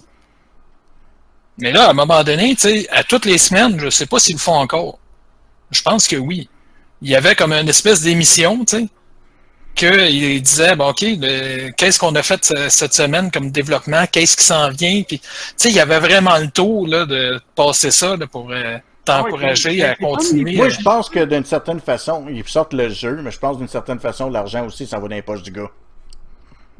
Mais 1.58 1.70
là, 1.72 1.86
à 1.86 1.90
un 1.90 1.94
moment 1.94 2.22
donné, 2.24 2.54
tu 2.54 2.62
sais, 2.62 2.88
à 2.90 3.04
toutes 3.04 3.24
les 3.26 3.38
semaines, 3.38 3.78
je 3.78 3.90
sais 3.90 4.06
pas 4.06 4.18
s'ils 4.18 4.34
le 4.36 4.40
font 4.40 4.54
encore. 4.56 4.98
Je 5.70 5.82
pense 5.82 6.06
que 6.08 6.16
oui. 6.16 6.48
Il 7.02 7.10
y 7.10 7.16
avait 7.16 7.34
comme 7.34 7.52
une 7.52 7.68
espèce 7.68 8.00
d'émission, 8.02 8.64
tu 8.64 8.76
sais, 8.78 8.86
qu'il 9.74 10.42
disait, 10.42 10.76
bon, 10.76 10.90
OK, 10.90 11.00
le- 11.02 11.70
qu'est-ce 11.72 11.98
qu'on 11.98 12.14
a 12.14 12.22
fait 12.22 12.44
ce- 12.44 12.68
cette 12.68 12.92
semaine 12.94 13.30
comme 13.30 13.50
développement, 13.50 14.04
qu'est-ce 14.10 14.36
qui 14.36 14.44
s'en 14.44 14.68
vient, 14.70 15.02
puis, 15.02 15.18
tu 15.18 15.28
sais, 15.56 15.68
il 15.70 15.74
y 15.74 15.80
avait 15.80 15.98
vraiment 15.98 16.36
le 16.38 16.48
tour, 16.50 16.86
là, 16.86 17.06
de 17.06 17.40
passer 17.54 17.90
ça, 17.90 18.16
là, 18.16 18.26
pour 18.26 18.50
euh, 18.50 18.78
t'encourager 19.04 19.82
à 19.82 19.94
continuer. 19.96 20.56
Moi, 20.56 20.66
euh, 20.66 20.70
je 20.70 20.82
pense 20.82 21.08
que 21.10 21.24
d'une 21.24 21.44
certaine 21.44 21.80
façon, 21.80 22.26
ils 22.30 22.46
sortent 22.46 22.74
le 22.74 22.88
jeu, 22.90 23.20
mais 23.22 23.30
je 23.30 23.38
pense 23.38 23.58
d'une 23.58 23.68
certaine 23.68 23.98
façon, 23.98 24.28
l'argent 24.30 24.66
aussi, 24.66 24.86
ça 24.86 24.98
va 24.98 25.08
dans 25.08 25.14
les 25.14 25.22
poches 25.22 25.42
du 25.42 25.50
gars. 25.50 25.70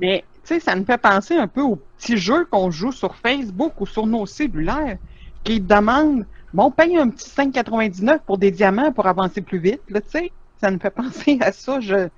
Mais, 0.02 0.24
tu 0.44 0.54
sais, 0.54 0.60
ça 0.60 0.74
me 0.74 0.84
fait 0.84 0.98
penser 0.98 1.36
un 1.36 1.46
peu 1.46 1.62
aux 1.62 1.76
petits 1.76 2.18
jeux 2.18 2.44
qu'on 2.46 2.72
joue 2.72 2.90
sur 2.90 3.14
Facebook 3.14 3.80
ou 3.80 3.86
sur 3.86 4.04
nos 4.04 4.26
cellulaires, 4.26 4.98
qui 5.44 5.60
demandent, 5.60 6.26
bon, 6.52 6.72
paye 6.72 6.96
un 6.96 7.08
petit 7.08 7.30
5,99 7.30 8.18
pour 8.26 8.36
des 8.36 8.50
diamants 8.50 8.90
pour 8.90 9.06
avancer 9.06 9.40
plus 9.40 9.60
vite, 9.60 9.80
là, 9.88 10.00
tu 10.00 10.10
sais. 10.10 10.32
Ça 10.60 10.72
me 10.72 10.78
fait 10.80 10.90
penser 10.94 11.38
à 11.40 11.52
ça. 11.52 11.78
Je... 11.78 12.08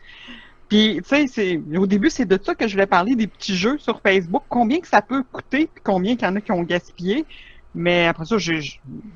Puis, 0.70 1.02
tu 1.06 1.28
sais, 1.28 1.60
au 1.76 1.86
début, 1.86 2.08
c'est 2.08 2.24
de 2.24 2.40
ça 2.42 2.54
que 2.54 2.66
je 2.66 2.72
voulais 2.72 2.86
parler, 2.86 3.16
des 3.16 3.26
petits 3.26 3.54
jeux 3.54 3.76
sur 3.76 4.00
Facebook. 4.00 4.44
Combien 4.48 4.80
que 4.80 4.88
ça 4.88 5.02
peut 5.02 5.22
coûter, 5.22 5.66
puis 5.66 5.82
combien 5.84 6.16
qu'il 6.16 6.26
y 6.26 6.30
en 6.30 6.36
a 6.36 6.40
qui 6.40 6.52
ont 6.52 6.62
gaspillé. 6.62 7.26
Mais 7.74 8.06
après 8.06 8.24
ça, 8.24 8.38
je, 8.38 8.54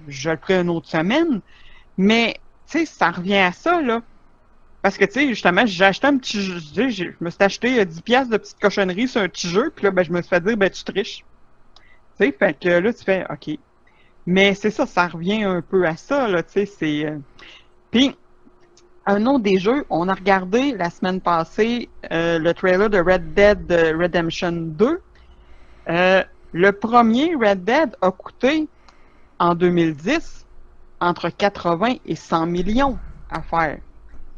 je 0.09 0.31
le 0.31 0.37
ferai 0.37 0.61
une 0.61 0.69
autre 0.69 0.89
semaine. 0.89 1.41
Mais, 1.97 2.35
tu 2.71 2.81
sais, 2.81 2.85
ça 2.85 3.11
revient 3.13 3.39
à 3.39 3.53
ça, 3.53 3.81
là. 3.81 4.03
Parce 4.83 4.97
que, 4.97 5.05
tu 5.05 5.13
sais, 5.13 5.29
justement, 5.29 5.67
j'ai 5.67 5.85
acheté 5.85 6.07
un 6.07 6.17
petit 6.19 6.41
jeu. 6.43 6.89
Je 6.91 7.13
me 7.21 7.31
suis 7.31 7.43
acheté 7.43 7.81
euh, 7.81 7.85
10 7.85 8.03
piastres 8.03 8.31
de 8.33 8.37
petite 8.39 8.59
cochonnerie 8.61 9.09
sur 9.09 9.21
un 9.21 9.29
petit 9.29 9.49
jeu, 9.49 9.73
puis 9.75 9.85
là, 9.85 9.91
ben, 9.91 10.05
je 10.05 10.13
me 10.13 10.23
suis 10.23 10.29
fait 10.29 10.41
dire, 10.43 10.57
ben, 10.57 10.71
tu 10.71 10.85
triches. 10.85 11.25
Tu 12.21 12.27
sais, 12.27 12.33
fait 12.39 12.59
que 12.59 12.69
là, 12.69 12.93
tu 12.93 13.05
fais, 13.05 13.27
OK. 13.31 13.59
Mais 14.27 14.55
c'est 14.55 14.71
ça, 14.71 14.87
ça 14.87 15.09
revient 15.09 15.45
un 15.45 15.63
peu 15.63 15.87
à 15.87 15.97
ça, 15.97 16.29
là, 16.29 16.43
tu 16.43 16.53
sais, 16.53 16.67
c'est... 16.67 17.07
euh, 17.07 17.19
Puis, 17.91 18.17
un 19.07 19.27
autre 19.27 19.41
des 19.45 19.59
jeux, 19.59 19.87
on 19.91 20.09
a 20.09 20.15
regardé 20.15 20.73
la 20.77 20.91
semaine 20.91 21.21
passée 21.21 21.89
euh, 22.13 22.39
le 22.39 22.55
trailer 22.55 22.91
de 22.91 22.99
Red 22.99 23.35
Dead 23.35 23.71
euh, 23.73 23.97
Redemption 23.99 24.53
2. 24.53 25.01
Euh, 25.89 26.25
le 26.53 26.73
premier 26.73 27.35
Red 27.35 27.65
Dead 27.65 27.97
a 28.03 28.11
coûté, 28.13 28.69
en 29.39 29.55
2010, 29.55 30.47
entre 31.01 31.31
80 31.31 31.97
et 32.07 32.17
100 32.17 32.47
millions 32.47 32.99
à 33.31 33.43
faire. 33.43 33.79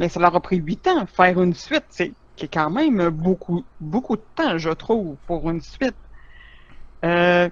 Mais 0.01 0.09
ça 0.09 0.19
leur 0.19 0.35
a 0.35 0.41
pris 0.41 0.57
8 0.57 0.89
ans 0.89 1.07
faire 1.07 1.41
une 1.43 1.53
suite, 1.53 1.85
c'est 1.91 2.15
quand 2.51 2.71
même 2.71 3.11
beaucoup, 3.11 3.63
beaucoup 3.81 4.17
de 4.17 4.23
temps, 4.35 4.57
je 4.57 4.71
trouve, 4.71 5.15
pour 5.27 5.49
une 5.51 5.61
suite. 5.61 5.95
Euh, 7.05 7.51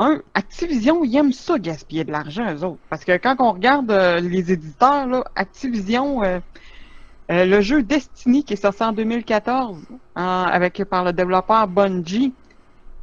un, 0.00 0.20
Activision, 0.34 1.04
ils 1.04 1.14
aiment 1.16 1.32
ça 1.32 1.56
gaspiller 1.60 2.02
de 2.02 2.10
l'argent, 2.10 2.52
eux 2.52 2.64
autres. 2.64 2.80
Parce 2.90 3.04
que 3.04 3.16
quand 3.18 3.36
on 3.38 3.52
regarde 3.52 3.92
euh, 3.92 4.18
les 4.18 4.50
éditeurs, 4.50 5.06
là, 5.06 5.24
Activision, 5.36 6.24
euh, 6.24 6.40
le 7.28 7.60
jeu 7.60 7.84
Destiny 7.84 8.42
qui 8.42 8.54
est 8.54 8.56
sorti 8.56 8.82
en 8.82 8.92
2014 8.92 9.78
en- 10.16 10.22
avec 10.42 10.82
par 10.84 11.04
le 11.04 11.12
développeur 11.12 11.68
Bungie, 11.68 12.32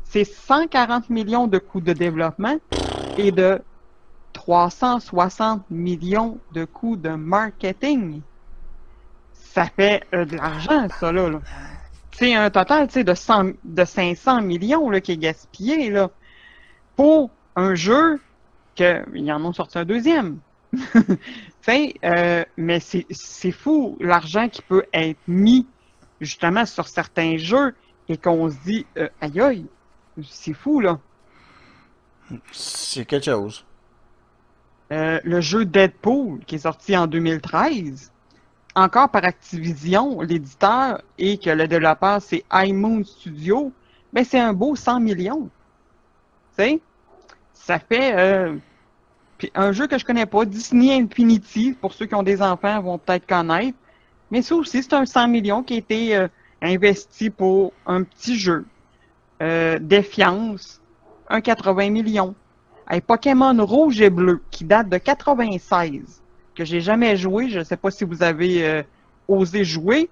c'est 0.04 0.26
140 0.26 1.10
millions 1.10 1.48
de 1.48 1.58
coûts 1.58 1.80
de 1.80 1.94
développement 1.94 2.58
et 3.18 3.32
de 3.32 3.62
360 4.34 5.64
millions 5.70 6.38
de 6.54 6.66
coûts 6.66 6.98
de 6.98 7.12
marketing. 7.12 8.22
Ça 9.54 9.66
fait 9.66 10.04
euh, 10.14 10.24
de 10.24 10.38
l'argent, 10.38 10.88
ça, 10.98 11.12
là. 11.12 11.30
là. 11.30 11.42
C'est 12.14 12.34
un 12.36 12.50
total, 12.50 12.88
de, 12.88 13.14
100 13.14 13.52
de 13.66 13.84
500 13.84 14.42
millions, 14.44 14.90
là, 14.90 15.02
qui 15.02 15.12
est 15.12 15.18
gaspillé, 15.18 15.90
là, 15.90 16.10
pour 16.96 17.32
un 17.58 17.76
jeu 17.76 18.22
que, 18.78 19.04
ils 19.14 19.30
en 19.30 19.44
ont 19.44 19.52
sorti 19.52 19.78
un 19.78 19.84
deuxième. 19.84 20.40
tu 20.74 21.18
sais, 21.64 21.94
euh, 22.06 22.46
mais 22.56 22.80
c'est 22.80 23.06
c'est 23.10 23.52
fou, 23.52 23.98
l'argent 24.00 24.48
qui 24.48 24.62
peut 24.62 24.86
être 24.94 25.20
mis, 25.28 25.68
justement, 26.22 26.66
sur 26.66 26.88
certains 26.88 27.36
jeux, 27.36 27.76
et 28.08 28.16
qu'on 28.16 28.50
se 28.50 28.56
dit, 28.64 28.86
euh, 28.98 29.10
aïe 29.20 29.42
aïe, 29.42 29.66
c'est 30.24 30.54
fou, 30.54 30.80
là. 30.80 30.98
C'est 32.54 33.04
quelque 33.04 33.26
chose. 33.26 33.66
Euh, 34.94 35.20
le 35.26 35.42
jeu 35.42 35.66
Deadpool, 35.66 36.40
qui 36.46 36.56
est 36.56 36.60
sorti 36.60 36.96
en 36.96 37.08
2013, 37.08 38.11
encore 38.76 39.10
par 39.10 39.26
Activision, 39.26 40.22
l'éditeur, 40.22 41.02
et 41.18 41.38
que 41.38 41.50
le 41.50 41.68
développeur, 41.68 42.22
c'est 42.22 42.44
iMoon 42.52 43.04
Studio, 43.04 43.72
ben 44.14 44.24
c'est 44.24 44.40
un 44.40 44.54
beau 44.54 44.76
100 44.76 45.00
millions. 45.00 45.50
Tu 46.58 46.64
sais? 46.64 46.82
Ça 47.54 47.80
fait... 47.80 48.16
euh, 48.18 48.58
un 49.56 49.72
jeu 49.72 49.88
que 49.88 49.98
je 49.98 50.06
connais 50.06 50.26
pas, 50.26 50.46
Disney 50.46 50.94
Infinity, 50.94 51.74
pour 51.74 51.94
ceux 51.94 52.06
qui 52.06 52.16
ont 52.16 52.24
des 52.24 52.42
enfants 52.42 52.82
vont 52.82 52.98
peut-être 52.98 53.26
connaître, 53.26 53.78
mais 54.30 54.42
ça 54.42 54.56
aussi, 54.56 54.84
c'est 54.84 54.94
un 54.94 55.06
100 55.06 55.28
millions 55.28 55.64
qui 55.64 55.74
a 55.76 55.78
été 55.78 56.16
euh, 56.16 56.28
investi 56.62 57.30
pour 57.30 57.74
un 57.86 58.04
petit 58.04 58.38
jeu. 58.38 58.66
Euh, 59.42 59.80
Défiance, 59.80 60.82
un 61.28 61.42
80 61.42 61.90
millions. 61.90 62.36
Hey, 62.90 63.02
Pokémon 63.02 63.56
Rouge 63.66 64.02
et 64.02 64.10
Bleu, 64.10 64.42
qui 64.52 64.64
date 64.66 64.90
de 64.90 64.98
96, 64.98 66.21
que 66.56 66.66
j'ai 66.66 66.82
jamais 66.82 67.16
joué. 67.18 67.50
Je 67.50 67.60
ne 67.60 67.64
sais 67.64 67.78
pas 67.78 67.92
si 67.92 68.04
vous 68.04 68.24
avez 68.24 68.66
euh, 68.66 68.84
osé 69.28 69.64
jouer, 69.64 70.10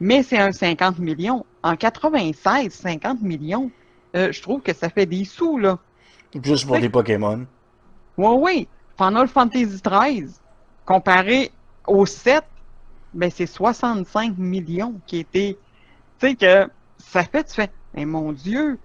mais 0.00 0.22
c'est 0.22 0.38
un 0.38 0.52
50 0.52 0.98
millions. 0.98 1.44
En 1.62 1.76
96, 1.76 2.72
50 2.72 3.22
millions, 3.22 3.70
euh, 4.16 4.32
je 4.32 4.42
trouve 4.42 4.62
que 4.62 4.72
ça 4.72 4.88
fait 4.88 5.06
des 5.06 5.24
sous, 5.24 5.58
là. 5.58 5.78
Juste 6.42 6.66
pour 6.66 6.78
des 6.78 6.88
Pokémon. 6.88 7.46
Oui, 8.16 8.36
oui. 8.38 8.68
Final 8.96 9.28
Fantasy 9.28 9.80
13, 9.80 10.40
comparé 10.84 11.52
au 11.86 12.04
7, 12.04 12.42
ben 13.14 13.30
c'est 13.30 13.46
65 13.46 14.36
millions 14.36 15.00
qui 15.06 15.18
étaient. 15.18 15.56
Tu 16.18 16.28
sais 16.28 16.34
que 16.34 16.68
ça 16.98 17.22
fait, 17.22 17.44
tu 17.44 17.54
fais, 17.54 17.70
mais 17.94 18.04
mon 18.04 18.32
Dieu, 18.32 18.78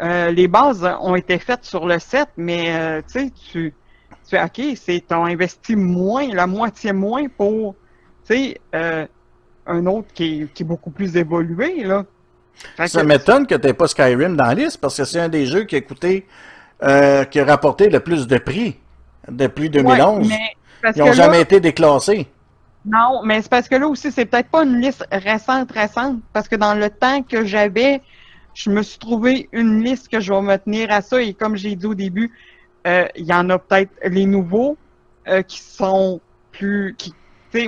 euh, 0.00 0.30
les 0.30 0.46
bases 0.46 0.88
ont 1.00 1.16
été 1.16 1.38
faites 1.38 1.64
sur 1.64 1.86
le 1.86 1.98
7, 1.98 2.28
mais 2.36 2.74
euh, 2.74 3.02
tu 3.02 3.20
sais, 3.20 3.30
tu 3.50 3.74
tu 4.30 4.36
fais, 4.36 4.42
OK, 4.44 4.76
c'est 4.80 5.04
t'as 5.06 5.16
investi 5.18 5.76
moins, 5.76 6.28
la 6.32 6.46
moitié 6.46 6.92
moins 6.92 7.26
pour, 7.28 7.74
tu 8.26 8.34
sais, 8.34 8.60
euh, 8.74 9.06
un 9.66 9.86
autre 9.86 10.08
qui 10.14 10.42
est, 10.42 10.52
qui 10.54 10.62
est 10.62 10.66
beaucoup 10.66 10.90
plus 10.90 11.16
évolué, 11.16 11.84
là. 11.84 12.04
Fait 12.76 12.88
Ça 12.88 13.00
que- 13.02 13.06
m'étonne 13.06 13.46
que 13.46 13.54
t'aies 13.54 13.72
pas 13.74 13.86
Skyrim 13.88 14.36
dans 14.36 14.44
la 14.44 14.54
liste 14.54 14.78
parce 14.78 14.96
que 14.96 15.04
c'est 15.04 15.20
un 15.20 15.28
des 15.28 15.46
jeux 15.46 15.64
qui 15.64 15.76
a 15.76 15.80
coûté, 15.80 16.26
euh, 16.82 17.24
qui 17.24 17.40
a 17.40 17.44
rapporté 17.44 17.88
le 17.88 18.00
plus 18.00 18.26
de 18.26 18.38
prix 18.38 18.78
depuis 19.28 19.70
2011. 19.70 20.28
Ouais, 20.28 20.34
mais 20.36 20.50
parce 20.82 20.96
Ils 20.96 21.00
n'ont 21.00 21.06
là- 21.06 21.12
jamais 21.12 21.40
été 21.40 21.60
déclassés. 21.60 22.26
Non, 22.84 23.22
mais 23.24 23.42
c'est 23.42 23.50
parce 23.50 23.68
que 23.68 23.74
là 23.76 23.86
aussi, 23.86 24.10
c'est 24.10 24.24
peut-être 24.26 24.48
pas 24.48 24.64
une 24.64 24.80
liste 24.80 25.06
récente, 25.12 25.70
récente, 25.72 26.20
parce 26.32 26.48
que 26.48 26.56
dans 26.56 26.74
le 26.74 26.88
temps 26.90 27.22
que 27.22 27.44
j'avais, 27.44 28.00
je 28.54 28.70
me 28.70 28.82
suis 28.82 28.98
trouvé 28.98 29.48
une 29.52 29.82
liste 29.84 30.08
que 30.08 30.18
je 30.20 30.32
vais 30.32 30.40
me 30.42 30.56
tenir 30.56 30.90
à 30.90 31.02
ça, 31.02 31.20
et 31.22 31.34
comme 31.34 31.56
j'ai 31.56 31.76
dit 31.76 31.86
au 31.86 31.94
début, 31.94 32.30
il 32.84 33.24
y 33.24 33.32
en 33.32 33.48
a 33.50 33.58
peut-être 33.58 33.90
les 34.04 34.26
nouveaux 34.26 34.76
euh, 35.28 35.42
qui 35.42 35.58
sont 35.60 36.20
plus... 36.52 36.94
Qui, 36.98 37.14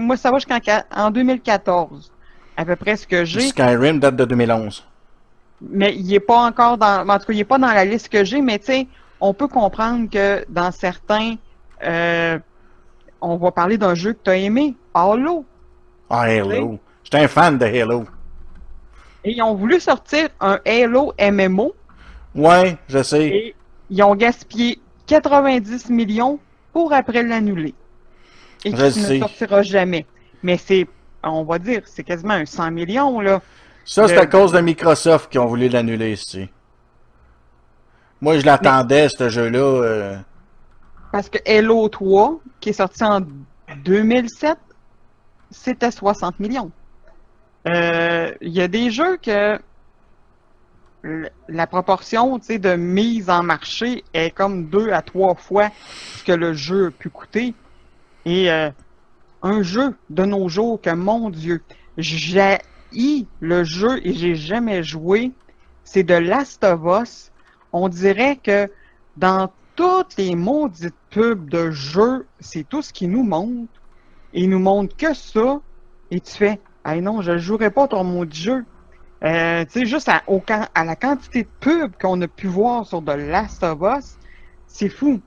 moi, 0.01 0.16
ça 0.16 0.30
va 0.30 0.39
jusqu'en 0.39 0.59
qua- 0.59 0.84
en 0.94 1.10
2014, 1.10 2.12
à 2.56 2.64
peu 2.64 2.76
près 2.76 2.97
ce 2.97 3.06
que 3.06 3.24
j'ai, 3.24 3.48
Skyrim 3.48 3.98
date 3.98 4.16
de 4.16 4.24
2011. 4.24 4.84
mais 5.60 5.94
il 5.97 6.12
est 6.14 6.20
pas 6.20 6.44
encore 6.47 6.78
dans... 6.78 7.09
En 7.09 7.18
tout 7.18 7.26
cas, 7.26 7.32
il 7.32 7.40
est 7.40 7.44
pas 7.44 7.59
dans 7.59 7.66
la 7.72 7.84
liste 7.84 8.09
que 8.09 8.24
j'ai, 8.24 8.40
mais 8.40 8.59
tu 8.59 8.66
sais, 8.66 8.86
on 9.20 9.34
peut 9.34 9.48
comprendre 9.48 10.09
que 10.10 10.44
dans 10.48 10.70
certains... 10.72 11.34
euh, 11.84 12.39
on 13.20 13.36
va 13.36 13.51
parler 13.52 13.78
d'un 13.78 13.94
jeu 13.94 14.12
que 14.14 14.18
tu 14.24 14.30
as 14.30 14.36
aimé, 14.36 14.74
Halo. 14.94 15.44
Ah, 16.10 16.22
Halo. 16.22 16.78
J'étais 17.05 17.18
un 17.24 17.28
fan 17.28 17.56
de 17.59 17.64
Halo. 17.66 18.05
Et 19.24 19.32
ils 19.32 19.43
ont 19.43 19.55
voulu 19.55 19.78
sortir 19.78 20.28
un 20.40 20.59
Halo 20.66 21.12
MMO 21.20 21.72
Ouais, 22.34 22.76
je 22.89 23.02
sais. 23.02 23.26
et 23.28 23.55
ils 23.90 24.02
ont 24.02 24.14
gaspillé 24.16 24.80
90 25.20 25.90
millions 25.90 26.39
pour 26.72 26.93
après 26.93 27.22
l'annuler. 27.22 27.74
Et 28.64 28.72
qui 28.72 28.90
sais. 28.93 29.14
ne 29.14 29.20
sortira 29.20 29.62
jamais. 29.62 30.06
Mais 30.43 30.56
c'est, 30.56 30.86
on 31.22 31.44
va 31.44 31.59
dire, 31.59 31.82
c'est 31.84 32.05
quasiment 32.05 32.34
un 32.34 32.47
100 32.47 32.70
millions, 32.70 33.20
là. 33.20 33.40
Ça, 33.84 34.06
c'est 34.09 34.14
Le- 34.14 34.20
à 34.22 34.26
cause 34.26 34.52
de 34.52 34.60
Microsoft 34.60 35.30
qui 35.30 35.39
ont 35.39 35.47
voulu 35.47 35.68
l'annuler 35.68 36.12
ici. 36.12 36.48
Moi, 38.20 38.39
je 38.39 38.47
l'attendais, 38.47 39.09
ce 39.09 39.28
jeu-là. 39.28 39.59
euh, 39.59 40.16
Parce 41.10 41.28
que 41.28 41.39
Halo 41.47 41.89
3, 41.89 42.39
qui 42.60 42.70
est 42.70 42.72
sorti 42.74 43.02
en 43.05 43.20
2007, 43.84 44.56
c'était 45.51 45.90
60 45.90 46.39
millions. 46.40 46.70
Euh, 47.66 48.32
Il 48.40 48.51
y 48.52 48.60
a 48.62 48.68
des 48.68 48.90
jeux 48.90 49.16
que 49.18 49.59
la 51.49 51.66
proportion 51.66 52.39
de 52.39 52.77
mise 52.77 53.29
en 53.29 53.43
marché 53.43 54.05
est 54.15 54.31
comme 54.31 54.66
deux 54.66 54.93
à 54.93 55.03
trois 55.03 55.35
fois 55.35 55.70
ce 56.16 56.24
que 56.24 56.33
le 56.33 56.53
jeu 56.53 56.87
a 56.87 56.91
pu 56.91 57.11
coûter. 57.11 57.55
Et 58.24 58.51
euh, 58.51 58.70
un 59.43 59.62
jeu 59.62 59.97
de 60.11 60.24
nos 60.24 60.49
jours 60.49 60.81
que, 60.81 60.91
mon 60.91 61.31
Dieu, 61.31 61.62
j'ai 61.99 62.59
le 63.41 63.65
jeu 63.65 64.07
et 64.07 64.12
j'ai 64.12 64.35
jamais 64.35 64.83
joué, 64.83 65.33
c'est 65.85 66.03
de 66.03 66.15
Last 66.15 66.62
of 66.65 66.81
Us. 67.03 67.33
On 67.73 67.89
dirait 67.89 68.37
que 68.37 68.70
dans 69.16 69.51
toutes 69.77 70.16
les 70.19 70.35
maudites 70.35 70.95
pubs 71.11 71.49
de 71.49 71.70
jeux, 71.70 72.27
c'est 72.41 72.69
tout 72.69 72.83
ce 72.83 72.93
qu'ils 72.93 73.11
nous 73.11 73.24
montrent. 73.24 73.73
Ils 74.35 74.49
nous 74.49 74.59
montrent 74.59 74.97
que 74.97 75.15
ça. 75.15 75.61
Et 76.11 76.20
tu 76.20 76.33
fais, 76.33 76.61
ah 76.85 77.01
non, 77.01 77.23
je 77.23 77.33
ne 77.33 77.39
jouerai 77.39 77.70
pas 77.70 77.89
ton 77.89 78.05
maudit 78.05 78.43
jeu. 78.43 78.65
Euh, 79.24 79.65
tu 79.65 79.81
sais, 79.81 79.86
juste 79.86 80.09
à, 80.09 80.23
au 80.27 80.43
à 80.74 80.85
la 80.85 80.97
quantité 80.97 81.44
de 81.44 81.49
pubs 81.61 81.93
qu'on 82.01 82.20
a 82.23 82.28
pu 82.28 82.49
voir 82.49 82.86
sur 82.86 83.05
The 83.05 83.16
Last 83.16 83.62
of 83.62 83.78
Us, 83.82 84.16
c'est 84.66 84.89
fou. 84.89 85.20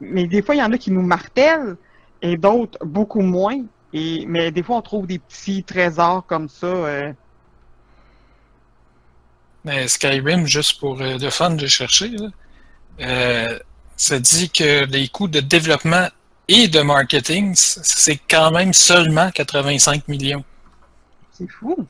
Mais 0.00 0.26
des 0.26 0.42
fois, 0.42 0.54
il 0.54 0.58
y 0.58 0.62
en 0.62 0.72
a 0.72 0.78
qui 0.78 0.90
nous 0.90 1.02
martèlent 1.02 1.76
et 2.22 2.36
d'autres 2.36 2.78
beaucoup 2.84 3.20
moins. 3.20 3.64
Et, 3.92 4.24
mais 4.26 4.50
des 4.50 4.62
fois, 4.62 4.76
on 4.76 4.82
trouve 4.82 5.06
des 5.06 5.18
petits 5.18 5.62
trésors 5.62 6.26
comme 6.26 6.48
ça. 6.48 6.66
euh, 6.66 7.12
Mais 9.64 9.86
Skyrim, 9.86 10.46
juste 10.46 10.80
pour 10.80 11.00
euh, 11.00 11.16
le 11.18 11.30
fun 11.30 11.50
de 11.50 11.66
chercher, 11.66 12.10
là, 12.98 13.58
ça 13.96 14.18
dit 14.20 14.50
que 14.50 14.84
les 14.86 15.08
coûts 15.08 15.28
de 15.28 15.40
développement 15.40 16.08
et 16.48 16.68
de 16.68 16.80
marketing, 16.80 17.52
c'est 17.54 18.16
quand 18.28 18.50
même 18.50 18.72
seulement 18.72 19.30
85 19.30 20.08
millions. 20.08 20.44
c'est 21.32 21.48
fou. 21.48 21.86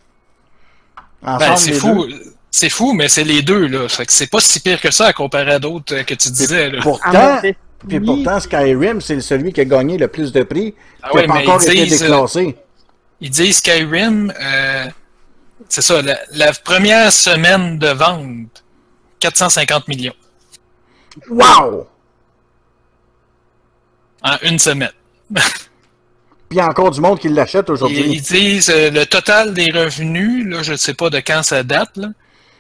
Ben, 1.23 1.57
c'est 1.57 1.73
fou. 1.73 2.07
C'est 2.51 2.71
fou, 2.71 2.93
mais 2.93 3.09
c'est 3.09 3.25
les 3.25 3.43
deux, 3.43 3.67
là. 3.67 3.89
Fait 3.89 4.07
que 4.07 4.13
c'est 4.13 4.27
pas 4.29 4.41
si 4.41 4.61
pire 4.61 4.81
que 4.81 4.91
ça 4.91 5.07
à 5.07 5.13
comparer 5.13 5.53
à 5.53 5.59
d'autres 5.59 5.95
euh, 5.95 6.03
que 6.03 6.15
tu 6.15 6.31
disais, 6.31 6.71
là. 6.71 6.81
Pourtant, 6.83 7.41
mon 7.43 7.53
puis 7.87 8.01
pourtant, 8.01 8.41
Skyrim, 8.41 9.01
c'est 9.01 9.21
celui 9.21 9.53
qui 9.53 9.61
a 9.61 9.65
gagné 9.65 9.99
le 9.99 10.09
plus 10.09 10.33
de 10.33 10.43
prix, 10.43 10.75
Ah 11.03 11.11
qui 11.11 11.17
ouais, 11.17 11.27
n'a 11.27 11.35
pas 11.35 11.39
mais 11.41 11.47
encore 11.47 11.63
ils 11.63 11.71
été 11.71 11.85
disent, 11.85 12.03
euh, 12.03 12.07
déclassé. 12.07 12.57
Ils 13.21 13.31
disent 13.31 13.59
Skyrim, 13.59 14.33
euh, 14.41 14.85
c'est 15.69 15.83
ça, 15.83 16.01
la, 16.03 16.19
la 16.33 16.53
première 16.53 17.13
semaine 17.13 17.79
de 17.79 17.89
vente, 17.89 18.65
450 19.21 19.87
millions 19.89 20.15
Wow! 21.29 21.87
en 24.23 24.37
une 24.43 24.59
semaine. 24.59 24.93
Puis 26.49 26.57
il 26.57 26.59
y 26.59 26.61
a 26.61 26.69
encore 26.69 26.91
du 26.91 27.01
monde 27.01 27.19
qui 27.19 27.29
l'achète 27.29 27.69
Et 27.69 27.73
aujourd'hui. 27.73 28.05
ils 28.07 28.23
disent 28.23 28.71
euh, 28.71 28.91
le 28.91 29.05
total 29.05 29.53
des 29.55 29.71
revenus, 29.71 30.47
là, 30.47 30.63
je 30.63 30.73
ne 30.73 30.77
sais 30.77 30.95
pas 30.95 31.11
de 31.11 31.19
quand 31.19 31.43
ça 31.43 31.63
date, 31.63 31.97
là, 31.97 32.09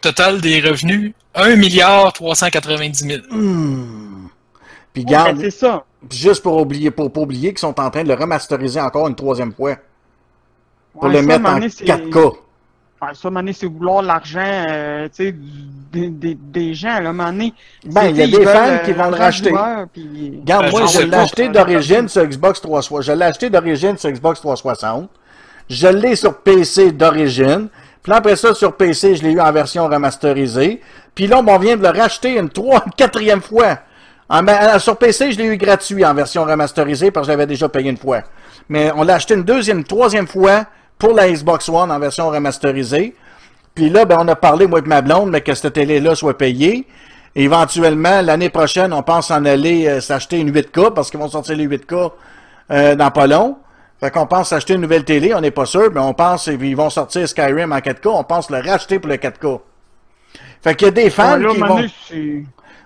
total 0.03 0.41
des 0.41 0.61
revenus, 0.61 1.15
1 1.35 1.57
milliard 1.57 2.13
390 2.13 2.99
000. 3.07 3.21
Hmm. 3.31 4.29
Puis 4.93 5.05
ben, 5.05 5.11
garde, 5.11 5.41
c'est 5.41 5.51
ça. 5.51 5.85
juste 6.11 6.43
pour 6.43 6.57
oublier, 6.61 6.91
pour 6.91 7.11
pas 7.13 7.21
oublier 7.21 7.51
qu'ils 7.51 7.59
sont 7.61 7.79
en 7.81 7.91
train 7.91 8.03
de 8.03 8.09
le 8.09 8.15
remasteriser 8.15 8.81
encore 8.81 9.09
une 9.09 9.15
troisième 9.15 9.53
fois. 9.53 9.77
Pour 10.93 11.05
Ouais, 11.05 11.11
le 11.11 11.17
ça, 11.17 11.23
mettre 11.23 11.41
en 11.41 11.43
moment 11.45 11.55
donné, 11.59 11.71
c'est- 11.71 11.85
4K. 11.85 12.37
Ouais, 13.01 13.09
ça, 13.15 13.21
à 13.25 13.29
un 13.29 13.31
moment 13.31 13.41
donné, 13.41 13.53
c'est 13.53 13.67
vouloir 13.67 14.03
l'argent 14.03 14.41
euh, 14.45 15.09
tu 15.09 15.25
sais, 15.27 15.33
du- 15.33 15.41
des, 15.93 16.09
des, 16.09 16.35
des 16.35 16.75
gens. 16.75 16.89
Là, 16.89 16.95
à 16.97 17.11
un 17.11 17.13
moment 17.13 17.31
donné, 17.31 17.55
Ben, 17.87 18.05
il 18.11 18.17
y 18.17 18.23
a 18.23 18.27
des 18.27 18.45
fans 18.45 18.59
euh, 18.67 18.79
qui 18.79 18.93
vont 18.93 19.05
le 19.05 19.11
l'argent 19.11 19.25
racheter. 19.25 19.51
du 19.51 19.57
joueur, 19.57 19.87
puis- 19.93 20.39
Regarde, 20.41 20.65
Ben, 20.67 20.71
moi, 20.73 20.87
je 20.87 21.01
l'ai 21.03 21.15
acheté 21.17 21.49
d'origine 21.49 22.09
sur 22.09 22.25
Xbox 22.27 22.61
360. 22.61 23.03
Je 23.05 23.13
l'ai 23.13 23.25
acheté 23.25 23.51
d'origine 23.51 23.97
sur 23.97 24.11
Xbox 24.11 24.41
360. 24.41 25.09
Je 25.71 25.89
l'ai 25.89 26.17
sur 26.17 26.35
PC 26.39 26.93
d'origine. 26.93 27.69
Puis 28.03 28.11
là, 28.11 28.17
après 28.17 28.37
ça, 28.37 28.53
sur 28.55 28.75
PC, 28.77 29.17
je 29.17 29.23
l'ai 29.23 29.33
eu 29.33 29.41
en 29.41 29.53
version 29.53 29.87
remasterisée. 29.87 30.81
Puis 31.15 31.27
là, 31.27 31.39
on 31.47 31.59
vient 31.59 31.77
de 31.77 31.83
le 31.83 31.89
racheter 31.91 32.39
une 32.39 32.49
trois, 32.51 32.83
une 32.87 32.93
quatrième 32.97 33.41
fois. 33.41 33.79
En 34.29 34.47
euh, 34.47 34.79
sur 34.79 34.97
PC, 34.99 35.33
je 35.33 35.39
l'ai 35.39 35.45
eu 35.47 35.57
gratuit 35.57 36.05
en 36.05 36.13
version 36.15 36.45
remasterisée 36.45 37.11
parce 37.11 37.27
que 37.27 37.33
je 37.33 37.37
l'avais 37.39 37.47
déjà 37.47 37.69
payé 37.69 37.89
une 37.91 37.97
fois. 37.97 38.23
Mais 38.69 38.91
on 38.95 39.03
l'a 39.03 39.15
acheté 39.15 39.35
une 39.35 39.43
deuxième, 39.45 39.79
une 39.79 39.85
troisième 39.85 40.27
fois 40.27 40.67
pour 40.99 41.15
la 41.15 41.31
Xbox 41.31 41.69
One 41.69 41.91
en 41.91 41.99
version 41.99 42.29
remasterisée. 42.31 43.15
Puis 43.75 43.89
là, 43.91 44.05
ben, 44.05 44.19
on 44.21 44.29
a 44.29 44.35
parlé, 44.37 44.67
moi 44.67 44.81
et 44.81 44.83
ma 44.83 45.01
blonde, 45.03 45.31
mais 45.31 45.41
que 45.41 45.55
cette 45.55 45.73
télé-là 45.73 46.15
soit 46.15 46.37
payée. 46.37 46.87
Éventuellement, 47.37 48.21
l'année 48.23 48.49
prochaine, 48.51 48.93
on 48.93 49.03
pense 49.03 49.31
en 49.31 49.45
aller 49.45 49.87
euh, 49.87 50.01
s'acheter 50.01 50.39
une 50.39 50.51
8K, 50.51 50.93
parce 50.95 51.11
qu'ils 51.11 51.21
vont 51.21 51.29
sortir 51.29 51.57
les 51.57 51.69
8K 51.69 52.11
euh, 52.73 52.95
dans 52.97 53.11
pas 53.11 53.27
long. 53.27 53.57
Fait 54.01 54.11
qu'on 54.11 54.27
pense 54.27 54.49
s'acheter 54.49 54.75
une 54.75 54.81
nouvelle 54.81 55.05
télé, 55.05 55.35
on 55.35 55.41
n'est 55.41 55.51
pas 55.51 55.67
sûr, 55.67 55.91
mais 55.93 56.01
on 56.01 56.15
pense 56.15 56.45
qu'ils 56.45 56.77
vont 56.77 56.91
sortir 56.91 57.29
Skyrim 57.29 57.73
en 57.73 57.79
4K, 57.79 58.09
on 58.09 58.25
pense 58.25 58.51
le 58.51 58.59
racheter 58.61 58.99
pour 58.99 59.09
le 59.11 59.17
4K. 59.17 59.61
Fait 60.63 60.75
qu'il 60.75 60.87
y 60.87 60.89
a 60.89 60.93
des 60.93 61.11
fans 61.11 61.35
Ouais, 61.37 61.43
là, 61.45 61.51
qui 61.53 61.61
vont... 61.61 61.77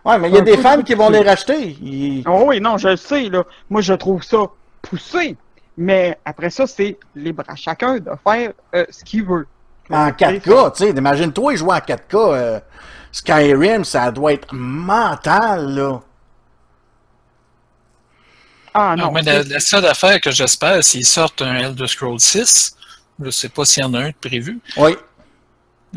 Ouais, 0.05 0.19
mais 0.19 0.29
il 0.29 0.35
y 0.35 0.39
a 0.39 0.43
des 0.43 0.57
fans 0.59 0.83
qui 0.83 0.95
vont 0.95 1.09
les 1.11 1.21
racheter. 1.23 1.77
Ils- 1.83 2.25
Oh 2.27 2.45
oui, 2.47 2.61
non, 2.61 2.77
je 2.77 2.89
le 2.89 2.97
sais, 2.97 3.29
là. 3.29 3.45
Moi, 3.71 3.81
je 3.83 3.95
trouve 3.95 4.23
ça 4.23 4.39
poussé. 4.83 5.37
Mais 5.77 6.19
après 6.24 6.51
ça, 6.51 6.66
c'est 6.66 6.99
libre 7.15 7.44
à 7.49 7.57
chacun 7.57 7.99
de 7.99 8.11
faire 8.27 8.53
euh, 8.74 8.85
ce 8.90 9.05
qu'il 9.05 9.24
veut. 9.24 9.47
En 9.90 10.09
4K, 10.11 10.73
tu 10.77 10.85
sais, 10.85 10.90
imagine-toi 10.90 11.57
jouer 11.57 11.74
en 11.74 11.78
4K. 11.78 12.15
euh, 12.15 12.61
Skyrim, 13.11 13.85
ça 13.85 14.11
doit 14.11 14.32
être 14.32 14.49
mental, 14.55 15.74
là. 15.74 16.01
Ah 18.74 18.94
Non, 18.97 19.07
non, 19.07 19.12
mais 19.12 19.23
la, 19.23 19.61
seule 19.61 19.85
affaire 19.86 20.19
que 20.20 20.31
j'espère, 20.31 20.82
s'ils 20.82 21.05
sortent 21.07 21.43
un 21.43 21.55
Elder 21.57 21.86
Scrolls 21.86 22.20
6, 22.20 22.74
je 23.23 23.31
sais 23.31 23.49
pas 23.51 23.65
s'il 23.66 23.82
y 23.82 23.86
en 23.86 23.93
a 23.94 23.99
un 24.01 24.09
de 24.09 24.15
prévu, 24.19 24.61
Oui. 24.78 24.97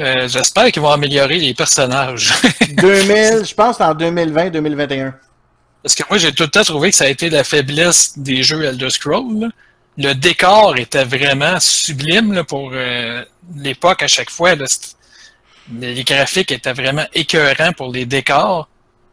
euh, 0.02 0.27
j'espère 0.27 0.72
qu'ils 0.72 0.81
vont 0.81 0.89
améliorer 0.91 1.38
les 1.38 1.53
personnages. 1.53 2.34
2000, 2.73 3.45
je 3.45 3.53
pense 3.53 3.80
en 3.80 3.93
2020-2021. 3.93 5.14
Parce 5.84 5.95
que 5.95 6.03
moi, 6.10 6.18
j'ai 6.18 6.34
tout 6.34 6.43
le 6.43 6.49
temps 6.49 6.64
trouvé 6.64 6.89
que 6.89 6.97
ça 6.97 7.06
a 7.06 7.07
été 7.07 7.30
la 7.30 7.43
faiblesse 7.45 8.18
des 8.18 8.43
jeux 8.43 8.64
Elder 8.64 8.89
Scrolls. 8.89 9.49
Le 9.97 10.13
décor 10.13 10.77
était 10.77 11.03
vraiment 11.05 11.59
sublime 11.59 12.43
pour 12.47 12.72
euh, 12.73 13.23
l'époque 13.55 14.03
à 14.03 14.07
chaque 14.07 14.30
fois. 14.30 14.55
Les 15.67 16.03
graphiques 16.03 16.51
étaient 16.51 16.73
vraiment 16.73 17.05
écœurants 17.13 17.72
pour 17.73 17.91
les 17.91 18.05
décors, 18.07 18.67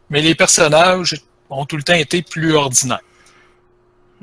mais 0.09 0.21
les 0.21 0.35
personnages 0.35 1.15
ont 1.49 1.65
tout 1.65 1.77
le 1.77 1.83
temps 1.83 1.93
été 1.95 2.23
plus 2.23 2.53
ordinaires. 2.53 3.01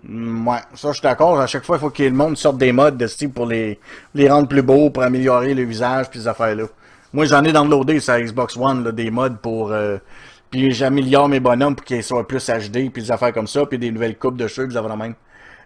Mm, 0.03 0.47
Ouais, 0.49 0.59
ça 0.75 0.89
je 0.89 0.95
suis 0.95 1.03
d'accord. 1.03 1.41
À 1.41 1.47
chaque 1.47 1.65
fois, 1.65 1.77
il 1.77 1.81
faut 1.81 1.91
que 1.91 2.03
le 2.03 2.11
monde 2.11 2.37
sorte 2.37 2.59
des 2.59 2.73
modes 2.73 2.97
de 2.97 3.07
style 3.07 3.31
pour 3.33 3.47
les, 3.47 3.79
les 4.15 4.31
rendre 4.31 4.49
plus 4.49 4.63
beaux, 4.63 4.91
pour 4.91 5.03
améliorer 5.03 5.55
le 5.55 5.65
visage, 5.65 6.11
puis 6.11 6.21
ces 6.21 6.29
affaires-là. 6.29 6.65
Moi, 7.13 7.25
j'en 7.27 7.43
ai 7.45 7.53
downloadé 7.53 8.01
sur 8.01 8.19
Xbox 8.19 8.57
One 8.57 8.91
des 8.93 9.11
modes 9.11 9.39
pour. 9.41 9.73
euh, 9.73 9.99
puis 10.51 10.73
j'améliore 10.73 11.29
mes 11.29 11.39
bonhommes 11.41 11.77
pour 11.77 11.85
qu'ils 11.85 12.03
soient 12.03 12.27
plus 12.27 12.49
HD, 12.51 12.91
puis 12.93 13.03
des 13.05 13.11
affaires 13.13 13.33
comme 13.33 13.47
ça, 13.47 13.67
puis 13.67 13.79
des 13.79 13.91
nouvelles 13.93 14.19
coupes 14.19 14.37
de 14.37 14.49
cheveux, 14.49 14.67
puis 14.69 14.75
des 14.75 14.81
affaires 14.81 14.97
même. 14.97 15.15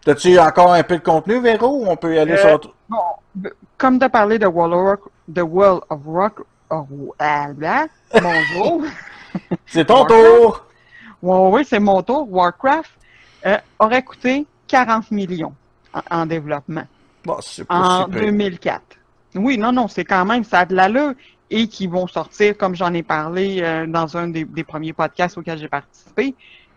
T'as-tu 0.05 0.39
encore 0.39 0.72
un 0.72 0.82
peu 0.82 0.98
de 0.98 1.02
contenu, 1.02 1.40
Véro, 1.40 1.82
ou 1.85 1.86
on 1.89 1.97
peut 1.97 2.14
y 2.14 2.18
aller 2.18 2.32
Euh, 2.32 2.36
sur 2.36 2.52
autre... 2.55 2.74
bon, 2.89 3.51
comme 3.78 3.98
tu 3.98 4.05
as 4.05 4.09
parlé 4.10 4.39
de 4.39 4.47
World 4.47 4.74
of, 4.74 4.81
Rock, 4.82 5.01
de 5.28 5.43
World 5.43 5.82
of 5.89 6.01
Rock, 6.06 6.40
oh, 6.70 6.86
ah, 7.18 7.47
bonjour. 8.12 8.82
C'est 9.66 9.85
ton 9.86 10.05
Warcraft? 10.05 10.24
tour! 10.40 10.66
Ouais, 11.22 11.48
oui, 11.52 11.64
c'est 11.64 11.81
mon 11.81 12.02
tour. 12.02 12.26
Warcraft 12.31 12.90
euh, 13.47 13.56
aurait 13.78 14.02
coûté 14.02 14.47
40 14.68 15.10
millions 15.10 15.55
en, 15.93 16.01
en 16.20 16.26
développement 16.26 16.85
Bon, 17.24 17.39
c'est 17.40 17.64
en 17.70 18.05
super. 18.05 18.20
2004. 18.20 18.82
Oui, 19.36 19.56
non, 19.56 19.72
non, 19.72 19.89
c'est 19.89 20.05
quand 20.05 20.24
même, 20.26 20.44
ça 20.44 20.60
a 20.60 20.64
de 20.66 20.74
l'allure 20.74 21.14
et 21.51 21.66
qui 21.66 21.86
vont 21.86 22.06
sortir, 22.06 22.56
comme 22.59 22.74
j'en 22.74 22.93
ai 22.93 23.02
parlé 23.02 23.60
euh, 23.62 23.86
dans 23.86 24.16
un 24.16 24.28
des, 24.28 24.44
des 24.44 24.64
premiers 24.64 24.93
podcasts 24.93 25.36
auxquels 25.39 25.59
j'ai 25.59 25.68
participé, 25.68 26.35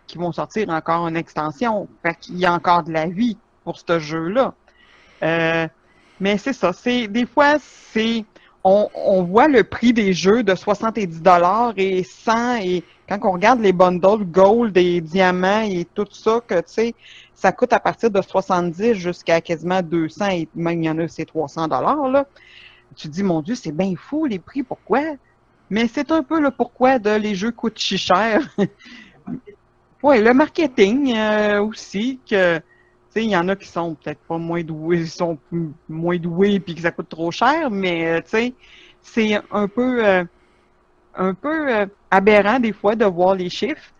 qui 0.08 0.18
vont 0.18 0.32
sortir 0.32 0.68
encore 0.70 1.06
une 1.06 1.16
extension. 1.16 1.86
Fait 2.02 2.16
qu'il 2.18 2.38
y 2.38 2.46
a 2.46 2.52
encore 2.52 2.82
de 2.82 2.92
la 2.92 3.06
vie 3.06 3.36
pour 3.62 3.78
ce 3.78 4.00
jeu-là. 4.00 4.54
Euh, 5.22 5.68
mais 6.18 6.36
c'est 6.38 6.52
ça, 6.52 6.72
c'est 6.72 7.06
des 7.06 7.26
fois, 7.26 7.58
c'est 7.92 8.24
on, 8.64 9.22
voit 9.22 9.48
le 9.48 9.64
prix 9.64 9.92
des 9.92 10.12
jeux 10.12 10.42
de 10.42 10.54
70 10.54 11.22
dollars 11.22 11.72
et 11.76 12.02
100 12.02 12.56
et 12.56 12.84
quand 13.08 13.18
on 13.22 13.32
regarde 13.32 13.60
les 13.60 13.72
bundles 13.72 14.24
gold 14.24 14.76
et 14.76 15.00
diamants 15.00 15.62
et 15.62 15.86
tout 15.94 16.06
ça 16.10 16.40
que 16.46 16.56
tu 16.56 16.64
sais, 16.66 16.94
ça 17.34 17.52
coûte 17.52 17.72
à 17.72 17.80
partir 17.80 18.10
de 18.10 18.20
70 18.20 18.94
jusqu'à 18.94 19.40
quasiment 19.40 19.80
200 19.80 20.26
et 20.30 20.48
même 20.54 20.82
il 20.82 20.86
y 20.86 20.90
en 20.90 20.98
a 20.98 21.08
c'est 21.08 21.24
300 21.24 21.68
dollars 21.68 22.08
là. 22.08 22.26
tu 22.96 23.08
te 23.08 23.12
dis, 23.12 23.22
mon 23.22 23.40
Dieu, 23.40 23.54
c'est 23.54 23.72
bien 23.72 23.94
fou 23.96 24.26
les 24.26 24.38
prix, 24.38 24.62
pourquoi? 24.62 25.02
Mais 25.70 25.88
c'est 25.88 26.10
un 26.10 26.22
peu 26.22 26.40
le 26.40 26.50
pourquoi 26.50 26.98
de 26.98 27.10
les 27.10 27.34
jeux 27.34 27.52
coûtent 27.52 27.78
si 27.78 27.96
cher. 27.96 28.40
Oui, 30.02 30.20
le 30.20 30.32
marketing 30.32 31.14
euh, 31.16 31.62
aussi, 31.62 32.20
que 32.28 32.60
il 33.16 33.30
y 33.30 33.36
en 33.36 33.48
a 33.48 33.56
qui 33.56 33.66
sont 33.66 33.94
peut-être 33.94 34.20
pas 34.28 34.38
moins 34.38 34.62
doués, 34.62 35.06
sont 35.06 35.38
moins 35.88 36.18
doués 36.18 36.60
puis 36.60 36.76
que 36.76 36.82
ça 36.82 36.92
coûte 36.92 37.08
trop 37.08 37.32
cher, 37.32 37.68
mais 37.68 38.20
euh, 38.20 38.50
c'est 39.02 39.40
un 39.50 39.66
peu 39.66 40.06
euh, 40.06 40.24
un 41.16 41.34
peu 41.34 41.88
aberrant 42.12 42.60
des 42.60 42.72
fois 42.72 42.94
de 42.94 43.04
voir 43.04 43.34
les 43.34 43.50
chiffres, 43.50 43.90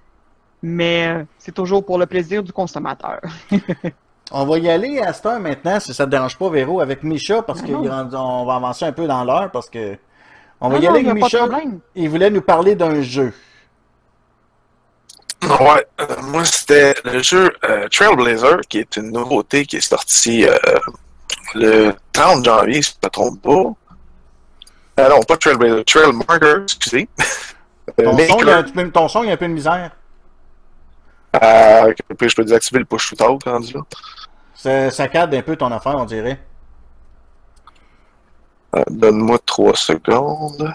mais 0.63 1.27
c'est 1.37 1.53
toujours 1.53 1.85
pour 1.85 1.99
le 1.99 2.07
plaisir 2.07 2.45
du 2.45 2.53
consommateur. 2.53 3.21
On 4.31 4.45
va 4.45 4.59
y 4.59 4.71
aller 4.71 5.01
à 5.01 5.13
cette 5.13 5.27
heure 5.27 5.41
maintenant, 5.41 5.81
si 5.81 5.93
ça 5.93 6.05
te 6.05 6.11
dérange 6.11 6.37
pas, 6.37 6.51
Véro, 6.51 6.81
avec 6.81 7.03
Micha, 7.03 7.43
parce 7.43 7.63
Ah 7.63 7.67
qu'on 7.67 8.45
va 8.45 8.55
avancer 8.55 8.85
un 8.85 8.93
peu 8.93 9.07
dans 9.07 9.25
l'heure, 9.25 9.51
parce 9.51 9.71
que 9.71 9.97
on 10.61 10.69
va 10.69 10.77
Ah 10.77 10.81
y 10.81 10.87
aller 10.87 11.09
avec 11.09 11.15
Micha. 11.15 11.49
Il 11.95 12.09
voulait 12.11 12.31
nous 12.31 12.43
parler 12.43 12.75
d'un 12.77 13.01
jeu. 13.01 13.33
Ouais, 15.49 15.87
euh, 16.01 16.07
moi 16.25 16.45
c'était 16.45 16.95
le 17.05 17.23
jeu 17.23 17.51
euh, 17.65 17.89
Trailblazer, 17.89 18.61
qui 18.69 18.79
est 18.79 18.97
une 18.97 19.13
nouveauté 19.13 19.65
qui 19.65 19.77
est 19.77 19.81
sortie 19.81 20.47
euh, 20.47 20.57
le 21.55 21.93
30 22.13 22.45
janvier, 22.45 22.83
si 22.83 22.91
je 22.91 22.97
ne 23.03 23.07
me 23.07 23.11
trompe 23.11 23.43
pas. 23.43 25.09
Non, 25.09 25.23
pas 25.23 25.37
Trailblazer, 25.37 25.85
Trailmarker, 25.85 26.63
excusez. 26.65 27.09
Ton 27.97 28.19
son, 28.19 28.39
il 28.41 28.47
y 28.47 28.51
a 28.51 28.63
ton 28.91 29.09
son, 29.09 29.23
il 29.23 29.29
y 29.29 29.31
a 29.31 29.33
un 29.33 29.37
peu 29.39 29.49
de 29.49 29.53
misère. 29.55 29.91
Euh, 31.43 31.95
puis 32.19 32.29
je 32.29 32.37
peux 32.37 32.45
désactiver 32.45 32.81
le 32.81 32.85
push 32.85 33.09
shootout 33.09 33.39
rendu 33.45 33.73
là. 33.73 33.81
Ça, 34.55 34.91
ça 34.91 35.09
cadre 35.09 35.37
un 35.37 35.43
peu 35.43 35.57
ton 35.57 35.73
affaire, 35.73 35.97
on 35.97 36.05
dirait. 36.05 36.39
Donne-moi 38.91 39.39
trois 39.47 39.75
secondes. 39.75 40.75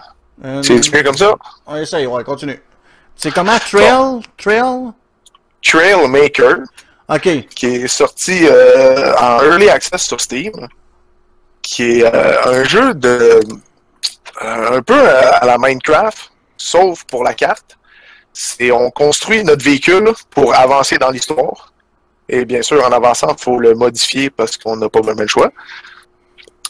C'est 0.63 0.93
mieux 0.93 1.03
comme 1.03 1.17
ça? 1.17 1.35
on 1.67 1.75
essaye, 1.75 2.07
ouais, 2.07 2.23
continue. 2.23 2.59
C'est 3.15 3.31
comment? 3.33 3.57
Trail? 3.59 4.21
Trail? 4.37 4.91
Trailmaker, 5.61 6.57
Ok. 7.07 7.47
qui 7.55 7.65
est 7.67 7.87
sorti 7.87 8.39
euh, 8.43 9.15
en 9.15 9.41
Early 9.43 9.69
Access 9.69 10.03
sur 10.03 10.19
Steam, 10.19 10.51
qui 11.61 12.01
est 12.01 12.05
euh, 12.05 12.43
un 12.45 12.63
jeu 12.65 12.93
de 12.93 13.39
euh, 14.41 14.77
un 14.77 14.81
peu 14.81 14.99
à 14.99 15.45
la 15.45 15.57
Minecraft, 15.57 16.31
sauf 16.57 17.05
pour 17.05 17.23
la 17.23 17.33
carte. 17.33 17.77
C'est 18.33 18.71
on 18.71 18.89
construit 18.91 19.43
notre 19.43 19.63
véhicule 19.63 20.11
pour 20.31 20.53
avancer 20.55 20.97
dans 20.97 21.11
l'histoire. 21.11 21.71
Et 22.27 22.45
bien 22.45 22.61
sûr, 22.61 22.83
en 22.83 22.91
avançant, 22.91 23.33
il 23.37 23.41
faut 23.41 23.59
le 23.59 23.75
modifier 23.75 24.29
parce 24.29 24.57
qu'on 24.57 24.75
n'a 24.75 24.89
pas 24.89 25.01
vraiment 25.01 25.21
le 25.21 25.27
choix. 25.27 25.51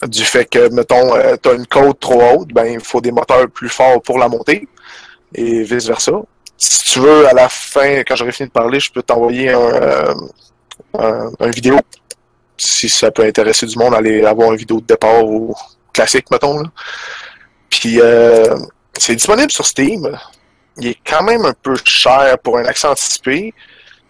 Du 0.08 0.26
fait 0.26 0.46
que, 0.46 0.68
mettons, 0.70 1.14
tu 1.42 1.50
as 1.50 1.54
une 1.54 1.66
côte 1.68 2.00
trop 2.00 2.22
haute, 2.22 2.50
ben 2.50 2.66
il 2.66 2.80
faut 2.82 3.00
des 3.00 3.12
moteurs 3.14 3.50
plus 3.50 3.70
forts 3.70 4.02
pour 4.02 4.20
la 4.20 4.28
monter. 4.28 4.68
Et 5.34 5.64
vice-versa. 5.64 6.12
Si 6.66 6.94
tu 6.94 7.00
veux, 7.02 7.28
à 7.28 7.34
la 7.34 7.50
fin, 7.50 8.04
quand 8.08 8.16
j'aurai 8.16 8.32
fini 8.32 8.48
de 8.48 8.54
parler, 8.54 8.80
je 8.80 8.90
peux 8.90 9.04
t'envoyer 9.04 9.50
un, 9.52 10.16
euh, 10.96 11.52
vidéo. 11.54 11.78
Si 12.58 12.88
ça 12.88 13.12
peut 13.12 13.24
intéresser 13.26 13.66
du 13.66 13.78
monde, 13.78 13.94
aller 13.94 14.24
avoir 14.24 14.52
une 14.52 14.58
vidéo 14.58 14.80
de 14.80 14.86
départ 14.86 15.26
ou 15.26 15.54
classique, 15.92 16.32
mettons. 16.32 16.62
Là. 16.62 16.70
Puis 17.70 18.00
euh, 18.00 18.56
c'est 18.98 19.16
disponible 19.16 19.52
sur 19.52 19.66
Steam. 19.66 20.18
Il 20.78 20.88
est 20.88 20.98
quand 21.06 21.24
même 21.24 21.44
un 21.44 21.54
peu 21.54 21.76
cher 21.84 22.38
pour 22.42 22.58
un 22.58 22.64
accès 22.64 22.88
anticipé, 22.88 23.54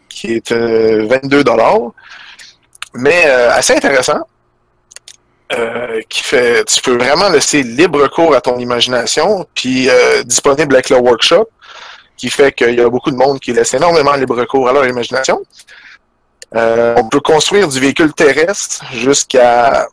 qui 0.07 0.33
est 0.33 0.51
euh, 0.51 1.07
22 1.07 1.43
mais 2.93 3.23
euh, 3.25 3.51
assez 3.51 3.73
intéressant. 3.73 4.21
Qui 6.09 6.23
fait, 6.23 6.65
tu 6.65 6.81
peux 6.81 6.97
vraiment 6.97 7.29
laisser 7.29 7.61
libre 7.61 8.07
cours 8.07 8.35
à 8.35 8.41
ton 8.41 8.57
imagination, 8.57 9.45
puis 9.53 9.87
disponible 10.25 10.73
avec 10.73 10.89
le 10.89 10.97
workshop, 10.97 11.47
qui 12.17 12.29
fait 12.29 12.51
qu'il 12.53 12.75
y 12.75 12.81
a 12.81 12.89
beaucoup 12.89 13.11
de 13.11 13.15
monde 13.15 13.39
qui 13.39 13.53
laisse 13.53 13.73
énormément 13.73 14.13
libre 14.13 14.43
cours 14.45 14.69
à 14.69 14.73
leur 14.73 14.87
imagination. 14.87 15.41
Euh, 16.55 16.95
on 16.97 17.07
peut 17.09 17.19
construire 17.19 17.67
du 17.67 17.79
véhicule 17.79 18.13
terrestre 18.13 18.83
jusqu'à 18.93 19.87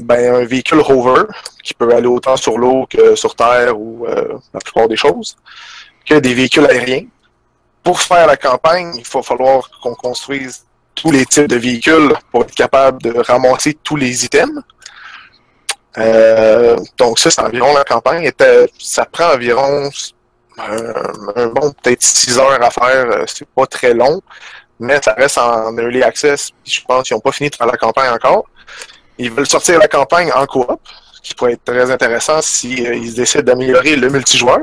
ben, 0.00 0.36
un 0.36 0.44
véhicule 0.44 0.80
rover 0.80 1.24
qui 1.62 1.74
peut 1.74 1.94
aller 1.94 2.06
autant 2.06 2.36
sur 2.36 2.58
l'eau 2.58 2.86
que 2.88 3.14
sur 3.14 3.34
terre 3.34 3.78
ou 3.78 4.06
euh, 4.06 4.38
la 4.54 4.60
plupart 4.60 4.88
des 4.88 4.96
choses, 4.96 5.36
que 6.06 6.14
des 6.14 6.34
véhicules 6.34 6.66
aériens. 6.66 7.04
Pour 7.82 8.00
faire 8.00 8.26
la 8.26 8.36
campagne, 8.36 8.92
il 8.96 9.04
va 9.04 9.22
falloir 9.22 9.70
qu'on 9.82 9.94
construise 9.94 10.64
tous 10.94 11.10
les 11.10 11.24
types 11.24 11.46
de 11.46 11.56
véhicules 11.56 12.12
pour 12.30 12.42
être 12.42 12.54
capable 12.54 13.00
de 13.02 13.18
ramasser 13.20 13.78
tous 13.82 13.96
les 13.96 14.24
items. 14.24 14.62
Euh, 15.96 16.76
donc 16.96 17.18
ça, 17.18 17.30
c'est 17.30 17.40
environ 17.40 17.72
la 17.74 17.84
campagne. 17.84 18.30
Ça 18.78 19.04
prend 19.04 19.32
environ 19.32 19.90
un, 20.58 21.42
un 21.42 21.46
bon 21.48 21.72
peut-être 21.82 22.02
6 22.02 22.38
heures 22.38 22.62
à 22.62 22.70
faire. 22.70 23.10
euh, 23.10 23.24
C'est 23.26 23.48
pas 23.48 23.66
très 23.66 23.94
long, 23.94 24.20
mais 24.80 25.00
ça 25.02 25.14
reste 25.14 25.38
en 25.38 25.76
early 25.78 26.02
access. 26.02 26.50
Puis 26.64 26.72
je 26.74 26.84
pense 26.84 27.06
qu'ils 27.08 27.16
n'ont 27.16 27.20
pas 27.20 27.32
fini 27.32 27.50
de 27.50 27.56
faire 27.56 27.66
la 27.66 27.76
campagne 27.76 28.10
encore. 28.10 28.44
Ils 29.18 29.30
veulent 29.32 29.48
sortir 29.48 29.78
la 29.78 29.88
campagne 29.88 30.30
en 30.34 30.46
coop, 30.46 30.80
ce 31.14 31.20
qui 31.22 31.34
pourrait 31.34 31.52
être 31.54 31.64
très 31.64 31.90
intéressant 31.90 32.40
si 32.42 32.86
euh, 32.86 32.94
ils 32.94 33.14
décident 33.14 33.42
d'améliorer 33.42 33.96
le 33.96 34.08
multijoueur, 34.10 34.60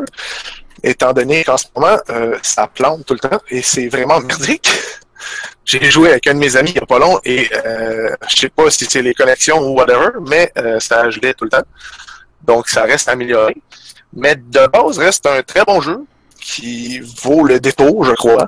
étant 0.84 1.14
donné 1.14 1.44
qu'en 1.44 1.58
ce 1.58 1.66
moment, 1.76 1.98
euh, 2.10 2.38
ça 2.44 2.68
plante 2.68 3.06
tout 3.06 3.14
le 3.14 3.20
temps 3.20 3.40
et 3.50 3.62
c'est 3.62 3.88
vraiment 3.88 4.20
merdique. 4.20 4.70
J'ai 5.66 5.90
joué 5.90 6.10
avec 6.12 6.28
un 6.28 6.36
de 6.36 6.40
mes 6.40 6.56
amis 6.58 6.72
il 6.72 6.76
n'y 6.76 6.80
a 6.84 6.86
pas 6.86 7.00
long 7.00 7.20
et 7.24 7.50
euh, 7.66 8.10
je 8.30 8.36
sais 8.36 8.50
pas 8.50 8.70
si 8.70 8.86
c'est 8.86 9.02
les 9.02 9.14
connexions 9.16 9.58
ou 9.60 9.74
whatever, 9.76 10.10
mais 10.30 10.52
euh, 10.58 10.80
ça 10.80 11.10
gelait 11.10 11.34
tout 11.34 11.46
le 11.46 11.50
temps. 11.50 11.64
Donc 12.44 12.68
ça 12.70 12.84
reste 12.84 13.10
amélioré. 13.10 13.56
Mais 14.16 14.36
de 14.36 14.68
base, 14.68 14.98
reste 14.98 15.26
un 15.26 15.42
très 15.44 15.64
bon 15.66 15.82
jeu 15.82 16.06
qui 16.40 17.00
vaut 17.24 17.44
le 17.44 17.60
détour, 17.60 18.06
je 18.06 18.14
crois, 18.14 18.48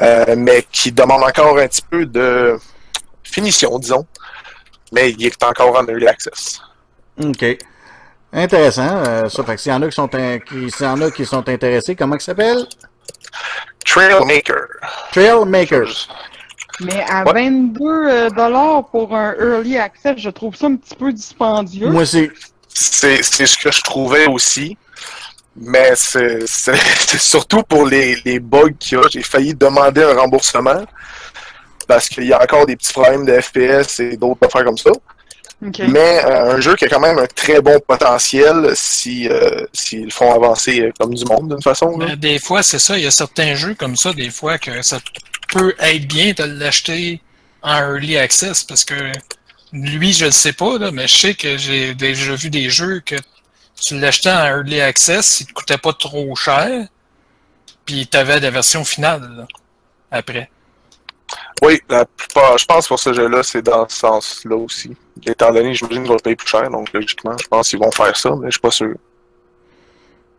euh, 0.00 0.34
mais 0.36 0.64
qui 0.70 0.92
demande 0.92 1.22
encore 1.22 1.58
un 1.58 1.66
petit 1.66 1.82
peu 1.82 2.06
de 2.06 2.56
finition, 3.24 3.78
disons. 3.78 4.06
Mais 4.92 5.10
il 5.10 5.24
est 5.26 5.42
encore 5.42 5.76
en 5.76 5.86
early 5.86 6.06
access. 6.06 6.60
OK. 7.22 7.44
Intéressant. 8.34 9.02
euh, 9.06 9.28
ça 9.28 9.42
fait 9.44 9.56
que 9.56 9.60
s'il 9.60 9.72
y 9.72 9.74
en 9.74 9.82
a 9.82 9.88
qui 9.88 9.94
sont, 9.94 10.14
in- 10.14 10.38
qui, 10.38 10.70
s'il 10.70 10.86
y 10.86 10.88
en 10.88 11.00
a 11.02 11.10
qui 11.10 11.26
sont 11.26 11.46
intéressés, 11.48 11.94
comment 11.96 12.18
ça 12.18 12.26
s'appelle? 12.26 12.64
Trailmaker. 13.84 14.66
Trailmakers. 15.12 16.08
Mais 16.80 17.04
à 17.08 17.24
Ouais. 17.24 17.32
22 17.32 17.80
euh, 17.84 18.30
dollars 18.30 18.86
pour 18.88 19.14
un 19.14 19.34
early 19.34 19.76
access, 19.78 20.14
je 20.18 20.30
trouve 20.30 20.54
ça 20.56 20.66
un 20.66 20.76
petit 20.76 20.94
peu 20.94 21.12
dispendieux. 21.12 21.90
Moi, 21.90 22.06
c'est. 22.06 22.30
C'est 22.74 23.22
c'est 23.22 23.44
ce 23.46 23.58
que 23.58 23.70
je 23.70 23.82
trouvais 23.82 24.26
aussi. 24.26 24.78
Mais 25.56 25.92
c'est 25.96 26.46
surtout 27.18 27.62
pour 27.62 27.86
les, 27.86 28.16
les 28.24 28.40
bugs 28.40 28.72
qu'il 28.78 28.98
y 28.98 29.00
a. 29.00 29.08
J'ai 29.10 29.22
failli 29.22 29.54
demander 29.54 30.02
un 30.02 30.14
remboursement 30.14 30.84
parce 31.86 32.08
qu'il 32.08 32.24
y 32.24 32.32
a 32.32 32.42
encore 32.42 32.66
des 32.66 32.76
petits 32.76 32.92
problèmes 32.92 33.26
de 33.26 33.40
FPS 33.40 34.00
et 34.00 34.16
d'autres 34.16 34.46
affaires 34.46 34.64
comme 34.64 34.78
ça. 34.78 34.92
Mais 35.62 36.24
euh, 36.24 36.54
un 36.54 36.60
jeu 36.60 36.74
qui 36.74 36.86
a 36.86 36.88
quand 36.88 37.00
même 37.00 37.18
un 37.18 37.26
très 37.26 37.60
bon 37.60 37.78
potentiel 37.86 38.72
si 38.74 39.28
euh, 39.28 39.64
s'ils 39.72 40.06
le 40.06 40.10
font 40.10 40.34
avancer 40.34 40.80
euh, 40.80 40.92
comme 40.98 41.14
du 41.14 41.24
monde 41.24 41.50
d'une 41.50 41.62
façon. 41.62 41.96
là. 41.98 42.16
Des 42.16 42.40
fois, 42.40 42.64
c'est 42.64 42.80
ça, 42.80 42.98
il 42.98 43.04
y 43.04 43.06
a 43.06 43.12
certains 43.12 43.54
jeux 43.54 43.74
comme 43.74 43.96
ça, 43.96 44.12
des 44.12 44.30
fois, 44.30 44.58
que 44.58 44.82
ça 44.82 44.98
peut 45.52 45.74
être 45.78 46.08
bien 46.08 46.32
de 46.32 46.42
l'acheter 46.42 47.20
en 47.62 47.78
early 47.78 48.16
access 48.16 48.64
parce 48.64 48.84
que 48.84 49.12
lui, 49.72 50.12
je 50.12 50.26
le 50.26 50.30
sais 50.32 50.52
pas, 50.52 50.78
là, 50.78 50.90
mais 50.90 51.06
je 51.06 51.16
sais 51.16 51.34
que 51.34 51.56
j'ai 51.56 51.94
déjà 51.94 52.34
vu 52.34 52.50
des 52.50 52.68
jeux 52.68 53.00
que 53.04 53.14
tu 53.82 53.98
l'achetais 53.98 54.30
en 54.30 54.44
early 54.44 54.80
access, 54.80 55.40
il 55.40 55.46
te 55.46 55.52
coûtait 55.52 55.78
pas 55.78 55.92
trop 55.92 56.34
cher, 56.36 56.86
puis 57.84 58.06
tu 58.06 58.16
avais 58.16 58.40
la 58.40 58.50
version 58.50 58.84
finale 58.84 59.22
là, 59.36 59.46
après. 60.10 60.50
Oui, 61.62 61.80
la 61.88 62.04
plupart, 62.04 62.58
je 62.58 62.64
pense 62.64 62.88
pour 62.88 62.98
ce 62.98 63.12
jeu-là, 63.12 63.42
c'est 63.42 63.62
dans 63.62 63.88
ce 63.88 63.96
sens-là 63.96 64.56
aussi. 64.56 64.96
Étant 65.24 65.52
donné, 65.52 65.74
j'imagine 65.74 66.06
qu'on 66.06 66.14
le 66.14 66.18
paye 66.20 66.36
plus 66.36 66.48
cher, 66.48 66.68
donc 66.70 66.92
logiquement, 66.92 67.36
je 67.40 67.46
pense 67.46 67.68
qu'ils 67.68 67.78
vont 67.78 67.90
faire 67.90 68.16
ça, 68.16 68.30
mais 68.36 68.48
je 68.48 68.52
suis 68.52 68.60
pas 68.60 68.70
sûr. 68.70 68.94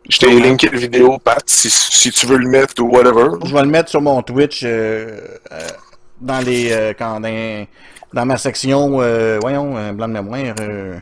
Je 0.08 0.18
t'ai 0.18 0.38
linké 0.38 0.68
la 0.68 0.78
vidéo, 0.78 1.18
Pat, 1.18 1.42
si, 1.46 1.70
si 1.70 2.10
tu 2.12 2.26
veux 2.26 2.36
le 2.36 2.48
mettre 2.48 2.82
ou 2.82 2.88
whatever. 2.90 3.38
Je 3.44 3.54
vais 3.54 3.62
le 3.62 3.68
mettre 3.68 3.88
sur 3.88 4.02
mon 4.02 4.22
Twitch 4.22 4.62
euh, 4.62 5.20
euh, 5.50 5.68
dans 6.20 6.40
les 6.40 6.72
euh, 6.72 6.92
quand, 6.96 7.20
dans, 7.20 7.66
dans 8.12 8.26
ma 8.26 8.36
section 8.36 9.00
euh, 9.00 9.38
voyons 9.40 9.76
euh, 9.78 9.92
blanc 9.92 10.08
de 10.08 10.12
mémoire 10.12 10.54
euh, 10.60 10.98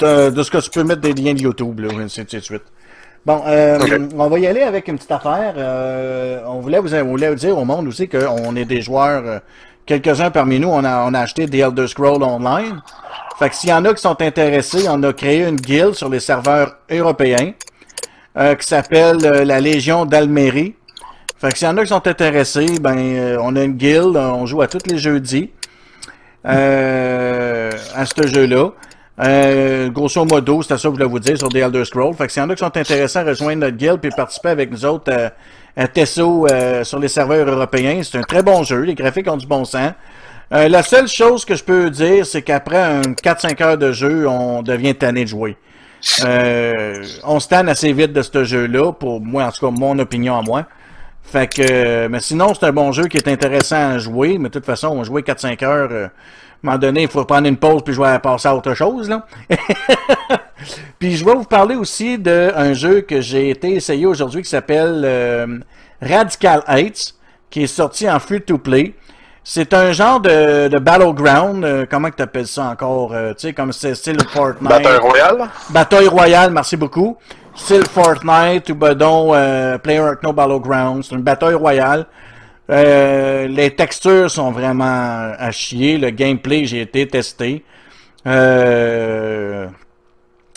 de, 0.00 0.30
de 0.30 0.42
ce 0.42 0.50
que 0.50 0.58
tu 0.58 0.70
peux 0.70 0.84
mettre 0.84 1.00
des 1.00 1.12
liens 1.12 1.34
de 1.34 1.40
YouTube 1.40 1.80
là, 1.80 1.88
ainsi 2.00 2.24
de 2.24 2.40
suite. 2.40 2.62
Bon, 3.24 3.42
euh, 3.46 3.78
on 4.16 4.28
va 4.28 4.38
y 4.38 4.46
aller 4.46 4.62
avec 4.62 4.88
une 4.88 4.96
petite 4.96 5.12
affaire. 5.12 5.54
Euh, 5.56 6.42
on, 6.46 6.60
voulait 6.60 6.80
vous, 6.80 6.92
on 6.94 7.04
voulait 7.04 7.34
dire 7.36 7.56
au 7.56 7.64
monde 7.64 7.86
aussi 7.86 8.08
qu'on 8.08 8.56
est 8.56 8.64
des 8.64 8.82
joueurs, 8.82 9.22
euh, 9.24 9.38
quelques-uns 9.86 10.30
parmi 10.30 10.58
nous, 10.58 10.68
on 10.68 10.84
a, 10.84 11.04
on 11.06 11.14
a 11.14 11.20
acheté 11.20 11.48
The 11.48 11.54
Elder 11.54 11.86
Scrolls 11.86 12.22
Online. 12.22 12.82
Fait 13.38 13.48
que 13.48 13.54
s'il 13.54 13.70
y 13.70 13.72
en 13.72 13.84
a 13.84 13.94
qui 13.94 14.02
sont 14.02 14.20
intéressés, 14.20 14.86
on 14.88 15.02
a 15.02 15.12
créé 15.12 15.46
une 15.46 15.56
guilde 15.56 15.94
sur 15.94 16.08
les 16.08 16.20
serveurs 16.20 16.76
européens 16.90 17.52
euh, 18.36 18.54
qui 18.54 18.66
s'appelle 18.66 19.18
euh, 19.24 19.44
la 19.44 19.60
Légion 19.60 20.04
d'Almérie. 20.04 20.74
Fait 21.38 21.50
que 21.50 21.58
s'il 21.58 21.66
y 21.66 21.70
en 21.70 21.76
a 21.76 21.82
qui 21.82 21.88
sont 21.88 22.06
intéressés, 22.06 22.78
ben 22.80 22.96
euh, 22.96 23.36
on 23.40 23.56
a 23.56 23.64
une 23.64 23.72
guilde, 23.72 24.16
on 24.16 24.46
joue 24.46 24.62
à 24.62 24.68
tous 24.68 24.86
les 24.86 24.98
jeudis 24.98 25.50
euh, 26.46 27.70
à 27.94 28.06
ce 28.06 28.26
jeu-là. 28.26 28.70
Euh, 29.20 29.90
grosso 29.90 30.24
modo, 30.24 30.62
c'est 30.62 30.68
ça 30.68 30.74
que 30.76 30.82
je 30.82 30.88
voulais 30.88 31.04
vous 31.04 31.18
dire 31.18 31.36
sur 31.36 31.48
The 31.48 31.56
Elder 31.56 31.84
Scrolls. 31.84 32.14
Fait 32.14 32.26
que 32.26 32.32
s'il 32.32 32.42
y 32.42 32.46
en 32.46 32.50
a 32.50 32.54
qui 32.54 32.60
sont 32.60 32.76
intéressés 32.76 33.18
à 33.18 33.24
rejoindre 33.24 33.60
notre 33.60 33.76
guild 33.76 33.98
puis 34.00 34.10
participer 34.10 34.48
avec 34.48 34.70
nous 34.70 34.84
autres 34.84 35.12
euh, 35.12 35.28
à 35.76 35.86
Tesso 35.88 36.46
euh, 36.46 36.84
sur 36.84 36.98
les 36.98 37.08
serveurs 37.08 37.48
européens, 37.48 38.00
c'est 38.02 38.18
un 38.18 38.22
très 38.22 38.42
bon 38.42 38.62
jeu. 38.62 38.80
Les 38.80 38.94
graphiques 38.94 39.28
ont 39.28 39.36
du 39.36 39.46
bon 39.46 39.64
sens. 39.64 39.92
Euh, 40.52 40.68
la 40.68 40.82
seule 40.82 41.08
chose 41.08 41.44
que 41.44 41.54
je 41.54 41.64
peux 41.64 41.88
dire, 41.88 42.26
c'est 42.26 42.42
qu'après 42.42 42.76
un 42.76 43.00
4-5 43.00 43.62
heures 43.62 43.78
de 43.78 43.92
jeu, 43.92 44.28
on 44.28 44.62
devient 44.62 44.94
tanné 44.94 45.24
de 45.24 45.28
jouer. 45.28 45.56
Euh, 46.24 47.02
on 47.24 47.40
se 47.40 47.48
tanne 47.48 47.68
assez 47.68 47.92
vite 47.92 48.12
de 48.12 48.20
ce 48.20 48.44
jeu-là, 48.44 48.92
pour 48.92 49.20
moi, 49.20 49.44
en 49.44 49.52
tout 49.52 49.66
cas, 49.66 49.72
mon 49.72 49.98
opinion 49.98 50.36
à 50.36 50.42
moi. 50.42 50.66
Fait 51.22 51.46
que, 51.46 52.08
mais 52.08 52.20
sinon, 52.20 52.52
c'est 52.52 52.66
un 52.66 52.72
bon 52.72 52.92
jeu 52.92 53.04
qui 53.04 53.16
est 53.16 53.28
intéressant 53.28 53.92
à 53.92 53.98
jouer, 53.98 54.36
mais 54.38 54.48
de 54.48 54.52
toute 54.52 54.66
façon, 54.66 54.88
on 54.88 55.04
jouer 55.04 55.22
4-5 55.22 55.64
heures, 55.64 55.88
euh, 55.90 56.08
un 56.62 56.70
moment 56.70 56.78
donné, 56.78 57.02
il 57.02 57.08
faut 57.08 57.24
prendre 57.24 57.48
une 57.48 57.56
pause 57.56 57.82
puis 57.84 57.94
je 57.94 58.00
vais 58.00 58.18
passer 58.18 58.48
à 58.48 58.54
autre 58.54 58.74
chose, 58.74 59.08
là. 59.08 59.26
puis 60.98 61.16
je 61.16 61.24
vais 61.24 61.34
vous 61.34 61.44
parler 61.44 61.74
aussi 61.74 62.18
d'un 62.18 62.72
jeu 62.72 63.00
que 63.00 63.20
j'ai 63.20 63.50
été 63.50 63.74
essayé 63.74 64.06
aujourd'hui 64.06 64.42
qui 64.42 64.48
s'appelle 64.48 65.02
euh, 65.04 65.58
Radical 66.00 66.62
Heights, 66.68 67.14
qui 67.50 67.64
est 67.64 67.66
sorti 67.66 68.08
en 68.08 68.18
free-to-play. 68.18 68.94
C'est 69.44 69.74
un 69.74 69.90
genre 69.90 70.20
de, 70.20 70.68
de 70.68 70.78
battleground, 70.78 71.64
euh, 71.64 71.84
comment 71.90 72.10
que 72.10 72.16
t'appelles 72.16 72.46
ça 72.46 72.66
encore, 72.66 73.12
euh, 73.12 73.32
tu 73.32 73.48
sais, 73.48 73.52
comme 73.52 73.72
c'est 73.72 73.96
style 73.96 74.16
Fortnite. 74.28 74.68
Bataille 74.68 74.98
Royale? 74.98 75.48
Bataille 75.70 76.06
royale, 76.06 76.52
merci 76.52 76.76
beaucoup. 76.76 77.16
Style 77.54 77.84
Fortnite 77.86 78.70
ou 78.70 78.76
ben 78.76 78.94
donc 78.94 79.34
euh, 79.34 79.78
Player 79.78 80.12
No 80.22 80.32
Battleground, 80.32 81.02
c'est 81.02 81.14
une 81.16 81.22
bataille 81.22 81.54
royale. 81.54 82.06
Euh, 82.70 83.48
les 83.48 83.74
textures 83.74 84.30
sont 84.30 84.50
vraiment 84.52 85.32
à 85.38 85.50
chier. 85.50 85.98
Le 85.98 86.10
gameplay, 86.10 86.64
j'ai 86.64 86.82
été 86.82 87.06
testé. 87.06 87.64
Euh, 88.26 89.66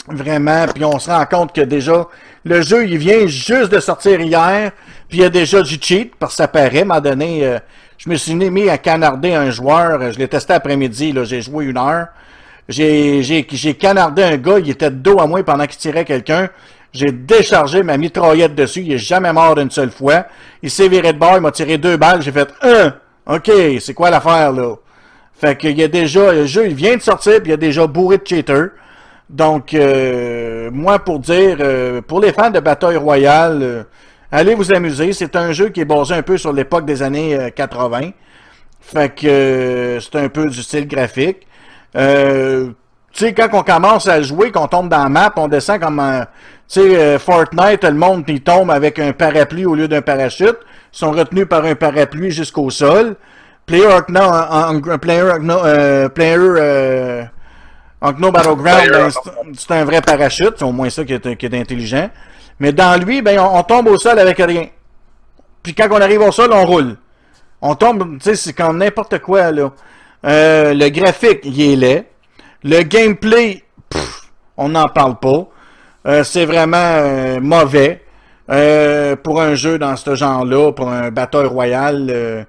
vraiment, 0.07 0.65
puis 0.73 0.85
on 0.85 0.99
se 0.99 1.09
rend 1.09 1.25
compte 1.25 1.53
que 1.53 1.61
déjà, 1.61 2.07
le 2.43 2.61
jeu, 2.61 2.87
il 2.87 2.97
vient 2.97 3.25
juste 3.25 3.71
de 3.71 3.79
sortir 3.79 4.21
hier, 4.21 4.71
puis 5.09 5.19
il 5.19 5.21
y 5.21 5.25
a 5.25 5.29
déjà 5.29 5.61
du 5.61 5.77
cheat, 5.81 6.13
parce 6.15 6.33
que 6.33 6.37
ça 6.37 6.47
paraît, 6.47 6.85
donné, 7.01 7.45
euh, 7.45 7.59
je 7.97 8.09
me 8.09 8.15
suis 8.15 8.35
mis 8.35 8.69
à 8.69 8.77
canarder 8.77 9.33
un 9.33 9.49
joueur, 9.49 10.11
je 10.11 10.19
l'ai 10.19 10.27
testé 10.27 10.53
après-midi, 10.53 11.11
là, 11.11 11.23
j'ai 11.23 11.41
joué 11.41 11.65
une 11.65 11.77
heure. 11.77 12.07
J'ai, 12.67 13.21
j'ai, 13.21 13.45
j'ai 13.47 13.75
canardé 13.75 14.23
un 14.23 14.37
gars, 14.37 14.57
il 14.57 14.69
était 14.69 14.89
de 14.89 14.95
dos 14.95 15.19
à 15.19 15.27
moi 15.27 15.43
pendant 15.43 15.67
qu'il 15.67 15.77
tirait 15.77 16.05
quelqu'un. 16.05 16.49
J'ai 16.95 17.11
déchargé 17.11 17.83
ma 17.83 17.97
mitraillette 17.97 18.55
dessus, 18.55 18.79
il 18.79 18.93
est 18.93 18.97
jamais 18.97 19.33
mort 19.33 19.55
d'une 19.55 19.69
seule 19.69 19.91
fois. 19.91 20.27
Il 20.63 20.71
s'est 20.71 20.87
viré 20.87 21.11
de 21.11 21.19
bord, 21.19 21.33
il 21.35 21.41
m'a 21.41 21.51
tiré 21.51 21.77
deux 21.77 21.97
balles, 21.97 22.21
j'ai 22.21 22.31
fait 22.31 22.47
un. 22.61 22.95
Ok, 23.27 23.51
c'est 23.81 23.93
quoi 23.93 24.09
l'affaire 24.09 24.53
là? 24.53 24.75
Fait 25.33 25.57
qu'il 25.57 25.77
y 25.77 25.83
a 25.83 25.89
déjà, 25.89 26.31
le 26.31 26.45
jeu 26.45 26.67
il 26.67 26.73
vient 26.73 26.95
de 26.95 27.01
sortir, 27.01 27.41
puis 27.41 27.47
il 27.47 27.49
y 27.49 27.53
a 27.53 27.57
déjà 27.57 27.85
bourré 27.85 28.17
de 28.17 28.25
cheaters. 28.25 28.69
Donc, 29.29 29.73
euh, 29.73 30.69
moi, 30.71 30.99
pour 30.99 31.19
dire, 31.19 31.57
euh, 31.59 32.01
pour 32.01 32.21
les 32.21 32.31
fans 32.31 32.49
de 32.49 32.61
Bataille 32.61 32.95
Royale, 32.95 33.59
euh, 33.61 33.83
allez 34.31 34.55
vous 34.55 34.71
amuser. 34.71 35.11
C'est 35.11 35.35
un 35.35 35.51
jeu 35.51 35.69
qui 35.69 35.81
est 35.81 35.85
basé 35.85 36.13
un 36.13 36.21
peu 36.21 36.37
sur 36.37 36.53
l'époque 36.53 36.85
des 36.85 37.03
années 37.03 37.35
euh, 37.35 37.49
80. 37.49 38.11
Fait 38.79 39.13
que 39.13 39.27
euh, 39.27 39.99
c'est 39.99 40.15
un 40.15 40.29
peu 40.29 40.47
du 40.47 40.63
style 40.63 40.87
graphique. 40.87 41.45
Euh, 41.97 42.69
tu 43.11 43.25
sais, 43.25 43.33
quand 43.33 43.49
on 43.53 43.63
commence 43.63 44.07
à 44.07 44.21
jouer, 44.21 44.51
qu'on 44.51 44.67
tombe 44.67 44.89
dans 44.89 45.03
la 45.03 45.09
map, 45.09 45.33
on 45.37 45.47
descend 45.47 45.79
comme 45.79 45.99
un... 45.99 46.25
Tu 46.67 46.81
sais, 46.81 46.97
euh, 46.97 47.19
Fortnite, 47.19 47.83
le 47.83 47.93
monde, 47.93 48.23
il 48.27 48.41
tombe 48.41 48.71
avec 48.71 48.99
un 48.99 49.13
parapluie 49.13 49.65
au 49.65 49.75
lieu 49.75 49.87
d'un 49.87 50.01
parachute. 50.01 50.57
Ils 50.93 50.97
sont 50.97 51.11
retenus 51.11 51.47
par 51.47 51.63
un 51.65 51.75
parapluie 51.75 52.31
jusqu'au 52.31 52.69
sol. 52.69 53.15
Player 53.65 53.85
Unknown, 53.85 54.81
euh, 55.49 56.09
Player... 56.09 56.37
Euh, 56.37 57.23
Battleground, 58.01 58.91
ben, 58.91 59.09
c'est- 59.57 59.73
un 59.73 59.85
vrai 59.85 60.01
parachute, 60.01 60.53
c'est 60.57 60.65
au 60.65 60.71
moins 60.71 60.89
ça 60.89 61.03
qui 61.03 61.13
est, 61.13 61.53
intelligent. 61.53 62.09
Mais 62.59 62.71
dans 62.71 63.01
lui, 63.03 63.21
ben, 63.21 63.39
on, 63.39 63.57
on 63.57 63.63
tombe 63.63 63.87
au 63.87 63.97
sol 63.97 64.19
avec 64.19 64.37
rien. 64.37 64.67
Puis 65.63 65.73
quand 65.73 65.87
on 65.89 65.99
arrive 66.01 66.21
au 66.21 66.31
sol, 66.31 66.51
on 66.53 66.65
roule. 66.65 66.97
On 67.61 67.73
tombe, 67.73 68.19
tu 68.19 68.29
sais, 68.29 68.35
c'est 68.35 68.53
comme 68.53 68.77
n'importe 68.77 69.19
quoi, 69.19 69.51
là. 69.51 69.71
Euh, 70.25 70.73
le 70.73 70.89
graphique, 70.89 71.39
il 71.43 71.59
est 71.61 71.75
laid. 71.75 72.05
Le 72.63 72.81
gameplay, 72.83 73.63
pff, 73.89 74.21
on 74.57 74.69
n'en 74.69 74.87
parle 74.87 75.17
pas. 75.19 75.47
Euh, 76.05 76.23
c'est 76.23 76.45
vraiment 76.45 76.77
euh, 76.77 77.39
mauvais. 77.39 78.01
Euh, 78.51 79.15
pour 79.15 79.41
un 79.41 79.55
jeu 79.55 79.79
dans 79.79 79.95
ce 79.95 80.13
genre-là, 80.13 80.71
pour 80.71 80.89
un 80.89 81.09
bataille 81.09 81.47
royal, 81.47 82.45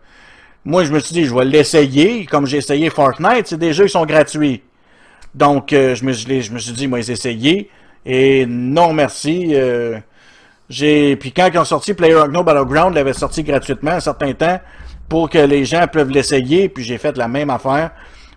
moi 0.65 0.85
je 0.85 0.93
me 0.93 0.99
suis 0.99 1.15
dit, 1.15 1.24
je 1.24 1.35
vais 1.35 1.45
l'essayer. 1.47 2.27
Comme 2.27 2.47
j'ai 2.47 2.59
essayé 2.59 2.91
Fortnite, 2.91 3.47
c'est 3.47 3.59
des 3.59 3.73
jeux 3.73 3.85
qui 3.85 3.93
sont 3.93 4.05
gratuits. 4.05 4.62
Donc, 5.35 5.69
je, 5.70 6.05
me, 6.05 6.12
suis 6.12 6.73
dit, 6.73 6.87
moi, 6.87 6.99
les 6.99 7.12
essayer. 7.12 7.70
Et 8.05 8.47
non, 8.47 8.93
merci. 8.93 9.55
j'ai 10.69 11.16
Puis 11.16 11.33
quand 11.33 11.49
ils 11.53 11.59
ont 11.59 11.65
sorti 11.65 11.95
PlayerUnknown 11.95 12.45
Battleground, 12.45 12.93
ils 12.93 12.97
l'avaient 12.97 13.12
sorti 13.12 13.43
gratuitement 13.43 13.93
un 13.93 14.01
certain 14.01 14.33
temps 14.35 14.61
pour 15.09 15.31
que 15.31 15.39
les 15.39 15.65
gens 15.65 15.87
peuvent 15.91 16.11
l'essayer. 16.11 16.69
Puis 16.69 16.85
j'ai 16.85 16.99
fait 16.99 17.16
la 17.16 17.28
même 17.28 17.49
affaire. 17.49 17.91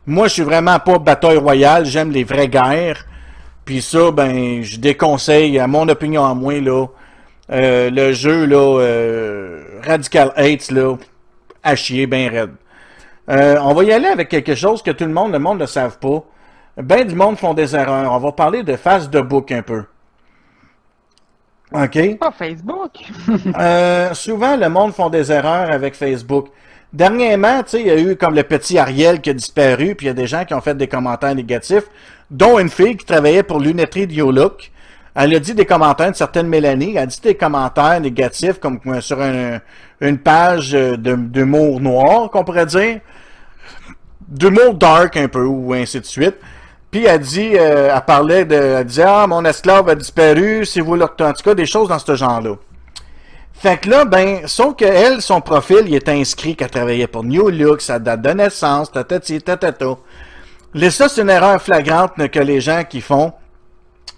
Moi, 0.06 0.28
je 0.28 0.34
suis 0.34 0.44
vraiment 0.44 0.80
pas 0.80 0.98
bataille 0.98 1.38
royale. 1.38 1.86
J'aime 1.86 2.12
les 2.12 2.24
vraies 2.24 2.48
guerres. 2.48 3.06
Puis 3.70 3.84
ça, 3.84 4.10
ben, 4.10 4.64
je 4.64 4.80
déconseille, 4.80 5.60
à 5.60 5.68
mon 5.68 5.88
opinion 5.90 6.26
à 6.26 6.34
moi, 6.34 6.60
là, 6.60 6.88
euh, 7.52 7.92
le 7.92 8.14
jeu, 8.14 8.46
là, 8.48 8.80
euh, 8.80 9.64
Radical 9.86 10.34
Hates, 10.36 10.72
là, 10.72 10.96
à 11.62 11.76
chier, 11.76 12.08
ben 12.08 12.32
raide. 12.32 12.54
Euh, 13.30 13.58
on 13.62 13.76
va 13.76 13.84
y 13.84 13.92
aller 13.92 14.08
avec 14.08 14.28
quelque 14.28 14.56
chose 14.56 14.82
que 14.82 14.90
tout 14.90 15.04
le 15.06 15.12
monde, 15.12 15.34
le 15.34 15.38
monde 15.38 15.60
ne 15.62 15.68
savent 15.68 16.00
pas. 16.00 16.24
Ben 16.78 17.08
du 17.08 17.14
monde 17.14 17.38
font 17.38 17.54
des 17.54 17.76
erreurs. 17.76 18.12
On 18.12 18.18
va 18.18 18.32
parler 18.32 18.64
de 18.64 18.76
face 18.76 19.08
de 19.08 19.22
book 19.22 19.52
un 19.52 19.62
peu. 19.62 19.84
OK? 21.72 22.18
Pas 22.18 22.32
Facebook. 22.32 22.94
Souvent, 24.16 24.58
le 24.58 24.68
monde 24.68 24.94
font 24.94 25.12
des 25.12 25.32
erreurs 25.32 25.70
avec 25.70 25.94
Facebook. 25.94 26.48
Dernièrement, 26.92 27.62
tu 27.62 27.70
sais, 27.70 27.82
il 27.82 27.86
y 27.86 27.92
a 27.92 28.00
eu 28.00 28.16
comme 28.16 28.34
le 28.34 28.42
petit 28.42 28.80
Ariel 28.80 29.22
qui 29.22 29.30
a 29.30 29.34
disparu, 29.34 29.94
puis 29.94 30.08
il 30.08 30.10
y 30.10 30.12
a 30.12 30.16
des 30.16 30.26
gens 30.26 30.44
qui 30.44 30.56
ont 30.56 30.62
fait 30.62 30.76
des 30.76 30.88
commentaires 30.88 31.36
négatifs, 31.36 31.84
dont 32.32 32.60
une 32.60 32.70
fille 32.70 32.96
qui 32.98 33.06
travaillait 33.06 33.44
pour 33.44 33.60
Lunetterie 33.60 34.08
de 34.08 34.14
YoLook. 34.14 34.72
Elle 35.16 35.36
a 35.36 35.40
dit 35.40 35.54
des 35.54 35.66
commentaires, 35.66 36.08
une 36.08 36.14
certaine 36.14 36.48
Mélanie, 36.48 36.92
elle 36.92 37.04
a 37.04 37.06
dit 37.06 37.20
des 37.22 37.36
commentaires 37.36 38.00
négatifs 38.00 38.60
comme 38.60 38.80
sur 39.02 39.20
un- 39.22 39.60
une 40.02 40.18
page 40.18 40.72
de- 40.72 41.16
d'humour 41.16 41.82
noir, 41.82 42.30
qu'on 42.30 42.44
pourrait 42.44 42.66
dire, 42.68 43.00
d'humour 44.28 44.76
dark 44.76 45.18
un 45.18 45.28
peu, 45.28 45.44
ou 45.44 45.74
ainsi 45.74 46.00
de 46.00 46.06
suite. 46.06 46.36
Puis 46.92 47.06
elle 47.06 47.20
dit, 47.20 47.52
euh, 47.56 47.94
elle 47.94 48.06
parlait 48.06 48.46
de, 48.46 48.56
elle 48.56 48.86
disait, 48.86 49.04
ah, 49.06 49.28
mon 49.28 49.44
esclave 49.46 49.90
a 49.90 49.96
disparu, 49.96 50.66
si 50.66 50.80
vous 50.80 50.96
le, 50.96 51.04
en 51.04 51.08
tout 51.34 51.44
cas, 51.44 51.54
des 51.54 51.66
choses 51.66 51.90
dans 51.90 52.00
ce 52.00 52.16
genre-là. 52.16 52.56
Fait 53.54 53.78
que 53.78 53.90
là, 53.90 54.06
ben, 54.06 54.48
sauf 54.48 54.76
que 54.76 54.86
elle, 54.86 55.22
son 55.22 55.42
profil, 55.42 55.82
il 55.88 55.96
est 55.96 56.08
inscrit 56.08 56.56
qu'elle 56.56 56.70
travaillait 56.72 57.08
pour 57.08 57.24
New 57.26 57.50
Look, 57.50 57.82
sa 57.82 58.00
date 58.00 58.22
de 58.22 58.30
naissance, 58.30 58.92
tatati, 58.92 59.42
tatata. 59.42 59.98
Ça, 60.76 61.10
c'est 61.10 61.22
une 61.22 61.30
erreur 61.30 61.62
flagrante 61.62 62.28
que 62.30 62.40
les 62.40 62.62
gens 62.62 62.84
qui 62.84 63.02
font. 63.02 63.34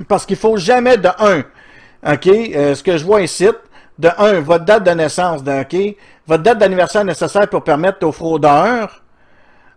Parce 0.07 0.25
qu'il 0.25 0.37
faut 0.37 0.57
jamais 0.57 0.97
de 0.97 1.09
un, 1.19 1.43
OK, 2.11 2.27
euh, 2.27 2.73
ce 2.75 2.81
que 2.83 2.97
je 2.97 3.05
vois 3.05 3.21
ici, 3.21 3.47
de 3.99 4.09
un, 4.17 4.39
votre 4.41 4.65
date 4.65 4.83
de 4.83 4.91
naissance, 4.91 5.41
votre 6.27 6.43
date 6.43 6.57
d'anniversaire 6.57 7.05
nécessaire 7.05 7.47
pour 7.47 7.63
permettre 7.63 8.05
aux 8.05 8.11
fraudeurs 8.11 9.03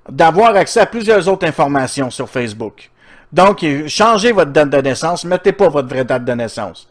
d'avoir 0.09 0.57
accès 0.57 0.81
à 0.81 0.87
plusieurs 0.87 1.29
autres 1.29 1.47
informations 1.47 2.11
sur 2.11 2.29
Facebook. 2.29 2.91
Donc, 3.33 3.65
changez 3.87 4.33
votre 4.33 4.53
date 4.53 4.71
de 4.71 4.81
naissance, 4.81 5.25
mettez 5.25 5.53
pas 5.53 5.69
votre 5.69 5.89
vraie 5.89 6.05
date 6.05 6.25
de 6.25 6.33
naissance. 6.33 6.89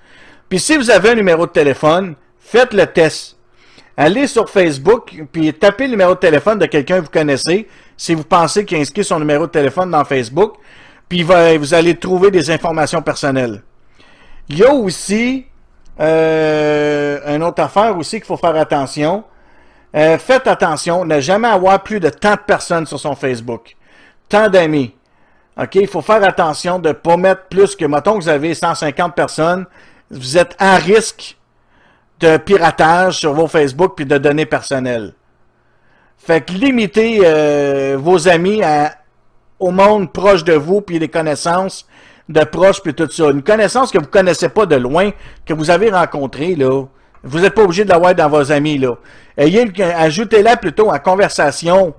Puis 0.49 0.59
si 0.59 0.77
vous 0.77 0.89
avez 0.91 1.11
un 1.11 1.15
numéro 1.15 1.45
de 1.45 1.51
téléphone, 1.51 2.15
faites 2.39 2.73
le 2.73 2.85
test. 2.85 3.37
Allez 3.95 4.27
sur 4.27 4.49
Facebook, 4.49 5.23
puis 5.31 5.53
tapez 5.53 5.85
le 5.85 5.91
numéro 5.91 6.15
de 6.15 6.19
téléphone 6.19 6.59
de 6.59 6.65
quelqu'un 6.65 6.97
que 6.97 7.05
vous 7.05 7.11
connaissez, 7.11 7.67
si 7.97 8.13
vous 8.13 8.23
pensez 8.23 8.65
qu'il 8.65 8.77
a 8.77 8.81
inscrit 8.81 9.03
son 9.03 9.19
numéro 9.19 9.45
de 9.45 9.51
téléphone 9.51 9.91
dans 9.91 10.03
Facebook, 10.03 10.55
puis 11.09 11.23
vous 11.23 11.73
allez 11.73 11.95
trouver 11.95 12.31
des 12.31 12.49
informations 12.49 13.01
personnelles. 13.01 13.61
Il 14.49 14.57
y 14.57 14.63
a 14.63 14.73
aussi 14.73 15.45
euh, 15.99 17.35
une 17.35 17.43
autre 17.43 17.61
affaire 17.61 17.97
aussi 17.97 18.17
qu'il 18.17 18.25
faut 18.25 18.37
faire 18.37 18.55
attention. 18.55 19.23
Euh, 19.95 20.17
faites 20.17 20.47
attention, 20.47 21.05
ne 21.05 21.19
jamais 21.19 21.47
avoir 21.47 21.83
plus 21.83 21.99
de 21.99 22.09
tant 22.09 22.31
de 22.31 22.39
personnes 22.39 22.85
sur 22.87 22.99
son 22.99 23.15
Facebook. 23.15 23.75
Tant 24.27 24.49
d'amis. 24.49 24.95
OK, 25.61 25.75
il 25.75 25.87
faut 25.87 26.01
faire 26.01 26.23
attention 26.23 26.79
de 26.79 26.89
ne 26.89 26.93
pas 26.93 27.15
mettre 27.15 27.43
plus 27.43 27.75
que, 27.75 27.85
mettons 27.85 28.17
que 28.17 28.23
vous 28.23 28.29
avez 28.29 28.55
150 28.55 29.13
personnes, 29.13 29.65
vous 30.09 30.37
êtes 30.37 30.55
à 30.57 30.77
risque 30.77 31.37
de 32.19 32.37
piratage 32.37 33.19
sur 33.19 33.33
vos 33.33 33.47
Facebook 33.47 33.93
puis 33.95 34.05
de 34.05 34.17
données 34.17 34.47
personnelles. 34.47 35.13
Fait 36.17 36.45
que 36.45 36.53
limitez 36.53 37.19
euh, 37.23 37.97
vos 37.99 38.27
amis 38.29 38.63
à- 38.63 38.93
au 39.59 39.71
monde 39.71 40.11
proche 40.11 40.43
de 40.43 40.53
vous 40.53 40.81
puis 40.81 40.99
les 40.99 41.09
connaissances 41.09 41.85
de 42.29 42.43
proches 42.43 42.81
puis 42.81 42.93
tout 42.93 43.09
ça. 43.09 43.29
Une 43.29 43.43
connaissance 43.43 43.91
que 43.91 43.97
vous 43.97 44.07
connaissez 44.07 44.49
pas 44.49 44.65
de 44.65 44.75
loin, 44.75 45.11
que 45.45 45.53
vous 45.53 45.69
avez 45.69 45.89
rencontrée, 45.89 46.55
là, 46.55 46.85
vous 47.23 47.39
n'êtes 47.39 47.53
pas 47.53 47.63
obligé 47.63 47.83
de 47.85 47.89
l'avoir 47.89 48.15
dans 48.15 48.29
vos 48.29 48.51
amis, 48.51 48.77
là. 48.77 48.95
Ayez, 49.37 49.71
ajoutez-la 49.81 50.57
plutôt 50.57 50.89
en 50.91 50.99
conversation 50.99 51.93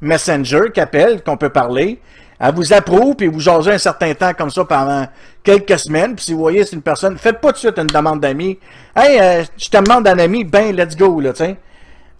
Messenger 0.00 0.70
qu'appelle, 0.72 1.22
qu'on 1.22 1.36
peut 1.36 1.50
parler. 1.50 2.00
Elle 2.38 2.54
vous 2.54 2.72
approuve, 2.72 3.16
puis 3.16 3.26
vous 3.26 3.40
jasez 3.40 3.72
un 3.72 3.78
certain 3.78 4.14
temps 4.14 4.32
comme 4.32 4.48
ça 4.50 4.64
pendant 4.64 5.06
quelques 5.42 5.78
semaines. 5.78 6.14
Puis 6.14 6.24
si 6.26 6.32
vous 6.32 6.38
voyez 6.38 6.64
c'est 6.64 6.74
une 6.76 6.80
personne, 6.82 7.18
faites 7.18 7.38
pas 7.40 7.48
tout 7.48 7.54
de 7.54 7.58
suite 7.58 7.78
une 7.78 7.86
demande 7.86 8.20
d'amis. 8.20 8.58
Hey, 8.96 9.20
euh, 9.20 9.44
je 9.58 9.68
te 9.68 9.76
demande 9.76 10.08
un 10.08 10.18
ami, 10.18 10.44
ben 10.44 10.74
let's 10.74 10.96
go, 10.96 11.20
là, 11.20 11.34
tu 11.34 11.44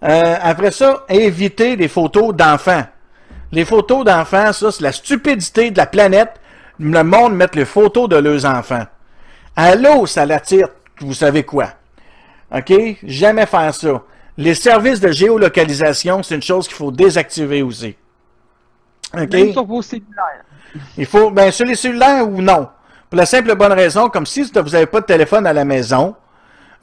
euh, 0.03 0.35
après 0.41 0.71
ça, 0.71 1.05
évitez 1.09 1.75
les 1.75 1.87
photos 1.87 2.35
d'enfants. 2.35 2.83
Les 3.51 3.65
photos 3.65 4.05
d'enfants, 4.05 4.53
ça, 4.53 4.71
c'est 4.71 4.81
la 4.81 4.91
stupidité 4.91 5.71
de 5.71 5.77
la 5.77 5.85
planète. 5.85 6.39
Le 6.79 7.03
monde 7.03 7.35
met 7.35 7.47
les 7.53 7.65
photos 7.65 8.09
de 8.09 8.15
leurs 8.15 8.45
enfants. 8.45 8.85
Allô, 9.55 10.05
ça 10.05 10.25
l'attire, 10.25 10.69
vous 10.99 11.13
savez 11.13 11.43
quoi? 11.43 11.67
OK? 12.55 12.73
Jamais 13.03 13.45
faire 13.45 13.73
ça. 13.73 14.03
Les 14.37 14.55
services 14.55 14.99
de 14.99 15.11
géolocalisation, 15.11 16.23
c'est 16.23 16.35
une 16.35 16.41
chose 16.41 16.67
qu'il 16.67 16.77
faut 16.77 16.91
désactiver 16.91 17.61
aussi. 17.61 17.95
OK? 19.13 19.31
Même 19.31 19.51
sur 19.51 19.65
vos 19.65 19.81
cellulaires. 19.81 20.45
Il 20.97 21.05
faut, 21.05 21.29
ben, 21.29 21.51
sur 21.51 21.65
les 21.65 21.75
cellulaires 21.75 22.27
ou 22.27 22.41
non. 22.41 22.69
Pour 23.09 23.17
la 23.17 23.25
simple 23.25 23.51
et 23.51 23.55
bonne 23.55 23.73
raison, 23.73 24.09
comme 24.09 24.25
si 24.25 24.41
vous 24.43 24.69
n'avez 24.69 24.85
pas 24.85 25.01
de 25.01 25.05
téléphone 25.05 25.45
à 25.45 25.51
la 25.51 25.65
maison, 25.65 26.15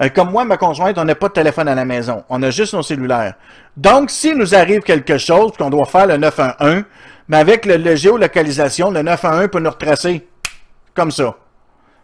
euh, 0.01 0.09
comme 0.11 0.31
moi, 0.31 0.45
ma 0.45 0.57
conjointe, 0.57 0.97
on 0.99 1.05
n'a 1.05 1.15
pas 1.15 1.29
de 1.29 1.33
téléphone 1.33 1.69
à 1.69 1.75
la 1.75 1.85
maison. 1.85 2.23
On 2.29 2.43
a 2.43 2.51
juste 2.51 2.75
nos 2.75 2.83
cellulaires. 2.83 3.35
Donc, 3.77 4.11
si 4.11 4.35
nous 4.35 4.55
arrive 4.55 4.83
quelque 4.83 5.19
chose, 5.19 5.53
qu'on 5.59 5.71
doit 5.71 5.87
faire 5.87 6.07
le 6.07 6.17
911, 6.17 6.85
mais 7.29 7.37
avec 7.37 7.67
le, 7.67 7.97
géolocalisation, 7.97 8.91
le 8.91 9.03
911 9.03 9.49
peut 9.51 9.59
nous 9.59 9.71
retracer. 9.71 10.27
Comme 10.95 11.11
ça. 11.11 11.35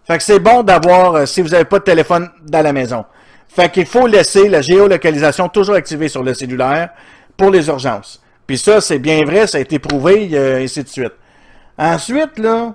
Fait 0.07 0.19
que 0.19 0.23
c'est 0.23 0.39
bon 0.41 0.63
d'avoir, 0.63 1.15
euh, 1.15 1.27
si 1.27 1.41
vous 1.41 1.49
n'avez 1.49 1.65
pas 1.65 1.79
de 1.79 1.85
téléphone 1.85 2.31
dans 2.43 2.63
la 2.63 2.73
maison. 2.73 3.05
Fait 3.49 3.71
qu'il 3.71 3.87
faut 3.87 4.07
laisser 4.07 4.49
la 4.49 4.61
géolocalisation 4.61 5.49
toujours 5.49 5.77
activée 5.77 6.09
sur 6.09 6.23
le 6.23 6.35
cellulaire 6.35 6.91
pour 7.37 7.51
les 7.51 7.69
urgences. 7.69 8.21
Puis 8.47 8.59
ça, 8.59 8.81
c'est 8.81 8.99
bien 8.99 9.25
vrai, 9.25 9.47
ça 9.47 9.59
a 9.59 9.61
été 9.61 9.79
prouvé, 9.79 10.31
et 10.31 10.65
ainsi 10.65 10.83
de 10.83 10.89
suite. 10.89 11.13
Ensuite, 11.79 12.39
là, 12.39 12.75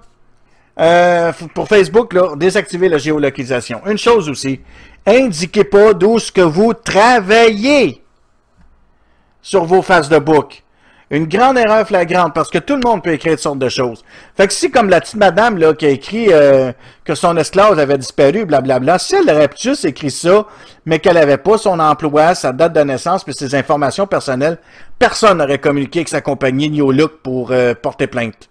euh, 0.79 1.33
pour 1.53 1.67
Facebook, 1.67 2.13
là, 2.13 2.35
désactiver 2.37 2.87
la 2.87 2.97
géolocalisation. 2.97 3.81
Une 3.85 3.97
chose 3.97 4.29
aussi, 4.29 4.61
indiquez 5.05 5.63
pas 5.63 5.93
d'où 5.93 6.19
ce 6.19 6.31
que 6.31 6.41
vous 6.41 6.73
travaillez 6.73 8.03
sur 9.41 9.65
vos 9.65 9.81
faces 9.81 10.09
de 10.09 10.19
book. 10.19 10.63
Une 11.11 11.25
grande 11.25 11.57
erreur 11.57 11.87
flagrante 11.87 12.35
parce 12.35 12.51
que 12.51 12.59
tout 12.59 12.75
le 12.75 12.81
monde 12.85 13.03
peut 13.03 13.13
écrire 13.13 13.33
toutes 13.33 13.41
sortes 13.41 13.59
de 13.59 13.69
choses. 13.69 14.03
Fait 14.37 14.45
que 14.45 14.53
si 14.53 14.69
comme 14.69 14.89
la 14.89 15.01
petite 15.01 15.15
madame 15.15 15.57
là 15.57 15.73
qui 15.73 15.87
a 15.87 15.89
écrit 15.89 16.27
euh, 16.31 16.71
que 17.03 17.15
son 17.15 17.35
esclave 17.35 17.79
avait 17.79 17.97
disparu, 17.97 18.45
blablabla, 18.45 18.99
si 18.99 19.15
elle 19.15 19.27
aurait 19.27 19.49
juste 19.59 19.85
écrit 19.85 20.11
ça, 20.11 20.45
mais 20.85 20.99
qu'elle 20.99 21.15
n'avait 21.15 21.37
pas 21.37 21.57
son 21.57 21.79
emploi, 21.79 22.35
sa 22.35 22.51
date 22.51 22.73
de 22.73 22.81
naissance 22.81 23.23
puis 23.23 23.33
ses 23.33 23.55
informations 23.55 24.05
personnelles, 24.05 24.59
personne 24.99 25.39
n'aurait 25.39 25.57
communiqué 25.57 25.99
avec 25.99 26.09
sa 26.09 26.21
compagnie 26.21 26.69
New 26.69 26.91
Look 26.91 27.23
pour 27.23 27.51
euh, 27.51 27.73
porter 27.73 28.05
plainte. 28.05 28.47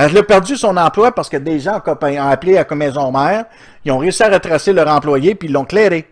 Elle 0.00 0.16
a 0.16 0.22
perdu 0.22 0.56
son 0.56 0.76
emploi 0.76 1.10
parce 1.10 1.28
que 1.28 1.36
des 1.36 1.58
gens 1.58 1.82
ont 1.84 2.28
appelé 2.30 2.56
à 2.56 2.64
la 2.70 2.76
maison 2.76 3.10
mère, 3.10 3.46
ils 3.84 3.90
ont 3.90 3.98
réussi 3.98 4.22
à 4.22 4.28
retracer 4.28 4.72
leur 4.72 4.86
employé 4.86 5.34
puis 5.34 5.48
ils 5.48 5.52
l'ont 5.52 5.64
clairé. 5.64 6.06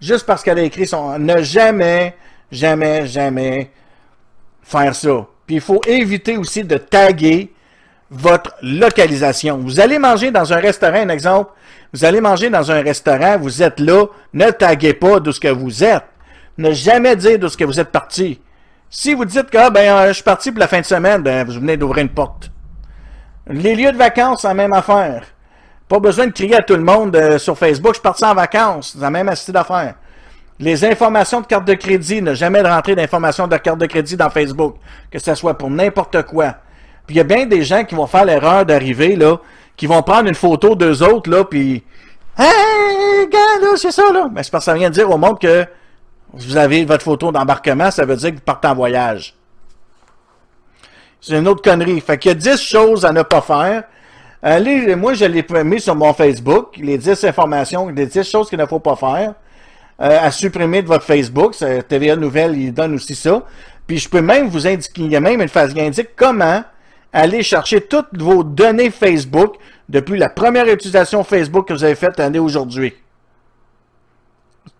Juste 0.00 0.26
parce 0.26 0.42
qu'elle 0.42 0.58
a 0.58 0.62
écrit 0.62 0.88
son... 0.88 1.20
Ne 1.20 1.40
jamais, 1.40 2.16
jamais, 2.50 3.06
jamais 3.06 3.70
faire 4.60 4.92
ça. 4.92 5.24
Puis 5.46 5.54
il 5.54 5.60
faut 5.60 5.80
éviter 5.86 6.36
aussi 6.36 6.64
de 6.64 6.78
taguer 6.78 7.52
votre 8.10 8.56
localisation. 8.60 9.58
Vous 9.58 9.78
allez 9.78 10.00
manger 10.00 10.32
dans 10.32 10.52
un 10.52 10.58
restaurant, 10.58 10.98
un 10.98 11.08
exemple, 11.08 11.52
vous 11.92 12.04
allez 12.04 12.20
manger 12.20 12.50
dans 12.50 12.72
un 12.72 12.82
restaurant, 12.82 13.38
vous 13.38 13.62
êtes 13.62 13.78
là, 13.78 14.06
ne 14.32 14.50
taguez 14.50 14.94
pas 14.94 15.20
d'où 15.20 15.30
ce 15.30 15.38
que 15.38 15.46
vous 15.46 15.84
êtes. 15.84 16.02
Ne 16.56 16.72
jamais 16.72 17.14
dire 17.14 17.38
d'où 17.38 17.48
ce 17.48 17.56
que 17.56 17.64
vous 17.64 17.78
êtes 17.78 17.92
parti. 17.92 18.40
Si 18.90 19.14
vous 19.14 19.24
dites 19.24 19.48
que 19.48 19.58
ah, 19.58 19.70
ben, 19.70 19.92
euh, 19.92 20.08
je 20.08 20.14
suis 20.14 20.24
parti 20.24 20.50
pour 20.50 20.58
la 20.58 20.66
fin 20.66 20.80
de 20.80 20.86
semaine, 20.86 21.22
ben, 21.22 21.46
vous 21.46 21.52
venez 21.52 21.76
d'ouvrir 21.76 22.02
une 22.02 22.08
porte. 22.08 22.50
Les 23.48 23.74
lieux 23.74 23.92
de 23.92 23.96
vacances, 23.96 24.42
c'est 24.42 24.48
la 24.48 24.54
même 24.54 24.72
affaire. 24.72 25.24
Pas 25.88 25.98
besoin 25.98 26.26
de 26.26 26.32
crier 26.32 26.56
à 26.56 26.62
tout 26.62 26.74
le 26.74 26.82
monde 26.82 27.16
euh, 27.16 27.38
sur 27.38 27.56
Facebook, 27.56 27.94
je 27.94 28.00
suis 28.14 28.24
en 28.24 28.34
vacances. 28.34 28.92
C'est 28.94 29.00
la 29.00 29.10
même 29.10 29.28
astuce 29.28 29.54
d'affaires. 29.54 29.94
Les 30.60 30.84
informations 30.84 31.40
de 31.40 31.46
carte 31.46 31.64
de 31.64 31.74
crédit, 31.74 32.20
ne 32.20 32.34
jamais 32.34 32.60
rentrer 32.60 32.94
d'informations 32.94 33.46
de 33.46 33.56
carte 33.56 33.78
de 33.78 33.86
crédit 33.86 34.16
dans 34.16 34.28
Facebook, 34.28 34.76
que 35.10 35.18
ce 35.18 35.34
soit 35.34 35.56
pour 35.56 35.70
n'importe 35.70 36.22
quoi. 36.24 36.56
Puis 37.06 37.14
il 37.14 37.18
y 37.18 37.20
a 37.20 37.24
bien 37.24 37.46
des 37.46 37.62
gens 37.62 37.84
qui 37.84 37.94
vont 37.94 38.06
faire 38.06 38.24
l'erreur 38.24 38.66
d'arriver, 38.66 39.16
là, 39.16 39.38
qui 39.76 39.86
vont 39.86 40.02
prendre 40.02 40.28
une 40.28 40.34
photo 40.34 40.74
d'eux 40.74 41.02
autres, 41.02 41.30
là, 41.30 41.44
puis 41.44 41.84
Hey, 42.36 43.28
gars, 43.28 43.60
là, 43.60 43.76
c'est 43.76 43.90
ça, 43.90 44.12
là. 44.12 44.28
Mais 44.32 44.42
c'est 44.42 44.50
parce 44.50 44.66
que 44.66 44.72
ça 44.72 44.76
vient 44.76 44.90
dire 44.90 45.10
au 45.10 45.16
monde 45.16 45.40
que 45.40 45.66
vous 46.32 46.56
avez 46.56 46.84
votre 46.84 47.02
photo 47.02 47.32
d'embarquement, 47.32 47.90
ça 47.90 48.04
veut 48.04 48.16
dire 48.16 48.30
que 48.30 48.36
vous 48.36 48.42
partez 48.42 48.68
en 48.68 48.74
voyage. 48.74 49.37
C'est 51.20 51.36
une 51.38 51.48
autre 51.48 51.62
connerie. 51.62 52.00
Fait 52.00 52.18
qu'il 52.18 52.30
y 52.30 52.32
a 52.32 52.34
10 52.34 52.60
choses 52.60 53.04
à 53.04 53.12
ne 53.12 53.22
pas 53.22 53.40
faire. 53.40 53.84
Allez, 54.42 54.94
moi, 54.94 55.14
je 55.14 55.24
l'ai 55.24 55.44
mis 55.64 55.80
sur 55.80 55.96
mon 55.96 56.12
Facebook, 56.12 56.76
les 56.76 56.96
10 56.96 57.24
informations, 57.24 57.88
les 57.88 58.06
10 58.06 58.22
choses 58.22 58.48
qu'il 58.48 58.58
ne 58.58 58.66
faut 58.66 58.78
pas 58.78 58.96
faire. 58.96 59.34
Euh, 60.00 60.16
à 60.20 60.30
supprimer 60.30 60.82
de 60.82 60.86
votre 60.86 61.04
Facebook. 61.04 61.56
TVA 61.88 62.14
Nouvelle, 62.14 62.56
il 62.56 62.72
donne 62.72 62.94
aussi 62.94 63.16
ça. 63.16 63.42
Puis 63.88 63.98
je 63.98 64.08
peux 64.08 64.20
même 64.20 64.48
vous 64.48 64.66
indiquer, 64.66 65.02
il 65.02 65.10
y 65.10 65.16
a 65.16 65.20
même 65.20 65.40
une 65.40 65.48
phase 65.48 65.74
qui 65.74 65.80
indique 65.80 66.10
comment 66.14 66.62
aller 67.12 67.42
chercher 67.42 67.80
toutes 67.80 68.16
vos 68.16 68.44
données 68.44 68.90
Facebook 68.90 69.56
depuis 69.88 70.18
la 70.18 70.28
première 70.28 70.68
utilisation 70.68 71.24
Facebook 71.24 71.66
que 71.66 71.72
vous 71.72 71.82
avez 71.82 71.96
faite 71.96 72.16
l'année 72.18 72.38
aujourd'hui. 72.38 72.94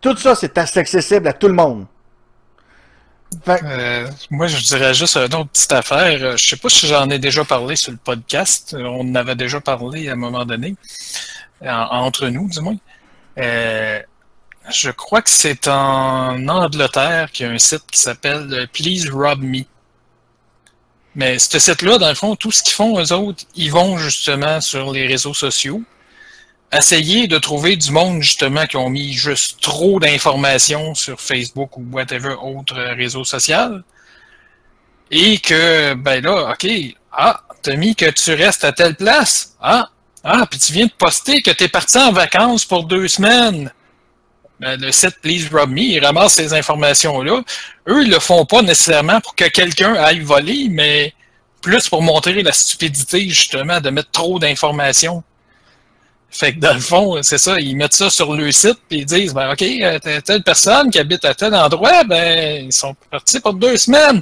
Tout 0.00 0.16
ça, 0.16 0.36
c'est 0.36 0.56
accessible 0.56 1.26
à 1.26 1.32
tout 1.32 1.48
le 1.48 1.54
monde. 1.54 1.86
Euh, 3.48 4.10
moi, 4.30 4.46
je 4.46 4.58
dirais 4.58 4.94
juste 4.94 5.16
une 5.16 5.34
autre 5.34 5.50
petite 5.50 5.72
affaire. 5.72 6.22
Euh, 6.22 6.36
je 6.36 6.46
sais 6.46 6.56
pas 6.56 6.68
si 6.68 6.86
j'en 6.86 7.08
ai 7.10 7.18
déjà 7.18 7.44
parlé 7.44 7.76
sur 7.76 7.92
le 7.92 7.98
podcast. 7.98 8.74
On 8.78 9.00
en 9.00 9.14
avait 9.14 9.36
déjà 9.36 9.60
parlé 9.60 10.08
à 10.08 10.12
un 10.12 10.16
moment 10.16 10.44
donné, 10.44 10.74
entre 11.62 12.28
nous, 12.28 12.48
du 12.48 12.60
moins. 12.60 12.76
je 13.36 14.90
crois 14.90 15.22
que 15.22 15.30
c'est 15.30 15.68
en 15.68 16.48
Angleterre 16.48 17.30
qu'il 17.32 17.46
y 17.46 17.48
a 17.48 17.52
un 17.52 17.58
site 17.58 17.84
qui 17.90 17.98
s'appelle 17.98 18.48
euh, 18.52 18.66
Please 18.72 19.10
Rob 19.10 19.40
Me. 19.42 19.62
Mais 21.14 21.38
ce 21.38 21.58
site-là, 21.58 21.98
dans 21.98 22.08
le 22.08 22.14
fond, 22.14 22.36
tout 22.36 22.52
ce 22.52 22.62
qu'ils 22.62 22.74
font, 22.74 22.98
eux 23.00 23.12
autres, 23.12 23.44
ils 23.54 23.72
vont 23.72 23.98
justement 23.98 24.60
sur 24.60 24.92
les 24.92 25.06
réseaux 25.06 25.34
sociaux 25.34 25.82
essayer 26.72 27.26
de 27.26 27.38
trouver 27.38 27.76
du 27.76 27.90
monde 27.90 28.22
justement 28.22 28.66
qui 28.66 28.76
ont 28.76 28.90
mis 28.90 29.12
juste 29.12 29.60
trop 29.60 29.98
d'informations 30.00 30.94
sur 30.94 31.20
Facebook 31.20 31.76
ou 31.76 31.86
whatever 31.90 32.34
autre 32.42 32.76
réseau 32.94 33.24
social. 33.24 33.82
Et 35.10 35.38
que, 35.38 35.94
ben 35.94 36.22
là, 36.22 36.52
OK, 36.52 36.68
ah, 37.12 37.40
t'as 37.62 37.76
mis 37.76 37.96
que 37.96 38.10
tu 38.10 38.34
restes 38.34 38.64
à 38.64 38.72
telle 38.72 38.94
place? 38.94 39.56
Ah, 39.60 39.88
ah, 40.22 40.46
puis 40.50 40.58
tu 40.58 40.72
viens 40.72 40.86
de 40.86 40.92
poster 40.92 41.40
que 41.40 41.50
t'es 41.50 41.68
parti 41.68 41.96
en 41.96 42.12
vacances 42.12 42.64
pour 42.64 42.84
deux 42.84 43.08
semaines. 43.08 43.72
Ben, 44.60 44.78
le 44.78 44.90
site 44.90 45.20
Please 45.22 45.48
Rob 45.52 45.70
Me, 45.70 45.80
il 45.80 46.04
ramasse 46.04 46.34
ces 46.34 46.52
informations-là. 46.52 47.42
Eux, 47.88 48.02
ils 48.02 48.10
le 48.10 48.18
font 48.18 48.44
pas 48.44 48.60
nécessairement 48.60 49.20
pour 49.20 49.34
que 49.34 49.44
quelqu'un 49.44 49.94
aille 49.94 50.20
voler, 50.20 50.68
mais 50.68 51.14
plus 51.62 51.88
pour 51.88 52.02
montrer 52.02 52.42
la 52.42 52.52
stupidité, 52.52 53.28
justement, 53.28 53.80
de 53.80 53.90
mettre 53.90 54.10
trop 54.10 54.38
d'informations 54.38 55.22
fait 56.30 56.54
que 56.54 56.60
dans 56.60 56.74
le 56.74 56.80
fond, 56.80 57.22
c'est 57.22 57.38
ça, 57.38 57.58
ils 57.58 57.76
mettent 57.76 57.94
ça 57.94 58.10
sur 58.10 58.34
le 58.34 58.52
site, 58.52 58.78
puis 58.88 58.98
ils 58.98 59.06
disent, 59.06 59.32
ben 59.32 59.50
OK, 59.50 59.62
euh, 59.62 59.98
telle 60.24 60.42
personne 60.42 60.90
qui 60.90 60.98
habite 60.98 61.24
à 61.24 61.34
tel 61.34 61.54
endroit, 61.54 62.04
ben 62.04 62.66
ils 62.66 62.72
sont 62.72 62.94
partis 63.10 63.40
pour 63.40 63.54
deux 63.54 63.76
semaines. 63.78 64.20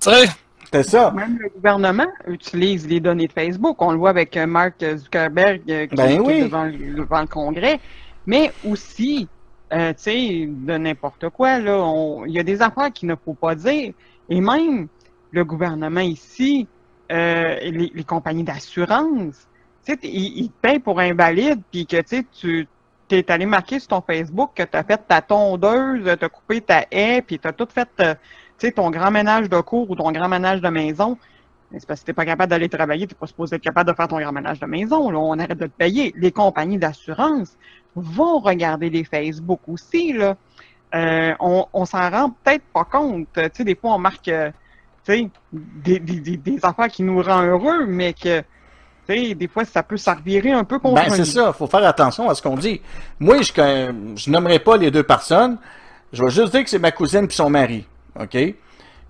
C'est 0.00 0.82
ça. 0.82 1.10
Même 1.10 1.38
le 1.38 1.50
gouvernement 1.50 2.06
utilise 2.26 2.88
les 2.88 2.98
données 2.98 3.28
de 3.28 3.32
Facebook. 3.32 3.80
On 3.80 3.92
le 3.92 3.98
voit 3.98 4.10
avec 4.10 4.36
euh, 4.36 4.46
Mark 4.46 4.74
Zuckerberg 4.80 5.60
euh, 5.68 5.86
qui, 5.86 5.94
ben 5.94 6.28
est 6.28 6.44
devant, 6.44 6.64
le 6.64 7.26
Congrès. 7.26 7.78
Mais 8.26 8.50
aussi, 8.66 9.28
tu 9.70 9.78
sais, 9.96 10.48
de 10.48 10.78
n'importe 10.78 11.28
quoi, 11.28 11.58
là, 11.58 12.24
il 12.26 12.32
y 12.32 12.38
a 12.38 12.42
des 12.42 12.62
affaires 12.62 12.90
qu'il 12.92 13.08
ne 13.08 13.14
faut 13.22 13.34
pas 13.34 13.54
dire. 13.54 13.92
Et 14.30 14.40
même 14.40 14.88
le 15.30 15.44
gouvernement 15.44 16.00
ici, 16.00 16.66
les, 17.10 17.92
les 17.94 18.04
compagnies 18.04 18.44
d'assurance, 18.44 19.46
tu 19.84 19.92
sais, 19.92 19.98
il, 20.02 20.48
te 20.48 20.60
paye 20.60 20.78
pour 20.78 21.00
invalide, 21.00 21.60
puis 21.70 21.86
que 21.86 22.00
tu 22.00 22.68
es 23.10 23.30
allé 23.30 23.46
marquer 23.46 23.78
sur 23.78 23.88
ton 23.88 24.00
Facebook 24.00 24.52
que 24.54 24.62
tu 24.62 24.76
as 24.76 24.84
fait 24.84 25.00
ta 25.06 25.20
tondeuse, 25.20 26.04
tu 26.04 26.24
as 26.24 26.28
coupé 26.28 26.60
ta 26.60 26.86
haie, 26.90 27.22
puis 27.22 27.38
tu 27.38 27.46
as 27.46 27.52
tout 27.52 27.68
fait 27.72 27.88
euh, 28.00 28.14
ton 28.74 28.90
grand 28.90 29.10
ménage 29.10 29.48
de 29.48 29.60
cour 29.60 29.90
ou 29.90 29.94
ton 29.94 30.10
grand 30.10 30.28
ménage 30.28 30.60
de 30.60 30.68
maison. 30.68 31.18
C'est 31.76 31.86
parce 31.86 32.00
que 32.00 32.06
tu 32.06 32.10
n'es 32.10 32.14
pas 32.14 32.24
capable 32.24 32.50
d'aller 32.50 32.68
travailler, 32.68 33.06
tu 33.06 33.14
n'es 33.14 33.18
pas 33.18 33.26
supposé 33.26 33.56
être 33.56 33.62
capable 33.62 33.90
de 33.90 33.96
faire 33.96 34.08
ton 34.08 34.20
grand 34.20 34.32
ménage 34.32 34.60
de 34.60 34.66
maison. 34.66 35.10
Là, 35.10 35.18
on 35.18 35.38
arrête 35.38 35.58
de 35.58 35.66
te 35.66 35.76
payer. 35.76 36.14
Les 36.16 36.30
compagnies 36.30 36.78
d'assurance 36.78 37.56
vont 37.96 38.38
regarder 38.38 38.90
les 38.90 39.04
Facebook 39.04 39.60
aussi. 39.66 40.12
Là. 40.12 40.36
Euh, 40.94 41.34
on, 41.40 41.66
on 41.72 41.84
s'en 41.84 42.08
rend 42.10 42.30
peut-être 42.30 42.64
pas 42.72 42.84
compte. 42.84 43.26
Tu 43.34 43.40
sais, 43.52 43.64
des 43.64 43.74
fois, 43.74 43.94
on 43.94 43.98
marque 43.98 44.28
euh, 44.28 44.52
des, 45.06 45.30
des, 45.52 45.98
des, 45.98 46.36
des 46.36 46.58
affaires 46.62 46.88
qui 46.88 47.02
nous 47.02 47.20
rendent 47.20 47.46
heureux, 47.46 47.86
mais 47.86 48.12
que 48.12 48.42
des 49.08 49.48
fois, 49.52 49.64
ça 49.64 49.82
peut 49.82 49.96
s'arvirer 49.96 50.52
un 50.52 50.64
peu 50.64 50.78
contre 50.78 51.02
ben, 51.02 51.10
c'est 51.10 51.24
ça, 51.24 51.52
il 51.54 51.56
faut 51.56 51.66
faire 51.66 51.84
attention 51.86 52.28
à 52.28 52.34
ce 52.34 52.42
qu'on 52.42 52.56
dit. 52.56 52.80
Moi, 53.18 53.42
je 53.42 53.52
je 54.16 54.30
nommerai 54.30 54.58
pas 54.58 54.76
les 54.76 54.90
deux 54.90 55.02
personnes. 55.02 55.58
Je 56.12 56.22
vais 56.22 56.30
juste 56.30 56.52
dire 56.52 56.64
que 56.64 56.70
c'est 56.70 56.78
ma 56.78 56.92
cousine 56.92 57.24
et 57.24 57.32
son 57.32 57.50
mari. 57.50 57.86
OK? 58.18 58.36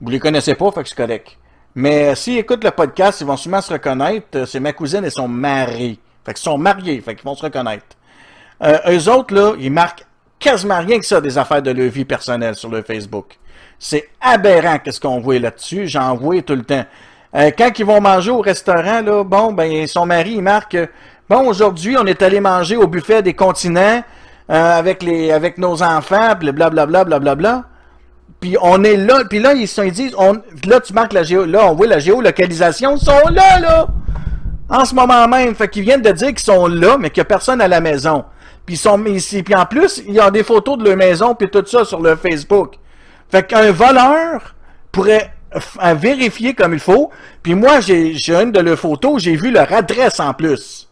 Vous 0.00 0.10
les 0.10 0.18
connaissez 0.18 0.54
pas, 0.54 0.70
fait 0.72 0.82
que 0.82 0.88
c'est 0.88 0.96
correct. 0.96 1.36
Mais 1.74 2.08
euh, 2.08 2.14
s'ils 2.14 2.38
écoutent 2.38 2.64
le 2.64 2.70
podcast, 2.70 3.20
ils 3.20 3.26
vont 3.26 3.36
sûrement 3.36 3.60
se 3.60 3.72
reconnaître. 3.72 4.26
Euh, 4.36 4.46
C'est 4.46 4.60
ma 4.60 4.72
cousine 4.72 5.04
et 5.04 5.10
son 5.10 5.28
mari. 5.28 5.98
Fait 6.24 6.32
qu'ils 6.32 6.42
sont 6.42 6.58
mariés, 6.58 7.00
fait 7.00 7.14
qu'ils 7.14 7.24
vont 7.24 7.34
se 7.34 7.42
reconnaître. 7.42 7.84
Euh, 8.62 8.78
eux 8.88 9.08
autres, 9.10 9.34
là, 9.34 9.54
ils 9.58 9.70
marquent 9.72 10.06
quasiment 10.38 10.78
rien 10.78 10.98
que 10.98 11.04
ça 11.04 11.20
des 11.20 11.36
affaires 11.36 11.62
de 11.62 11.70
leur 11.70 11.90
vie 11.90 12.04
personnelle 12.04 12.54
sur 12.54 12.70
leur 12.70 12.84
Facebook. 12.84 13.38
C'est 13.78 14.08
aberrant 14.20 14.78
qu'est-ce 14.78 15.00
qu'on 15.00 15.20
voit 15.20 15.38
là-dessus. 15.38 15.88
J'en 15.88 16.14
vois 16.14 16.40
tout 16.42 16.54
le 16.54 16.64
temps. 16.64 16.84
Euh, 17.36 17.50
quand 17.56 17.70
ils 17.78 17.84
vont 17.84 18.00
manger 18.00 18.30
au 18.30 18.40
restaurant, 18.40 19.00
là, 19.00 19.24
bon, 19.24 19.52
ben, 19.52 19.86
son 19.86 20.06
mari, 20.06 20.34
il 20.36 20.42
marque, 20.42 20.76
bon, 21.28 21.48
aujourd'hui, 21.48 21.96
on 21.98 22.06
est 22.06 22.22
allé 22.22 22.38
manger 22.40 22.76
au 22.76 22.86
buffet 22.86 23.22
des 23.22 23.34
continents 23.34 24.02
euh, 24.50 24.78
avec 24.78 25.02
les, 25.02 25.32
avec 25.32 25.58
nos 25.58 25.82
enfants, 25.82 26.34
puis 26.38 26.52
blablabla, 26.52 27.04
blablabla. 27.04 27.64
Puis 28.40 28.56
on 28.60 28.84
est 28.84 28.96
là, 28.96 29.24
puis 29.28 29.40
là, 29.40 29.54
ils, 29.54 29.68
ils 29.84 29.92
disent, 29.92 30.16
là, 30.66 30.80
tu 30.80 30.92
marques 30.92 31.12
la 31.12 31.24
géo, 31.24 31.44
là, 31.44 31.66
on 31.66 31.74
voit 31.74 31.86
la 31.86 31.98
géolocalisation, 31.98 32.96
ils 32.96 33.04
sont 33.04 33.28
là, 33.30 33.58
là! 33.58 33.86
En 34.68 34.84
ce 34.84 34.94
moment 34.94 35.26
même, 35.28 35.54
fait 35.54 35.68
qu'ils 35.68 35.82
viennent 35.82 36.02
de 36.02 36.10
dire 36.10 36.28
qu'ils 36.28 36.38
sont 36.38 36.66
là, 36.66 36.96
mais 36.98 37.10
qu'il 37.10 37.20
n'y 37.20 37.26
a 37.26 37.28
personne 37.28 37.60
à 37.60 37.68
la 37.68 37.80
maison. 37.80 38.24
Puis 38.64 38.76
ils 38.76 38.78
sont 38.78 39.02
ici, 39.06 39.42
puis 39.42 39.54
en 39.54 39.66
plus, 39.66 40.02
il 40.06 40.14
y 40.14 40.20
a 40.20 40.30
des 40.30 40.42
photos 40.42 40.78
de 40.78 40.84
leur 40.84 40.96
maison, 40.96 41.34
puis 41.34 41.50
tout 41.50 41.64
ça 41.66 41.84
sur 41.84 42.00
leur 42.00 42.18
Facebook. 42.18 42.74
Fait 43.30 43.46
qu'un 43.46 43.72
voleur 43.72 44.54
pourrait 44.90 45.32
à 45.78 45.94
vérifier 45.94 46.54
comme 46.54 46.74
il 46.74 46.80
faut. 46.80 47.10
Puis 47.42 47.54
moi, 47.54 47.80
j'ai 47.80 48.14
une 48.28 48.52
de 48.52 48.60
leurs 48.60 48.78
photos, 48.78 49.22
j'ai 49.22 49.36
vu 49.36 49.50
leur 49.50 49.72
adresse 49.72 50.20
en 50.20 50.32
plus. 50.34 50.88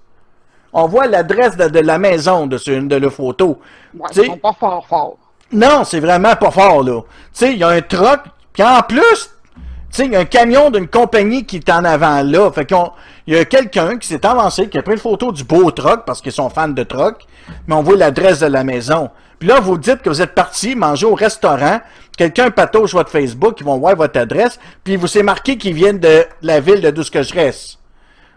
On 0.72 0.86
voit 0.86 1.06
l'adresse 1.06 1.56
de, 1.56 1.68
de 1.68 1.80
la 1.80 1.98
maison 1.98 2.46
de 2.46 2.56
ce- 2.56 2.70
une 2.70 2.88
de 2.88 2.96
leurs 2.96 3.12
photos. 3.12 3.56
Ouais, 3.94 4.08
ils 4.16 4.26
sont 4.26 4.38
pas 4.38 4.52
fort 4.58 4.86
forts. 4.86 5.16
non, 5.52 5.84
c'est 5.84 6.00
vraiment 6.00 6.34
pas 6.36 6.50
fort, 6.50 6.82
là. 6.82 7.00
Tu 7.02 7.06
sais, 7.32 7.52
il 7.52 7.58
y 7.58 7.64
a 7.64 7.68
un 7.68 7.82
truck, 7.82 8.20
puis 8.54 8.62
en 8.62 8.80
plus, 8.82 9.30
tu 9.54 9.60
sais, 9.90 10.06
il 10.06 10.12
y 10.12 10.16
a 10.16 10.20
un 10.20 10.24
camion 10.24 10.70
d'une 10.70 10.88
compagnie 10.88 11.44
qui 11.44 11.56
est 11.56 11.68
en 11.70 11.84
avant 11.84 12.22
là. 12.22 12.50
Fait 12.52 12.66
qu'on, 12.66 12.90
il 13.26 13.34
y 13.34 13.38
a 13.38 13.44
quelqu'un 13.44 13.98
qui 13.98 14.08
s'est 14.08 14.24
avancé, 14.26 14.68
qui 14.68 14.78
a 14.78 14.82
pris 14.82 14.94
une 14.94 14.98
photo 14.98 15.32
du 15.32 15.44
beau 15.44 15.70
truck, 15.70 16.04
parce 16.04 16.20
qu'ils 16.20 16.32
sont 16.32 16.50
fans 16.50 16.68
de 16.68 16.82
truck, 16.82 17.26
mais 17.66 17.74
on 17.74 17.82
voit 17.82 17.96
l'adresse 17.96 18.40
de 18.40 18.46
la 18.46 18.64
maison. 18.64 19.10
Puis 19.38 19.48
là, 19.48 19.60
vous 19.60 19.78
dites 19.78 20.02
que 20.02 20.08
vous 20.08 20.22
êtes 20.22 20.34
parti 20.34 20.76
manger 20.76 21.06
au 21.06 21.14
restaurant, 21.14 21.80
quelqu'un 22.16 22.50
patauge 22.50 22.92
votre 22.92 23.10
Facebook, 23.10 23.56
ils 23.60 23.66
vont 23.66 23.78
voir 23.78 23.96
votre 23.96 24.18
adresse, 24.18 24.58
puis 24.84 24.96
vous 24.96 25.06
c'est 25.06 25.22
marqué 25.22 25.58
qu'ils 25.58 25.74
viennent 25.74 25.98
de 25.98 26.24
la 26.42 26.60
ville 26.60 26.80
de 26.80 26.90
d'où 26.90 27.02
que 27.04 27.22
je 27.22 27.34
reste. 27.34 27.78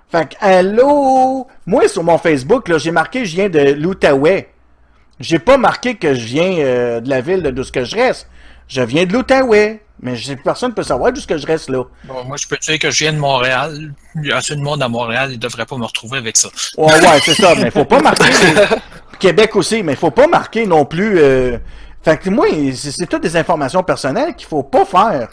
Fait 0.10 0.30
que, 0.30 0.36
allô? 0.40 1.48
Moi, 1.66 1.88
sur 1.88 2.04
mon 2.04 2.18
Facebook, 2.18 2.68
là, 2.68 2.78
j'ai 2.78 2.92
marqué 2.92 3.26
je 3.26 3.36
viens 3.36 3.50
de 3.50 3.60
l'Outaouais. 3.60 4.50
J'ai 5.20 5.40
pas 5.40 5.58
marqué 5.58 5.96
que 5.96 6.14
je 6.14 6.26
viens 6.26 6.58
euh, 6.60 7.00
de 7.02 7.10
la 7.10 7.22
ville 7.22 7.42
de 7.42 7.52
d'où 7.52 7.64
que 7.64 7.84
je 7.84 7.96
reste. 7.96 8.28
Je 8.68 8.82
viens 8.82 9.06
de 9.06 9.14
l'Outaouais. 9.14 9.85
Mais 10.02 10.16
je 10.16 10.34
personne 10.34 10.70
ne 10.72 10.76
peut 10.76 10.84
savoir 10.84 11.12
ce 11.16 11.26
que 11.26 11.38
je 11.38 11.48
reste 11.48 11.70
là. 11.70 11.84
Bon, 12.04 12.24
moi, 12.26 12.38
je 12.38 12.48
peux 12.48 12.58
te 12.58 12.66
dire 12.66 12.80
que 12.80 12.92
je 12.92 13.04
viens 13.06 13.14
de 13.14 13.18
Montréal. 13.18 13.94
Il 14.16 14.28
y 14.28 14.32
a 14.32 14.38
assez 14.38 14.56
de 14.56 14.62
monde 14.62 14.84
à 14.84 14.90
Montréal, 14.90 15.30
ils 15.32 15.40
devraient 15.40 15.66
pas 15.66 15.78
me 15.78 15.86
retrouver 15.86 16.18
avec 16.18 16.36
ça. 16.38 16.50
Ouais, 16.78 16.86
ouais, 16.94 17.20
c'est 17.24 17.34
ça. 17.34 17.56
Mais 17.56 17.72
faut 17.72 17.86
pas 17.86 18.02
marquer. 18.02 18.26
Québec 19.20 19.56
aussi, 19.56 19.82
mais 19.84 19.96
faut 19.96 20.12
pas 20.12 20.28
marquer 20.28 20.66
non 20.68 20.86
plus. 20.86 21.18
euh, 21.20 21.58
Fait 22.04 22.18
que 22.18 22.30
moi, 22.30 22.48
c'est 22.74 23.08
toutes 23.08 23.24
des 23.24 23.38
informations 23.38 23.84
personnelles 23.84 24.36
qu'il 24.36 24.48
faut 24.48 24.64
pas 24.64 24.84
faire. 24.86 25.30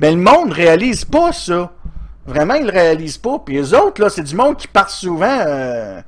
Mais 0.00 0.10
le 0.10 0.16
monde 0.18 0.52
réalise 0.52 1.04
pas 1.04 1.32
ça. 1.32 1.70
Vraiment, 2.26 2.54
ils 2.54 2.64
le 2.66 2.72
réalisent 2.72 3.18
pas. 3.18 3.38
Puis 3.38 3.54
les 3.54 3.72
autres, 3.74 4.02
là, 4.02 4.10
c'est 4.10 4.22
du 4.24 4.34
monde 4.34 4.56
qui 4.56 4.66
part 4.66 4.90
souvent 4.90 5.38
euh, 5.46 6.00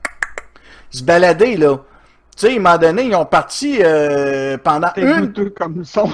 se 0.91 1.03
balader, 1.05 1.57
là. 1.57 1.77
Tu 2.37 2.47
sais, 2.47 2.53
à 2.53 2.57
un 2.57 2.59
moment 2.61 2.77
donné, 2.79 3.05
ils 3.05 3.15
ont 3.15 3.25
parti 3.25 3.79
euh, 3.81 4.59
pendant 4.59 4.91
une 4.97 5.33
comme 5.57 5.85
son. 5.85 6.11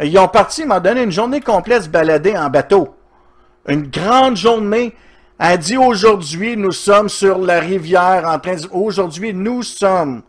Ils 0.00 0.18
ont 0.18 0.28
parti, 0.28 0.62
ils 0.62 0.66
m'ont 0.66 0.80
donné 0.80 1.02
une 1.02 1.12
journée 1.12 1.40
complète 1.40 1.84
se 1.84 1.88
balader 1.88 2.36
en 2.36 2.50
bateau. 2.50 2.94
Une 3.68 3.86
grande 3.88 4.36
journée. 4.36 4.94
Elle 5.38 5.58
dit 5.58 5.76
aujourd'hui, 5.76 6.56
nous 6.56 6.72
sommes 6.72 7.08
sur 7.08 7.38
la 7.38 7.60
rivière 7.60 8.24
en 8.26 8.38
train 8.38 8.54
de... 8.54 8.68
Aujourd'hui, 8.72 9.32
nous 9.32 9.62
sommes 9.62 10.22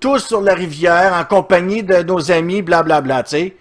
tous 0.00 0.18
sur 0.18 0.40
la 0.40 0.54
rivière 0.54 1.12
en 1.14 1.24
compagnie 1.24 1.82
de 1.82 2.02
nos 2.02 2.30
amis, 2.30 2.62
blablabla, 2.62 3.24
tu 3.24 3.30
sais. 3.30 3.56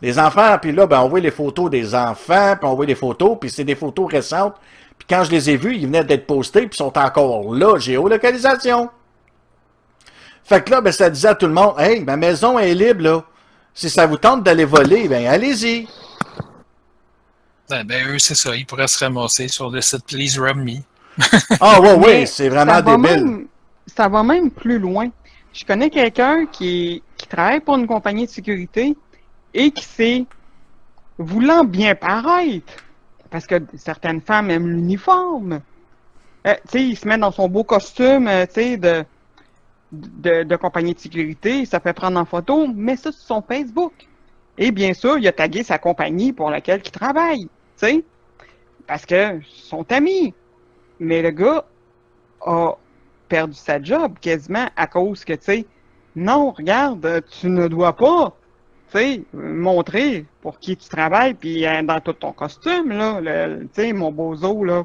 Les 0.00 0.18
enfants, 0.18 0.58
puis 0.60 0.70
là, 0.70 0.86
ben, 0.86 1.00
on 1.00 1.08
voit 1.08 1.20
les 1.20 1.32
photos 1.32 1.70
des 1.70 1.94
enfants, 1.94 2.54
puis 2.56 2.68
on 2.68 2.74
voit 2.74 2.86
les 2.86 2.94
photos, 2.94 3.36
puis 3.40 3.50
c'est 3.50 3.64
des 3.64 3.74
photos 3.74 4.12
récentes. 4.12 4.54
Puis 4.96 5.06
quand 5.10 5.24
je 5.24 5.30
les 5.30 5.50
ai 5.50 5.56
vus, 5.56 5.74
ils 5.74 5.86
venaient 5.86 6.04
d'être 6.04 6.26
postés, 6.26 6.66
puis 6.66 6.70
ils 6.72 6.76
sont 6.76 6.96
encore 6.96 7.52
là, 7.52 7.78
géolocalisation. 7.78 8.90
Fait 10.44 10.62
que 10.62 10.70
là, 10.70 10.80
ben, 10.80 10.92
ça 10.92 11.10
disait 11.10 11.28
à 11.28 11.34
tout 11.34 11.46
le 11.46 11.52
monde, 11.52 11.74
hey, 11.78 12.04
ma 12.04 12.16
maison 12.16 12.58
est 12.58 12.74
libre, 12.74 13.02
là. 13.02 13.24
Si 13.78 13.88
ça 13.88 14.06
vous 14.06 14.16
tente 14.16 14.42
d'aller 14.42 14.64
voler, 14.64 15.06
ben, 15.06 15.24
allez-y. 15.28 15.86
Ben, 17.70 17.84
ben, 17.84 18.08
eux, 18.08 18.18
c'est 18.18 18.34
ça. 18.34 18.56
Ils 18.56 18.66
pourraient 18.66 18.88
se 18.88 18.98
ramasser 19.04 19.46
sur 19.46 19.70
le 19.70 19.80
site 19.80 20.04
Please 20.04 20.36
Rob 20.36 20.56
Me. 20.56 20.78
Ah, 21.60 21.80
ouais, 21.80 21.94
ouais, 21.94 22.26
c'est 22.26 22.48
vraiment 22.48 22.74
ça 22.74 22.82
va 22.82 22.96
débile. 22.96 23.24
même- 23.24 23.46
ça 23.86 24.08
va 24.08 24.24
même 24.24 24.50
plus 24.50 24.80
loin. 24.80 25.10
Je 25.52 25.64
connais 25.64 25.90
quelqu'un 25.90 26.46
qui, 26.46 27.04
qui 27.16 27.28
travaille 27.28 27.60
pour 27.60 27.76
une 27.76 27.86
compagnie 27.86 28.26
de 28.26 28.30
sécurité 28.32 28.96
et 29.54 29.70
qui 29.70 29.84
s'est, 29.84 30.24
voulant 31.16 31.62
bien 31.62 31.94
paraître, 31.94 32.72
parce 33.30 33.46
que 33.46 33.62
certaines 33.76 34.20
femmes 34.20 34.50
aiment 34.50 34.66
l'uniforme, 34.70 35.60
euh, 36.48 36.54
tu 36.64 36.78
sais, 36.78 36.82
il 36.84 36.96
se 36.96 37.06
met 37.06 37.16
dans 37.18 37.30
son 37.30 37.48
beau 37.48 37.62
costume, 37.62 38.26
euh, 38.26 38.44
tu 38.46 38.54
sais, 38.54 38.76
de, 38.76 39.04
de, 39.92 40.56
compagnie 40.56 40.94
de 40.94 40.98
sécurité, 40.98 41.64
ça 41.64 41.80
fait 41.80 41.92
prendre 41.92 42.18
en 42.18 42.24
photo, 42.24 42.66
met 42.68 42.96
ça 42.96 43.12
sur 43.12 43.22
son 43.22 43.42
Facebook. 43.42 43.92
Et 44.58 44.70
bien 44.70 44.92
sûr, 44.92 45.18
il 45.18 45.28
a 45.28 45.32
tagué 45.32 45.62
sa 45.62 45.78
compagnie 45.78 46.32
pour 46.32 46.50
laquelle 46.50 46.82
il 46.84 46.90
travaille, 46.90 47.44
tu 47.44 47.48
sais, 47.76 48.04
parce 48.86 49.06
que 49.06 49.40
sont 49.46 49.90
amis. 49.92 50.34
Mais 50.98 51.22
le 51.22 51.30
gars 51.30 51.64
a 52.40 52.72
perdu 53.28 53.54
sa 53.54 53.80
job 53.80 54.14
quasiment 54.20 54.68
à 54.76 54.86
cause 54.86 55.24
que, 55.24 55.34
tu 55.34 55.44
sais, 55.44 55.66
non, 56.16 56.50
regarde, 56.50 57.22
tu 57.40 57.48
ne 57.48 57.68
dois 57.68 57.94
pas, 57.94 58.36
tu 58.90 58.98
sais, 58.98 59.22
montrer 59.32 60.26
pour 60.40 60.58
qui 60.58 60.76
tu 60.76 60.88
travailles, 60.88 61.34
puis 61.34 61.64
euh, 61.64 61.82
dans 61.82 62.00
tout 62.00 62.14
ton 62.14 62.32
costume, 62.32 62.88
là, 62.88 63.20
tu 63.20 63.68
sais, 63.72 63.92
mon 63.92 64.10
bozo, 64.10 64.64
là. 64.64 64.84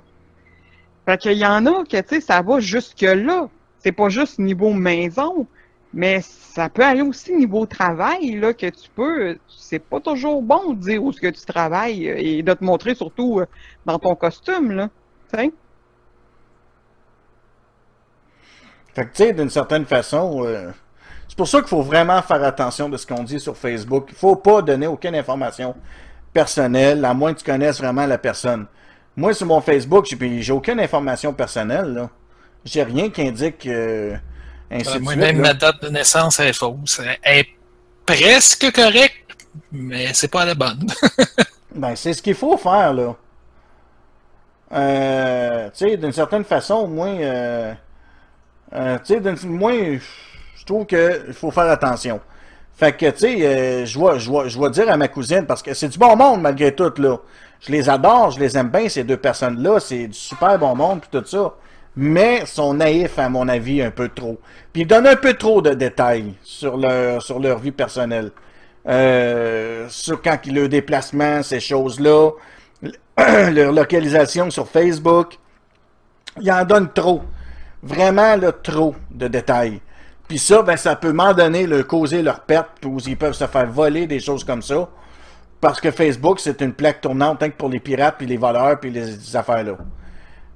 Fait 1.05 1.17
qu'il 1.17 1.37
y 1.37 1.45
en 1.45 1.65
a 1.65 1.83
que, 1.83 1.99
tu 2.01 2.07
sais, 2.07 2.21
ça 2.21 2.41
va 2.41 2.59
jusque-là. 2.59 3.49
C'est 3.83 3.91
pas 3.91 4.09
juste 4.09 4.39
niveau 4.39 4.73
maison, 4.73 5.45
mais 5.93 6.21
ça 6.21 6.69
peut 6.69 6.83
aller 6.83 7.01
aussi 7.01 7.33
niveau 7.35 7.65
travail, 7.65 8.39
là, 8.39 8.53
que 8.53 8.67
tu 8.67 8.89
peux, 8.95 9.37
c'est 9.47 9.79
pas 9.79 9.99
toujours 9.99 10.41
bon 10.41 10.73
de 10.73 10.79
dire 10.79 11.03
où 11.03 11.11
est-ce 11.11 11.19
que 11.19 11.27
tu 11.27 11.45
travailles 11.45 12.09
euh, 12.09 12.15
et 12.17 12.41
de 12.41 12.53
te 12.53 12.63
montrer 12.63 12.95
surtout 12.95 13.39
euh, 13.39 13.45
dans 13.85 13.99
ton 13.99 14.15
costume, 14.15 14.71
là, 14.71 14.89
tu 15.31 15.39
sais. 15.39 15.51
Fait 18.93 19.05
que, 19.05 19.11
tu 19.11 19.23
sais, 19.23 19.33
d'une 19.33 19.49
certaine 19.49 19.85
façon, 19.85 20.45
euh, 20.45 20.71
c'est 21.27 21.37
pour 21.37 21.47
ça 21.47 21.59
qu'il 21.59 21.67
faut 21.67 21.81
vraiment 21.81 22.21
faire 22.21 22.43
attention 22.43 22.89
de 22.89 22.97
ce 22.97 23.05
qu'on 23.05 23.23
dit 23.23 23.39
sur 23.39 23.57
Facebook. 23.57 24.05
Il 24.09 24.15
faut 24.15 24.35
pas 24.35 24.61
donner 24.61 24.87
aucune 24.87 25.15
information 25.15 25.75
personnelle, 26.31 27.03
à 27.03 27.13
moins 27.13 27.33
que 27.33 27.39
tu 27.39 27.45
connaisses 27.45 27.79
vraiment 27.79 28.05
la 28.05 28.17
personne. 28.17 28.67
Moi, 29.15 29.33
sur 29.33 29.47
mon 29.47 29.61
Facebook, 29.61 30.05
j'ai 30.05 30.53
aucune 30.53 30.79
information 30.79 31.33
personnelle, 31.33 31.93
là. 31.93 32.09
J'ai 32.65 32.83
rien 32.83 33.09
qui 33.09 33.21
indique 33.21 33.65
euh, 33.67 34.15
ainsi 34.71 34.93
de 34.93 34.99
moi, 34.99 35.15
même 35.15 35.37
là. 35.41 35.49
ma 35.49 35.53
date 35.53 35.83
de 35.83 35.89
naissance 35.89 36.39
est 36.39 36.53
fausse. 36.53 37.01
Elle 37.21 37.39
est 37.39 37.47
presque 38.05 38.71
correcte, 38.71 39.35
mais 39.71 40.13
c'est 40.13 40.29
pas 40.29 40.45
la 40.45 40.55
bonne. 40.55 40.87
Ben, 41.75 41.95
c'est 41.95 42.13
ce 42.13 42.21
qu'il 42.21 42.35
faut 42.35 42.55
faire, 42.55 42.93
là. 42.93 43.15
Euh, 44.73 45.69
tu 45.75 45.89
sais, 45.89 45.97
d'une 45.97 46.11
certaine 46.11 46.43
façon, 46.43 46.87
moi, 46.87 47.07
euh, 47.07 47.73
euh, 48.73 48.97
tu 49.03 49.15
sais, 49.15 49.47
moi, 49.47 49.71
je 50.55 50.65
trouve 50.65 50.85
qu'il 50.85 51.33
faut 51.33 51.51
faire 51.51 51.69
attention. 51.69 52.19
Fait 52.75 52.95
que, 52.95 53.09
tu 53.11 53.17
sais, 53.17 53.45
euh, 53.45 53.85
je 53.85 53.99
vais, 53.99 54.19
je 54.19 54.31
vais, 54.31 54.49
je 54.49 54.59
vais 54.59 54.69
dire 54.69 54.89
à 54.89 54.97
ma 54.97 55.07
cousine, 55.07 55.45
parce 55.45 55.61
que 55.61 55.73
c'est 55.73 55.89
du 55.89 55.97
bon 55.97 56.15
monde 56.15 56.41
malgré 56.41 56.73
tout, 56.73 56.91
là. 56.97 57.17
Je 57.59 57.71
les 57.71 57.89
adore, 57.89 58.31
je 58.31 58.39
les 58.39 58.57
aime 58.57 58.69
bien, 58.69 58.89
ces 58.89 59.03
deux 59.03 59.17
personnes-là. 59.17 59.79
C'est 59.79 60.07
du 60.07 60.17
super 60.17 60.59
bon 60.59 60.75
monde, 60.75 61.01
puis 61.01 61.09
tout 61.11 61.25
ça. 61.25 61.53
Mais 61.95 62.45
sont 62.45 62.73
naïfs, 62.73 63.19
à 63.19 63.29
mon 63.29 63.47
avis, 63.47 63.81
un 63.81 63.91
peu 63.91 64.09
trop. 64.09 64.39
Puis 64.71 64.81
ils 64.81 64.87
donnent 64.87 65.07
un 65.07 65.15
peu 65.15 65.33
trop 65.33 65.61
de 65.61 65.71
détails 65.71 66.33
sur 66.41 66.77
leur, 66.77 67.21
sur 67.21 67.39
leur 67.39 67.59
vie 67.59 67.71
personnelle. 67.71 68.31
Euh, 68.87 69.87
sur 69.89 70.21
quand 70.21 70.39
le 70.47 70.67
déplacement, 70.67 71.43
ces 71.43 71.59
choses-là. 71.59 72.31
leur 73.51 73.71
localisation 73.71 74.49
sur 74.49 74.67
Facebook. 74.67 75.37
Ils 76.41 76.51
en 76.51 76.65
donnent 76.65 76.91
trop. 76.91 77.21
Vraiment, 77.83 78.35
trop 78.63 78.95
de 79.11 79.27
détails. 79.27 79.81
Puis 80.27 80.39
ça, 80.39 80.61
ben, 80.63 80.77
ça 80.77 80.95
peut 80.95 81.11
m'en 81.11 81.33
donner, 81.33 81.67
causer 81.83 82.21
leur 82.21 82.39
perte, 82.39 82.83
où 82.85 82.97
ils 83.05 83.17
peuvent 83.17 83.33
se 83.33 83.45
faire 83.45 83.67
voler 83.67 84.07
des 84.07 84.19
choses 84.19 84.43
comme 84.43 84.61
ça. 84.61 84.89
Parce 85.61 85.79
que 85.79 85.91
Facebook, 85.91 86.39
c'est 86.39 86.61
une 86.61 86.73
plaque 86.73 87.01
tournante, 87.01 87.39
tant 87.39 87.49
que 87.49 87.55
pour 87.55 87.69
les 87.69 87.79
pirates, 87.79 88.15
puis 88.17 88.25
les 88.25 88.37
voleurs, 88.37 88.79
puis 88.79 88.89
les 88.89 89.35
affaires-là. 89.35 89.77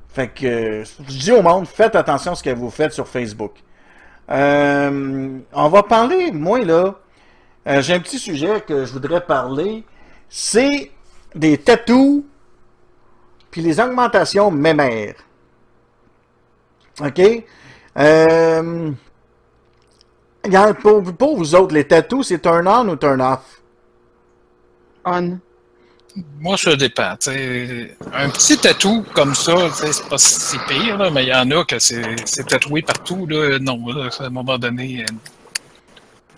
Fait 0.09 0.29
que, 0.29 0.83
je 1.07 1.17
dis 1.17 1.31
au 1.31 1.41
monde, 1.41 1.67
faites 1.67 1.95
attention 1.95 2.31
à 2.31 2.35
ce 2.35 2.43
que 2.43 2.49
vous 2.49 2.69
faites 2.69 2.93
sur 2.93 3.07
Facebook. 3.07 3.53
Euh, 4.29 5.39
on 5.53 5.69
va 5.69 5.83
parler, 5.83 6.31
moi, 6.31 6.59
là, 6.63 6.95
euh, 7.67 7.81
j'ai 7.81 7.93
un 7.93 7.99
petit 7.99 8.19
sujet 8.19 8.61
que 8.61 8.85
je 8.85 8.93
voudrais 8.93 9.21
parler. 9.21 9.83
C'est 10.29 10.91
des 11.35 11.57
tatous 11.57 12.23
puis 13.51 13.61
les 13.61 13.79
augmentations 13.79 14.51
mémères. 14.51 15.15
OK? 16.99 17.21
Euh, 17.97 18.91
pour, 20.81 21.03
pour 21.13 21.37
vous 21.37 21.55
autres, 21.55 21.73
les 21.73 21.87
tatous, 21.87 22.27
c'est 22.27 22.39
turn 22.39 22.67
on 22.67 22.89
ou 22.89 22.95
turn 22.95 23.21
off? 23.21 23.61
On. 25.05 25.39
Moi, 26.39 26.57
ça 26.57 26.75
dépend. 26.75 27.15
t'sais. 27.17 27.95
Un 28.13 28.29
petit 28.29 28.57
tatou 28.57 29.03
comme 29.13 29.35
ça, 29.35 29.55
c'est 29.71 30.07
pas 30.09 30.17
si 30.17 30.57
pire, 30.67 30.97
là, 30.97 31.09
mais 31.11 31.23
il 31.23 31.29
y 31.29 31.33
en 31.33 31.49
a 31.51 31.63
que 31.65 31.77
c'est 31.79 32.45
tatoué 32.47 32.81
partout. 32.81 33.25
Là. 33.27 33.59
Non, 33.59 33.79
là, 33.87 34.09
à 34.19 34.23
un 34.23 34.29
moment 34.29 34.57
donné. 34.57 35.03
euh, 35.03 35.13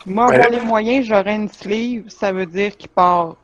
Moi, 0.05 0.27
Ouais. 0.27 0.35
avoir 0.35 0.49
les 0.51 0.61
moyens, 0.65 1.07
j'aurais 1.07 1.35
une 1.35 1.49
sleeve, 1.49 2.05
ça 2.09 2.31
veut 2.31 2.45
dire 2.45 2.75
qu'il 2.75 2.89
part 2.89 3.35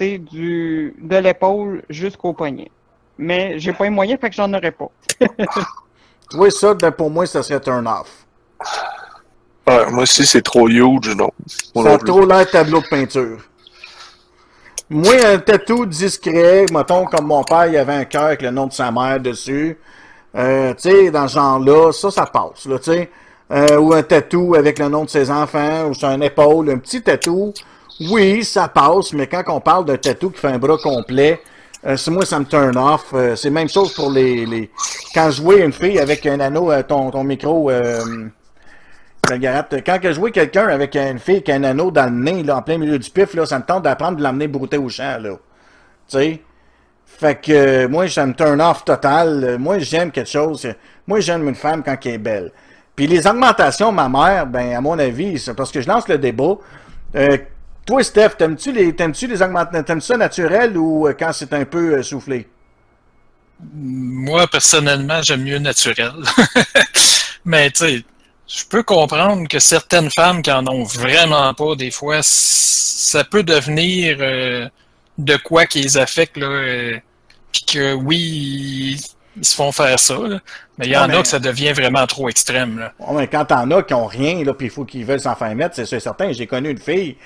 du 0.00 0.94
de 0.98 1.16
l'épaule 1.16 1.82
jusqu'au 1.90 2.32
poignet. 2.32 2.70
Mais 3.18 3.58
j'ai 3.58 3.72
pas 3.72 3.84
les 3.84 3.90
moyens, 3.90 4.18
fait 4.20 4.30
que 4.30 4.36
j'en 4.36 4.52
aurais 4.52 4.72
pas. 4.72 4.90
Oui, 6.34 6.50
ça, 6.50 6.74
ben, 6.74 6.90
pour 6.90 7.08
moi, 7.08 7.24
ça 7.24 7.40
serait 7.40 7.60
turn 7.60 7.86
off. 7.86 8.10
Ouais, 9.64 9.88
moi 9.92 10.02
aussi, 10.02 10.26
c'est 10.26 10.42
trop 10.42 10.68
huge, 10.68 11.14
non. 11.14 11.30
Ça 11.46 11.64
non 11.76 11.94
a 11.94 11.98
trop 11.98 12.26
l'air 12.26 12.50
tableau 12.50 12.80
de 12.80 12.88
peinture. 12.88 13.38
Moi, 14.88 15.14
un 15.26 15.38
tatou 15.38 15.84
discret, 15.84 16.64
mettons, 16.72 17.06
comme 17.06 17.26
mon 17.26 17.42
père, 17.42 17.66
il 17.66 17.76
avait 17.76 17.94
un 17.94 18.04
cœur 18.04 18.26
avec 18.26 18.42
le 18.42 18.50
nom 18.52 18.68
de 18.68 18.72
sa 18.72 18.92
mère 18.92 19.18
dessus. 19.18 19.76
Euh, 20.36 20.74
tu 20.74 20.90
sais, 20.90 21.10
dans 21.10 21.26
ce 21.26 21.34
genre-là, 21.34 21.90
ça, 21.90 22.12
ça 22.12 22.26
passe, 22.26 22.66
là, 22.66 22.78
tu. 22.78 23.08
Euh, 23.50 23.78
ou 23.78 23.92
un 23.94 24.04
tatou 24.04 24.54
avec 24.54 24.78
le 24.78 24.88
nom 24.88 25.04
de 25.04 25.10
ses 25.10 25.28
enfants, 25.28 25.88
ou 25.88 25.94
sur 25.94 26.06
un 26.06 26.20
épaule, 26.20 26.70
un 26.70 26.78
petit 26.78 27.02
tatou. 27.02 27.52
Oui, 28.10 28.44
ça 28.44 28.68
passe, 28.68 29.12
mais 29.12 29.26
quand 29.26 29.42
on 29.48 29.60
parle 29.60 29.86
d'un 29.86 29.96
tatou 29.96 30.30
qui 30.30 30.38
fait 30.38 30.52
un 30.52 30.58
bras 30.58 30.78
complet, 30.78 31.40
euh, 31.84 31.96
c'est 31.96 32.12
moi, 32.12 32.24
ça 32.24 32.38
me 32.38 32.44
turn 32.44 32.76
off. 32.76 33.06
Euh, 33.12 33.34
c'est 33.34 33.50
même 33.50 33.68
chose 33.68 33.92
pour 33.92 34.12
les, 34.12 34.46
les... 34.46 34.70
Quand 35.12 35.32
je 35.32 35.42
vois 35.42 35.56
une 35.56 35.72
fille 35.72 35.98
avec 35.98 36.24
un 36.26 36.38
anneau, 36.38 36.70
ton, 36.84 37.10
ton 37.10 37.24
micro... 37.24 37.72
La 39.30 39.38
garate. 39.38 39.74
Quand 39.84 39.98
je 40.02 40.18
vois 40.20 40.30
quelqu'un 40.30 40.68
avec 40.68 40.94
une 40.96 41.18
fille 41.18 41.42
qui 41.42 41.50
a 41.52 41.56
un 41.56 41.64
anneau 41.64 41.90
dans 41.90 42.04
le 42.04 42.10
nez, 42.22 42.42
là, 42.42 42.56
en 42.58 42.62
plein 42.62 42.78
milieu 42.78 42.98
du 42.98 43.10
pif, 43.10 43.34
là, 43.34 43.44
ça 43.46 43.58
me 43.58 43.64
tente 43.64 43.82
d'apprendre 43.82 44.18
de 44.18 44.22
l'emmener 44.22 44.46
brouter 44.48 44.76
au 44.76 44.88
champ, 44.88 45.18
là. 45.20 45.30
Tu 45.30 46.18
sais? 46.18 46.42
Fait 47.06 47.40
que 47.40 47.52
euh, 47.52 47.88
moi, 47.88 48.08
ça 48.08 48.26
me 48.26 48.34
turn 48.34 48.60
off 48.60 48.84
total. 48.84 49.42
Euh, 49.44 49.58
Moi, 49.58 49.78
j'aime 49.78 50.10
quelque 50.10 50.28
chose. 50.28 50.64
euh, 50.66 50.72
Moi, 51.06 51.20
j'aime 51.20 51.48
une 51.48 51.54
femme 51.54 51.82
quand 51.82 51.96
elle 52.04 52.12
est 52.12 52.18
belle. 52.18 52.52
Puis 52.94 53.06
les 53.06 53.26
augmentations, 53.26 53.90
ma 53.90 54.08
mère, 54.08 54.46
ben, 54.46 54.74
à 54.74 54.80
mon 54.80 54.98
avis, 54.98 55.38
c'est 55.38 55.54
parce 55.54 55.70
que 55.72 55.80
je 55.80 55.88
lance 55.88 56.08
le 56.08 56.18
débat. 56.18 56.56
Toi, 57.86 58.02
Steph, 58.02 58.30
t'aimes-tu 58.36 58.72
les, 58.72 58.94
t'aimes-tu 58.94 59.26
les 59.28 59.40
augmentations, 59.42 59.82
t'aimes-tu 59.82 60.06
ça 60.06 60.16
naturel 60.16 60.76
ou 60.76 61.08
quand 61.18 61.32
c'est 61.32 61.52
un 61.52 61.64
peu 61.64 62.02
soufflé? 62.02 62.48
Moi, 63.74 64.46
personnellement, 64.48 65.22
j'aime 65.22 65.42
mieux 65.44 65.58
naturel. 65.58 66.12
Mais 67.44 67.70
tu 67.70 67.86
sais, 67.86 68.04
je 68.48 68.64
peux 68.64 68.82
comprendre 68.82 69.48
que 69.48 69.58
certaines 69.58 70.10
femmes 70.10 70.42
qui 70.42 70.50
en 70.52 70.66
ont 70.68 70.84
vraiment 70.84 71.52
pas, 71.54 71.74
des 71.74 71.90
fois, 71.90 72.18
ça 72.22 73.24
peut 73.24 73.42
devenir 73.42 74.18
euh, 74.20 74.68
de 75.18 75.36
quoi 75.36 75.66
qui 75.66 75.80
les 75.82 75.96
affecte, 75.98 76.36
là. 76.36 76.46
euh, 76.46 76.98
Puis 77.52 77.64
que 77.64 77.94
oui, 77.94 78.18
ils, 78.18 79.00
ils 79.36 79.44
se 79.44 79.54
font 79.56 79.72
faire 79.72 79.98
ça, 79.98 80.16
là. 80.18 80.40
Mais 80.78 80.86
il 80.86 80.92
y 80.92 80.96
en 80.96 81.08
a 81.10 81.22
que 81.22 81.28
ça 81.28 81.38
devient 81.40 81.72
vraiment 81.72 82.06
trop 82.06 82.28
extrême, 82.28 82.78
là. 82.78 82.92
Ouais, 83.00 83.22
mais 83.22 83.28
quand 83.28 83.46
t'en 83.46 83.70
as 83.70 83.82
qui 83.82 83.94
ont 83.94 84.06
rien, 84.06 84.44
là, 84.44 84.54
puis 84.54 84.66
il 84.66 84.70
faut 84.70 84.84
qu'ils 84.84 85.04
veulent 85.04 85.20
s'en 85.20 85.34
faire 85.34 85.54
mettre, 85.56 85.74
c'est 85.74 85.86
sûr 85.86 86.00
certain. 86.00 86.32
J'ai 86.32 86.46
connu 86.46 86.70
une 86.70 86.78
fille, 86.78 87.16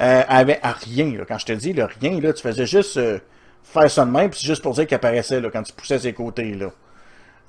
euh, 0.00 0.22
elle 0.28 0.36
avait 0.36 0.60
à 0.62 0.72
rien, 0.72 1.12
là. 1.18 1.24
Quand 1.26 1.38
je 1.38 1.46
te 1.46 1.52
dis, 1.52 1.72
le 1.72 1.86
rien, 2.00 2.20
là, 2.20 2.32
tu 2.32 2.42
faisais 2.42 2.66
juste 2.66 2.96
euh, 2.98 3.18
faire 3.64 3.90
ça 3.90 4.04
de 4.04 4.10
même, 4.10 4.30
puis 4.30 4.40
juste 4.40 4.62
pour 4.62 4.74
dire 4.74 4.86
qu'elle 4.86 4.96
apparaissait, 4.96 5.40
là, 5.40 5.50
quand 5.52 5.62
tu 5.64 5.72
poussais 5.72 5.98
ses 5.98 6.12
côtés, 6.12 6.54
là. 6.54 6.68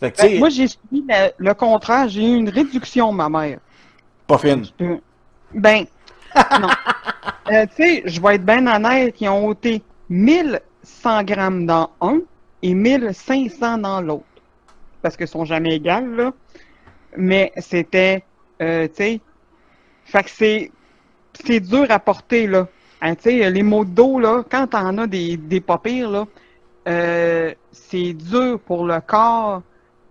Fait 0.04 0.12
que, 0.12 0.22
tu 0.22 0.28
Ben, 0.28 0.40
moi, 0.40 0.50
j'ai 0.50 0.68
suivi 0.68 1.06
le, 1.08 1.30
le 1.38 1.54
contraire. 1.54 2.10
J'ai 2.10 2.24
eu 2.24 2.36
une 2.36 2.50
réduction, 2.50 3.14
ma 3.14 3.30
mère. 3.30 3.60
pas 4.28 4.38
fine. 4.38 4.66
Ben, 5.54 5.86
non. 6.60 6.68
Euh, 7.52 7.66
tu 7.76 7.84
sais, 7.84 8.04
je 8.06 8.22
vais 8.22 8.36
être 8.36 8.46
bien 8.46 8.66
honnête, 8.74 9.20
ils 9.20 9.28
ont 9.28 9.48
ôté 9.48 9.84
1100 10.10 11.24
grammes 11.24 11.66
dans 11.66 11.90
un 12.00 12.20
et 12.62 12.74
1500 12.74 13.80
dans 13.80 14.00
l'autre. 14.00 14.24
Parce 15.02 15.18
qu'ils 15.18 15.28
sont 15.28 15.44
jamais 15.44 15.76
égales, 15.76 16.16
là. 16.16 16.32
Mais 17.18 17.52
c'était, 17.58 18.24
euh, 18.62 18.88
tu 18.88 18.96
sais, 18.96 19.22
fait 20.06 20.24
que 20.24 20.30
c'est, 20.30 20.72
c'est 21.46 21.60
dur 21.60 21.86
à 21.90 22.00
porter, 22.00 22.48
là. 22.48 22.68
Hein, 23.02 23.16
tu 23.16 23.24
sais, 23.24 23.52
les 23.52 23.64
maux 23.64 23.84
de 23.84 23.90
dos, 23.92 24.20
là, 24.20 24.44
quand 24.50 24.68
t'en 24.68 24.98
as 24.98 25.08
des, 25.08 25.36
des 25.36 25.60
pas 25.60 25.78
pires, 25.78 26.10
là, 26.10 26.26
euh, 26.88 27.54
c'est 27.74 28.14
dur 28.14 28.58
pour 28.62 28.86
le 28.86 29.02
corps 29.02 29.62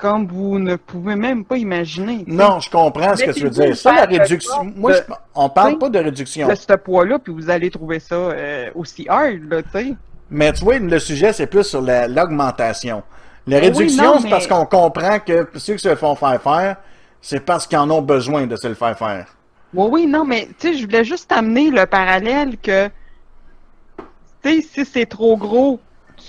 comme 0.02 0.26
vous 0.26 0.58
ne 0.58 0.74
pouvez 0.74 1.14
même 1.14 1.44
pas 1.44 1.56
imaginer. 1.56 2.24
Non, 2.26 2.58
je 2.58 2.68
comprends 2.68 3.14
ce 3.14 3.22
que 3.22 3.30
tu 3.30 3.44
veux 3.44 3.50
dire. 3.50 3.76
Ça, 3.76 3.92
la 3.92 4.04
réduction. 4.04 4.64
Moi, 4.74 4.94
je- 4.94 5.00
on 5.32 5.48
parle 5.48 5.78
pas 5.78 5.88
de 5.88 6.00
réduction. 6.00 6.48
de 6.48 6.56
ce 6.56 6.72
poids-là, 6.72 7.20
puis 7.20 7.32
vous 7.32 7.48
allez 7.48 7.70
trouver 7.70 8.00
ça 8.00 8.16
euh, 8.16 8.68
aussi 8.74 9.06
hard, 9.08 9.38
là, 9.48 9.62
tu 9.62 9.68
sais. 9.70 9.94
Mais 10.28 10.52
tu 10.52 10.64
vois, 10.64 10.80
le 10.80 10.98
sujet, 10.98 11.32
c'est 11.32 11.46
plus 11.46 11.62
sur 11.62 11.80
la- 11.80 12.08
l'augmentation. 12.08 13.04
La 13.46 13.58
Oui, 13.58 13.62
réduction, 13.66 14.14
c'est 14.18 14.24
mais- 14.24 14.30
parce 14.30 14.48
qu'on 14.48 14.66
comprend 14.66 15.20
que 15.20 15.46
ceux 15.54 15.74
qui 15.74 15.78
se 15.88 15.94
font 15.94 16.16
faire 16.16 16.42
faire, 16.42 16.76
c'est 17.20 17.38
parce 17.44 17.68
qu'ils 17.68 17.78
en 17.78 17.88
ont 17.90 18.02
besoin 18.02 18.48
de 18.48 18.56
se 18.56 18.66
le 18.66 18.74
faire 18.74 18.98
faire. 18.98 19.26
Oui, 19.72 19.86
oui, 19.92 20.06
non, 20.08 20.24
mais 20.24 20.48
tu 20.58 20.72
sais, 20.72 20.74
je 20.78 20.84
voulais 20.84 21.04
juste 21.04 21.30
amener 21.30 21.70
le 21.70 21.86
parallèle 21.86 22.56
que, 22.58 22.88
tu 24.42 24.50
sais, 24.50 24.60
si 24.62 24.84
c'est 24.84 25.06
trop 25.06 25.36
gros, 25.36 25.78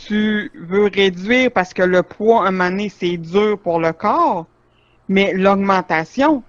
tu 0.06 0.52
veux 0.56 0.86
réduire 0.86 1.52
parce 1.52 1.74
que 1.74 1.84
le 1.84 2.04
poids, 2.04 2.48
un 2.48 2.52
moment 2.52 2.88
c'est 2.90 3.18
dur 3.18 3.58
pour 3.60 3.80
le 3.80 3.94
corps, 3.94 4.46
mais 5.08 5.34
l'augmentation, 5.34 6.44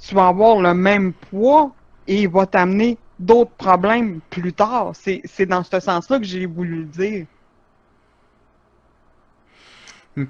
tu 0.00 0.14
vas 0.14 0.28
avoir 0.28 0.60
le 0.60 0.74
même 0.74 1.12
poids 1.12 1.72
et 2.06 2.22
il 2.22 2.28
va 2.28 2.46
t'amener 2.46 2.98
d'autres 3.18 3.52
problèmes 3.52 4.20
plus 4.30 4.52
tard. 4.52 4.92
C'est 4.94 5.46
dans 5.46 5.64
ce 5.64 5.80
sens-là 5.80 6.18
que 6.18 6.24
j'ai 6.24 6.46
voulu 6.46 6.80
le 6.80 6.84
dire. 6.84 7.26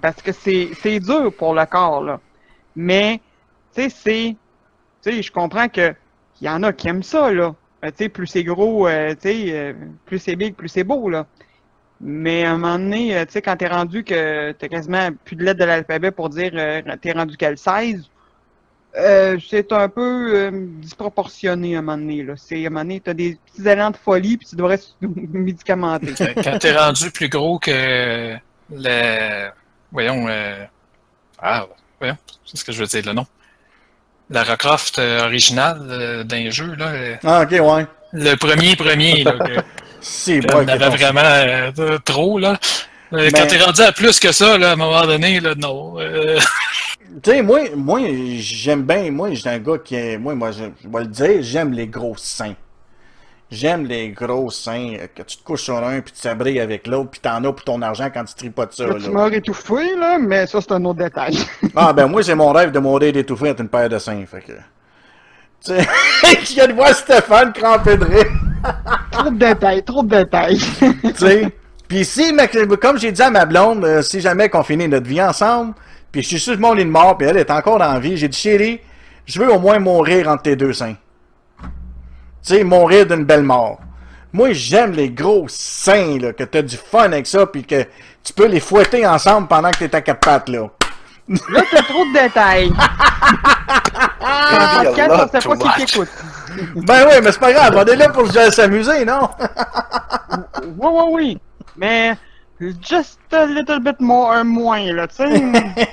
Parce 0.00 0.20
que 0.20 0.32
c'est 0.32 0.70
c'est 0.82 0.98
dur 1.00 1.32
pour 1.36 1.54
le 1.54 1.64
corps, 1.66 2.02
là. 2.02 2.20
Mais, 2.74 3.20
tu 3.74 3.82
sais, 3.82 3.88
c'est... 3.88 4.36
Tu 5.02 5.12
sais, 5.12 5.22
je 5.22 5.32
comprends 5.32 5.68
que 5.68 5.94
il 6.40 6.46
y 6.46 6.50
en 6.50 6.62
a 6.62 6.72
qui 6.72 6.88
aiment 6.88 7.02
ça, 7.02 7.32
là. 7.32 7.54
Euh, 7.84 7.90
tu 7.90 8.04
sais, 8.04 8.08
plus 8.08 8.26
c'est 8.26 8.44
gros, 8.44 8.88
euh, 8.88 9.14
tu 9.14 9.20
sais, 9.22 9.52
euh, 9.52 9.72
plus 10.06 10.18
c'est 10.18 10.36
big, 10.36 10.54
plus 10.54 10.68
c'est 10.68 10.84
beau, 10.84 11.08
là. 11.08 11.26
Mais 12.00 12.44
à 12.44 12.52
un 12.52 12.58
moment 12.58 12.78
donné, 12.78 13.16
euh, 13.16 13.24
tu 13.24 13.32
sais, 13.32 13.42
quand 13.42 13.56
t'es 13.56 13.68
rendu 13.68 14.04
que 14.04 14.52
t'as 14.52 14.68
quasiment 14.68 15.08
plus 15.24 15.34
de 15.36 15.44
lettres 15.44 15.60
de 15.60 15.64
l'alphabet 15.64 16.10
pour 16.10 16.28
dire 16.28 16.50
euh, 16.54 16.82
t'es 17.00 17.12
rendu 17.12 17.36
quel 17.38 17.56
16, 17.56 18.02
euh, 18.98 19.38
c'est 19.48 19.72
un 19.72 19.88
peu 19.88 20.34
euh, 20.34 20.50
disproportionné 20.52 21.76
à 21.76 21.78
un 21.78 21.82
moment 21.82 21.98
donné, 21.98 22.22
là. 22.22 22.34
C'est 22.36 22.56
à 22.64 22.66
un 22.66 22.70
moment 22.70 22.80
donné, 22.82 23.00
t'as 23.00 23.14
des 23.14 23.38
petits 23.46 23.66
élans 23.68 23.90
de 23.90 23.96
folie 23.96 24.36
puis 24.36 24.46
tu 24.46 24.56
devrais 24.56 24.76
se 24.78 24.88
médicamenter. 25.00 26.12
Quand 26.42 26.58
t'es 26.58 26.76
rendu 26.76 27.10
plus 27.10 27.28
gros 27.28 27.58
que 27.58 28.36
le. 28.70 29.48
Voyons. 29.92 30.26
euh, 30.28 30.64
Ah, 31.38 31.66
voyons, 31.98 32.16
c'est 32.44 32.56
ce 32.58 32.64
que 32.64 32.72
je 32.72 32.80
veux 32.80 32.86
dire, 32.86 33.02
le 33.06 33.12
nom. 33.12 33.26
Lara 34.28 34.56
Croft 34.56 34.98
euh, 34.98 35.24
originale 35.24 35.78
euh, 35.88 36.24
d'un 36.24 36.50
jeu, 36.50 36.74
là. 36.74 37.16
Ah, 37.22 37.42
ok, 37.42 37.50
ouais. 37.52 37.86
Le 38.12 38.34
premier, 38.36 38.74
premier, 38.76 39.24
là. 39.24 39.32
que- 39.32 39.60
C'est 40.08 40.40
que 40.40 40.46
pas 40.46 40.58
on 40.58 40.68
avait 40.68 40.88
vraiment 40.88 41.20
euh, 41.24 41.98
trop, 42.04 42.38
là. 42.38 42.58
Euh, 43.12 43.16
Mais- 43.16 43.30
Quand 43.32 43.46
t'es 43.46 43.58
rendu 43.58 43.82
à 43.82 43.92
plus 43.92 44.18
que 44.20 44.30
ça, 44.32 44.56
là, 44.56 44.70
à 44.70 44.72
un 44.72 44.76
moment 44.76 45.04
donné, 45.04 45.40
là, 45.40 45.54
non. 45.56 45.94
Euh, 45.98 46.38
Tu 47.22 47.30
sais, 47.30 47.40
moi, 47.42 47.60
moi 47.74 48.00
j'aime 48.38 48.82
bien, 48.82 49.10
moi, 49.10 49.32
j'ai 49.32 49.48
un 49.48 49.58
gars 49.58 49.78
qui 49.82 49.94
est, 49.94 50.18
moi, 50.18 50.34
moi, 50.34 50.50
je, 50.50 50.64
je 50.82 50.88
vais 50.88 51.00
le 51.00 51.06
dire, 51.06 51.36
j'aime 51.40 51.72
les 51.72 51.86
gros 51.86 52.14
seins. 52.16 52.54
J'aime 53.50 53.86
les 53.86 54.10
gros 54.10 54.50
seins, 54.50 54.96
que 55.14 55.22
tu 55.22 55.38
te 55.38 55.44
couches 55.44 55.62
sur 55.62 55.76
un, 55.76 56.00
puis 56.00 56.12
tu 56.12 56.20
t'abriques 56.20 56.58
avec 56.58 56.86
l'autre, 56.86 57.10
puis 57.10 57.20
t'en 57.20 57.42
as 57.44 57.52
pour 57.52 57.64
ton 57.64 57.80
argent 57.80 58.10
quand 58.12 58.24
tu 58.24 58.34
tripotes 58.34 58.74
ça, 58.74 58.86
Là, 58.86 58.96
tu 59.02 59.08
m'as 59.10 59.28
étouffé, 59.30 59.94
là, 59.96 60.18
mais 60.18 60.46
ça, 60.46 60.60
c'est 60.60 60.72
un 60.72 60.84
autre 60.84 60.98
détail. 60.98 61.38
Ah, 61.74 61.92
ben, 61.96 62.06
moi, 62.06 62.22
c'est 62.22 62.34
mon 62.34 62.52
rêve 62.52 62.70
de 62.72 62.78
mourir 62.80 63.12
d'étouffer 63.12 63.46
avec 63.48 63.60
une 63.60 63.68
paire 63.68 63.88
de 63.88 63.98
seins, 63.98 64.24
fait 64.26 64.40
que... 64.40 64.52
Tu 65.64 65.72
sais, 65.74 65.88
je 66.44 66.54
viens 66.54 66.66
de 66.66 66.72
voir 66.74 66.92
Stéphane 66.94 67.52
crampé 67.52 67.96
de 67.96 68.04
rire. 68.04 68.30
Trop 69.10 69.30
de 69.30 69.38
détails, 69.38 69.82
trop 69.84 70.02
de 70.02 70.08
détails. 70.08 70.58
tu 70.58 71.14
sais. 71.16 71.52
Puis 71.88 72.04
si, 72.04 72.32
comme 72.80 72.98
j'ai 72.98 73.12
dit 73.12 73.22
à 73.22 73.30
ma 73.30 73.44
blonde, 73.44 73.84
euh, 73.84 74.02
si 74.02 74.20
jamais 74.20 74.48
qu'on 74.48 74.62
finit 74.62 74.88
notre 74.88 75.06
vie 75.06 75.22
ensemble, 75.22 75.74
puis 76.10 76.22
je 76.22 76.28
suis 76.28 76.40
sur 76.40 76.58
mon 76.58 76.72
lit 76.74 76.84
de 76.84 76.90
mort, 76.90 77.16
puis 77.16 77.28
elle 77.28 77.36
est 77.36 77.50
encore 77.50 77.80
en 77.80 77.98
vie, 77.98 78.16
j'ai 78.16 78.28
dit, 78.28 78.38
chérie, 78.38 78.80
je 79.24 79.40
veux 79.40 79.52
au 79.52 79.58
moins 79.58 79.78
mourir 79.78 80.28
entre 80.28 80.42
tes 80.42 80.56
deux 80.56 80.72
seins. 80.72 80.96
Tu 81.62 82.54
sais, 82.54 82.64
mourir 82.64 83.06
d'une 83.06 83.24
belle 83.24 83.42
mort. 83.42 83.78
Moi, 84.32 84.52
j'aime 84.52 84.92
les 84.92 85.10
gros 85.10 85.46
seins, 85.48 86.18
là, 86.18 86.32
que 86.32 86.44
t'as 86.44 86.62
du 86.62 86.76
fun 86.76 87.04
avec 87.04 87.26
ça, 87.26 87.46
puis 87.46 87.64
que 87.64 87.84
tu 88.22 88.32
peux 88.32 88.46
les 88.46 88.60
fouetter 88.60 89.06
ensemble 89.06 89.46
pendant 89.48 89.70
que 89.70 89.78
t'es 89.78 89.94
à 89.94 90.00
quatre 90.00 90.20
pattes, 90.20 90.48
là. 90.48 90.68
Là, 91.28 91.62
t'as 91.70 91.82
trop 91.82 92.04
de 92.04 92.12
détails. 92.12 92.70
Podcast, 94.84 95.10
on 95.10 95.40
sait 95.40 95.48
pas 95.48 95.56
qui 95.56 95.86
t'écoute. 95.86 96.08
Ben 96.76 97.06
oui, 97.06 97.14
mais 97.22 97.32
c'est 97.32 97.40
pas 97.40 97.52
grave, 97.52 97.74
on 97.76 97.84
est 97.84 97.96
là 97.96 98.08
pour 98.08 98.30
se- 98.30 98.50
s'amuser, 98.50 99.04
non? 99.04 99.28
Oui, 100.78 100.88
oui, 100.90 101.02
oui. 101.12 101.38
Mais, 101.76 102.16
Just 102.58 103.18
a 103.32 103.44
little 103.46 103.80
bit 103.80 104.00
more, 104.00 104.32
un 104.32 104.44
moins, 104.44 104.92
là, 104.92 105.06
tu 105.06 105.16
sais. 105.16 105.42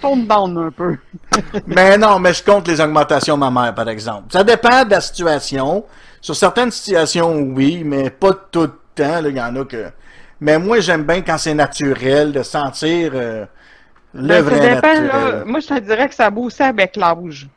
Tone 0.00 0.26
down 0.26 0.56
un 0.56 0.70
peu. 0.70 0.96
mais 1.66 1.98
non, 1.98 2.20
mais 2.20 2.32
je 2.32 2.42
compte 2.44 2.68
les 2.68 2.80
augmentations 2.80 3.36
mammaires, 3.36 3.74
par 3.74 3.88
exemple. 3.88 4.26
Ça 4.32 4.44
dépend 4.44 4.84
de 4.84 4.90
la 4.92 5.00
situation. 5.00 5.84
Sur 6.20 6.36
certaines 6.36 6.70
situations, 6.70 7.32
oui, 7.36 7.82
mais 7.84 8.10
pas 8.10 8.32
tout 8.32 8.62
le 8.62 8.72
temps. 8.94 9.20
Il 9.24 9.36
y 9.36 9.40
en 9.40 9.54
a 9.56 9.64
que. 9.64 9.86
Mais 10.40 10.56
moi, 10.58 10.78
j'aime 10.78 11.02
bien 11.02 11.20
quand 11.22 11.36
c'est 11.38 11.54
naturel, 11.54 12.30
de 12.32 12.44
sentir 12.44 13.10
euh, 13.14 13.44
le 14.14 14.28
Ben, 14.28 14.42
vrai 14.42 14.56
ça 14.58 14.74
dépend, 14.74 15.00
naturel. 15.00 15.06
là. 15.38 15.44
Moi, 15.46 15.60
je 15.60 15.66
te 15.66 15.78
dirais 15.80 16.08
que 16.08 16.14
ça 16.14 16.30
ça 16.50 16.66
avec 16.66 16.94
l'âge. 16.94 17.48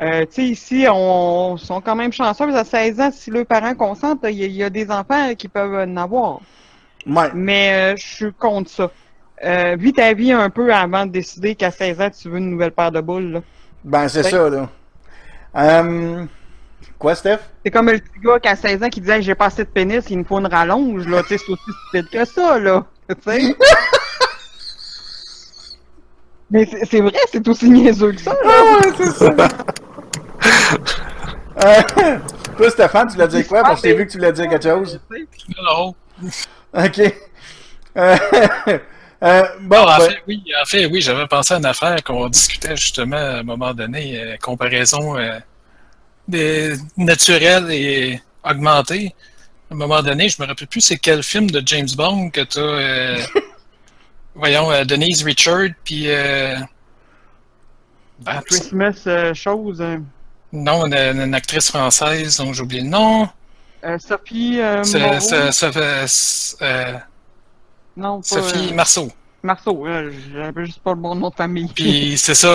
Euh, 0.00 0.22
tu 0.22 0.32
sais, 0.32 0.44
ici, 0.44 0.86
on 0.90 1.56
sont 1.56 1.80
quand 1.80 1.94
même 1.94 2.10
que 2.10 2.22
À 2.22 2.64
16 2.64 3.00
ans, 3.00 3.10
si 3.12 3.30
leurs 3.30 3.46
parents 3.46 3.74
consentent, 3.74 4.18
il 4.24 4.30
y, 4.30 4.42
a- 4.42 4.46
il 4.46 4.52
y 4.56 4.62
a 4.64 4.70
des 4.70 4.90
enfants 4.90 5.34
qui 5.36 5.48
peuvent 5.48 5.74
en 5.88 5.96
avoir. 5.96 6.40
Ouais. 7.06 7.28
Mais 7.34 7.92
euh, 7.92 7.96
je 7.96 8.06
suis 8.06 8.32
contre 8.32 8.70
ça. 8.70 8.90
Euh, 9.44 9.76
vis 9.78 9.92
ta 9.92 10.12
vie 10.14 10.32
un 10.32 10.50
peu 10.50 10.72
avant 10.72 11.04
de 11.06 11.10
décider 11.12 11.54
qu'à 11.54 11.70
16 11.70 12.00
ans, 12.00 12.10
tu 12.10 12.28
veux 12.28 12.38
une 12.38 12.50
nouvelle 12.50 12.72
paire 12.72 12.90
de 12.92 13.00
boules. 13.00 13.32
là. 13.32 13.40
Ben, 13.84 14.08
c'est 14.08 14.24
Ouais. 14.24 14.30
ça, 14.30 14.48
là. 14.48 14.68
Euh, 15.56 16.24
Quoi, 16.98 17.14
Steph? 17.16 17.38
C'est 17.64 17.70
comme 17.70 17.90
le 17.90 17.98
petit 17.98 18.20
gars 18.22 18.38
qui 18.38 18.48
a 18.48 18.56
16 18.56 18.82
ans 18.82 18.88
qui 18.88 19.00
disait 19.00 19.20
j'ai 19.22 19.34
pas 19.34 19.46
assez 19.46 19.64
de 19.64 19.68
pénis, 19.68 20.04
il 20.10 20.18
me 20.18 20.24
faut 20.24 20.38
une 20.38 20.46
rallonge. 20.46 21.06
là. 21.08 21.22
Tu 21.22 21.30
sais, 21.30 21.38
c'est 21.38 21.52
aussi 21.52 21.72
stupide 21.88 22.08
que 22.10 22.24
ça. 22.24 22.58
là. 22.58 22.84
Tu 23.08 23.16
sais? 23.30 23.56
Mais 26.52 26.68
c'est 26.88 27.00
vrai, 27.00 27.18
c'est 27.30 27.48
aussi 27.48 27.70
niaiseux 27.70 28.12
que 28.12 28.20
ça. 28.20 28.32
Là. 28.44 28.80
c'est 28.96 29.10
ça. 29.10 29.34
Euh, 31.64 32.18
toi, 32.58 32.70
Stéphane, 32.70 33.08
tu 33.10 33.16
l'as 33.16 33.26
dit 33.26 33.44
quoi? 33.44 33.62
Parce 33.62 33.80
que 33.80 33.88
j'ai 33.88 33.94
vu 33.94 34.06
que 34.06 34.12
tu 34.12 34.18
voulais 34.18 34.32
dire 34.32 34.48
quelque 34.48 34.62
chose. 34.62 35.00
Non, 35.62 35.94
OK. 36.74 37.00
Euh, 37.96 38.16
euh, 39.22 39.42
bon, 39.60 39.76
Non, 39.76 39.82
en, 39.82 39.98
ben, 39.98 40.10
fait, 40.10 40.22
oui, 40.28 40.44
en 40.60 40.64
fait, 40.66 40.86
oui, 40.86 41.00
j'avais 41.00 41.26
pensé 41.26 41.54
à 41.54 41.56
une 41.56 41.64
affaire 41.66 42.02
qu'on 42.04 42.28
discutait 42.28 42.76
justement 42.76 43.16
à 43.16 43.38
un 43.38 43.42
moment 43.42 43.72
donné, 43.72 44.20
euh, 44.20 44.36
comparaison 44.36 45.16
euh, 45.16 45.38
des 46.28 46.74
naturels 46.98 47.70
et 47.70 48.20
augmentés. 48.44 49.14
À 49.70 49.74
un 49.74 49.76
moment 49.76 50.02
donné, 50.02 50.28
je 50.28 50.40
me 50.42 50.46
rappelle 50.46 50.68
plus 50.68 50.82
c'est 50.82 50.98
quel 50.98 51.22
film 51.22 51.50
de 51.50 51.62
James 51.64 51.88
Bond 51.96 52.28
que 52.30 52.42
tu 52.42 52.58
as. 52.58 53.26
Voyons, 54.34 54.70
euh, 54.72 54.84
Denise 54.84 55.22
Richard, 55.24 55.68
puis. 55.84 56.04
Euh, 56.10 56.56
Christmas 58.46 59.02
euh, 59.06 59.34
chose. 59.34 59.80
euh, 59.80 59.98
non, 60.52 60.86
une, 60.86 60.94
une 60.94 61.34
actrice 61.34 61.70
française 61.70 62.36
dont 62.36 62.52
j'ai 62.52 62.62
oublié 62.62 62.82
le 62.82 62.88
nom. 62.88 63.28
euh, 63.84 63.98
Sophie 63.98 64.60
C'est- 64.84 64.98
Moreau. 65.00 65.20
c'est- 65.20 65.52
ça 65.52 65.72
fait, 65.72 66.04
c'est, 66.06 66.94
Non, 67.96 68.18
pas, 68.18 68.22
Sophie 68.22 68.72
Marceau. 68.72 69.10
Marceau. 69.42 69.84
J'avais 70.32 70.66
juste 70.66 70.80
pas 70.80 70.90
le 70.90 71.00
bon 71.00 71.14
nom 71.16 71.30
de 71.30 71.34
famille. 71.34 71.68
Puis 71.74 72.16
c'est 72.16 72.34
ça, 72.34 72.54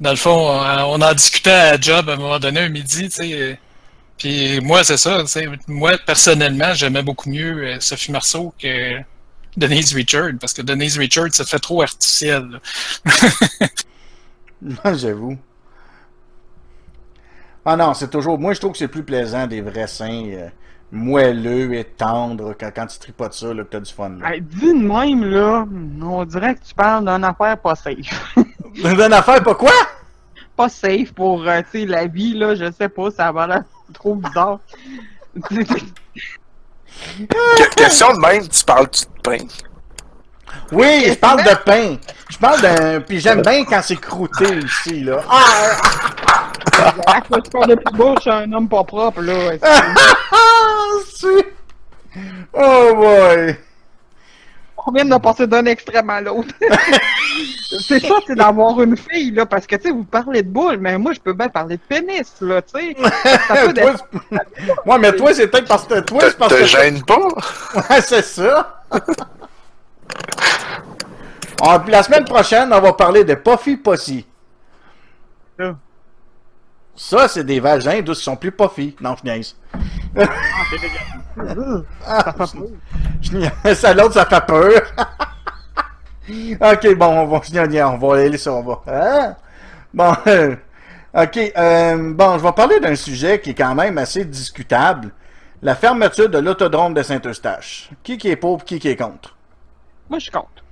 dans 0.00 0.10
le 0.10 0.16
fond, 0.16 0.48
on, 0.48 0.94
on 0.94 1.02
en 1.02 1.12
discutait 1.14 1.50
à 1.50 1.80
job 1.80 2.08
à 2.08 2.12
un 2.12 2.16
moment 2.16 2.38
donné, 2.38 2.60
un 2.60 2.68
midi, 2.68 3.08
tu 3.08 3.10
sais. 3.10 3.58
puis 4.16 4.60
moi, 4.60 4.84
c'est 4.84 4.96
ça, 4.98 5.20
tu 5.22 5.26
sais. 5.28 5.48
Moi, 5.66 5.98
personnellement, 6.06 6.72
j'aimais 6.74 7.02
beaucoup 7.02 7.28
mieux 7.30 7.80
Sophie 7.80 8.12
Marceau 8.12 8.54
que 8.60 8.98
Denise 9.56 9.94
Richard, 9.94 10.32
parce 10.40 10.52
que 10.52 10.62
Denise 10.62 10.98
Richard, 10.98 11.32
ça 11.32 11.44
fait 11.44 11.58
trop 11.58 11.82
artificiel. 11.82 12.48
là. 12.50 12.58
non, 14.62 14.94
j'avoue. 14.94 15.38
Ah 17.64 17.76
non, 17.76 17.94
c'est 17.94 18.10
toujours. 18.10 18.38
Moi, 18.38 18.52
je 18.52 18.60
trouve 18.60 18.72
que 18.72 18.78
c'est 18.78 18.88
plus 18.88 19.04
plaisant 19.04 19.46
des 19.46 19.60
vrais 19.62 19.86
seins 19.86 20.24
euh, 20.26 20.48
moelleux 20.92 21.74
et 21.74 21.84
tendres 21.84 22.54
quand, 22.58 22.70
quand 22.74 22.86
tu 22.86 22.98
tripotes 22.98 23.32
ça, 23.34 23.54
là, 23.54 23.64
que 23.64 23.70
t'as 23.70 23.80
du 23.80 23.92
fun. 23.92 24.10
Là. 24.10 24.34
Hey, 24.34 24.42
dis 24.42 24.66
de 24.66 24.86
même, 24.86 25.24
là, 25.24 25.66
on 26.02 26.24
dirait 26.24 26.54
que 26.56 26.64
tu 26.64 26.74
parles 26.74 27.04
d'une 27.04 27.24
affaire 27.24 27.58
pas 27.58 27.74
safe. 27.74 28.36
D'une 28.74 29.12
affaire, 29.12 29.40
pas 29.42 29.54
quoi? 29.54 29.70
pas 30.56 30.68
safe 30.68 31.12
pour, 31.12 31.46
euh, 31.46 31.62
tu 31.62 31.80
sais, 31.80 31.86
la 31.86 32.06
vie, 32.06 32.34
là, 32.34 32.54
je 32.54 32.70
sais 32.70 32.88
pas, 32.88 33.10
ça 33.10 33.32
va 33.32 33.46
l'air 33.46 33.64
trop 33.92 34.14
bizarre. 34.14 34.60
Que- 37.28 37.74
question 37.74 38.12
de 38.14 38.18
même, 38.20 38.48
tu 38.48 38.64
parles-tu 38.64 39.04
de 39.04 39.20
pain? 39.22 39.44
Oui, 40.72 41.04
je 41.08 41.14
parle 41.14 41.42
de 41.44 41.54
pain. 41.64 41.96
Je 42.30 42.38
parle 42.38 42.60
d'un. 42.60 43.00
Puis 43.00 43.20
j'aime 43.20 43.42
bien 43.42 43.64
quand 43.64 43.80
c'est 43.82 43.96
croûté 43.96 44.46
ici, 44.58 45.00
là. 45.04 45.20
Ah! 45.30 45.76
Ah, 47.06 47.20
quand 47.28 47.40
tu 47.40 47.50
parles 47.50 47.68
de 47.68 47.74
plus 47.76 48.14
je 48.16 48.20
suis 48.22 48.30
un 48.30 48.52
homme 48.52 48.68
pas 48.68 48.82
propre, 48.84 49.20
là. 49.20 49.52
Ah! 49.62 50.36
c'est- 51.14 51.52
Oh 52.52 52.92
boy! 52.94 53.56
On 54.86 54.92
vient 54.92 55.04
de 55.04 55.16
passer 55.16 55.46
d'un 55.46 55.64
extrême 55.66 56.10
à 56.10 56.20
l'autre. 56.20 56.54
c'est 57.88 58.00
ça, 58.00 58.14
c'est 58.26 58.34
d'avoir 58.34 58.80
une 58.82 58.96
fille, 58.96 59.30
là, 59.30 59.46
parce 59.46 59.66
que, 59.66 59.76
tu 59.76 59.82
sais, 59.84 59.90
vous 59.90 60.04
parlez 60.04 60.42
de 60.42 60.48
boule, 60.48 60.76
mais 60.78 60.98
moi, 60.98 61.12
je 61.14 61.20
peux 61.20 61.32
bien 61.32 61.48
parler 61.48 61.76
de 61.78 61.82
pénis, 61.82 62.34
là, 62.40 62.60
tu 62.62 62.78
sais. 62.78 62.96
Ça 63.48 63.66
peut 63.66 63.72
Toi, 63.74 63.90
être- 63.92 64.06
c'est- 64.30 64.90
ouais, 64.90 64.98
mais 64.98 65.12
toi, 65.16 65.32
c'est 65.34 65.48
peut-être 65.48 65.68
parce 65.68 65.86
que 65.86 66.00
toi, 66.00 66.20
Te, 66.20 66.26
c'est 66.26 66.36
parce 66.38 66.52
te 66.54 66.58
que. 66.60 66.66
gêne 66.66 67.02
pas? 67.04 67.16
Ouais, 67.90 68.00
c'est 68.02 68.22
ça. 68.22 68.82
Ah, 71.62 71.78
puis 71.78 71.90
la 71.92 72.02
semaine 72.02 72.24
prochaine, 72.24 72.70
on 72.72 72.80
va 72.80 72.92
parler 72.92 73.24
de 73.24 73.34
Puffy 73.34 73.76
Pussy. 73.76 74.26
Ça. 75.58 75.76
Ça, 76.96 77.28
c'est 77.28 77.44
des 77.44 77.58
vagins 77.58 78.02
d'où 78.02 78.12
ils 78.12 78.16
sont 78.16 78.36
plus 78.36 78.52
puffy. 78.52 78.94
Non, 79.00 79.16
je 79.16 79.28
niaise. 79.28 79.56
Ah. 82.06 82.34
Ça, 83.74 83.94
l'autre, 83.94 84.14
ça 84.14 84.26
fait 84.26 84.46
peur. 84.46 84.82
ok, 86.72 86.96
bon, 86.96 87.06
on 87.06 87.26
va, 87.26 87.40
niaise, 87.66 87.84
on 87.84 87.96
va 87.96 88.16
aller 88.16 88.38
ça, 88.38 88.52
on 88.52 88.62
va. 88.62 88.82
Hein? 88.86 89.36
Bon, 89.92 90.12
euh, 90.26 90.54
ok, 91.14 91.52
euh, 91.56 92.12
bon, 92.14 92.38
je 92.38 92.42
vais 92.42 92.52
parler 92.52 92.80
d'un 92.80 92.94
sujet 92.94 93.40
qui 93.40 93.50
est 93.50 93.54
quand 93.54 93.74
même 93.74 93.98
assez 93.98 94.24
discutable. 94.24 95.10
La 95.62 95.74
fermeture 95.74 96.28
de 96.28 96.38
l'autodrome 96.38 96.94
de 96.94 97.02
Saint-Eustache. 97.02 97.90
Qui 98.02 98.18
qui 98.18 98.28
est 98.28 98.36
pour, 98.36 98.64
qui 98.64 98.78
qui 98.78 98.88
est 98.88 98.96
contre? 98.96 99.34
Moi, 100.10 100.18
je 100.18 100.30
compte. 100.30 100.62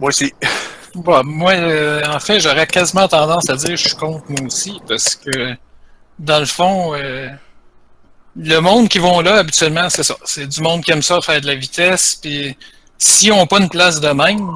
Moi 0.00 0.08
aussi. 0.08 0.32
Bon, 0.94 1.22
moi, 1.24 1.52
euh, 1.52 2.02
en 2.06 2.20
fait, 2.20 2.40
j'aurais 2.40 2.66
quasiment 2.66 3.08
tendance 3.08 3.48
à 3.50 3.56
dire 3.56 3.76
je 3.76 3.88
suis 3.88 3.96
contre 3.96 4.24
moi 4.28 4.42
aussi, 4.46 4.80
parce 4.86 5.16
que, 5.16 5.54
dans 6.18 6.38
le 6.38 6.46
fond, 6.46 6.94
euh, 6.94 7.28
le 8.36 8.58
monde 8.60 8.88
qui 8.88 8.98
vont 8.98 9.20
là, 9.20 9.36
habituellement, 9.36 9.88
c'est 9.88 10.02
ça. 10.02 10.16
C'est 10.24 10.46
du 10.46 10.60
monde 10.60 10.82
qui 10.82 10.90
aime 10.90 11.02
ça, 11.02 11.20
faire 11.20 11.40
de 11.40 11.46
la 11.46 11.54
vitesse, 11.54 12.16
puis 12.16 12.56
s'ils 12.98 13.30
n'ont 13.30 13.46
pas 13.46 13.60
une 13.60 13.68
place 13.68 14.00
de 14.00 14.08
même, 14.08 14.50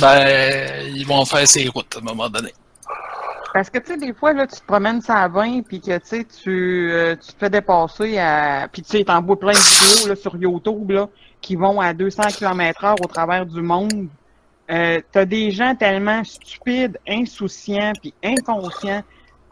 ben, 0.00 0.86
ils 0.94 1.06
vont 1.06 1.24
faire 1.24 1.46
ces 1.46 1.68
routes 1.68 1.96
à 1.96 2.00
un 2.00 2.02
moment 2.02 2.28
donné. 2.28 2.52
Parce 3.54 3.70
que, 3.70 3.78
tu 3.78 3.92
sais, 3.92 3.96
des 3.96 4.12
fois, 4.12 4.32
là, 4.34 4.46
tu 4.46 4.60
te 4.60 4.66
promènes 4.66 5.00
ça 5.00 5.22
à 5.22 5.28
20, 5.28 5.62
puis 5.62 5.80
que, 5.80 5.96
tu 5.98 6.06
sais, 6.06 6.26
euh, 6.46 7.16
tu 7.16 7.32
te 7.32 7.38
fais 7.38 7.50
dépasser 7.50 8.18
à... 8.18 8.68
Puis, 8.70 8.82
tu 8.82 8.98
sais, 8.98 9.04
t'en 9.04 9.22
vois 9.22 9.38
plein 9.38 9.52
de 9.52 9.56
vidéos, 9.56 10.08
là, 10.08 10.16
sur 10.16 10.36
YouTube, 10.36 10.90
là, 10.90 11.08
qui 11.40 11.56
vont 11.56 11.80
à 11.80 11.94
200 11.94 12.24
km 12.36 12.84
heure 12.84 13.00
au 13.02 13.06
travers 13.06 13.46
du 13.46 13.62
monde. 13.62 14.08
Euh, 14.70 15.00
t'as 15.12 15.24
des 15.24 15.50
gens 15.50 15.74
tellement 15.74 16.22
stupides, 16.24 16.98
insouciants, 17.08 17.92
puis 18.00 18.12
inconscients 18.22 19.02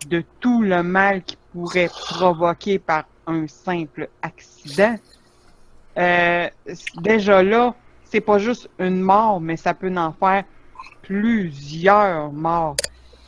de 0.09 0.23
tout 0.41 0.63
le 0.63 0.83
mal 0.83 1.23
qui 1.23 1.39
pourrait 1.53 1.89
provoquer 1.89 2.79
par 2.79 3.05
un 3.27 3.47
simple 3.47 4.09
accident. 4.23 4.97
Euh, 5.99 6.49
déjà 7.01 7.43
là, 7.43 7.75
c'est 8.05 8.21
pas 8.21 8.39
juste 8.39 8.69
une 8.79 9.01
mort, 9.01 9.41
mais 9.41 9.57
ça 9.57 9.75
peut 9.75 9.93
en 9.97 10.13
faire 10.13 10.45
plusieurs 11.03 12.33
morts. 12.33 12.77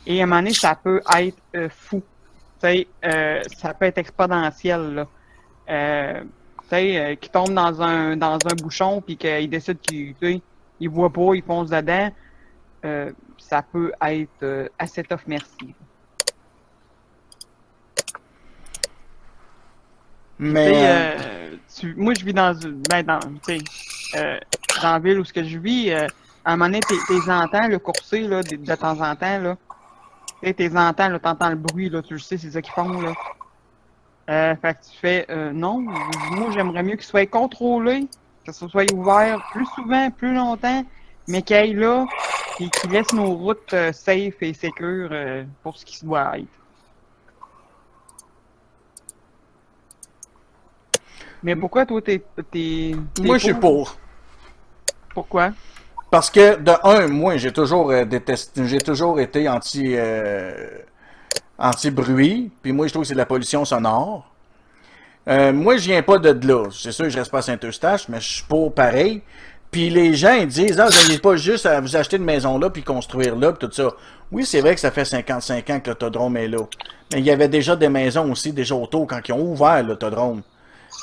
Et 0.05 0.21
à 0.21 0.23
un 0.23 0.27
moment 0.27 0.41
donné, 0.41 0.53
ça 0.53 0.75
peut 0.75 1.01
être 1.17 1.37
euh, 1.55 1.69
fou. 1.69 2.01
Euh, 2.63 3.41
ça 3.57 3.73
peut 3.73 3.85
être 3.85 3.97
exponentiel. 3.97 5.05
Là. 5.67 6.21
Qui 7.15 7.29
tombe 7.29 7.53
dans 7.53 7.81
un 7.81 8.15
dans 8.17 8.37
un 8.45 8.55
bouchon 8.61 9.01
puis 9.01 9.17
qu'il 9.17 9.49
décide 9.49 9.79
qu'il 9.81 10.15
il 10.79 10.89
voit 10.89 11.11
pas, 11.11 11.33
il 11.33 11.43
fonce 11.43 11.69
dedans. 11.69 12.11
Ça 13.37 13.61
peut 13.63 13.91
être 14.01 14.69
assez 14.77 15.03
tough, 15.03 15.21
merci. 15.25 15.55
Tu 15.59 15.73
sais, 20.28 20.28
Mais. 20.39 20.71
euh, 20.75 21.55
tu- 21.77 21.95
moi, 21.95 22.13
je 22.17 22.25
vis 22.25 22.33
dans 22.33 22.53
une. 22.53 22.81
Ben, 22.89 23.03
dans, 23.05 23.19
euh, 23.49 24.39
dans 24.81 24.93
la 24.93 24.99
ville 24.99 25.19
où 25.19 25.25
ce 25.25 25.33
que 25.33 25.43
je 25.43 25.57
vis, 25.57 25.91
euh, 25.91 26.07
à 26.45 26.53
un 26.53 26.55
moment 26.57 26.65
donné, 26.65 26.79
t'es 26.81 26.95
t'es 27.07 27.31
entends 27.31 27.67
le 27.67 27.79
courser, 27.79 28.21
là, 28.21 28.41
de, 28.41 28.55
de 28.55 28.75
temps 28.75 28.99
en 29.01 29.15
temps, 29.15 29.39
là. 29.39 29.57
T'es 30.41 30.75
entends, 30.77 31.09
là, 31.09 31.19
t'entends 31.19 31.49
le 31.49 31.55
bruit, 31.57 31.89
là, 31.89 32.01
tu 32.01 32.13
le 32.13 32.19
sais, 32.19 32.37
c'est 32.37 32.51
ça 32.51 32.61
qu'ils 32.61 32.73
font, 32.73 33.01
là. 33.01 33.13
Euh, 34.29 34.55
fait 34.61 34.73
que 34.75 34.79
tu 34.85 34.97
fais, 34.99 35.25
euh, 35.29 35.51
non, 35.51 35.79
moi, 35.81 36.51
j'aimerais 36.51 36.83
mieux 36.83 36.95
qu'il 36.95 37.03
soit 37.05 37.25
contrôlé, 37.29 38.07
que 38.45 38.51
ce 38.53 38.67
soit 38.67 38.89
ouvert 38.93 39.43
plus 39.51 39.65
souvent, 39.75 40.09
plus 40.11 40.33
longtemps, 40.33 40.85
mais 41.27 41.41
qu'il 41.41 41.55
aille 41.55 41.73
là, 41.73 42.05
et 42.59 42.69
qu'il 42.69 42.91
laisse 42.91 43.11
nos 43.11 43.33
routes 43.35 43.73
euh, 43.73 43.91
safe 43.91 44.41
et 44.41 44.53
sécures 44.53 45.09
euh, 45.11 45.43
pour 45.63 45.77
ce 45.77 45.85
qui 45.85 45.97
se 45.97 46.05
doit 46.05 46.37
être. 46.37 46.58
Mais 51.43 51.55
pourquoi 51.55 51.85
toi, 51.85 52.01
t'es. 52.01 52.21
t'es- 52.51 52.95
t'es 53.15 53.21
Moi, 53.23 53.37
je 53.37 53.45
suis 53.45 53.53
pour? 53.53 53.95
Pourquoi? 55.13 55.51
Parce 56.11 56.29
que, 56.29 56.55
de 56.57 56.71
un, 56.83 57.07
moi, 57.07 57.37
j'ai 57.37 57.51
toujours 57.51 57.91
euh, 57.91 58.03
détesté, 58.05 58.65
j'ai 58.67 58.81
toujours 58.81 59.19
été 59.19 59.47
anti, 59.47 59.93
euh, 59.95 60.51
anti-bruit. 61.57 62.51
Puis 62.61 62.71
moi, 62.71 62.87
je 62.87 62.93
trouve 62.93 63.03
que 63.03 63.07
c'est 63.07 63.13
de 63.13 63.19
la 63.19 63.25
pollution 63.25 63.63
sonore. 63.65 64.25
Euh, 65.27 65.53
moi, 65.53 65.77
je 65.77 65.85
viens 65.89 66.01
pas 66.01 66.17
de 66.17 66.47
là. 66.47 66.65
C'est 66.71 66.91
sûr 66.91 67.05
que 67.05 67.11
je 67.11 67.17
reste 67.19 67.31
pas 67.31 67.39
à 67.39 67.41
Saint-Eustache, 67.43 68.09
mais 68.09 68.19
je 68.19 68.33
suis 68.33 68.43
pour 68.43 68.73
pareil. 68.73 69.21
Puis 69.69 69.91
les 69.91 70.15
gens, 70.15 70.33
ils 70.33 70.47
disent, 70.47 70.79
ah, 70.79 70.87
vous 70.87 71.07
n'avez 71.07 71.19
pas 71.19 71.35
juste 71.35 71.67
à 71.67 71.79
vous 71.79 71.95
acheter 71.95 72.17
une 72.17 72.23
maison 72.23 72.57
là, 72.57 72.71
puis 72.71 72.81
construire 72.81 73.35
là, 73.35 73.51
puis 73.53 73.67
tout 73.67 73.73
ça. 73.73 73.91
Oui, 74.31 74.43
c'est 74.45 74.61
vrai 74.61 74.73
que 74.73 74.81
ça 74.81 74.89
fait 74.89 75.05
55 75.05 75.69
ans 75.69 75.79
que 75.79 75.89
l'autodrome 75.91 76.37
est 76.37 76.47
là. 76.47 76.65
Mais 77.13 77.19
il 77.19 77.25
y 77.25 77.29
avait 77.29 77.47
déjà 77.49 77.75
des 77.75 77.89
maisons 77.89 78.31
aussi, 78.31 78.51
déjà 78.51 78.73
autour, 78.73 79.05
quand 79.05 79.19
ils 79.27 79.33
ont 79.33 79.51
ouvert 79.51 79.83
l'autodrome. 79.83 80.41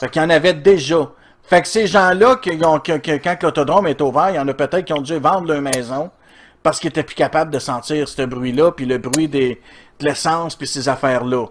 Fait 0.01 0.09
qu'il 0.11 0.21
y 0.23 0.25
en 0.25 0.31
avait 0.31 0.55
déjà. 0.55 1.09
Fait 1.49 1.63
que 1.63 1.69
ces 1.69 1.87
gens-là, 1.87 2.37
qui 2.37 2.51
ont- 2.65 2.81
quand 2.81 3.43
l'autodrome 3.43 3.87
est 3.87 4.01
ouvert, 4.01 4.31
il 4.31 4.37
y 4.37 4.39
en 4.39 4.49
a 4.49 4.55
peut-être 4.55 4.85
qui 4.85 4.93
ont 4.93 5.01
dû 5.01 5.17
vendre 5.19 5.47
leur 5.53 5.63
maison 5.63 6.11
parce 6.63 6.81
qu'ils 6.81 6.89
étaient 6.89 7.05
plus 7.05 7.15
capables 7.15 7.53
de 7.53 7.59
sentir 7.61 8.09
ce 8.09 8.23
bruit-là, 8.23 8.73
puis 8.73 8.85
le 8.87 8.99
bruit 8.99 9.29
des, 9.29 9.61
de 10.01 10.05
l'essence, 10.05 10.57
puis 10.57 10.67
ces 10.67 10.89
affaires-là. 10.89 11.47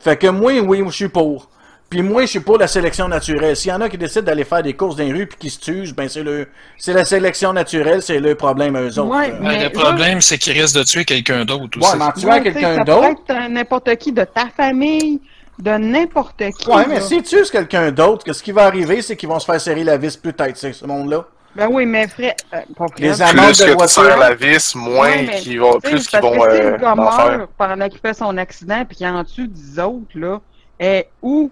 Fait 0.00 0.16
que 0.16 0.26
moi, 0.28 0.52
oui, 0.60 0.82
je 0.86 0.90
suis 0.92 1.08
pour. 1.08 1.48
Puis 1.88 2.02
moi, 2.02 2.22
je 2.22 2.26
suis 2.26 2.40
pour 2.40 2.58
la 2.58 2.66
sélection 2.66 3.06
naturelle. 3.06 3.54
S'il 3.56 3.70
y 3.70 3.74
en 3.74 3.80
a 3.80 3.88
qui 3.88 3.96
décident 3.96 4.24
d'aller 4.24 4.42
faire 4.42 4.60
des 4.62 4.72
courses 4.72 4.96
dans 4.96 5.04
les 5.04 5.12
rues 5.12 5.26
puis 5.28 5.38
qui 5.38 5.50
se 5.50 5.60
tuent, 5.60 5.92
ben 5.96 6.08
c'est 6.08 6.22
le, 6.24 6.48
c'est 6.78 6.92
la 6.92 7.04
sélection 7.04 7.52
naturelle, 7.52 8.02
c'est 8.02 8.18
le 8.18 8.34
problème 8.34 8.74
à 8.74 8.80
eux 8.82 8.98
autres. 8.98 9.16
Ouais, 9.16 9.30
Euh, 9.30 9.38
Mais 9.40 9.62
le 9.62 9.70
problème, 9.70 10.20
c'est 10.20 10.36
qu'il 10.36 10.60
risque 10.60 10.76
de 10.76 10.82
tuer 10.82 11.04
quelqu'un 11.04 11.44
d'autre 11.44 11.78
aussi. 11.78 11.88
Ouais, 11.92 11.96
mais 11.98 12.04
en 12.06 12.12
tuant 12.12 12.42
quelqu'un 12.42 12.76
ça 12.78 12.84
d'autre. 12.84 12.98
pourrait 12.98 13.12
être 13.12 13.30
euh, 13.44 13.48
n'importe 13.48 13.96
qui 13.96 14.10
de 14.12 14.24
ta 14.24 14.46
famille, 14.48 15.20
de 15.58 15.70
n'importe 15.70 16.42
qui. 16.58 16.68
Ouais, 16.70 16.86
mais 16.86 17.00
si 17.00 17.22
tu 17.22 17.36
tues 17.36 17.50
quelqu'un 17.50 17.90
d'autre, 17.90 18.24
que 18.24 18.32
ce 18.32 18.42
qui 18.42 18.52
va 18.52 18.64
arriver, 18.64 19.00
c'est 19.02 19.16
qu'ils 19.16 19.28
vont 19.28 19.38
se 19.38 19.46
faire 19.46 19.60
serrer 19.60 19.84
la 19.84 19.96
vis 19.96 20.16
plus 20.16 20.34
tête, 20.34 20.56
c'est 20.56 20.72
ce 20.72 20.86
monde-là? 20.86 21.24
Ben 21.54 21.68
oui, 21.70 21.86
mais 21.86 22.06
Fred. 22.06 22.34
euh, 22.52 22.60
pas 22.76 22.86
Fred. 22.88 23.00
Les 23.00 23.22
amendes 23.22 23.46
Plus 23.46 23.58
de 23.58 23.64
que 23.64 23.70
tu 23.70 23.76
voiture. 23.76 24.02
serres 24.04 24.18
la 24.18 24.34
vis, 24.34 24.74
moins 24.74 25.08
mais, 25.08 25.36
qu'ils 25.40 25.58
vont, 25.58 25.78
tu 25.80 25.88
sais, 25.88 25.94
plus 25.94 26.06
qu'ils 26.08 26.20
parce 26.20 26.34
vont 26.36 26.42
que 26.42 26.50
si 26.50 26.60
euh, 26.60 26.70
le 26.72 26.76
gars 26.76 26.92
en 26.92 27.10
faire. 27.10 27.38
meurt 27.38 27.50
pendant 27.56 27.88
qu'il 27.88 27.98
fait 28.00 28.12
son 28.14 28.36
accident 28.36 28.84
puis 28.84 28.96
qu'il 28.98 29.06
en 29.06 29.24
tue 29.24 29.48
10 29.48 29.78
autres, 29.80 30.06
là, 30.18 30.40
et 30.78 31.08
où, 31.22 31.50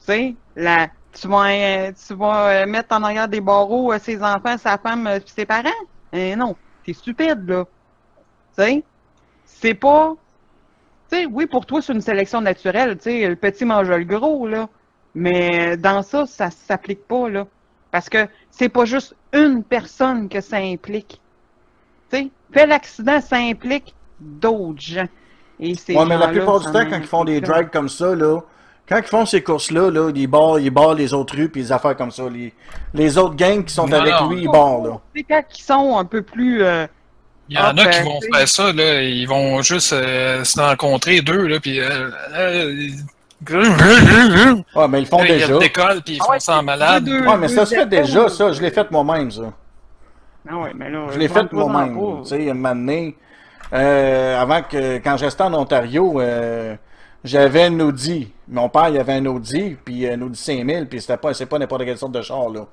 tu 0.00 0.04
sais, 0.06 0.34
la, 0.54 0.88
tu 1.18 1.28
vas, 1.28 1.48
euh, 1.48 1.92
tu 2.06 2.14
vas 2.14 2.48
euh, 2.48 2.66
mettre 2.66 2.94
en 2.94 3.02
arrière 3.04 3.26
des 3.28 3.40
barreaux 3.40 3.92
euh, 3.94 3.98
ses 4.02 4.22
enfants, 4.22 4.58
sa 4.58 4.76
femme 4.76 5.06
euh, 5.06 5.18
puis 5.18 5.32
ses 5.34 5.46
parents? 5.46 5.70
Eh 6.12 6.36
non, 6.36 6.54
t'es 6.84 6.92
stupide, 6.92 7.48
là. 7.48 7.64
Tu 8.58 8.62
sais, 8.64 8.82
c'est 9.46 9.74
pas... 9.74 10.12
Sais, 11.12 11.26
oui, 11.26 11.46
pour 11.46 11.66
toi, 11.66 11.82
c'est 11.82 11.92
une 11.92 12.00
sélection 12.00 12.40
naturelle, 12.40 12.96
tu 12.96 13.04
sais, 13.04 13.28
le 13.28 13.36
petit 13.36 13.64
mange 13.66 13.88
le 13.88 14.02
gros, 14.04 14.46
là. 14.46 14.68
Mais 15.14 15.76
dans 15.76 16.02
ça, 16.02 16.24
ça 16.24 16.50
s'applique 16.50 17.06
pas, 17.06 17.28
là. 17.28 17.46
Parce 17.90 18.08
que 18.08 18.26
c'est 18.50 18.70
pas 18.70 18.86
juste 18.86 19.14
une 19.34 19.62
personne 19.62 20.28
que 20.30 20.40
ça 20.40 20.56
implique. 20.56 21.20
Tu 22.10 22.16
sais, 22.18 22.30
fait 22.52 22.66
l'accident, 22.66 23.20
ça 23.20 23.36
implique 23.36 23.94
d'autres 24.18 24.80
gens. 24.80 25.08
Et 25.60 25.74
Ouais, 25.90 26.06
mais 26.06 26.16
la 26.16 26.28
plupart 26.28 26.60
du 26.60 26.66
temps, 26.66 26.86
quand 26.88 26.96
ils 26.96 27.06
font 27.06 27.24
des 27.24 27.40
drags 27.40 27.70
comme 27.70 27.90
ça, 27.90 28.14
là, 28.14 28.40
quand 28.88 28.96
ils 28.96 29.04
font 29.04 29.26
ces 29.26 29.42
courses-là, 29.42 29.90
là, 29.90 30.10
ils 30.14 30.26
barrent, 30.26 30.58
ils 30.58 30.70
barrent 30.70 30.94
les 30.94 31.12
autres 31.12 31.36
rues 31.36 31.50
puis 31.50 31.60
les 31.60 31.72
affaires 31.72 31.96
comme 31.96 32.10
ça. 32.10 32.28
Les, 32.30 32.54
les 32.94 33.18
autres 33.18 33.36
gangs 33.36 33.62
qui 33.64 33.74
sont 33.74 33.86
Non, 33.86 33.98
avec 34.00 34.14
non. 34.18 34.30
lui, 34.30 34.42
ils 34.44 34.50
barrent, 34.50 34.82
là. 34.82 35.00
Quand 35.28 35.42
ils 35.56 35.62
sont 35.62 35.98
un 35.98 36.04
peu 36.06 36.22
plus... 36.22 36.62
euh, 36.62 36.86
Il 37.48 37.56
y 37.56 37.58
en 37.58 37.62
Ah, 37.64 37.68
a 37.70 37.72
ben, 37.74 37.90
qui 37.90 38.02
vont 38.02 38.20
tu 38.20 38.26
sais. 38.30 38.38
faire 38.38 38.48
ça, 38.48 38.72
là. 38.72 39.02
Ils 39.02 39.26
vont 39.26 39.62
juste 39.62 39.92
euh, 39.92 40.42
se 40.44 40.60
rencontrer 40.60 41.20
deux, 41.20 41.46
là, 41.46 41.60
puis. 41.60 41.80
Euh, 41.80 42.10
euh, 42.34 42.88
Ouais, 44.74 44.88
mais 44.88 45.00
ils 45.00 45.06
font 45.06 45.18
Là, 45.18 45.26
ils 45.26 45.32
déjà. 45.40 45.58
décollent, 45.58 46.02
puis 46.02 46.14
ils 46.14 46.18
Ah 46.20 46.24
font 46.24 46.30
ouais, 46.32 46.40
ça 46.40 46.58
en 46.58 46.62
malade. 46.62 47.04
deux- 47.04 47.26
Ouais, 47.26 47.36
mais 47.36 47.48
ça 47.48 47.66
se 47.66 47.74
fait 47.74 47.86
déjà, 47.86 48.28
ça. 48.28 48.52
Je 48.52 48.60
l'ai 48.62 48.70
fait 48.70 48.88
moi-même, 48.90 49.30
ça. 49.30 49.52
Ah 50.48 50.56
ouais, 50.58 50.72
mais 50.74 50.90
là, 50.90 51.06
Je 51.12 51.18
l'ai 51.18 51.28
fait 51.28 51.52
moi-même. 51.52 51.98
Tu 52.22 52.28
sais, 52.28 52.50
un 52.50 52.54
moment 52.54 52.74
donné, 52.74 53.16
euh, 53.72 54.40
avant 54.40 54.62
que, 54.62 54.98
quand 54.98 55.16
je 55.16 55.24
restais 55.24 55.42
en 55.42 55.54
Ontario, 55.54 56.20
euh, 56.20 56.76
j'avais 57.24 57.64
un 57.64 57.80
Audi. 57.80 58.30
Mon 58.48 58.68
père, 58.68 58.88
il 58.90 58.98
avait 58.98 59.14
un 59.14 59.26
Audi, 59.26 59.76
puis 59.84 60.08
un 60.08 60.20
Audi 60.22 60.38
5000, 60.40 60.86
puis 60.88 61.00
c'était 61.00 61.16
pas, 61.16 61.34
c'est 61.34 61.46
pas 61.46 61.58
n'importe 61.58 61.84
quelle 61.84 61.98
sorte 61.98 62.12
de 62.12 62.22
char, 62.22 62.48
là. 62.48 62.66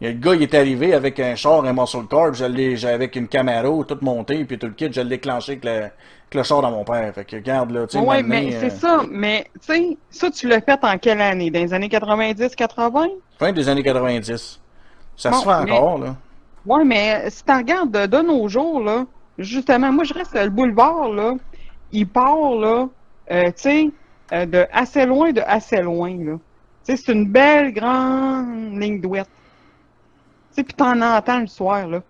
Le 0.00 0.12
gars, 0.12 0.34
il 0.34 0.42
est 0.42 0.54
arrivé 0.54 0.92
avec 0.92 1.18
un 1.20 1.34
char, 1.36 1.64
un 1.64 1.72
muscle 1.72 2.06
car, 2.10 2.30
puis 2.32 2.40
je 2.40 2.44
l'ai, 2.44 2.84
avec 2.84 3.16
une 3.16 3.28
Camaro, 3.28 3.84
tout 3.84 3.98
monté, 4.02 4.44
puis 4.44 4.58
tout 4.58 4.66
le 4.66 4.72
kit, 4.72 4.92
je 4.92 5.00
l'ai 5.00 5.18
clenché 5.18 5.52
avec 5.52 5.64
le, 5.64 5.70
avec 5.70 6.34
le 6.34 6.42
char 6.42 6.62
dans 6.62 6.70
mon 6.70 6.84
père. 6.84 7.14
Fait 7.14 7.24
que, 7.24 7.36
regarde, 7.36 7.70
là, 7.70 7.86
tu 7.86 7.92
sais, 7.92 8.04
moment 8.04 8.12
mais 8.24 8.50
c'est 8.52 8.66
euh, 8.66 8.70
ça. 8.70 9.02
Mais, 9.08 9.46
tu 9.66 9.72
sais, 9.72 9.96
ça, 10.10 10.30
tu 10.30 10.48
l'as 10.48 10.60
fait 10.60 10.78
en 10.82 10.98
quelle 10.98 11.20
année? 11.20 11.50
Dans 11.50 11.60
les 11.60 11.72
années 11.72 11.88
90-80? 11.88 13.08
Fin 13.38 13.52
des 13.52 13.68
années 13.68 13.82
90. 13.82 14.60
Ça 15.16 15.30
Bon, 15.30 15.36
se 15.38 15.44
fait 15.44 15.64
mais- 15.64 15.72
encore, 15.72 15.98
là. 15.98 16.16
Ouais, 16.66 16.84
mais 16.84 17.28
si 17.30 17.44
tu 17.44 17.52
regardes 17.52 17.90
de, 17.90 18.06
de 18.06 18.22
nos 18.22 18.48
jours, 18.48 18.80
là, 18.80 19.04
justement, 19.38 19.92
moi, 19.92 20.04
je 20.04 20.14
reste 20.14 20.34
le 20.34 20.48
boulevard, 20.50 21.08
là, 21.10 21.34
il 21.92 22.08
part, 22.08 22.54
là, 22.56 22.88
euh, 23.30 23.44
tu 23.48 23.52
sais, 23.56 23.90
euh, 24.32 24.46
de 24.46 24.66
assez 24.72 25.06
loin, 25.06 25.30
de 25.32 25.42
assez 25.46 25.80
loin, 25.82 26.10
là. 26.10 26.32
Tu 26.86 26.96
sais, 26.96 27.02
c'est 27.06 27.12
une 27.12 27.26
belle 27.28 27.72
grande 27.72 28.80
ligne 28.80 29.00
d'ouest. 29.00 29.28
Sais, 30.54 30.62
puis 30.62 30.74
t'en 30.74 31.00
entends 31.00 31.40
le 31.40 31.46
soir, 31.46 31.86
là. 31.88 32.00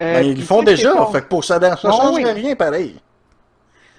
Euh, 0.00 0.14
Ben, 0.20 0.26
ils 0.26 0.36
le 0.38 0.42
font 0.42 0.62
déjà, 0.62 0.92
pas- 0.94 1.06
fait 1.12 1.20
que 1.22 1.26
pour 1.28 1.44
ça, 1.44 1.60
ça 1.60 1.76
Bon, 1.88 1.90
changerait 1.90 2.24
oui. 2.34 2.40
rien, 2.42 2.54
pareil. 2.56 2.96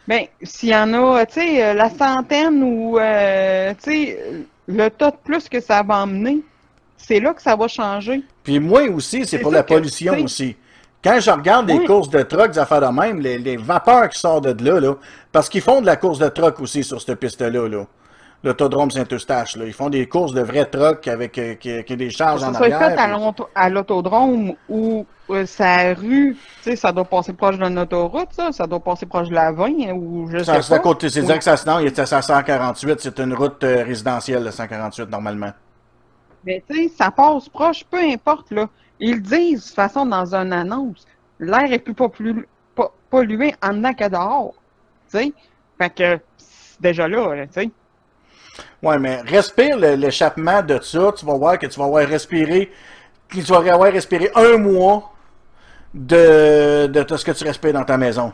Ben, 0.08 0.26
s'il 0.42 0.70
y 0.70 0.76
en 0.76 0.94
a, 0.94 1.26
tu 1.26 1.34
sais, 1.36 1.64
euh, 1.64 1.74
la 1.74 1.90
centaine 1.90 2.62
ou, 2.62 2.98
euh, 3.00 3.74
tu 3.82 3.92
sais, 3.92 4.20
le 4.68 4.90
tas 4.90 5.12
de 5.12 5.16
plus 5.24 5.48
que 5.48 5.62
ça 5.62 5.82
va 5.82 6.00
emmener, 6.04 6.40
c'est 6.98 7.20
là 7.22 7.34
que 7.34 7.42
ça 7.42 7.56
va 7.56 7.68
changer. 7.70 8.22
Puis 8.44 8.60
moi 8.60 8.84
aussi, 8.90 9.26
c'est 9.26 9.40
pour 9.40 9.52
la 9.52 9.64
pollution 9.64 10.14
aussi. 10.24 10.56
Quand 11.04 11.20
je 11.20 11.32
regarde 11.32 11.68
les 11.70 11.84
courses 11.86 12.10
de 12.10 12.22
truck, 12.22 12.52
des 12.52 12.60
affaires 12.60 12.80
de 12.82 12.88
même, 12.88 13.20
les, 13.20 13.38
les 13.38 13.58
vapeurs 13.58 14.08
qui 14.10 14.20
sortent 14.20 14.46
de 14.48 14.64
là, 14.70 14.80
là, 14.80 14.96
parce 15.34 15.50
qu'ils 15.50 15.62
font 15.62 15.82
de 15.82 15.86
la 15.86 15.96
course 15.98 16.20
de 16.20 16.30
truck 16.30 16.60
aussi 16.62 16.84
sur 16.84 17.02
cette 17.02 17.20
piste-là, 17.20 17.68
là. 17.68 17.86
L'autodrome 18.44 18.92
Saint-Eustache, 18.92 19.56
là. 19.56 19.66
Ils 19.66 19.72
font 19.74 19.90
des 19.90 20.08
courses 20.08 20.34
de 20.34 20.42
vrais 20.42 20.66
trucks 20.66 21.08
avec 21.08 21.38
euh, 21.38 21.56
qui, 21.56 21.82
qui 21.86 21.94
a 21.94 21.96
des 21.96 22.10
charges 22.10 22.42
Ça 22.42 22.50
en 22.50 22.54
soit 22.54 22.66
fait 22.68 22.74
arrière. 22.74 23.18
l'auto- 23.18 23.48
à 23.56 23.70
l'autodrome 23.70 24.54
ou 24.68 25.06
euh, 25.30 25.46
sa 25.46 25.94
rue, 25.94 26.36
tu 26.58 26.64
sais, 26.72 26.76
ça 26.76 26.92
doit 26.92 27.06
passer 27.06 27.32
proche 27.32 27.58
d'une 27.58 27.80
autoroute, 27.80 28.28
ça, 28.34 28.52
ça 28.52 28.68
doit 28.68 28.82
passer 28.82 29.06
proche 29.06 29.30
de 29.30 29.34
la 29.34 29.54
20 29.54 29.66
hein, 29.88 29.94
ou 29.94 30.30
je 30.30 30.40
Ça, 30.44 30.56
sais 30.56 30.62
c'est 30.62 30.74
à 30.74 30.78
pas. 30.78 30.84
côté, 30.84 31.08
c'est 31.10 31.22
Oui. 31.22 31.28
dire 31.28 31.38
que 31.38 31.44
ça, 31.46 31.56
sinon, 31.56 31.80
il 31.80 31.88
était 31.88 32.02
à 32.02 32.22
148, 32.22 33.00
c'est 33.00 33.18
une 33.20 33.34
route 33.34 33.64
euh, 33.64 33.84
résidentielle, 33.86 34.44
le 34.44 34.52
148, 34.52 35.10
normalement. 35.10 35.52
Mais 36.46 36.62
tu 36.70 36.76
sais, 36.76 36.92
ça 36.98 37.12
passe 37.12 37.48
proche, 37.48 37.86
peu 37.86 38.00
importe, 38.00 38.52
là. 38.52 38.68
Ils 39.00 39.22
disent, 39.22 39.62
de 39.64 39.68
toute 39.68 39.76
façon, 39.76 40.06
dans 40.06 40.36
une 40.36 40.52
annonce. 40.52 41.06
L'air 41.40 41.72
est 41.72 41.80
plus 41.80 41.94
populu- 41.94 42.46
po- 42.76 42.92
pollué 43.10 43.56
en 43.64 43.74
dedans 43.74 43.94
que 43.94 44.10
dehors. 44.10 44.54
Tu 45.10 45.18
sais? 45.18 45.34
Fait 45.78 45.90
que, 45.90 46.20
c'est 46.38 46.82
déjà 46.82 47.08
là, 47.08 47.46
tu 47.48 47.54
sais. 47.54 47.72
Ouais, 48.82 49.00
mais 49.00 49.22
respire 49.22 49.78
l'échappement 49.78 50.62
de 50.62 50.80
ça, 50.82 51.12
tu 51.18 51.26
vas 51.26 51.34
voir 51.36 51.58
que 51.58 51.66
tu 51.68 51.80
vas 51.80 51.86
avoir 51.86 52.08
respiré, 52.08 52.72
tu 53.30 53.42
vas 53.42 53.58
avoir 53.58 53.92
respiré 53.92 54.30
un 54.36 54.58
mois 54.58 55.12
de, 55.94 56.88
de 56.88 57.04
tout 57.04 57.18
ce 57.18 57.26
que 57.26 57.32
tu 57.32 57.44
respires 57.44 57.74
dans 57.74 57.84
ta 57.84 57.98
maison. 57.98 58.34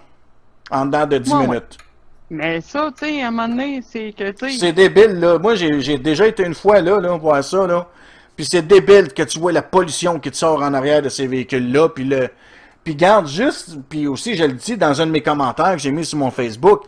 En 0.72 0.86
dedans 0.86 1.06
de 1.06 1.18
10 1.18 1.32
Ouais, 1.32 1.38
ouais. 1.40 1.48
minutes. 1.48 1.78
Mais 2.32 2.62
ça, 2.62 2.92
tu 2.98 3.06
sais, 3.06 3.22
à 3.24 3.28
un 3.28 3.32
moment 3.32 3.48
donné, 3.50 3.82
c'est 3.88 4.14
que, 4.16 4.32
tu 4.32 4.52
sais. 4.52 4.58
C'est 4.60 4.72
débile, 4.72 5.20
là. 5.20 5.40
Moi, 5.40 5.56
j'ai 5.56 5.82
j'ai 5.82 5.98
déjà 5.98 6.28
été 6.28 6.44
une 6.46 6.54
fois 6.54 6.80
là, 6.80 7.00
là, 7.00 7.18
voir 7.18 7.44
ça, 7.44 7.66
là. 7.66 7.88
Puis 8.36 8.46
c'est 8.46 8.62
débile 8.62 9.12
que 9.14 9.24
tu 9.24 9.40
vois 9.40 9.52
la 9.52 9.64
pollution 9.64 10.20
qui 10.20 10.30
te 10.32 10.38
sort 10.38 10.62
en 10.62 10.74
arrière 10.74 11.02
de 11.02 11.10
ces 11.10 11.28
véhicules-là. 11.28 11.90
Puis 11.90 12.04
le. 12.06 12.30
Puis 12.84 12.96
garde 12.96 13.28
juste. 13.28 13.78
Puis 13.90 14.08
aussi, 14.08 14.36
je 14.36 14.44
le 14.44 14.54
dis 14.54 14.78
dans 14.78 15.02
un 15.02 15.08
de 15.08 15.12
mes 15.12 15.22
commentaires 15.22 15.74
que 15.74 15.80
j'ai 15.80 15.92
mis 15.92 16.06
sur 16.06 16.20
mon 16.20 16.30
Facebook. 16.32 16.84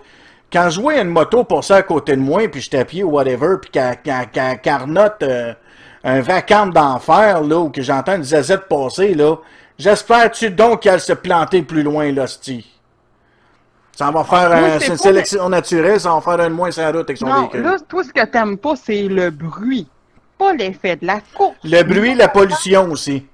Quand 0.52 0.70
je 0.70 0.82
vois 0.82 0.96
une 1.00 1.08
moto 1.10 1.44
passer 1.44 1.74
à 1.74 1.82
côté 1.84 2.16
de 2.16 2.22
moi, 2.22 2.48
puis 2.50 2.62
je 2.62 2.76
à 2.78 2.84
pied 2.86 3.04
ou 3.04 3.12
whatever, 3.12 3.56
puis 3.62 3.72
qu'elle 3.72 4.60
carnote 4.62 5.24
euh, 5.24 5.54
un 6.04 6.20
vacarme 6.22 6.74
d'enfer, 6.74 7.42
là, 7.42 7.58
ou 7.60 7.70
que 7.70 7.82
j'entends 7.82 8.16
une 8.18 8.24
zazette 8.24 8.68
passer, 8.68 9.14
là, 9.14 9.38
j'espère-tu 9.78 10.50
donc 10.50 10.82
qu'elle 10.82 11.00
se 11.00 11.14
planter 11.14 11.62
plus 11.62 11.84
loin, 11.84 12.12
là, 12.12 12.28
c'ti? 12.28 12.68
Ça 13.94 14.10
va 14.12 14.24
faire 14.24 14.50
moi, 14.50 14.58
un- 14.58 14.80
une 14.80 14.88
pas- 14.88 14.98
sélection 14.98 15.48
naturelle, 15.50 16.00
ça 16.00 16.14
va 16.14 16.22
faire 16.22 16.40
un 16.40 16.50
de 16.50 16.54
moins 16.56 16.72
sur 16.72 16.82
la 16.82 16.90
route 16.92 17.02
avec 17.10 17.18
son 17.18 17.28
Non, 17.28 17.42
véhicule. 17.42 17.62
là, 17.62 17.76
toi, 17.88 18.04
ce 18.04 18.10
que 18.12 18.26
t'aimes 18.26 18.58
pas, 18.58 18.76
c'est 18.76 19.04
le 19.04 19.30
bruit. 19.30 19.88
Pas 20.38 20.54
l'effet 20.54 20.96
de 20.96 21.06
la 21.06 21.20
course. 21.36 21.56
Le 21.64 21.84
bruit, 21.84 22.16
la 22.16 22.28
pollution 22.28 22.90
aussi. 22.92 23.26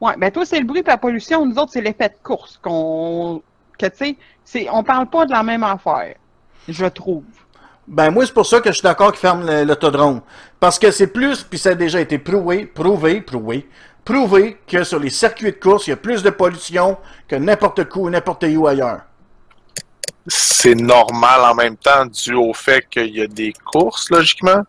Ouais, 0.00 0.12
ben 0.16 0.30
toi, 0.30 0.44
c'est 0.46 0.60
le 0.60 0.64
bruit 0.66 0.80
et 0.80 0.84
la 0.86 0.96
pollution. 0.98 1.44
Nous 1.44 1.58
autres, 1.58 1.72
c'est 1.72 1.80
l'effet 1.80 2.08
de 2.10 2.14
course 2.22 2.58
qu'on. 2.62 3.42
Que, 3.78 3.86
tu 3.86 3.96
sais, 3.96 4.16
c'est- 4.44 4.68
on 4.70 4.84
parle 4.84 5.06
pas 5.06 5.26
de 5.26 5.32
la 5.32 5.42
même 5.42 5.64
affaire. 5.64 6.14
Je 6.68 6.86
trouve. 6.86 7.22
Ben 7.86 8.10
moi, 8.10 8.26
c'est 8.26 8.32
pour 8.34 8.46
ça 8.46 8.60
que 8.60 8.68
je 8.70 8.74
suis 8.74 8.82
d'accord 8.82 9.12
qu'ils 9.12 9.20
ferment 9.20 9.44
l'autodrome. 9.64 10.20
Parce 10.58 10.78
que 10.78 10.90
c'est 10.90 11.06
plus, 11.06 11.42
puis 11.44 11.58
ça 11.58 11.70
a 11.70 11.74
déjà 11.74 12.00
été 12.00 12.18
prouvé, 12.18 12.66
prouvé, 12.66 13.20
prouvé, 13.20 13.68
prouvé 14.04 14.58
que 14.66 14.82
sur 14.82 14.98
les 14.98 15.10
circuits 15.10 15.52
de 15.52 15.56
course, 15.58 15.86
il 15.86 15.90
y 15.90 15.92
a 15.92 15.96
plus 15.96 16.22
de 16.22 16.30
pollution 16.30 16.96
que 17.28 17.36
n'importe 17.36 17.80
où, 17.94 18.10
n'importe 18.10 18.44
où 18.48 18.66
ailleurs. 18.66 19.02
C'est 20.26 20.74
normal 20.74 21.40
en 21.42 21.54
même 21.54 21.76
temps 21.76 22.06
dû 22.06 22.34
au 22.34 22.52
fait 22.52 22.84
qu'il 22.90 23.14
y 23.16 23.22
a 23.22 23.28
des 23.28 23.52
courses, 23.64 24.10
logiquement. 24.10 24.62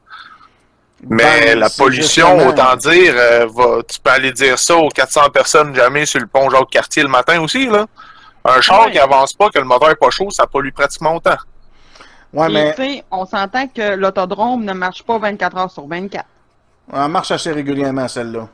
Mais 1.10 1.24
Ben, 1.56 1.60
la 1.60 1.70
pollution, 1.70 2.38
justement- 2.40 2.50
autant 2.52 2.76
dire, 2.76 3.14
euh, 3.16 3.48
va, 3.52 3.82
tu 3.88 4.00
peux 4.00 4.10
aller 4.12 4.32
dire 4.32 4.58
ça 4.60 4.76
aux 4.76 4.90
400 4.90 5.30
personnes 5.32 5.74
jamais 5.76 6.06
sur 6.06 6.20
le 6.20 6.28
pont 6.28 6.50
Jacques-Cartier 6.50 7.04
le 7.04 7.10
matin 7.10 7.42
aussi, 7.42 7.68
là. 7.68 7.88
Un 8.46 8.62
char 8.62 8.86
Ouais. 8.86 8.92
qui 8.92 9.00
avance 9.00 9.34
pas, 9.34 9.50
que 9.50 9.60
le 9.60 9.66
moteur 9.66 9.90
est 9.92 9.96
pas 9.96 10.10
chaud, 10.10 10.30
ça 10.32 10.46
pollue 10.48 10.72
pratiquement 10.72 11.16
autant. 11.16 11.36
Ouais, 12.34 12.50
Et, 12.50 12.50
mais 12.50 12.74
tu 12.74 12.84
sais, 12.84 13.04
on 13.12 13.26
s'entend 13.26 13.68
que 13.68 13.96
l'autodrome 13.96 14.64
ne 14.64 14.74
marche 14.74 15.04
pas 15.04 15.18
24 15.18 15.58
heures 15.58 15.72
sur 15.72 15.88
24. 15.88 16.26
elle 16.94 17.08
marche 17.10 17.32
assez 17.32 17.52
régulièrement, 17.52 18.08
celle-là. 18.08 18.48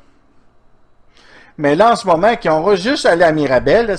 Mais 1.57 1.75
là, 1.75 1.91
en 1.91 1.95
ce 1.95 2.07
moment, 2.07 2.35
qui 2.35 2.49
ont 2.49 2.75
juste 2.75 3.05
allé 3.05 3.23
à 3.23 3.31
Mirabel, 3.31 3.95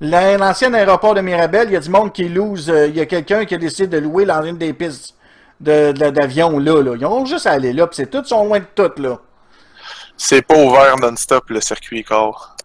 l'ancien 0.00 0.74
aéroport 0.74 1.14
de 1.14 1.20
Mirabel, 1.20 1.68
il 1.68 1.74
y 1.74 1.76
a 1.76 1.80
du 1.80 1.90
monde 1.90 2.12
qui 2.12 2.28
loose. 2.28 2.70
euh, 2.70 2.86
Il 2.88 2.96
y 2.96 3.00
a 3.00 3.06
quelqu'un 3.06 3.44
qui 3.44 3.54
a 3.54 3.58
décidé 3.58 3.86
de 3.86 3.98
louer 3.98 4.24
dans 4.24 4.42
une 4.42 4.56
des 4.58 4.72
pistes 4.72 5.14
de- 5.60 5.92
de- 5.92 6.10
d'avion 6.10 6.58
là, 6.58 6.82
là. 6.82 6.94
Ils 6.96 7.04
ont 7.06 7.24
juste 7.26 7.46
allé 7.46 7.72
là, 7.72 7.86
puis 7.86 7.96
c'est 7.96 8.10
tout, 8.10 8.24
sont 8.24 8.44
loin 8.44 8.60
de 8.60 8.66
tout, 8.74 8.90
là. 9.00 9.18
C'est 10.16 10.42
pas 10.42 10.56
ouvert 10.56 10.96
non-stop, 10.98 11.50
le 11.50 11.60
circuit 11.60 12.02
corps. 12.04 12.56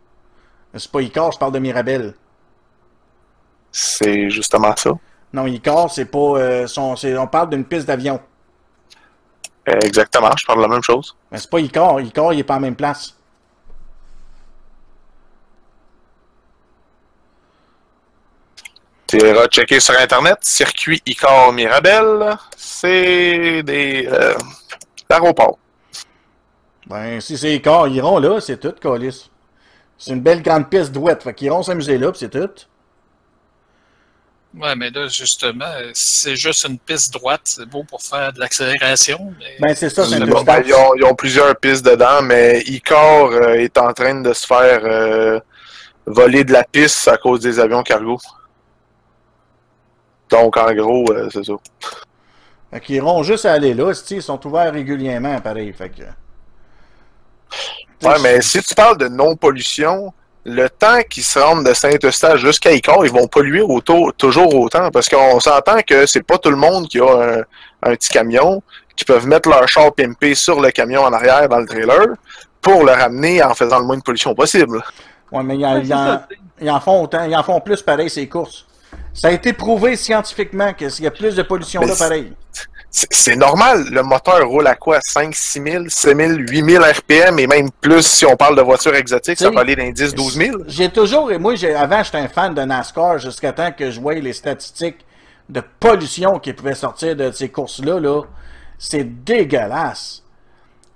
C'est 0.76 0.91
pas 0.91 1.02
Icar, 1.02 1.32
je 1.32 1.40
parle 1.40 1.52
de 1.54 1.60
Mirabel. 1.60 2.14
C'est 3.72 4.30
justement 4.30 4.76
ça. 4.76 4.91
Non, 5.34 5.46
Icar, 5.46 5.92
c'est 5.92 6.06
pas. 6.06 6.18
euh, 6.18 6.68
son- 6.68 6.96
on 7.18 7.28
parle 7.28 7.50
d'une 7.52 7.66
piste 7.66 7.88
d'avion. 7.88 8.20
Exactement, 9.66 10.32
je 10.38 10.46
parle 10.46 10.60
de 10.60 10.64
la 10.64 10.70
même 10.70 10.84
chose. 10.84 11.16
Mais 11.32 11.38
c'est 11.38 11.50
pas 11.50 11.60
Icar. 11.60 12.02
Icar, 12.02 12.34
il 12.34 12.40
est 12.40 12.44
pas 12.44 12.56
en 12.56 12.60
même 12.60 12.76
place. 12.76 13.16
Tu 19.08 19.18
iras 19.18 19.48
checker 19.48 19.80
sur 19.80 19.98
Internet, 19.98 20.38
circuit 20.42 21.02
Icar 21.06 21.52
Mirabel, 21.52 22.38
c'est 22.56 23.64
des 23.64 24.08
euh, 24.08 24.36
aéroports. 25.10 25.58
Ben, 26.86 27.20
si 27.20 27.38
c'est 27.38 27.56
Icar, 27.56 27.88
ils 27.88 27.96
iront 27.96 28.20
là, 28.20 28.40
c'est 28.40 28.60
tout, 28.60 28.74
Calis. 28.80 29.32
C'est 29.98 30.12
une 30.12 30.22
belle 30.22 30.42
grande 30.44 30.70
piste 30.70 30.92
douette, 30.92 31.24
fait 31.24 31.34
qu'ils 31.34 31.48
iront 31.48 31.64
s'amuser 31.64 31.98
là, 31.98 32.12
c'est 32.14 32.30
tout. 32.30 32.50
Ouais, 34.58 34.76
mais 34.76 34.90
là, 34.90 35.08
justement, 35.08 35.72
c'est 35.94 36.36
juste 36.36 36.66
une 36.66 36.80
piste 36.80 37.14
droite, 37.14 37.42
c'est 37.44 37.68
beau 37.68 37.84
pour 37.84 38.02
faire 38.02 38.34
de 38.34 38.40
l'accélération, 38.40 39.32
mais 39.38 39.58
Ben, 39.60 39.76
c'est 39.76 39.90
ça, 39.90 40.06
c'est 40.06 40.18
une 40.18 40.26
Bon, 40.26 40.42
ben, 40.44 40.64
ils, 40.66 40.74
ont, 40.74 40.96
ils 40.96 41.06
ont 41.06 41.14
plusieurs 41.14 41.56
pistes 41.56 41.86
dedans, 41.86 42.24
mais 42.24 42.62
Icar 42.62 43.26
euh, 43.26 43.54
est 43.54 43.78
en 43.78 43.94
train 43.94 44.22
de 44.22 44.34
se 44.34 44.48
faire 44.48 44.82
euh, 44.84 45.40
voler 46.08 46.44
de 46.44 46.52
la 46.52 46.64
piste 46.64 47.08
à 47.08 47.18
cause 47.18 47.42
des 47.42 47.60
avions 47.60 47.84
cargo. 47.84 48.18
Donc, 50.30 50.58
en 50.58 50.74
gros, 50.74 51.12
euh, 51.12 51.30
c'est 51.32 51.46
ça. 51.46 51.54
Fait 52.72 52.80
qu'ils 52.80 52.96
iront 52.96 53.22
juste 53.22 53.46
aller 53.46 53.76
là, 53.76 53.92
ils 54.10 54.22
sont 54.22 54.48
ouverts 54.48 54.74
régulièrement, 54.74 55.40
pareil, 55.42 55.72
fait 55.74 55.90
que... 55.90 56.04
Ouais, 58.06 58.20
mais 58.22 58.42
si 58.42 58.62
tu 58.64 58.74
parles 58.74 58.98
de 58.98 59.08
non-pollution, 59.10 60.12
le 60.45 60.70
temps 60.70 61.02
qu'ils 61.10 61.24
se 61.24 61.38
rendent 61.40 61.66
de 61.66 61.74
Saint-Eustache 61.74 62.40
jusqu'à 62.40 62.72
Icar, 62.72 63.06
ils 63.06 63.11
vont 63.11 63.28
polluer 63.28 63.61
auto- 63.61 64.11
toujours 64.18 64.53
autant. 64.56 64.90
Parce 64.91 65.07
qu'on 65.10 65.40
s'entend 65.40 65.82
que 65.86 66.06
c'est 66.06 66.24
pas 66.24 66.38
tout 66.38 66.49
le 66.49 66.56
monde 66.57 66.88
qui 66.88 66.99
a 66.99 67.06
un, 67.06 67.90
un 67.91 67.95
petit 67.95 68.10
camion, 68.10 68.61
qui 68.95 69.06
peuvent 69.06 69.28
mettre 69.28 69.49
leur 69.49 69.68
char 69.68 69.94
pimpé 69.94 70.36
sur 70.36 70.60
le 70.61 70.72
camion 70.72 71.03
en 71.03 71.14
arrière 71.14 71.48
dans 71.49 71.60
le 71.60 71.68
trailer 71.68 72.07
pour 72.61 72.84
le 72.84 72.91
ramener 72.91 73.41
en 73.44 73.53
faisant 73.53 73.80
le 73.80 73.86
moins 73.86 73.98
de 73.98 74.02
pollution 74.03 74.34
possible. 74.36 74.82
Ouais, 75.32 75.44
mais 75.44 75.56
ils 75.57 75.66
en, 75.66 76.22
ils 76.60 76.68
ils 76.68 76.80
font 76.84 77.03
autant, 77.03 77.24
ils 77.24 77.36
en 77.36 77.44
font 77.44 77.60
plus, 77.61 77.82
pareil, 77.82 78.10
ces 78.10 78.28
courses. 78.28 78.66
Ça 79.14 79.28
a 79.28 79.32
été 79.32 79.53
prouvé 79.53 79.95
scientifiquement 79.95 80.74
que 80.74 80.90
s'il 80.90 81.06
y 81.06 81.07
a 81.07 81.11
plus 81.11 81.36
de 81.36 81.44
pollution 81.44 81.82
Mais 81.82 81.88
là, 81.88 81.94
c'est- 81.95 82.03
pareil. 82.03 82.34
C'est 82.91 83.36
normal, 83.36 83.86
le 83.91 84.02
moteur 84.02 84.48
roule 84.48 84.66
à 84.66 84.76
quoi? 84.76 84.99
5, 85.02 85.36
6 85.36 85.61
000, 85.61 85.84
7 85.90 86.18
000, 86.18 86.32
8 86.40 86.72
000 86.72 86.84
RPM 86.84 87.38
et 87.38 87.45
même 87.45 87.70
plus 87.70 88.02
si 88.02 88.26
on 88.26 88.36
parle 88.36 88.56
de 88.56 88.64
voitures 88.64 88.95
exotiques, 88.95 89.38
ça 89.38 89.52
peut 89.52 89.60
aller 89.60 89.76
dans 89.76 89.84
les 89.84 89.94
10, 89.94 90.16
12 90.16 90.34
000. 90.34 90.57
J'ai 90.68 90.90
toujours, 90.90 91.32
et 91.32 91.38
moi, 91.38 91.53
avant, 91.78 92.03
j'étais 92.03 92.18
un 92.18 92.28
fan 92.28 92.56
de 92.56 92.61
NASCAR 92.61 93.20
jusqu'à 93.20 93.53
temps 93.53 93.72
que 93.72 93.91
je 93.91 93.99
voyais 93.99 94.22
les 94.22 94.34
statistiques 94.34 95.06
de 95.49 95.61
pollution 95.80 96.40
qui 96.40 96.53
pouvaient 96.53 96.76
sortir 96.76 97.16
de 97.16 97.32
ces 97.32 97.49
courses-là. 97.49 97.99
Là. 97.99 98.24
C'est 98.80 99.24
dégueulasse. 99.24 100.24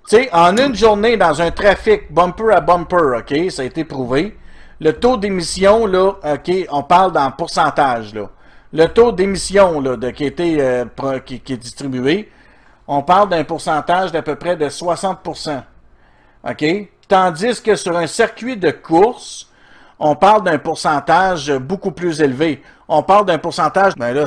Tu 0.08 0.16
sais, 0.16 0.28
en 0.32 0.56
une 0.56 0.74
journée, 0.74 1.16
dans 1.16 1.40
un 1.40 1.52
trafic 1.52 2.12
bumper 2.12 2.54
à 2.54 2.60
bumper, 2.60 3.18
OK, 3.18 3.50
ça 3.50 3.62
a 3.62 3.64
été 3.64 3.84
prouvé, 3.84 4.36
le 4.80 4.92
taux 4.92 5.16
d'émission, 5.16 5.86
là, 5.86 6.16
OK, 6.24 6.50
on 6.70 6.82
parle 6.82 7.12
dans 7.12 7.30
pourcentage, 7.30 8.12
là. 8.14 8.28
Le 8.74 8.86
taux 8.86 9.12
d'émission, 9.12 9.80
qui, 10.16 10.24
été, 10.24 10.60
euh, 10.60 10.84
qui, 11.24 11.36
est 11.36 11.56
distribué, 11.56 12.28
on 12.88 13.02
parle 13.02 13.28
d'un 13.28 13.44
pourcentage 13.44 14.10
d'à 14.10 14.20
peu 14.20 14.34
près 14.34 14.56
de 14.56 14.68
60%. 14.68 15.62
OK? 16.50 16.64
Tandis 17.06 17.62
que 17.62 17.76
sur 17.76 17.96
un 17.96 18.08
circuit 18.08 18.56
de 18.56 18.72
course, 18.72 19.48
on 20.00 20.16
parle 20.16 20.42
d'un 20.42 20.58
pourcentage 20.58 21.52
beaucoup 21.56 21.92
plus 21.92 22.20
élevé. 22.20 22.64
On 22.88 23.04
parle 23.04 23.26
d'un 23.26 23.38
pourcentage, 23.38 23.94
ben 23.96 24.26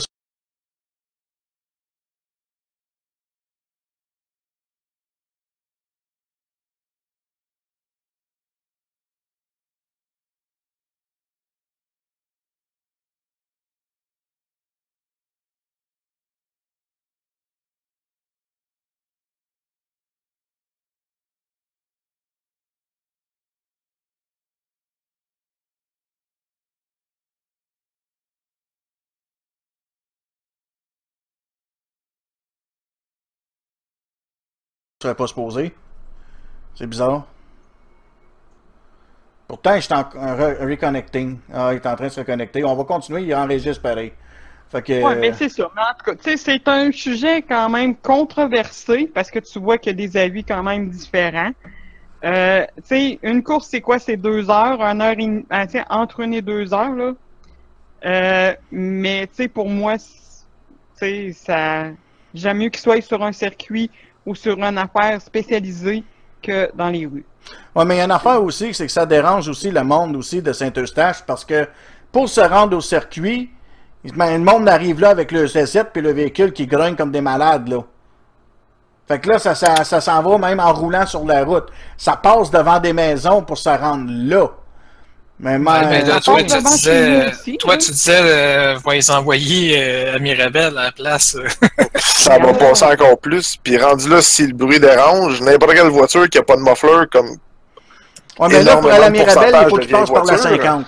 serait 35.01 35.15
pas 35.15 35.27
supposé. 35.27 35.75
C'est 36.75 36.87
bizarre. 36.87 37.27
Pourtant, 39.47 39.75
je 39.75 39.81
suis 39.81 39.93
en 39.93 39.99
en 39.99 40.35
re- 40.35 40.67
reconnecting. 40.67 41.37
Ah, 41.53 41.69
il 41.71 41.77
est 41.77 41.85
en 41.85 41.95
train 41.95 42.07
de 42.07 42.11
se 42.11 42.19
reconnecter. 42.19 42.63
On 42.63 42.75
va 42.75 42.83
continuer, 42.83 43.21
il 43.21 43.35
enregistre 43.35 43.81
pareil. 43.81 44.11
Fait. 44.69 45.03
Ouais, 45.03 45.15
mais 45.15 45.31
c'est. 45.33 45.57
Mais 45.59 45.63
en 45.65 45.93
tout 45.97 46.15
cas, 46.15 46.35
c'est 46.35 46.67
un 46.67 46.91
sujet 46.91 47.41
quand 47.41 47.69
même 47.69 47.95
controversé 47.95 49.09
parce 49.13 49.31
que 49.31 49.39
tu 49.39 49.59
vois 49.59 49.77
qu'il 49.77 49.91
y 49.91 50.03
a 50.03 50.07
des 50.07 50.17
avis 50.17 50.43
quand 50.43 50.63
même 50.63 50.89
différents. 50.89 51.51
Euh, 52.25 52.65
tu 52.77 52.83
sais, 52.83 53.19
une 53.21 53.43
course, 53.43 53.67
c'est 53.69 53.79
quoi? 53.79 53.99
C'est 53.99 54.17
deux 54.17 54.49
heures, 54.49 54.81
une 54.81 55.01
heure, 55.01 55.15
ah, 55.51 55.65
entre 55.89 56.21
une 56.21 56.33
et 56.33 56.41
deux 56.41 56.73
heures, 56.73 56.93
là. 56.93 57.13
Euh, 58.03 58.53
mais, 58.71 59.27
tu 59.27 59.35
sais, 59.35 59.47
pour 59.47 59.69
moi, 59.69 59.97
tu 59.97 60.05
sais, 60.95 61.31
ça, 61.33 61.91
j'aime 62.33 62.57
mieux 62.57 62.69
qu'il 62.69 62.81
soit 62.81 62.99
sur 63.01 63.23
un 63.23 63.31
circuit 63.31 63.89
ou 64.27 64.35
sur 64.35 64.57
une 64.61 64.77
affaire 64.77 65.21
spécialisée 65.21 66.03
que 66.43 66.69
dans 66.75 66.89
les 66.89 67.05
rues. 67.05 67.25
Ouais, 67.73 67.85
mais 67.85 67.95
il 67.95 67.97
y 67.99 68.01
a 68.01 68.05
une 68.05 68.11
affaire 68.11 68.43
aussi, 68.43 68.73
c'est 68.73 68.85
que 68.85 68.91
ça 68.91 69.05
dérange 69.05 69.47
aussi 69.47 69.71
le 69.71 69.83
monde 69.83 70.17
aussi 70.17 70.41
de 70.41 70.51
Saint-Eustache 70.51 71.23
parce 71.25 71.45
que 71.45 71.67
pour 72.11 72.27
se 72.27 72.41
rendre 72.41 72.75
au 72.75 72.81
circuit, 72.81 73.49
ben, 74.15 74.37
le 74.37 74.43
monde 74.43 74.67
arrive 74.67 74.99
là 74.99 75.09
avec 75.09 75.31
le 75.31 75.45
C7 75.45 75.87
puis 75.93 76.01
le 76.01 76.11
véhicule 76.11 76.51
qui 76.51 76.67
grogne 76.67 76.95
comme 76.95 77.11
des 77.11 77.21
malades, 77.21 77.69
là. 77.69 77.83
Fait 79.07 79.19
que 79.19 79.29
là, 79.29 79.39
ça, 79.39 79.55
ça, 79.55 79.85
ça 79.85 80.01
s'en 80.01 80.21
va 80.21 80.37
même 80.37 80.59
en 80.59 80.73
roulant 80.73 81.05
sur 81.05 81.23
la 81.23 81.45
route. 81.45 81.69
Ça 81.95 82.17
passe 82.17 82.51
devant 82.51 82.79
des 82.81 82.91
maisons 82.91 83.41
pour 83.41 83.57
se 83.57 83.69
rendre 83.69 84.09
là. 84.09 84.49
Mais, 85.39 85.51
Ouais, 85.51 85.57
mais- 85.59 85.85
mais 85.87 86.01
là, 86.01 86.15
ça 86.15 86.21
toi, 86.21 86.43
tu 86.43 86.57
disais, 86.63 87.27
aussi, 87.27 87.57
toi, 87.57 87.73
hein. 87.75 87.77
tu 87.77 87.91
disais, 87.91 88.19
euh, 88.19 88.77
va 88.83 88.93
les 88.93 89.11
envoyer 89.11 89.75
euh, 89.77 90.15
à 90.15 90.19
Mirabel 90.19 90.75
à 90.77 90.83
la 90.85 90.91
place. 90.91 91.35
euh. 91.35 91.47
Ça 91.95 92.39
va 92.39 92.53
passer 92.55 92.85
encore 92.85 93.19
plus. 93.19 93.55
Puis 93.57 93.77
rendu 93.77 94.09
là, 94.09 94.21
si 94.23 94.47
le 94.47 94.53
bruit 94.53 94.79
dérange, 94.79 95.39
n'importe 95.41 95.73
quelle 95.75 95.89
voiture 95.89 96.27
qui 96.27 96.39
a 96.39 96.43
pas 96.43 96.55
de 96.55 96.61
muffler, 96.61 97.05
comme 97.11 97.37
Ouais, 98.39 98.47
mais 98.49 98.63
là, 98.63 98.77
pour 98.77 98.91
aller 98.91 99.03
à 99.05 99.09
Mirabel, 99.11 99.55
il 99.55 99.69
faut 99.69 99.77
pourcentage 99.77 99.79
qu'il 99.79 99.87
de 99.87 99.91
passe 99.91 100.09
par 100.09 100.25
la 100.25 100.33
vieilles 100.35 100.47
voitures. 100.57 100.63
50. 100.65 100.85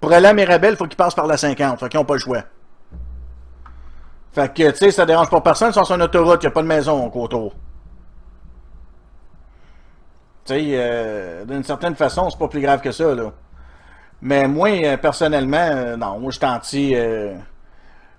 Pour 0.00 0.12
aller 0.12 0.26
à 0.28 0.32
Mirabel, 0.32 0.70
il 0.72 0.76
faut 0.76 0.86
qu'il 0.86 0.96
passe 0.96 1.14
par 1.14 1.26
la 1.26 1.36
50. 1.36 1.80
Fait 1.80 1.88
qu'ils 1.88 1.98
n'ont 1.98 2.04
pas 2.06 2.14
le 2.14 2.20
choix. 2.20 2.42
Fait 4.32 4.52
que, 4.54 4.70
tu 4.70 4.76
sais, 4.76 4.90
ça 4.92 5.06
dérange 5.06 5.28
pas 5.30 5.40
personne. 5.40 5.70
Ils 5.70 5.74
sont 5.74 5.84
sur 5.84 5.96
une 5.96 6.02
autoroute, 6.02 6.40
il 6.42 6.46
n'y 6.46 6.50
a 6.50 6.52
pas 6.52 6.62
de 6.62 6.66
maison 6.68 7.10
autour. 7.12 7.54
Tu 10.44 10.54
sais, 10.54 10.62
euh, 10.74 11.44
d'une 11.44 11.64
certaine 11.64 11.96
façon, 11.96 12.30
c'est 12.30 12.38
pas 12.38 12.48
plus 12.48 12.60
grave 12.60 12.80
que 12.80 12.92
ça, 12.92 13.14
là. 13.14 13.32
Mais 14.20 14.48
moi, 14.48 14.68
euh, 14.70 14.96
personnellement, 14.96 15.56
euh, 15.58 15.96
non, 15.96 16.18
moi, 16.18 16.30
je 16.32 16.38
suis 16.68 16.94
euh, 16.96 17.34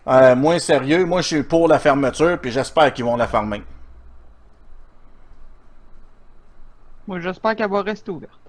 euh, 0.08 0.36
moins 0.36 0.60
sérieux. 0.60 1.06
Moi, 1.06 1.22
je 1.22 1.28
suis 1.28 1.44
pour 1.44 1.68
la 1.68 1.80
fermeture, 1.80 2.40
puis 2.40 2.52
j'espère 2.52 2.94
qu'ils 2.94 3.06
vont 3.06 3.18
la 3.18 3.28
fermer. 3.28 3.64
Moi, 7.08 7.20
j'espère 7.20 7.56
qu'elle 7.56 7.70
va 7.70 7.82
rester 7.82 8.12
ouverte. 8.12 8.40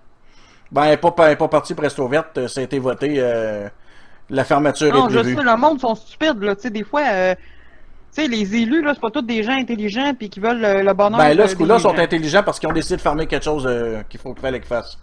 Ben, 0.71 0.85
elle 0.85 0.91
n'est 0.91 1.37
pas, 1.37 1.49
partie 1.49 1.75
presto 1.75 2.07
verte. 2.07 2.39
euh, 2.39 2.49
Ça 2.49 2.61
a 2.61 2.65
été 2.65 2.79
voté. 2.79 3.15
euh, 3.19 3.69
la 4.29 4.45
fermeture 4.45 4.93
Non, 4.95 5.09
est 5.09 5.13
je 5.13 5.19
prévue. 5.19 5.37
sais, 5.37 5.43
le 5.43 5.57
monde 5.57 5.81
sont 5.81 5.95
stupides, 5.97 6.41
là. 6.43 6.55
Tu 6.55 6.63
sais, 6.63 6.71
des 6.71 6.85
fois, 6.85 7.03
euh, 7.09 7.35
sais, 8.13 8.29
les 8.29 8.55
élus, 8.55 8.83
là, 8.83 8.95
c'est 8.95 9.01
pas 9.01 9.11
tous 9.11 9.23
des 9.23 9.43
gens 9.43 9.53
intelligents 9.59 10.15
puis 10.15 10.31
qui 10.31 10.39
veulent 10.39 10.61
le, 10.61 10.83
le 10.83 10.93
bonheur. 10.95 11.19
Ben 11.19 11.35
là, 11.35 11.49
ce 11.49 11.57
coup-là, 11.57 11.79
sont 11.81 11.99
intelligents 11.99 12.43
parce 12.45 12.61
qu'ils 12.61 12.69
ont 12.69 12.73
décidé 12.73 12.97
de 12.97 13.01
fermer 13.01 13.27
quelque 13.27 13.45
chose 13.45 13.69
qu'il 14.09 14.21
faut 14.21 14.33
qu'il 14.33 14.43
fallait 14.43 14.61
qu'ils 14.61 14.69
fassent. 14.69 14.99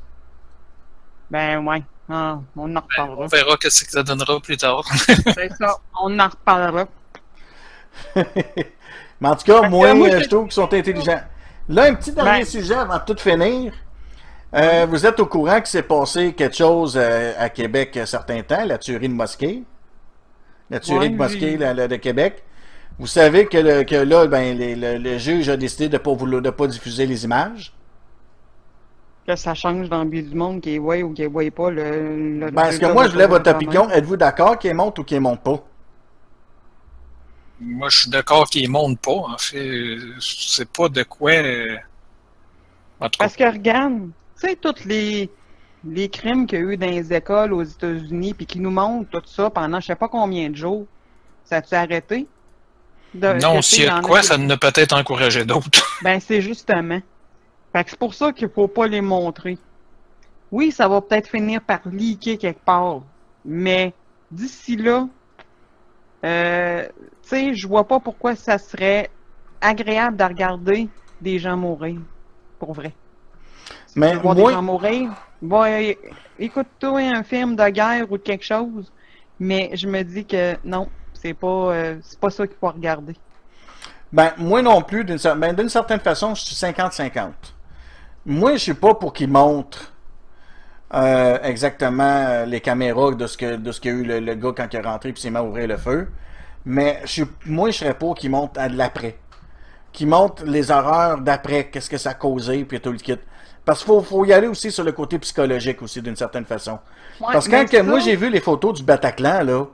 Ben 1.29 1.65
ouais. 1.67 1.83
Ah, 2.09 2.39
on 2.55 2.73
en 2.75 2.79
reparlera. 2.79 3.23
On 3.23 3.27
verra 3.27 3.57
qu'est-ce 3.57 3.83
que 3.83 3.91
ça 3.91 4.03
donnera 4.03 4.39
plus 4.39 4.55
tard. 4.57 4.83
C'est 4.95 5.51
ça. 5.57 5.75
On 6.01 6.17
en 6.19 6.27
reparlera. 6.29 6.87
Mais 8.15 9.29
en 9.29 9.35
tout 9.35 9.45
cas, 9.45 9.67
moi, 9.67 9.93
moi, 9.93 10.09
je- 10.19 10.27
trouve 10.27 10.43
qu'ils 10.45 10.53
sont 10.53 10.73
intelligents. 10.73 11.21
Là, 11.69 11.83
un 11.85 11.95
petit 11.95 12.11
dernier 12.13 12.39
Ben- 12.39 12.45
sujet 12.45 12.75
avant 12.75 12.97
de 12.99 13.03
tout 13.13 13.17
finir. 13.19 13.73
Euh, 14.53 14.85
vous 14.89 15.05
êtes 15.05 15.19
au 15.19 15.25
courant 15.25 15.57
qu'il 15.57 15.65
s'est 15.67 15.83
passé 15.83 16.33
quelque 16.33 16.55
chose 16.55 16.95
euh, 16.97 17.33
à 17.37 17.49
Québec 17.49 17.97
un 17.97 18.05
certain 18.05 18.41
temps, 18.41 18.63
la 18.63 18.77
tuerie 18.77 19.09
de 19.09 19.13
mosquée. 19.13 19.63
La 20.69 20.79
tuerie 20.79 20.99
Ouais, 20.99 21.09
de 21.09 21.17
mosquée 21.17 21.51
oui. 21.51 21.57
la- 21.57 21.73
la 21.73 21.87
de 21.89 21.95
Québec. 21.97 22.43
Vous 22.99 23.07
savez 23.07 23.45
que, 23.47 23.57
le- 23.57 23.83
que 23.83 23.95
là, 23.95 24.27
ben, 24.27 24.57
les- 24.57 24.75
le, 24.75 24.97
le 24.97 25.17
juge 25.17 25.49
a 25.49 25.57
décidé 25.57 25.89
de 25.89 25.93
ne 25.93 25.97
pas, 25.97 26.13
vouloir- 26.13 26.41
de 26.41 26.49
pas 26.49 26.67
diffuser 26.67 27.05
les 27.05 27.25
images. 27.25 27.73
Que 29.27 29.35
ça 29.35 29.53
change 29.53 29.89
dans 29.89 30.03
le 30.05 30.09
but 30.09 30.29
du 30.29 30.35
monde 30.35 30.61
qui 30.61 30.75
est 30.75 30.79
ouais 30.79 31.03
ou 31.03 31.13
qui 31.13 31.23
est 31.23 31.27
ouais 31.27 31.51
pas 31.51 31.69
le. 31.69 32.39
le 32.39 32.49
Ben, 32.49 32.65
est-ce 32.67 32.79
que 32.79 32.85
moi, 32.93 33.05
je 33.05 33.11
voulais 33.11 33.23
la 33.23 33.29
votre 33.29 33.51
opinion? 33.51 33.89
Êtes-vous 33.89 34.15
d'accord 34.15 34.57
qu'il 34.57 34.73
monte 34.73 34.99
ou 34.99 35.03
qu'il 35.03 35.19
monte 35.19 35.43
pas? 35.43 35.61
Moi, 37.59 37.89
je 37.89 37.97
suis 37.99 38.09
d'accord 38.09 38.49
qu'il 38.49 38.69
monte 38.69 38.99
pas. 39.01 39.11
En 39.11 39.37
fait, 39.37 39.97
c'est 40.19 40.71
pas 40.71 40.87
de 40.87 41.03
quoi. 41.03 41.31
euh, 41.31 41.75
Parce 43.17 43.35
que 43.35 43.43
regarde, 43.43 44.09
tu 44.39 44.47
sais, 44.47 44.55
tous 44.55 44.85
les, 44.85 45.29
les 45.83 46.09
crimes 46.09 46.45
qu'il 46.47 46.59
y 46.59 46.61
a 46.61 46.65
eu 46.65 46.77
dans 46.77 46.89
les 46.89 47.13
écoles 47.13 47.51
aux 47.53 47.63
États-Unis, 47.63 48.33
puis 48.33 48.45
qui 48.45 48.59
nous 48.59 48.71
montrent 48.71 49.09
tout 49.09 49.27
ça 49.27 49.49
pendant 49.49 49.79
je 49.81 49.87
sais 49.87 49.95
pas 49.95 50.07
combien 50.07 50.49
de 50.49 50.55
jours, 50.55 50.85
ça 51.43 51.57
a-tu 51.57 51.75
arrêté? 51.75 52.27
De- 53.13 53.41
non, 53.41 53.61
s'il 53.61 53.83
y 53.83 53.87
a 53.87 53.89
de 53.91 54.05
quoi, 54.05 54.21
ça 54.21 54.37
ne 54.37 54.55
peut-être 54.55 54.93
encourager 54.95 55.43
d'autres. 55.45 55.99
Ben, 56.03 56.19
c'est 56.19 56.41
justement. 56.41 57.01
Fait 57.77 57.83
que 57.83 57.89
c'est 57.91 57.99
pour 57.99 58.15
ça 58.15 58.33
qu'il 58.33 58.49
faut 58.49 58.67
pas 58.67 58.87
les 58.87 59.01
montrer. 59.01 59.55
Oui, 60.51 60.71
ça 60.71 60.87
va 60.87 60.99
peut-être 60.99 61.29
finir 61.29 61.61
par 61.61 61.81
leaker 61.85 62.39
quelque 62.39 62.65
part, 62.65 63.03
mais 63.45 63.93
d'ici 64.31 64.75
là, 64.75 65.07
euh, 66.25 66.87
tu 67.21 67.29
sais, 67.29 67.53
je 67.53 67.67
vois 67.67 67.87
pas 67.87 67.99
pourquoi 67.99 68.35
ça 68.35 68.57
serait 68.57 69.11
agréable 69.61 70.17
de 70.17 70.23
regarder 70.23 70.89
des 71.21 71.37
gens 71.37 71.55
mourir. 71.55 71.99
Pour 72.57 72.73
vrai. 72.73 72.93
Si 73.85 73.99
Mais 73.99 74.17
tu 74.17 74.23
moi- 74.23 74.33
des 74.33 74.53
gens 74.55 74.63
mourir, 74.63 75.11
é- 75.67 75.99
écoute-toi 76.39 77.01
un 77.01 77.21
film 77.21 77.55
de 77.55 77.69
guerre 77.69 78.11
ou 78.11 78.17
de 78.17 78.23
quelque 78.23 78.43
chose, 78.43 78.91
mais 79.39 79.69
je 79.75 79.87
me 79.87 80.01
dis 80.01 80.25
que 80.25 80.57
non, 80.63 80.89
c'est 81.13 81.35
pas, 81.35 81.47
euh, 81.47 81.99
c'est 82.01 82.19
pas 82.19 82.31
ça 82.31 82.47
qu'il 82.47 82.57
faut 82.57 82.69
regarder. 82.71 83.15
Ben, 84.11 84.31
moi 84.39 84.63
non 84.63 84.81
plus, 84.81 85.03
d'une 85.03 85.19
ben, 85.35 85.53
d'une 85.53 85.69
certaine 85.69 85.99
façon, 85.99 86.33
je 86.33 86.41
suis 86.41 86.55
50-50. 86.55 87.53
Moi, 88.27 88.53
je 88.53 88.57
suis 88.57 88.73
pas 88.73 88.93
pour 88.93 89.13
qu'ils 89.13 89.29
montrent 89.29 89.93
euh, 90.93 91.39
exactement 91.43 92.03
euh, 92.03 92.45
les 92.45 92.59
caméras 92.59 93.11
de 93.13 93.25
ce 93.25 93.37
que 93.37 93.55
de 93.55 93.71
ce 93.71 93.79
qu'il 93.79 93.91
y 93.91 93.95
a 93.95 93.97
eu 93.97 94.03
le, 94.03 94.19
le 94.19 94.35
gars 94.35 94.51
quand 94.55 94.67
il 94.73 94.75
est 94.77 94.81
rentré 94.81 95.13
puis 95.13 95.21
s'est 95.21 95.29
mis 95.29 95.37
à 95.37 95.43
ouvrir 95.43 95.67
le 95.67 95.77
feu. 95.77 96.09
Mais 96.65 96.99
je 97.03 97.07
suis, 97.07 97.25
moi, 97.45 97.71
je 97.71 97.77
serais 97.77 97.93
pour 97.93 98.15
qu'ils 98.15 98.29
montrent 98.31 98.59
à 98.59 98.67
de 98.67 98.77
l'après. 98.77 99.17
Qu'ils 99.93 100.07
montrent 100.07 100.43
les 100.45 100.71
horreurs 100.71 101.19
d'après, 101.21 101.69
qu'est-ce 101.69 101.89
que 101.89 101.97
ça 101.97 102.09
a 102.09 102.13
causé, 102.15 102.65
puis 102.65 102.81
tout 102.81 102.91
le 102.91 102.97
kit. 102.97 103.17
Parce 103.63 103.79
qu'il 103.79 103.87
faut, 103.87 104.01
faut 104.01 104.25
y 104.25 104.33
aller 104.33 104.47
aussi 104.47 104.71
sur 104.71 104.83
le 104.83 104.91
côté 104.91 105.17
psychologique 105.19 105.81
aussi, 105.81 106.01
d'une 106.01 106.17
certaine 106.17 106.45
façon. 106.45 106.79
Ouais, 107.21 107.27
Parce 107.31 107.47
que 107.47 107.71
quand 107.71 107.83
moi 107.85 107.99
j'ai 107.99 108.17
vu 108.17 108.29
les 108.29 108.41
photos 108.41 108.73
du 108.73 108.83
Bataclan, 108.83 109.43
là, 109.43 109.65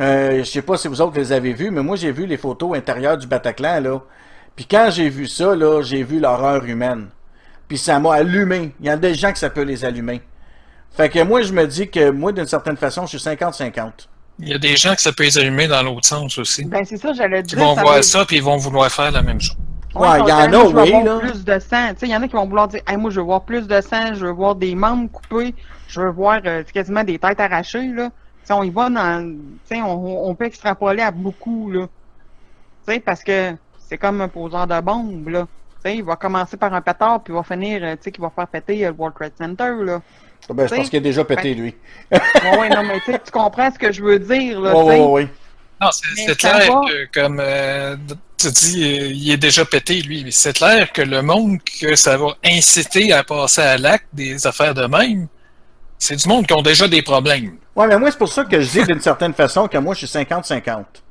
euh, 0.00 0.38
je 0.38 0.44
sais 0.44 0.62
pas 0.62 0.76
si 0.76 0.88
vous 0.88 1.00
autres 1.00 1.16
les 1.16 1.32
avez 1.32 1.52
vues, 1.52 1.70
mais 1.70 1.82
moi 1.82 1.94
j'ai 1.96 2.10
vu 2.10 2.26
les 2.26 2.36
photos 2.36 2.76
intérieures 2.76 3.18
du 3.18 3.28
Bataclan, 3.28 3.80
là. 3.80 4.02
Puis 4.56 4.66
quand 4.66 4.88
j'ai 4.90 5.08
vu 5.08 5.26
ça, 5.28 5.54
là, 5.54 5.82
j'ai 5.82 6.02
vu 6.02 6.18
l'horreur 6.18 6.64
humaine. 6.64 7.08
Puis 7.74 7.80
ça 7.80 7.98
m'a 7.98 8.14
allumé. 8.14 8.70
Il 8.78 8.86
y 8.86 8.88
a 8.88 8.96
des 8.96 9.14
gens 9.14 9.32
que 9.32 9.38
ça 9.38 9.50
peut 9.50 9.62
les 9.62 9.84
allumer. 9.84 10.22
Fait 10.92 11.08
que 11.08 11.20
moi, 11.24 11.42
je 11.42 11.52
me 11.52 11.66
dis 11.66 11.90
que 11.90 12.10
moi, 12.10 12.30
d'une 12.30 12.46
certaine 12.46 12.76
façon, 12.76 13.04
je 13.04 13.18
suis 13.18 13.28
50-50. 13.28 13.90
Il 14.38 14.48
y 14.48 14.54
a 14.54 14.58
des 14.58 14.76
gens 14.76 14.94
que 14.94 15.02
ça 15.02 15.12
peut 15.12 15.24
les 15.24 15.36
allumer 15.38 15.66
dans 15.66 15.82
l'autre 15.82 16.06
sens 16.06 16.38
aussi. 16.38 16.66
Ben, 16.66 16.84
c'est 16.84 16.98
ça, 16.98 17.12
j'allais 17.12 17.42
dire. 17.42 17.58
vont 17.58 17.74
ça 17.74 17.82
voir 17.82 18.04
ça, 18.04 18.24
puis 18.26 18.36
ils 18.36 18.42
vont 18.44 18.58
vouloir 18.58 18.92
faire 18.92 19.10
la 19.10 19.22
même 19.22 19.40
chose. 19.40 19.56
Ouais, 19.92 20.06
ils 20.08 20.18
il 20.18 20.20
vont 20.20 20.28
y 20.28 20.32
en 20.32 20.52
a, 20.52 20.82
oui, 20.84 21.04
là. 21.04 21.18
plus 21.18 21.44
de 21.44 21.58
sang. 21.58 21.88
Tu 21.88 21.98
sais, 21.98 22.06
il 22.06 22.10
y 22.10 22.16
en 22.16 22.22
a 22.22 22.28
qui 22.28 22.36
vont 22.36 22.46
vouloir 22.46 22.68
dire, 22.68 22.80
hey, 22.86 22.96
moi, 22.96 23.10
je 23.10 23.18
veux 23.18 23.26
voir 23.26 23.42
plus 23.42 23.66
de 23.66 23.80
sang, 23.80 24.14
je 24.14 24.24
veux 24.24 24.32
voir 24.32 24.54
des 24.54 24.76
membres 24.76 25.10
coupés, 25.10 25.52
je 25.88 26.00
veux 26.00 26.10
voir 26.10 26.42
euh, 26.46 26.62
quasiment 26.72 27.02
des 27.02 27.18
têtes 27.18 27.40
arrachées, 27.40 27.88
là. 27.88 28.04
Tu 28.04 28.12
sais, 28.44 28.52
on 28.52 28.62
y 28.62 28.70
va 28.70 28.88
dans, 28.88 29.36
tu 29.68 29.74
sais, 29.74 29.82
on, 29.82 30.28
on 30.28 30.34
peut 30.36 30.44
extrapoler 30.44 31.02
à 31.02 31.10
beaucoup, 31.10 31.72
là. 31.72 31.88
Tu 32.86 32.94
sais, 32.94 33.00
parce 33.00 33.24
que 33.24 33.56
c'est 33.80 33.98
comme 33.98 34.20
un 34.20 34.28
poseur 34.28 34.68
de 34.68 34.80
bombe, 34.80 35.26
là. 35.26 35.48
Il 35.86 36.04
va 36.04 36.16
commencer 36.16 36.56
par 36.56 36.72
un 36.72 36.80
pétard, 36.80 37.22
puis 37.22 37.32
il 37.32 37.36
va 37.36 37.42
finir, 37.42 37.82
euh, 37.82 37.92
tu 37.96 38.04
sais, 38.04 38.12
qu'il 38.12 38.22
va 38.22 38.30
faire 38.30 38.46
péter 38.46 38.84
euh, 38.84 38.90
le 38.90 38.96
World 38.96 39.16
Trade 39.16 39.32
Center, 39.38 39.72
là. 39.80 40.00
Ben, 40.50 40.68
je 40.68 40.74
pense 40.74 40.90
qu'il 40.90 40.98
a 40.98 41.02
déjà 41.02 41.24
pété, 41.24 41.54
lui. 41.54 41.74
Ouais, 42.10 42.58
ouais, 42.58 42.68
non, 42.68 42.82
mais 42.82 43.00
tu 43.00 43.12
sais, 43.12 43.20
tu 43.24 43.30
comprends 43.30 43.70
ce 43.72 43.78
que 43.78 43.92
je 43.92 44.02
veux 44.02 44.18
dire, 44.18 44.60
là, 44.60 44.74
ouais, 44.76 45.00
ouais. 45.00 45.28
Non, 45.80 45.90
c'est 45.90 46.38
clair 46.38 46.72
va. 46.72 46.80
que, 46.88 47.20
comme 47.20 47.40
euh, 47.40 47.96
tu 48.38 48.50
dis, 48.50 48.82
euh, 48.82 49.06
il 49.12 49.30
est 49.30 49.36
déjà 49.36 49.64
pété, 49.64 50.02
lui. 50.02 50.24
Mais 50.24 50.30
c'est 50.30 50.54
clair 50.54 50.92
que 50.92 51.02
le 51.02 51.22
monde 51.22 51.58
que 51.80 51.94
ça 51.96 52.16
va 52.16 52.36
inciter 52.44 53.12
à 53.12 53.24
passer 53.24 53.62
à 53.62 53.78
l'acte 53.78 54.06
des 54.12 54.46
affaires 54.46 54.74
de 54.74 54.86
même, 54.86 55.26
c'est 55.98 56.16
du 56.16 56.28
monde 56.28 56.46
qui 56.46 56.52
ont 56.54 56.62
déjà 56.62 56.88
des 56.88 57.02
problèmes. 57.02 57.56
Ouais, 57.74 57.86
mais 57.86 57.98
moi, 57.98 58.10
c'est 58.10 58.18
pour 58.18 58.32
ça 58.32 58.44
que 58.44 58.60
je 58.60 58.70
dis 58.70 58.84
d'une 58.84 59.00
certaine 59.00 59.34
façon 59.34 59.66
que 59.68 59.78
moi, 59.78 59.94
je 59.94 60.06
suis 60.06 60.18
50-50. 60.18 60.60
Tu 60.62 61.02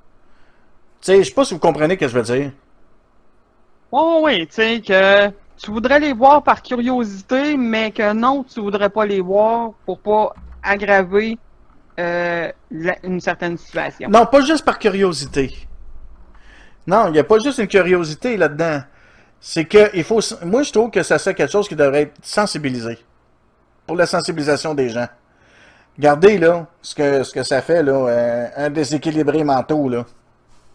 sais, 1.02 1.18
je 1.20 1.28
sais 1.28 1.34
pas 1.34 1.44
si 1.44 1.54
vous 1.54 1.60
comprenez 1.60 1.95
ce 1.95 2.00
que 2.00 2.08
je 2.08 2.14
veux 2.18 2.24
dire. 2.24 2.52
Oh 3.95 4.22
oui, 4.24 4.48
tu 4.48 4.53
sais, 4.56 4.82
que 4.82 5.28
tu 5.56 5.70
voudrais 5.70 5.99
les 5.99 6.14
voir 6.14 6.41
par 6.41 6.64
curiosité, 6.64 7.56
mais 7.56 7.91
que 7.91 8.11
non, 8.14 8.44
tu 8.44 8.60
voudrais 8.60 8.90
pas 8.90 9.06
les 9.06 9.22
voir 9.22 9.74
pour 9.86 9.99
pas 9.99 10.34
aggraver 10.64 11.38
euh, 11.99 12.52
la- 12.72 12.98
une 13.06 13.22
certaine 13.22 13.56
situation. 13.56 14.10
Non, 14.10 14.26
pas 14.26 14.41
juste 14.41 14.65
par 14.65 14.80
curiosité. 14.80 15.68
Non, 16.88 17.06
il 17.07 17.11
n'y 17.14 17.20
a 17.20 17.24
pas 17.24 17.38
juste 17.38 17.60
une 17.60 17.68
curiosité 17.68 18.36
là-dedans. 18.36 18.82
C'est 19.40 19.65
que 19.65 19.95
il 19.95 20.03
faut. 20.03 20.22
Moi, 20.44 20.64
je 20.64 20.72
trouve 20.72 20.90
que 20.90 21.03
ça 21.03 21.20
c'est 21.20 21.36
quelque 21.36 21.52
chose 21.52 21.68
qui 21.68 21.76
devrait 21.76 22.02
être 22.03 22.15
sensibilisé. 22.24 22.98
Pour 23.86 23.95
la 23.95 24.07
sensibilisation 24.07 24.74
des 24.74 24.90
gens. 24.90 25.07
Regardez 25.98 26.40
là 26.40 26.65
ce 26.82 26.95
que, 26.95 27.24
ce 27.24 27.32
que 27.32 27.44
ça 27.44 27.61
fait, 27.61 27.84
là, 27.84 27.91
euh, 27.91 28.48
un 28.56 28.70
déséquilibré 28.72 29.44
mentaux, 29.44 29.88
là. 29.88 30.06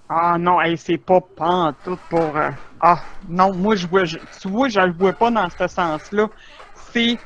Ah 0.09 0.36
non, 0.39 0.61
hey, 0.61 0.78
c'est 0.78 0.99
pas 0.99 1.20
pantoute 1.20 1.99
pour... 2.09 2.36
euh, 2.36 2.51
Ah 2.81 3.03
non, 3.29 3.53
moi, 3.55 3.75
je 3.77 3.87
vois, 3.87 4.05
je- 4.05 4.19
tu 4.41 4.49
vois, 4.49 4.69
je 4.69 4.81
le 4.81 4.93
vois 4.93 5.13
pas 5.13 5.31
dans 5.31 5.49
ce 5.51 5.67
sens-là. 5.67 6.29
C'est 6.75 7.19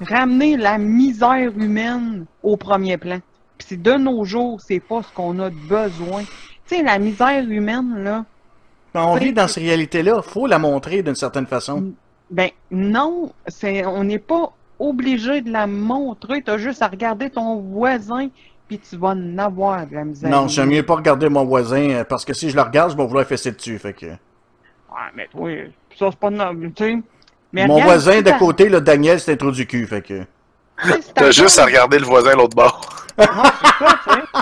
ramener 0.00 0.56
la 0.56 0.78
misère 0.78 1.52
humaine 1.56 2.26
au 2.42 2.56
premier 2.56 2.98
plan. 2.98 3.20
Puis 3.58 3.68
c'est 3.70 3.82
de 3.82 3.92
nos 3.92 4.24
jours, 4.24 4.60
c'est 4.60 4.80
pas 4.80 5.02
ce 5.02 5.12
qu'on 5.12 5.38
a 5.38 5.50
besoin. 5.50 6.24
Tu 6.24 6.76
sais, 6.76 6.82
la 6.82 6.98
misère 6.98 7.44
humaine, 7.48 8.02
là, 8.02 8.24
On 8.94 9.14
Oui. 9.14 9.26
vit 9.26 9.32
dans 9.32 9.46
ces 9.46 9.60
réalités-là, 9.60 10.20
faut 10.22 10.46
la 10.48 10.58
montrer 10.58 11.02
d'une 11.02 11.14
certaine 11.14 11.46
façon. 11.46 11.84
Ben 12.30 12.50
non, 12.70 13.32
c'est 13.46 13.86
on 13.86 14.02
n'est 14.04 14.18
pas 14.18 14.52
obligé 14.80 15.42
de 15.42 15.50
la 15.52 15.66
montrer. 15.68 16.42
T'as 16.42 16.58
juste 16.58 16.82
à 16.82 16.88
regarder 16.88 17.30
ton 17.30 17.60
voisin, 17.60 18.28
puis 18.66 18.80
tu 18.80 18.96
vas 18.96 19.08
en 19.10 19.38
avoir 19.38 19.86
de 19.86 19.94
la 19.94 20.04
misère. 20.04 20.30
Non, 20.30 20.48
j'aime 20.48 20.70
mieux 20.70 20.82
pas 20.84 20.96
regarder 20.96 21.28
mon 21.28 21.44
voisin, 21.44 21.90
euh, 21.90 22.04
parce 22.04 22.24
que 22.24 22.32
si 22.34 22.50
je 22.50 22.56
le 22.56 22.62
regarde, 22.62 22.92
je 22.92 22.96
vais 22.96 23.06
vouloir 23.06 23.26
fesser 23.26 23.52
dessus, 23.52 23.78
fait 23.78 23.92
que... 23.94 24.06
Ouais, 24.90 25.10
mais 25.14 25.28
toi, 25.28 25.50
ça 25.98 26.08
c'est 26.10 26.18
pas 26.18 26.30
noble, 26.30 26.72
tu 26.72 26.84
sais. 26.84 26.98
Mais 27.52 27.66
Mon 27.66 27.74
regarde, 27.74 27.90
voisin 27.90 28.12
si 28.12 28.22
d'à 28.22 28.32
côté, 28.32 28.68
là, 28.68 28.80
Daniel, 28.80 29.18
c'est 29.20 29.32
un 29.32 29.36
trou 29.36 29.50
du 29.50 29.66
cul, 29.66 29.86
fait 29.86 30.02
que... 30.02 30.24
T'as 31.14 31.30
juste 31.30 31.58
à 31.58 31.64
regarder 31.64 31.98
le 31.98 32.06
voisin 32.06 32.34
l'autre 32.34 32.56
bord. 32.56 32.80
C'est 33.18 33.26
ça, 33.26 33.54
tu 34.04 34.10
sais. 34.10 34.40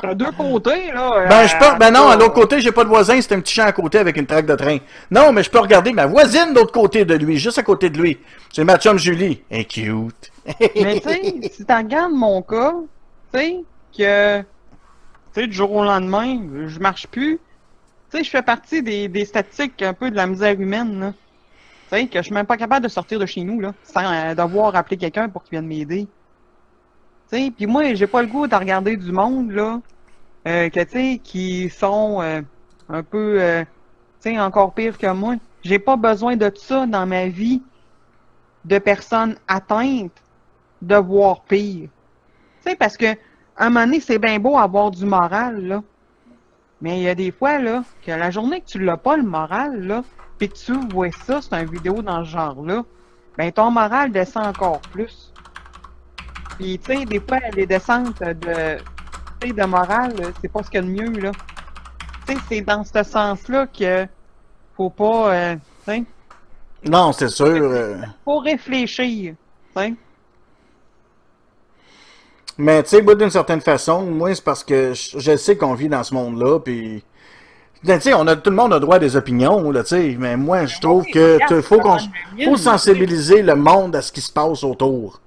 T'as 0.00 0.14
deux 0.14 0.32
côtés, 0.32 0.92
là. 0.92 1.26
Ben, 1.28 1.44
euh, 1.44 1.46
je 1.46 1.56
peux. 1.58 1.78
Ben 1.78 1.90
non, 1.90 2.08
à 2.08 2.16
l'autre 2.16 2.34
côté, 2.34 2.60
j'ai 2.60 2.72
pas 2.72 2.84
de 2.84 2.88
voisin, 2.88 3.20
c'est 3.20 3.34
un 3.34 3.40
petit 3.40 3.54
champ 3.54 3.64
à 3.64 3.72
côté 3.72 3.98
avec 3.98 4.16
une 4.16 4.26
traque 4.26 4.46
de 4.46 4.54
train. 4.54 4.78
Non, 5.10 5.32
mais 5.32 5.42
je 5.42 5.50
peux 5.50 5.58
regarder 5.58 5.92
ma 5.92 6.06
voisine 6.06 6.52
de 6.52 6.58
l'autre 6.58 6.72
côté 6.72 7.04
de 7.04 7.14
lui, 7.14 7.38
juste 7.38 7.58
à 7.58 7.62
côté 7.62 7.88
de 7.88 7.98
lui. 7.98 8.18
C'est 8.52 8.64
ma 8.64 8.78
chum 8.78 8.98
Julie. 8.98 9.42
Elle 9.48 9.60
est 9.60 9.64
cute. 9.64 10.32
Mais 10.76 11.00
tu 11.00 11.08
sais, 11.08 11.50
si 11.50 11.64
tu 11.64 11.72
regardes 11.74 12.12
mon 12.12 12.42
cas, 12.42 12.74
tu 13.32 13.38
sais, 13.38 13.56
que, 13.96 14.40
tu 14.40 14.44
sais, 15.34 15.46
du 15.46 15.52
jour 15.52 15.72
au 15.72 15.84
lendemain, 15.84 16.40
je 16.66 16.78
marche 16.78 17.06
plus. 17.06 17.40
Tu 18.10 18.18
sais, 18.18 18.24
je 18.24 18.30
fais 18.30 18.42
partie 18.42 18.82
des, 18.82 19.08
des 19.08 19.24
statistiques 19.24 19.82
un 19.82 19.92
peu 19.92 20.10
de 20.10 20.16
la 20.16 20.26
misère 20.26 20.60
humaine, 20.60 21.00
là. 21.00 21.12
Tu 21.90 21.96
sais, 21.96 22.06
que 22.08 22.18
je 22.18 22.24
suis 22.24 22.34
même 22.34 22.46
pas 22.46 22.56
capable 22.56 22.84
de 22.84 22.88
sortir 22.88 23.18
de 23.18 23.26
chez 23.26 23.42
nous, 23.42 23.60
là, 23.60 23.72
sans 23.84 24.12
euh, 24.12 24.34
devoir 24.34 24.74
appeler 24.74 24.96
quelqu'un 24.96 25.28
pour 25.28 25.44
qu'il 25.44 25.52
vienne 25.52 25.66
m'aider. 25.66 26.06
Tu 27.30 27.36
sais, 27.36 27.50
puis 27.50 27.66
moi, 27.66 27.94
j'ai 27.94 28.06
pas 28.06 28.22
le 28.22 28.28
goût 28.28 28.46
de 28.46 28.54
regarder 28.54 28.96
du 28.96 29.12
monde, 29.12 29.52
là, 29.52 29.80
euh, 30.48 30.68
sais, 30.88 31.20
qui 31.22 31.70
sont 31.70 32.20
euh, 32.22 32.42
un 32.88 33.02
peu, 33.02 33.40
tu 34.20 34.30
sais, 34.30 34.40
encore 34.40 34.74
pire 34.74 34.98
que 34.98 35.12
moi. 35.12 35.36
J'ai 35.62 35.78
pas 35.78 35.96
besoin 35.96 36.36
de 36.36 36.50
ça 36.54 36.86
dans 36.86 37.06
ma 37.06 37.26
vie 37.26 37.62
de 38.64 38.78
personnes 38.78 39.36
atteintes 39.48 40.22
de 40.82 40.96
voir 40.96 41.44
pire. 41.44 41.88
Tu 42.64 42.70
sais, 42.70 42.76
parce 42.76 42.96
que, 42.96 43.06
à 43.56 43.66
un 43.66 43.70
moment 43.70 43.86
donné, 43.86 44.00
c'est 44.00 44.18
bien 44.18 44.38
beau 44.38 44.56
avoir 44.58 44.90
du 44.90 45.04
moral, 45.04 45.66
là. 45.66 45.82
Mais 46.80 46.98
il 46.98 47.02
y 47.04 47.08
a 47.08 47.14
des 47.14 47.30
fois, 47.32 47.58
là, 47.58 47.82
que 48.04 48.10
la 48.10 48.30
journée 48.30 48.60
que 48.60 48.66
tu 48.66 48.78
l'as 48.78 48.96
pas, 48.96 49.16
le 49.16 49.22
moral, 49.22 49.86
là, 49.86 50.04
puis 50.38 50.48
que 50.50 50.54
tu 50.56 50.74
vois 50.90 51.10
ça, 51.10 51.40
c'est 51.40 51.54
une 51.58 51.70
vidéo 51.70 52.02
dans 52.02 52.24
ce 52.24 52.30
genre-là, 52.30 52.82
ben 53.38 53.50
ton 53.52 53.70
moral 53.70 54.12
descend 54.12 54.46
encore 54.46 54.80
plus. 54.92 55.32
Puis, 56.58 56.78
tu 56.78 56.94
sais, 56.98 57.04
des 57.04 57.20
fois, 57.20 57.38
les 57.54 57.66
descentes 57.66 58.20
de, 58.20 58.76
tu 59.40 59.48
sais, 59.48 59.52
de 59.54 59.64
morale, 59.64 60.14
c'est 60.40 60.50
pas 60.50 60.62
ce 60.62 60.70
qu'il 60.70 60.80
y 60.80 60.82
a 60.82 60.86
de 60.86 60.90
mieux, 61.10 61.20
là. 61.20 61.32
Tu 62.26 62.34
sais, 62.34 62.40
c'est 62.48 62.60
dans 62.62 62.82
ce 62.84 63.02
sens-là 63.02 63.66
que 63.66 64.06
faut 64.76 64.90
pas, 64.90 65.34
euh, 65.34 65.56
tu 65.86 65.92
sais, 65.92 66.04
Non, 66.84 67.12
c'est 67.12 67.28
sûr. 67.28 67.46
euh, 67.46 67.96
faut 68.24 68.38
réfléchir, 68.38 69.34
tu 69.76 69.82
sais. 69.82 69.94
Mais 72.58 72.82
tu 72.82 72.90
sais, 72.90 73.02
moi, 73.02 73.14
d'une 73.14 73.30
certaine 73.30 73.60
façon, 73.60 74.02
moi, 74.02 74.34
c'est 74.34 74.44
parce 74.44 74.64
que 74.64 74.94
je, 74.94 75.18
je 75.18 75.36
sais 75.36 75.56
qu'on 75.56 75.74
vit 75.74 75.88
dans 75.88 76.02
ce 76.02 76.14
monde-là, 76.14 76.58
puis... 76.60 77.04
Ben, 77.84 77.98
Tu 77.98 78.04
sais, 78.04 78.14
on 78.14 78.26
a, 78.26 78.34
tout 78.36 78.50
le 78.50 78.56
monde 78.56 78.72
a 78.72 78.78
droit 78.80 78.96
à 78.96 78.98
des 78.98 79.14
opinions, 79.16 79.70
là, 79.70 79.82
tu 79.82 79.90
sais, 79.90 80.16
mais 80.18 80.36
moi, 80.36 80.64
je 80.66 80.80
trouve 80.80 81.04
que 81.04 81.38
te- 81.46 81.60
faut 81.60 81.78
qu'on 81.78 81.98
faut 82.44 82.56
sensibiliser 82.56 83.42
le 83.42 83.54
monde 83.54 83.94
à 83.94 84.02
ce 84.02 84.10
qui 84.10 84.20
se 84.22 84.32
passe 84.32 84.64
autour. 84.64 85.20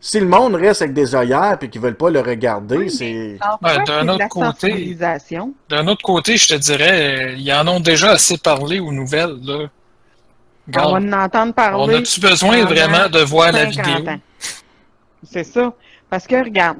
Si 0.00 0.20
le 0.20 0.26
monde 0.26 0.54
reste 0.54 0.82
avec 0.82 0.92
des 0.92 1.14
œillères 1.14 1.56
puis 1.58 1.70
qu'ils 1.70 1.80
veulent 1.80 1.96
pas 1.96 2.10
le 2.10 2.20
regarder, 2.20 2.90
c'est... 2.90 3.38
D'un 3.86 4.08
autre 4.08 4.18
côté-. 4.28 4.84
D'un 5.70 5.88
autre 5.88 6.02
côté, 6.02 6.36
je 6.36 6.48
te 6.48 6.54
dirais, 6.54 7.34
ils 7.38 7.50
en 7.54 7.66
ont 7.66 7.80
déjà 7.80 8.10
assez 8.10 8.36
parlé 8.36 8.78
aux 8.80 8.92
nouvelles, 8.92 9.38
là. 9.42 9.58
On 10.76 10.80
va 10.92 10.98
en 10.98 11.12
entendre 11.24 11.48
on 11.50 11.52
parler. 11.52 11.94
a-tu 11.96 12.20
besoin 12.20 12.64
vraiment 12.66 13.08
de 13.08 13.20
voir 13.20 13.50
la 13.52 13.72
50 13.72 13.86
vidéo? 13.98 14.12
C'est 15.22 15.44
ça. 15.44 15.72
Parce 16.14 16.28
que, 16.28 16.36
regarde, 16.36 16.78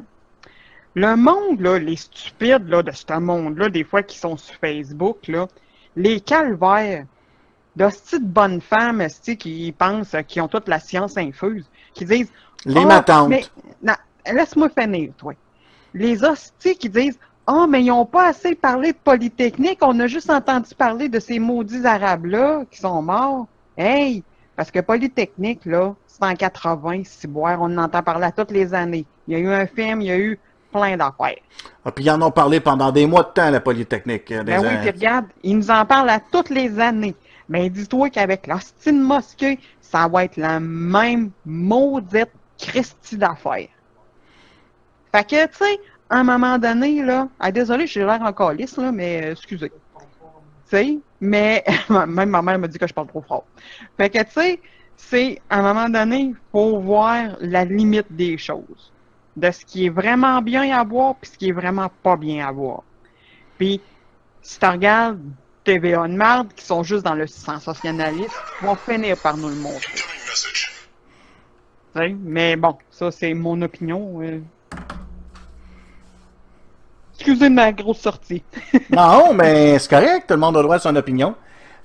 le 0.95 1.17
monde, 1.17 1.61
là, 1.61 1.77
les 1.77 1.97
stupides 1.97 2.69
là, 2.69 2.85
de 2.85 2.93
ce 2.93 3.19
monde-là, 3.19 3.69
des 3.69 3.83
fois 3.83 4.05
qui 4.05 4.17
sont 4.17 4.37
sur 4.37 4.55
Facebook, 4.55 5.27
là, 5.27 5.49
les 5.97 6.21
calvaires 6.21 7.05
de 7.75 7.89
bonnes 8.23 8.61
femmes 8.61 9.05
qui 9.37 9.75
pensent 9.77 10.15
qui 10.29 10.41
ont 10.41 10.47
toute 10.47 10.69
la 10.69 10.79
science 10.79 11.17
infuse, 11.17 11.69
qui 11.95 12.05
disent 12.05 12.31
Les 12.65 12.83
Ah, 12.83 12.87
matantes. 12.87 13.29
mais- 13.29 13.45
non, 13.83 13.95
laisse-moi 14.33 14.69
finir, 14.69 15.13
toi. 15.19 15.33
Les 15.95 16.23
hosties 16.23 16.77
qui 16.77 16.89
disent 16.89 17.19
Ah, 17.45 17.67
mais 17.69 17.83
ils 17.83 17.89
n'ont 17.89 18.07
pas 18.07 18.29
assez 18.29 18.55
parlé 18.55 18.93
de 18.93 18.99
Polytechnique, 19.03 19.81
on 19.83 19.99
a 19.99 20.07
juste 20.07 20.31
entendu 20.31 20.77
parler 20.77 21.09
de 21.09 21.19
ces 21.19 21.41
maudits 21.41 21.85
Arabes-là 21.85 22.67
qui 22.71 22.79
sont 22.79 23.03
morts. 23.03 23.49
Hey! 23.77 24.23
Parce 24.55 24.71
que 24.71 24.79
Polytechnique, 24.79 25.65
là, 25.67 25.97
c'est 26.17 26.25
en 26.25 26.35
80, 26.35 27.03
si 27.05 27.27
boire, 27.27 27.61
on 27.61 27.65
en 27.77 27.79
entend 27.85 28.03
parler 28.03 28.27
à 28.27 28.33
toutes 28.33 28.53
les 28.53 28.73
années. 28.73 29.05
Il 29.27 29.33
y 29.33 29.37
a 29.37 29.41
eu 29.41 29.49
un 29.49 29.67
film, 29.67 30.01
il 30.01 30.07
y 30.07 30.11
a 30.11 30.19
eu 30.19 30.39
plein 30.71 30.97
d'affaires. 30.97 31.39
Ah, 31.85 31.91
puis 31.91 32.05
ils 32.05 32.11
en 32.11 32.23
ont 32.23 32.31
parlé 32.31 32.61
pendant 32.61 32.93
des 32.93 33.07
mois 33.07 33.25
de 33.25 33.29
temps, 33.31 33.51
la 33.51 33.61
Polytechnique. 33.61 34.31
euh, 34.31 34.45
Ben 34.45 34.61
des- 34.63 34.69
oui, 34.69 34.77
puis 34.81 34.91
regarde, 34.91 35.27
ils 35.43 35.57
nous 35.57 35.71
en 35.71 35.85
parlent 35.85 36.11
à 36.11 36.21
toutes 36.21 36.51
les 36.51 36.79
années. 36.79 37.15
Mais 37.49 37.69
dis-toi 37.69 38.11
qu'avec 38.11 38.47
l'Austin 38.47 38.93
Mosquée, 38.93 39.59
ça 39.81 40.07
va 40.09 40.25
être 40.25 40.37
la 40.37 40.61
même 40.61 41.31
maudite 41.45 42.31
Christie 42.59 43.17
d'affaires. 43.17 43.69
Fait 45.13 45.25
que, 45.25 45.47
tu 45.47 45.57
sais, 45.59 45.79
à 46.11 46.19
un 46.19 46.25
moment 46.25 46.59
donné, 46.59 47.03
là, 47.03 47.29
ah, 47.41 47.51
désolé, 47.51 47.87
j'ai 47.87 48.05
l'air 48.05 48.23
encore 48.23 48.53
lisse, 48.53 48.77
là, 48.77 48.93
mais 48.93 49.27
euh, 49.27 49.33
excusez. 49.33 49.71
Tu 49.71 49.77
sais, 50.67 50.99
mais 51.21 51.65
même 51.91 52.31
ma 52.31 52.41
mère 52.43 52.59
me 52.59 52.69
dit 52.69 52.79
que 52.79 52.87
je 52.87 52.95
parle 52.95 53.09
trop 53.09 53.23
fort. 53.23 53.45
Fait 53.97 54.11
que, 54.11 54.23
tu 54.23 54.31
sais, 54.33 54.61
c'est, 54.97 55.41
à 55.51 55.59
un 55.59 55.63
moment 55.75 55.89
donné, 55.89 56.35
faut 56.53 56.79
voir 56.81 57.37
la 57.41 57.65
limite 57.65 58.07
des 58.11 58.39
choses. 58.39 58.93
De 59.37 59.51
ce 59.51 59.65
qui 59.65 59.87
est 59.87 59.91
vraiment 59.91 60.41
bien 60.43 60.77
à 60.79 60.85
voir, 60.85 61.17
puis 61.17 61.31
ce 61.33 61.37
qui 61.39 61.49
est 61.49 61.53
vraiment 61.53 61.91
pas 62.03 62.17
bien 62.17 62.47
à 62.47 62.53
voir. 62.53 62.83
Puis, 63.59 63.81
si 64.43 64.59
tu 64.59 64.67
regardes 64.67 65.21
TVA 65.65 66.07
de 66.07 66.15
marde, 66.15 66.53
qui 66.55 66.65
sont 66.65 66.83
juste 66.83 67.05
dans 67.05 67.15
le 67.15 67.27
sensationnalisme, 67.27 68.33
vont 68.63 68.77
finir 68.77 69.17
par 69.17 69.37
nous 69.37 69.49
le 69.49 69.57
montrer. 69.57 69.99
Mais 72.23 72.57
bon, 72.57 72.77
ça 72.91 73.11
c'est 73.11 73.35
mon 73.35 73.61
opinion. 73.63 74.21
euh. 74.21 74.41
Excusez 77.15 77.49
ma 77.49 77.73
grosse 77.73 78.01
sortie. 78.01 78.43
Non, 78.91 79.33
mais 79.33 79.79
c'est 79.79 79.89
correct, 79.89 80.27
tout 80.27 80.35
le 80.35 80.41
monde 80.41 80.57
a 80.57 80.63
droit 80.63 80.77
à 80.77 80.81
son 80.81 80.95
opinion. 80.97 81.35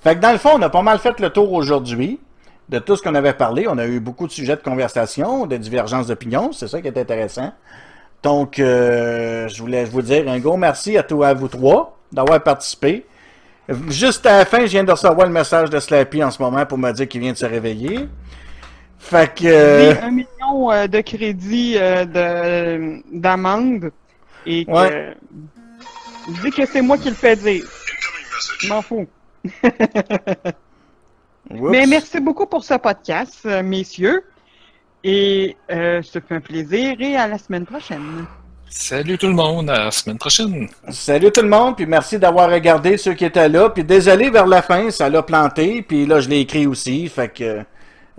Fait 0.01 0.15
que 0.15 0.19
dans 0.19 0.31
le 0.31 0.37
fond, 0.37 0.51
on 0.55 0.61
a 0.61 0.69
pas 0.69 0.81
mal 0.81 0.99
fait 0.99 1.19
le 1.19 1.29
tour 1.29 1.53
aujourd'hui 1.53 2.19
de 2.69 2.79
tout 2.79 2.95
ce 2.95 3.01
qu'on 3.01 3.15
avait 3.15 3.33
parlé. 3.33 3.65
On 3.67 3.77
a 3.77 3.85
eu 3.87 3.99
beaucoup 3.99 4.27
de 4.27 4.31
sujets 4.31 4.55
de 4.55 4.61
conversation, 4.61 5.45
de 5.47 5.57
divergences 5.57 6.07
d'opinion, 6.07 6.51
c'est 6.51 6.67
ça 6.67 6.81
qui 6.81 6.87
est 6.87 6.97
intéressant. 6.97 7.51
Donc, 8.23 8.59
euh, 8.59 9.47
je 9.47 9.59
voulais 9.61 9.85
vous 9.85 10.01
dire 10.01 10.27
un 10.29 10.39
gros 10.39 10.57
merci 10.57 10.97
à 10.97 11.03
tous 11.03 11.23
à 11.23 11.33
vous 11.33 11.47
trois 11.47 11.97
d'avoir 12.11 12.41
participé. 12.43 13.05
Juste 13.87 14.25
à 14.25 14.39
la 14.39 14.45
fin, 14.45 14.61
je 14.61 14.71
viens 14.71 14.83
de 14.83 14.91
recevoir 14.91 15.27
le 15.27 15.33
message 15.33 15.69
de 15.69 15.79
Slappy 15.79 16.23
en 16.23 16.31
ce 16.31 16.41
moment 16.41 16.65
pour 16.65 16.77
me 16.77 16.91
dire 16.91 17.07
qu'il 17.07 17.21
vient 17.21 17.31
de 17.33 17.37
se 17.37 17.45
réveiller. 17.45 18.07
Fait 18.97 19.33
que... 19.33 19.45
euh, 19.45 19.93
un 20.01 20.11
million 20.11 20.71
euh, 20.71 20.87
de 20.87 21.01
crédits 21.01 21.75
de 21.75 23.01
d'amende 23.17 23.91
et 24.45 24.65
que 24.65 24.71
Ouais. 24.71 25.15
je 26.27 26.41
dis 26.41 26.51
que 26.51 26.65
c'est 26.65 26.81
moi 26.81 26.97
qui 26.97 27.09
le 27.09 27.15
fais 27.15 27.35
dire. 27.35 27.63
Je 28.59 28.67
m'en 28.69 28.81
fous. 28.81 29.07
oups. 31.49 31.71
Mais 31.71 31.85
merci 31.85 32.19
beaucoup 32.19 32.45
pour 32.45 32.63
ce 32.63 32.75
podcast, 32.75 33.39
euh, 33.45 33.63
messieurs. 33.63 34.23
Et 35.03 35.55
euh, 35.71 36.01
ce 36.01 36.19
fut 36.19 36.33
un 36.33 36.41
plaisir 36.41 36.99
et 36.99 37.15
à 37.15 37.27
la 37.27 37.37
semaine 37.37 37.65
prochaine. 37.65 38.25
Salut 38.71 39.17
tout 39.17 39.27
le 39.27 39.33
monde, 39.33 39.69
à 39.69 39.85
la 39.85 39.91
semaine 39.91 40.19
prochaine. 40.19 40.69
Salut 40.89 41.31
tout 41.31 41.41
le 41.41 41.49
monde, 41.49 41.75
puis 41.75 41.87
merci 41.87 42.19
d'avoir 42.19 42.51
regardé 42.51 42.97
ceux 42.97 43.15
qui 43.15 43.25
étaient 43.25 43.49
là. 43.49 43.69
Puis 43.71 43.83
désolé 43.83 44.29
vers 44.29 44.45
la 44.45 44.61
fin, 44.61 44.91
ça 44.91 45.09
l'a 45.09 45.23
planté, 45.23 45.81
puis 45.81 46.05
là 46.05 46.19
je 46.19 46.29
l'ai 46.29 46.41
écrit 46.41 46.67
aussi, 46.67 47.07
fait 47.07 47.29
que 47.29 47.63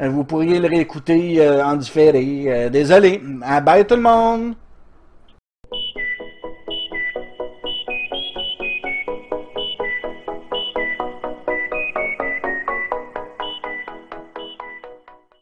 euh, 0.00 0.08
vous 0.08 0.24
pourriez 0.24 0.58
le 0.58 0.66
réécouter 0.66 1.40
euh, 1.40 1.64
en 1.64 1.76
différé. 1.76 2.44
Euh, 2.46 2.68
désolé. 2.68 3.22
Ah, 3.42 3.60
bye 3.60 3.86
tout 3.86 3.96
le 3.96 4.02
monde! 4.02 4.54